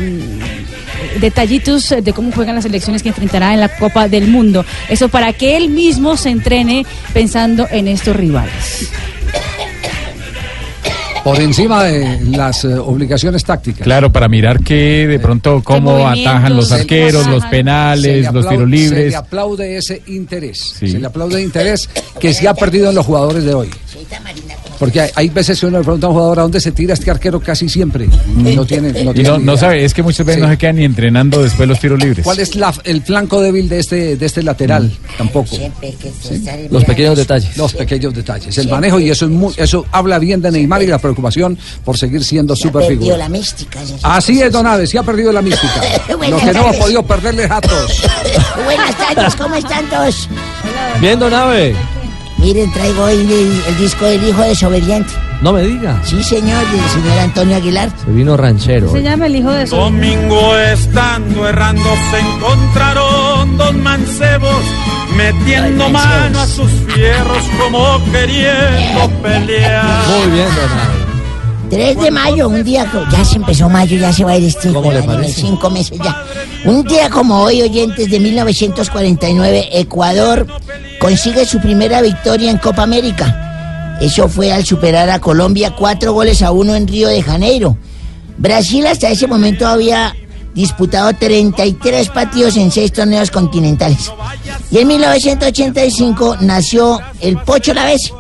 detallitos 1.19 1.93
de 2.01 2.13
cómo 2.13 2.31
juegan 2.31 2.55
las 2.55 2.63
selecciones 2.63 3.03
que 3.03 3.09
enfrentará 3.09 3.53
en 3.53 3.59
la 3.59 3.69
Copa 3.69 4.07
del 4.07 4.27
Mundo. 4.27 4.65
Eso 4.89 5.09
para 5.09 5.33
que 5.33 5.57
él 5.57 5.69
mismo 5.69 6.17
se 6.17 6.29
entrene 6.29 6.85
pensando 7.13 7.67
en 7.69 7.87
estos 7.87 8.15
rivales. 8.15 8.91
Por 11.27 11.41
encima 11.41 11.83
de 11.83 12.21
las 12.37 12.63
eh, 12.63 12.73
obligaciones 12.75 13.43
tácticas. 13.43 13.83
Claro, 13.83 14.11
para 14.13 14.29
mirar 14.29 14.61
que 14.61 15.07
de 15.07 15.19
pronto 15.19 15.61
cómo 15.61 16.07
atajan 16.07 16.55
los 16.55 16.69
se- 16.69 16.75
arqueros, 16.75 17.25
se- 17.25 17.29
los 17.31 17.43
se 17.43 17.49
penales, 17.49 18.25
le 18.25 18.31
los 18.31 18.47
tiros 18.47 18.63
Se 18.63 18.75
libres. 18.75 19.09
le 19.11 19.15
aplaude 19.17 19.75
ese 19.77 20.01
interés. 20.07 20.75
Sí. 20.79 20.87
Se 20.87 20.99
le 20.99 21.05
aplaude 21.05 21.41
interés 21.41 21.89
que 22.19 22.33
se 22.33 22.47
ha 22.47 22.53
perdido 22.53 22.89
en 22.89 22.95
los 22.95 23.05
jugadores 23.05 23.43
de 23.43 23.53
hoy. 23.53 23.69
Porque 24.79 25.01
hay, 25.01 25.09
hay 25.15 25.29
veces 25.29 25.59
que 25.59 25.65
uno 25.65 25.79
le 25.79 25.83
pregunta 25.83 26.05
a 26.07 26.09
un 26.11 26.15
jugador 26.15 26.39
a 26.39 26.41
dónde 26.43 26.61
se 26.61 26.71
tira 26.71 26.93
este 26.93 27.09
arquero 27.11 27.39
casi 27.41 27.67
siempre. 27.67 28.05
Y 28.05 28.55
no 28.55 28.63
tiene, 28.65 29.03
no 29.03 29.11
tiene 29.13 29.57
sabe, 29.57 29.83
es 29.83 29.93
que 29.93 30.03
muchas 30.03 30.25
veces 30.25 30.39
Sí. 30.39 30.45
no 30.45 30.51
se 30.51 30.57
quedan 30.57 30.75
ni 30.77 30.85
entrenando 30.85 31.41
después 31.43 31.67
los 31.67 31.79
tiros 31.79 31.99
libres. 32.01 32.23
¿Cuál 32.23 32.39
es 32.39 32.55
la- 32.55 32.73
el 32.85 33.01
flanco 33.01 33.41
débil 33.41 33.67
de 33.67 33.79
este, 33.79 34.15
de 34.15 34.25
este 34.25 34.43
lateral? 34.43 34.91
Tampoco. 35.17 35.47
¿Sí? 35.55 35.63
Los 36.69 36.85
pequeños 36.85 37.17
detalles. 37.17 37.57
Los 37.57 37.73
pequeños 37.73 38.13
detalles. 38.13 38.57
El 38.57 38.69
manejo 38.69 38.99
y 38.99 39.09
eso 39.09 39.25
es 39.25 39.31
muy, 39.31 39.53
eso 39.57 39.85
habla 39.91 40.19
bien 40.19 40.41
de 40.41 40.51
Neymar 40.51 40.83
y 40.83 40.87
la 40.87 40.99
preocupación 40.99 41.16
preocupación 41.21 41.57
por 41.83 41.97
seguir 41.97 42.23
siendo 42.23 42.53
Perdió 42.53 42.67
superfigura. 42.71 43.17
la 43.17 43.29
mística. 43.29 43.79
Así 44.03 44.41
es, 44.41 44.51
don 44.51 44.67
Aves, 44.67 44.89
se 44.89 44.97
ha 44.99 45.03
perdido 45.03 45.31
la 45.31 45.41
mística. 45.41 45.81
Lo 46.09 46.19
que 46.19 46.29
no 46.29 46.37
hemos 46.37 46.53
tardes. 46.53 46.77
podido 46.79 47.03
perderle 47.03 47.47
jatos. 47.47 48.01
Buenas 48.65 48.95
tardes, 48.97 49.35
¿cómo 49.35 49.55
están 49.55 49.85
todos? 49.89 50.29
Bien, 51.01 51.19
don 51.19 51.33
Ave. 51.33 51.75
Miren, 52.37 52.71
traigo 52.71 53.03
hoy 53.03 53.15
el, 53.15 53.63
el 53.67 53.77
disco 53.79 54.05
del 54.05 54.23
hijo 54.27 54.41
desobediente. 54.43 55.11
No 55.41 55.53
me 55.53 55.63
diga. 55.63 55.99
Sí, 56.03 56.23
señor, 56.23 56.63
del 56.71 56.89
señor 56.89 57.17
Antonio 57.19 57.57
Aguilar. 57.57 57.89
Se 58.05 58.11
vino 58.11 58.37
ranchero. 58.37 58.91
Se 58.91 59.01
llama 59.01 59.25
el 59.25 59.35
hijo 59.37 59.49
de 59.51 59.65
su. 59.67 59.75
Domingo 59.75 60.55
estando 60.57 61.47
errando 61.47 61.89
se 62.11 62.19
encontraron 62.19 63.57
dos 63.57 63.73
mancebos 63.75 64.63
metiendo 65.15 65.85
Ay, 65.85 65.91
mano 65.91 66.39
a 66.39 66.45
sus 66.47 66.69
fierros 66.93 67.43
como 67.59 68.03
queriendo 68.11 69.09
pelear. 69.23 70.07
Muy 70.07 70.31
bien, 70.31 70.47
don 70.55 70.79
Ave. 70.79 71.06
3 71.69 71.99
de 71.99 72.11
mayo, 72.11 72.47
un 72.47 72.63
día, 72.63 72.85
co- 72.91 73.03
ya 73.11 73.25
se 73.25 73.35
empezó 73.35 73.69
mayo, 73.69 73.97
ya 73.97 74.13
se 74.13 74.23
va 74.23 74.31
a 74.31 74.37
ir 74.37 74.45
este 74.45 74.71
¿Cómo 74.71 74.91
le 74.91 74.99
año, 74.99 75.23
cinco 75.27 75.69
meses 75.69 75.97
ya. 76.01 76.23
Un 76.65 76.83
día 76.83 77.09
como 77.09 77.41
hoy, 77.41 77.61
oyentes 77.61 78.09
de 78.09 78.19
1949, 78.19 79.69
Ecuador 79.73 80.47
consigue 80.99 81.45
su 81.45 81.59
primera 81.59 82.01
victoria 82.01 82.51
en 82.51 82.57
Copa 82.57 82.83
América. 82.83 83.97
Eso 84.01 84.27
fue 84.29 84.51
al 84.53 84.65
superar 84.65 85.09
a 85.09 85.19
Colombia 85.19 85.75
cuatro 85.77 86.13
goles 86.13 86.41
a 86.41 86.51
uno 86.51 86.75
en 86.75 86.87
Río 86.87 87.07
de 87.09 87.21
Janeiro. 87.21 87.77
Brasil 88.37 88.85
hasta 88.87 89.09
ese 89.09 89.27
momento 89.27 89.67
había 89.67 90.15
disputado 90.53 91.11
33 91.13 92.09
partidos 92.09 92.55
en 92.57 92.71
seis 92.71 92.91
torneos 92.93 93.29
continentales. 93.31 94.11
Y 94.71 94.79
en 94.79 94.87
1985 94.87 96.37
nació 96.41 96.99
el 97.19 97.37
Pocho 97.37 97.73
Lavesi, 97.73 98.11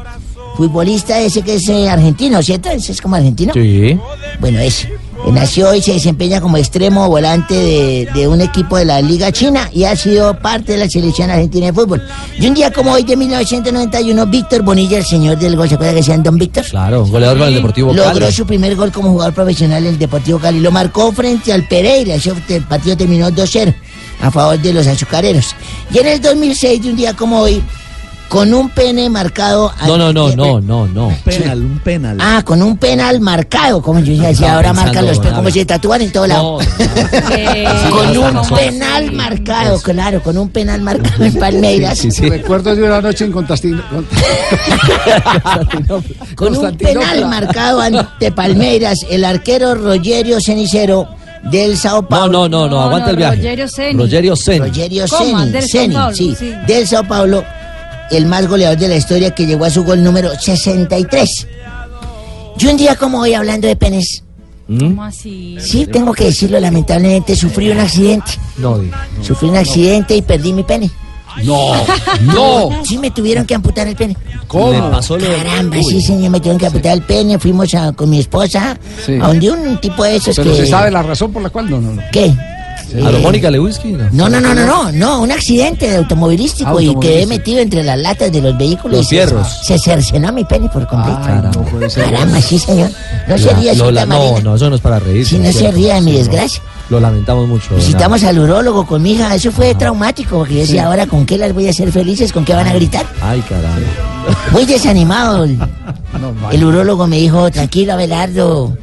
futbolista 0.57 1.19
ese 1.19 1.41
que 1.43 1.55
es 1.55 1.69
eh, 1.69 1.87
argentino, 1.89 2.41
¿cierto? 2.41 2.69
Ese 2.69 2.91
es 2.91 3.01
como 3.01 3.15
argentino. 3.15 3.53
Sí. 3.53 3.97
Bueno, 4.39 4.59
ese. 4.59 4.87
Eh, 4.87 5.31
Nació 5.31 5.73
y 5.73 5.81
se 5.81 5.93
desempeña 5.93 6.39
como 6.41 6.57
extremo 6.57 7.07
volante 7.09 7.53
de, 7.55 8.07
de 8.13 8.27
un 8.27 8.39
equipo 8.41 8.77
de 8.77 8.85
la 8.85 9.01
Liga 9.01 9.31
China 9.31 9.69
y 9.73 9.83
ha 9.83 9.95
sido 9.95 10.37
parte 10.39 10.73
de 10.73 10.77
la 10.79 10.89
selección 10.89 11.29
argentina 11.31 11.67
de 11.67 11.73
fútbol. 11.73 12.01
Y 12.39 12.47
un 12.47 12.53
día 12.53 12.71
como 12.71 12.91
hoy 12.91 13.03
de 13.03 13.15
1991, 13.17 14.25
Víctor 14.27 14.61
Bonilla, 14.61 14.97
el 14.99 15.05
señor 15.05 15.37
del 15.39 15.55
gol, 15.55 15.67
¿se 15.69 15.75
acuerda 15.75 15.95
que 15.95 16.03
sean 16.03 16.21
Don 16.23 16.37
Víctor? 16.37 16.65
Claro, 16.65 17.05
goleador 17.05 17.39
con 17.39 17.47
el 17.47 17.55
Deportivo 17.55 17.93
Logró 17.93 18.19
Cali. 18.19 18.31
su 18.31 18.45
primer 18.45 18.75
gol 18.75 18.91
como 18.91 19.09
jugador 19.11 19.33
profesional 19.33 19.83
en 19.83 19.93
el 19.93 19.99
Deportivo 19.99 20.37
Cali. 20.39 20.59
Lo 20.59 20.71
marcó 20.71 21.11
frente 21.11 21.51
al 21.51 21.67
Pereira. 21.67 22.15
Ese 22.15 22.31
te- 22.47 22.61
partido 22.61 22.95
terminó 22.95 23.29
2-0 23.31 23.73
a 24.21 24.31
favor 24.31 24.59
de 24.59 24.73
los 24.73 24.85
azucareros. 24.87 25.55
Y 25.93 25.97
en 25.97 26.07
el 26.07 26.21
2006, 26.21 26.81
de 26.83 26.89
un 26.91 26.95
día 26.95 27.13
como 27.15 27.39
hoy, 27.39 27.61
con 28.29 28.53
un 28.53 28.69
pene 28.69 29.09
marcado. 29.09 29.71
No, 29.87 29.97
no, 29.97 30.11
no, 30.11 30.29
no, 30.35 30.59
no, 30.59 30.85
no. 30.87 31.15
penal, 31.23 31.59
un 31.59 31.79
penal. 31.79 32.17
Ah, 32.19 32.41
con 32.43 32.61
un 32.61 32.77
penal 32.77 33.19
marcado, 33.21 33.81
como 33.81 33.99
yo 34.01 34.21
decía, 34.21 34.55
ahora 34.55 34.73
marcan 34.73 35.05
los 35.05 35.19
pe- 35.19 35.27
don 35.27 35.35
como 35.37 35.49
se 35.49 35.65
tatúan 35.65 36.01
en 36.01 36.11
todo 36.11 36.27
lado. 36.27 36.57
con 37.89 38.11
Sí, 38.13 38.17
un 38.17 38.43
sí. 38.45 38.53
penal 38.53 39.11
marcado, 39.13 39.81
claro, 39.81 40.21
con 40.21 40.37
un 40.37 40.49
penal 40.49 40.81
marcado 40.81 41.23
en 41.23 41.33
Palmeiras. 41.39 42.03
Recuerdo 42.19 42.75
de 42.75 42.83
una 42.83 43.01
noche 43.01 43.25
en. 43.25 43.31
Con 46.35 46.55
un 46.55 46.77
penal 46.77 47.25
marcado 47.29 47.81
ante 47.81 48.31
Palmeiras, 48.31 48.99
el 49.09 49.23
arquero 49.25 49.75
Rogerio 49.75 50.39
Cenicero 50.41 51.07
del 51.51 51.77
Sao 51.77 52.07
Paulo. 52.07 52.47
no, 52.49 52.49
no, 52.49 52.67
no, 52.69 52.81
aguanta 52.81 53.11
el 53.11 53.15
viaje. 53.17 53.35
Rogerio 53.37 53.67
Ceni. 53.67 53.99
Rogerio 54.03 54.35
Ceni. 54.35 54.59
Rogerio. 54.67 55.07
Ceni, 55.07 55.95
sí. 56.13 56.35
del 56.67 56.87
Sao 56.87 57.03
Paulo, 57.07 57.43
el 58.11 58.25
más 58.25 58.47
goleador 58.47 58.77
de 58.77 58.87
la 58.87 58.95
historia 58.95 59.33
que 59.35 59.45
llegó 59.45 59.65
a 59.65 59.69
su 59.69 59.83
gol 59.83 60.03
número 60.03 60.31
63. 60.39 61.47
Y 62.59 62.65
un 62.67 62.77
día 62.77 62.95
como 62.95 63.19
hoy 63.19 63.33
hablando 63.33 63.67
de 63.67 63.75
penes, 63.75 64.23
¿Cómo 64.67 65.03
así? 65.03 65.57
sí, 65.61 65.85
tengo 65.85 66.11
que 66.13 66.25
decirlo, 66.25 66.59
lamentablemente 66.59 67.35
sufrí 67.35 67.69
un 67.69 67.79
accidente. 67.79 68.31
No, 68.57 68.77
diga. 68.79 69.07
Sufrí 69.21 69.49
un 69.49 69.57
accidente 69.57 70.15
y 70.15 70.21
perdí 70.21 70.53
mi 70.53 70.63
pene. 70.63 70.89
No, 71.43 71.71
no. 72.21 72.83
Sí, 72.83 72.97
me 72.97 73.11
tuvieron 73.11 73.45
que 73.45 73.53
amputar 73.53 73.87
el 73.87 73.95
pene. 73.95 74.17
¿Cómo? 74.47 74.71
Le 74.71 74.79
pasó 74.89 75.17
lo 75.17 75.27
Caramba, 75.27 75.77
sí, 75.83 76.01
señor, 76.01 76.31
me 76.31 76.39
tuvieron 76.39 76.57
que 76.57 76.65
amputar 76.65 76.93
el 76.93 77.03
pene. 77.03 77.37
Fuimos 77.37 77.73
a- 77.75 77.91
con 77.93 78.09
mi 78.09 78.19
esposa 78.19 78.75
Sí. 79.05 79.13
a 79.21 79.27
donde 79.27 79.51
un 79.51 79.77
tipo 79.79 80.03
de 80.03 80.15
esos 80.15 80.35
Pero 80.35 80.49
que... 80.51 80.57
se 80.57 80.65
sabe 80.65 80.89
la 80.89 81.03
razón 81.03 81.31
por 81.31 81.43
la 81.43 81.49
cual 81.51 81.69
no, 81.69 81.79
no, 81.79 81.93
no. 81.93 82.01
¿Qué? 82.91 83.01
¿A 83.05 83.11
lo 83.11 83.19
Mónica 83.19 83.49
Lewinsky? 83.51 83.91
No. 83.91 84.07
No, 84.11 84.29
no, 84.29 84.39
no, 84.39 84.53
no, 84.53 84.65
no, 84.65 84.91
no, 84.91 85.21
un 85.21 85.31
accidente 85.31 85.89
de 85.89 85.97
automovilístico, 85.97 86.63
y 86.79 86.87
Automovilístico. 86.87 86.99
quedé 87.01 87.25
metido 87.27 87.59
entre 87.59 87.83
las 87.83 87.97
latas 87.99 88.31
de 88.31 88.41
los 88.41 88.57
vehículos. 88.57 88.97
Los 88.97 89.05
y 89.05 89.09
se- 89.09 89.15
fierros. 89.15 89.47
Se, 89.63 89.77
cercenó 89.79 90.31
mi 90.31 90.43
pene 90.45 90.69
por 90.69 90.87
completo. 90.87 91.19
No 91.53 91.61
puede 91.65 91.89
ser. 91.89 92.05
Caramba, 92.05 92.41
sí, 92.41 92.57
señor. 92.59 92.89
No 93.27 93.37
se 93.37 93.45
La- 93.45 93.53
ría, 93.59 93.71
lo 93.73 93.77
señorita 93.79 94.05
la- 94.05 94.15
no, 94.15 94.39
no, 94.41 94.55
eso 94.55 94.69
no 94.69 94.75
es 94.75 94.81
para 94.81 94.99
reír. 94.99 95.25
Si 95.25 95.37
no 95.39 95.51
se 95.51 95.71
ría 95.71 95.95
de 95.95 96.01
mi 96.01 96.13
desgracia. 96.13 96.61
Lo 96.89 96.99
lamentamos 97.01 97.47
mucho. 97.49 97.75
Visitamos 97.75 98.23
al 98.23 98.39
urólogo 98.39 98.87
con 98.87 99.01
mi 99.01 99.11
hija, 99.11 99.35
eso 99.35 99.51
fue 99.51 99.75
traumático, 99.75 100.37
porque 100.37 100.53
yo 100.53 100.59
decía, 100.61 100.85
ahora 100.87 101.05
con 101.05 101.25
qué 101.25 101.37
las 101.37 101.53
voy 101.53 101.67
a 101.67 101.71
hacer 101.71 101.91
felices, 101.91 102.31
con 102.31 102.45
qué 102.45 102.53
van 102.53 102.67
a 102.67 102.73
gritar. 102.73 103.05
Ay, 103.21 103.41
caramba. 103.41 103.85
Muy 104.53 104.65
desanimado. 104.65 105.43
El, 105.43 105.59
el 106.53 106.63
urólogo 106.63 107.05
me 107.07 107.17
dijo, 107.17 107.51
tranquilo, 107.51 107.93
Abelardo. 107.93 108.77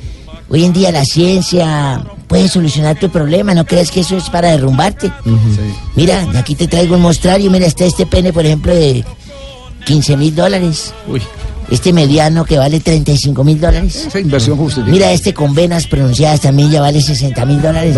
Hoy 0.50 0.64
en 0.64 0.74
día 0.74 0.92
la 0.92 1.04
ciencia 1.06 2.04
puede 2.26 2.48
solucionar 2.48 2.98
tu 2.98 3.10
problema. 3.10 3.54
¿No 3.54 3.64
crees 3.64 3.90
que 3.90 4.00
eso 4.00 4.16
es 4.16 4.28
para 4.30 4.50
derrumbarte? 4.50 5.12
Mira, 5.94 6.26
aquí 6.36 6.54
te 6.54 6.66
traigo 6.68 6.96
un 6.96 7.02
mostrario. 7.02 7.50
Mira, 7.50 7.66
está 7.66 7.84
este 7.84 8.06
pene, 8.06 8.32
por 8.32 8.44
ejemplo, 8.44 8.74
de 8.74 9.04
15 9.86 10.16
mil 10.16 10.34
dólares. 10.34 10.92
Uy. 11.08 11.22
Este 11.70 11.94
mediano 11.94 12.44
que 12.44 12.58
vale 12.58 12.78
35 12.78 13.42
mil 13.42 13.58
dólares. 13.58 14.04
Esa 14.06 14.20
inversión 14.20 14.58
justa. 14.58 14.82
Mira, 14.86 15.10
este 15.12 15.32
con 15.32 15.54
venas 15.54 15.86
pronunciadas 15.86 16.42
también 16.42 16.70
ya 16.70 16.80
vale 16.82 17.00
60 17.00 17.44
mil 17.46 17.62
dólares. 17.62 17.96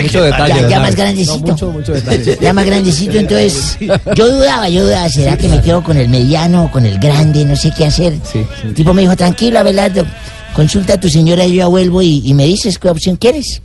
Mucho 0.00 0.22
detalle. 0.22 0.68
Ya, 0.70 0.78
más 0.78 0.94
grandecito. 0.94 1.38
No, 1.38 1.52
mucho, 1.52 1.70
mucho 1.72 1.92
detalle. 1.94 2.38
Ya 2.40 2.52
más 2.52 2.64
grandecito, 2.64 3.18
entonces 3.18 3.76
yo 4.14 4.30
dudaba, 4.30 4.68
yo 4.68 4.84
dudaba, 4.84 5.08
¿será 5.08 5.36
que 5.36 5.48
me 5.48 5.60
quedo 5.60 5.82
con 5.82 5.96
el 5.96 6.08
mediano 6.08 6.66
o 6.66 6.70
con 6.70 6.86
el 6.86 6.98
grande? 7.00 7.44
No 7.44 7.56
sé 7.56 7.72
qué 7.76 7.86
hacer. 7.86 8.14
El 8.62 8.74
tipo 8.74 8.94
me 8.94 9.02
dijo, 9.02 9.16
tranquilo, 9.16 9.58
Abelardo, 9.58 10.06
consulta 10.54 10.94
a 10.94 11.00
tu 11.00 11.08
señora, 11.08 11.44
yo 11.46 11.54
ya 11.54 11.66
vuelvo 11.66 12.02
y, 12.02 12.22
y 12.24 12.34
me 12.34 12.44
dices 12.44 12.78
qué 12.78 12.88
opción 12.88 13.16
quieres. 13.16 13.62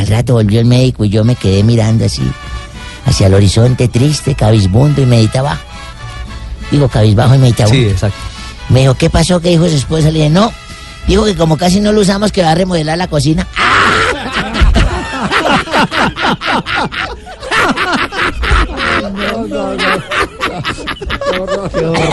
Al 0.00 0.06
rato 0.06 0.32
volvió 0.32 0.60
el 0.60 0.66
médico 0.66 1.04
y 1.04 1.10
yo 1.10 1.26
me 1.26 1.36
quedé 1.36 1.62
mirando 1.62 2.06
así, 2.06 2.22
hacia 3.04 3.26
el 3.26 3.34
horizonte 3.34 3.86
triste, 3.86 4.34
cabizbundo 4.34 5.02
y 5.02 5.04
meditaba. 5.04 5.60
Digo, 6.70 6.88
cabizbajo 6.88 7.34
y 7.34 7.38
meditaba. 7.38 7.68
Sí, 7.68 7.84
exacto. 7.84 8.16
Me 8.70 8.80
dijo, 8.80 8.94
¿qué 8.94 9.10
pasó? 9.10 9.42
¿Qué 9.42 9.50
dijo 9.50 9.68
su 9.68 9.76
esposa? 9.76 10.10
Le 10.10 10.20
dije, 10.20 10.30
no. 10.30 10.54
Dijo 11.06 11.26
que 11.26 11.36
como 11.36 11.58
casi 11.58 11.80
no 11.80 11.92
lo 11.92 12.00
usamos, 12.00 12.32
que 12.32 12.42
va 12.42 12.52
a 12.52 12.54
remodelar 12.54 12.96
la 12.96 13.08
cocina. 13.08 13.46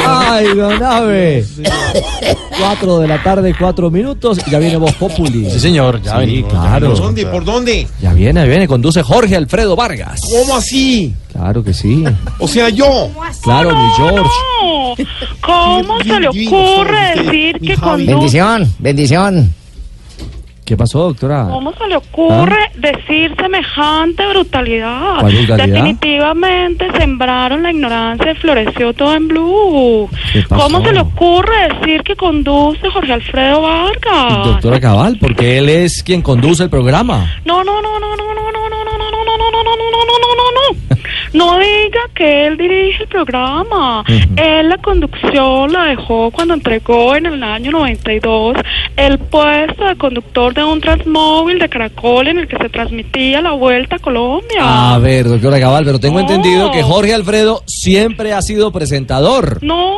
Ay, 0.05 0.47
don 0.55 0.81
Abe. 0.83 1.45
Cuatro 2.59 2.99
de 2.99 3.07
la 3.07 3.21
tarde, 3.23 3.53
cuatro 3.57 3.89
minutos. 3.89 4.39
Ya 4.49 4.59
viene 4.59 4.77
Voz 4.77 4.93
Populi. 4.95 5.49
Sí, 5.51 5.59
señor, 5.59 6.01
ya 6.01 6.13
Sí, 6.13 6.17
venimos, 6.19 6.51
claro. 6.51 6.89
¿Por 6.89 6.97
dónde? 6.99 7.25
¿Por 7.25 7.45
dónde? 7.45 7.87
Ya 8.01 8.13
viene, 8.13 8.39
ya 8.41 8.45
viene. 8.45 8.67
Conduce 8.67 9.01
Jorge 9.03 9.35
Alfredo 9.35 9.75
Vargas. 9.75 10.21
¿Cómo 10.21 10.55
así? 10.55 11.13
Claro 11.31 11.63
que 11.63 11.73
sí. 11.73 12.03
O 12.39 12.47
sea, 12.47 12.69
yo. 12.69 13.09
Claro, 13.43 13.75
mi 13.75 13.91
George. 13.95 15.05
¿Cómo 15.41 15.99
se 16.01 16.19
le 16.19 16.27
ocurre 16.27 17.15
decir 17.23 17.59
que 17.59 17.75
conduce? 17.77 18.11
Bendición, 18.11 18.73
bendición. 18.79 19.53
¿Qué 20.67 20.75
pasó, 20.75 20.99
doctora? 20.99 21.47
¿Cómo 21.49 21.73
se 21.75 21.87
le 21.87 21.95
ocurre 21.95 22.57
decir 22.75 23.33
semejante 23.39 24.27
brutalidad? 24.27 25.21
¿Cuál 25.21 25.33
brutalidad? 25.33 25.65
Definitivamente 25.65 26.87
sembraron 26.99 27.63
la 27.63 27.71
ignorancia 27.71 28.33
y 28.33 28.35
floreció 28.35 28.91
todo 28.91 29.13
en 29.13 29.29
blue. 29.29 30.09
¿Qué 30.33 30.41
pasó? 30.41 30.63
¿Cómo 30.63 30.83
se 30.83 30.91
le 30.91 30.99
ocurre 30.99 31.69
decir 31.69 32.03
que 32.03 32.17
conduce 32.17 32.89
Jorge 32.89 33.13
Alfredo 33.13 33.61
Vargas? 33.61 34.45
Doctora 34.45 34.81
Cabal, 34.81 35.17
porque 35.21 35.59
él 35.59 35.69
es 35.69 36.03
quien 36.03 36.21
conduce 36.21 36.63
el 36.63 36.69
programa. 36.69 37.33
No, 37.45 37.63
no, 37.63 37.81
no, 37.81 37.97
no, 37.97 38.17
no, 38.17 38.17
no, 38.17 38.33
no, 38.33 38.43
no, 38.43 38.69
no, 38.69 38.83
no, 38.83 38.93
no, 38.99 39.09
no, 39.09 39.23
no, 39.25 39.37
no, 39.37 39.63
no, 39.63 39.63
no, 39.63 40.17
no, 40.19 40.35
no, 40.35 40.51
no, 40.51 40.97
no. 41.33 41.57
Diga 41.59 41.99
que 42.15 42.47
él 42.47 42.57
dirige 42.57 43.03
el 43.03 43.09
programa. 43.09 44.03
Él 44.35 44.69
la 44.69 44.77
conducción 44.77 45.71
la 45.71 45.85
dejó 45.85 46.31
cuando 46.31 46.53
entregó 46.53 47.15
en 47.15 47.25
el 47.25 47.41
año 47.43 47.71
92 47.71 48.57
el 48.95 49.17
puesto 49.19 49.85
de 49.85 49.95
conductor 49.97 50.53
de 50.53 50.63
un 50.63 50.81
transmóvil 50.81 51.59
de 51.59 51.69
Caracol 51.69 52.27
en 52.27 52.39
el 52.39 52.47
que 52.47 52.57
se 52.57 52.69
transmitía 52.69 53.41
la 53.41 53.51
Vuelta 53.51 53.95
a 53.97 53.99
Colombia. 53.99 54.93
A 54.93 54.97
ver, 54.99 55.27
doctora 55.27 55.59
Cabal, 55.59 55.85
pero 55.85 55.99
tengo 55.99 56.15
No. 56.15 56.21
entendido 56.21 56.71
que 56.71 56.83
Jorge 56.83 57.13
Alfredo 57.13 57.61
siempre 57.65 58.33
ha 58.33 58.41
sido 58.41 58.71
presentador. 58.71 59.59
No, 59.63 59.95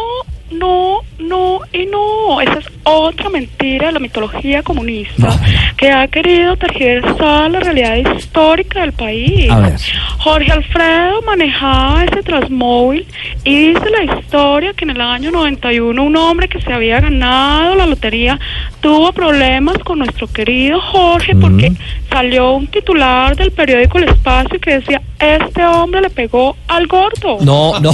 no, 0.52 1.00
no 1.20 1.60
y 1.72 1.86
no. 1.86 2.42
Esa 2.42 2.60
es 2.60 2.66
otra 2.84 3.30
mentira 3.30 3.88
de 3.88 3.92
la 3.94 4.00
mitología 4.00 4.64
comunista 4.64 5.40
que 5.78 5.92
ha 5.92 6.08
querido 6.08 6.58
tergiversar 6.58 7.52
la 7.52 7.60
realidad 7.60 7.96
histórica 8.16 8.82
del 8.82 8.94
país. 8.94 9.50
A 9.50 9.60
ver. 9.60 9.76
Jorge 10.20 10.52
Alfredo 10.52 11.22
manejaba 11.24 12.04
ese 12.04 12.24
transmóvil 12.24 13.06
y 13.44 13.74
dice 13.74 13.90
la 13.90 14.04
historia 14.04 14.74
que 14.74 14.86
en 14.86 14.92
el 14.92 15.02
año 15.02 15.32
91 15.32 16.02
un 16.02 16.16
hombre 16.16 16.48
que 16.48 16.62
se 16.62 16.74
había 16.74 17.00
ganado 17.00 17.76
la 17.76 17.86
lotería 17.86 18.40
tuvo 18.82 19.12
problemas 19.14 19.78
con 19.80 20.00
nuestro 20.00 20.28
querido 20.28 20.80
Jorge 20.82 21.36
porque 21.36 21.74
salió 22.10 22.54
un 22.54 22.68
titular 22.68 23.36
del 23.36 23.52
periódico 23.52 23.98
El 23.98 24.10
Espacio 24.10 24.60
que 24.60 24.80
decía, 24.80 25.02
este 25.20 25.66
hombre 25.66 26.02
le 26.02 26.10
pegó 26.10 26.56
al 26.68 26.88
gordo. 26.88 27.38
No, 27.42 27.80
no. 27.80 27.92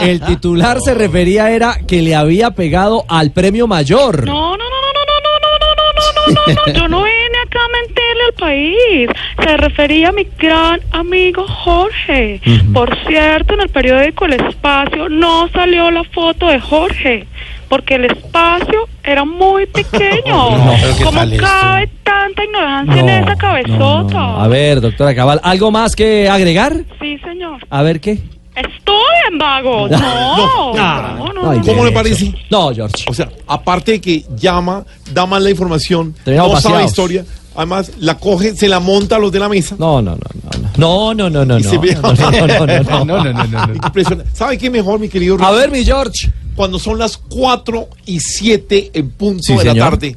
El 0.00 0.20
titular 0.20 0.80
se 0.80 0.94
refería 0.94 1.49
era 1.50 1.78
que 1.86 2.02
le 2.02 2.14
había 2.14 2.50
pegado 2.52 3.04
al 3.08 3.30
premio 3.32 3.66
mayor. 3.66 4.24
No, 4.26 4.56
no, 4.56 4.56
no, 4.56 4.58
no, 4.58 5.02
no, 5.06 5.20
no, 5.22 5.38
no, 5.40 5.58
no, 5.60 5.74
no, 5.76 5.92
no, 5.94 6.34
no, 6.34 6.54
no, 6.56 6.72
no, 6.72 6.72
yo 6.80 6.88
no 6.88 7.02
vine 7.04 7.38
acá 7.46 7.58
a 7.58 7.68
mentirle 7.80 8.24
al 8.28 8.34
país. 8.34 9.10
Se 9.42 9.56
refería 9.56 10.08
a 10.08 10.12
mi 10.12 10.26
gran 10.38 10.80
amigo 10.92 11.46
Jorge. 11.46 12.40
Por 12.72 12.96
cierto, 13.06 13.54
en 13.54 13.60
el 13.62 13.68
periódico 13.68 14.24
El 14.26 14.34
Espacio 14.34 15.08
no 15.08 15.48
salió 15.48 15.90
la 15.90 16.04
foto 16.04 16.48
de 16.48 16.60
Jorge, 16.60 17.26
porque 17.68 17.94
el 17.96 18.04
espacio 18.06 18.88
era 19.02 19.24
muy 19.24 19.66
pequeño. 19.66 20.50
No, 20.56 20.74
pero 20.80 20.96
¿qué 20.96 21.04
¿Cómo 21.04 21.18
tal 21.18 21.32
esto? 21.32 21.44
cabe 21.46 21.88
tanta 22.02 22.44
ignorancia 22.44 23.00
en 23.00 23.06
No, 23.06 23.12
esa 23.12 23.36
cabezota? 23.36 24.42
A 24.44 24.48
ver, 24.48 24.80
doctora 24.80 25.14
Cabal, 25.14 25.40
¿algo 25.42 25.70
más 25.70 25.96
que 25.96 26.28
agregar? 26.28 26.74
Sí, 27.00 27.18
señor. 27.18 27.58
A 27.70 27.82
ver 27.82 28.00
qué. 28.00 28.18
Estudien, 28.54 29.38
vago. 29.38 29.88
No, 29.88 29.98
no, 29.98 30.74
no, 30.74 31.32
no, 31.32 31.52
no. 31.54 31.62
¿Cómo 31.64 31.84
le 31.84 31.92
parece? 31.92 32.34
No, 32.50 32.74
George. 32.74 33.04
O 33.08 33.14
sea, 33.14 33.30
aparte 33.46 33.92
de 33.92 34.00
que 34.00 34.24
llama, 34.36 34.84
da 35.12 35.24
mal 35.26 35.42
la 35.44 35.50
información, 35.50 36.14
Terminamos 36.24 36.54
no 36.54 36.60
sabe 36.60 36.78
la 36.78 36.84
historia, 36.84 37.24
además 37.54 37.92
la 38.00 38.18
coge, 38.18 38.54
se 38.56 38.68
la 38.68 38.80
monta 38.80 39.16
a 39.16 39.18
los 39.18 39.30
de 39.32 39.38
la 39.38 39.48
mesa. 39.48 39.76
No, 39.78 40.02
no, 40.02 40.12
no, 40.12 40.18
no. 40.18 40.50
No, 40.76 41.14
no, 41.14 41.30
no, 41.30 41.44
no, 41.44 41.58
no. 41.60 41.70
se 41.70 41.78
ve- 41.78 41.94
No, 42.02 42.12
no, 42.12 42.30
no, 42.30 42.46
no, 42.46 42.66
no. 42.66 43.04
No, 43.04 43.04
no, 43.04 43.32
no, 43.32 43.46
no, 43.46 43.66
no. 43.68 43.74
Impresionante. 43.74 44.32
¿Sabe 44.34 44.58
qué 44.58 44.68
mejor, 44.68 44.98
mi 44.98 45.08
querido 45.08 45.34
A 45.36 45.38
Richie? 45.38 45.54
ver, 45.56 45.70
mi 45.70 45.84
George. 45.84 46.32
Cuando 46.56 46.78
son 46.78 46.98
las 46.98 47.16
4 47.16 47.88
y 48.06 48.20
7 48.20 48.90
en 48.94 49.10
punto 49.10 49.42
Sí, 49.44 49.52
de 49.56 49.64
la 49.64 49.72
señor. 49.72 49.90
tarde. 49.90 50.16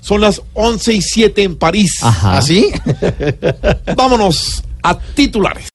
Son 0.00 0.20
las 0.20 0.40
11 0.54 0.94
y 0.94 1.02
7 1.02 1.42
en 1.42 1.56
París. 1.56 1.98
Ajá. 2.02 2.38
¿Así? 2.38 2.70
Vámonos 3.96 4.62
a 4.82 4.98
titulares. 4.98 5.66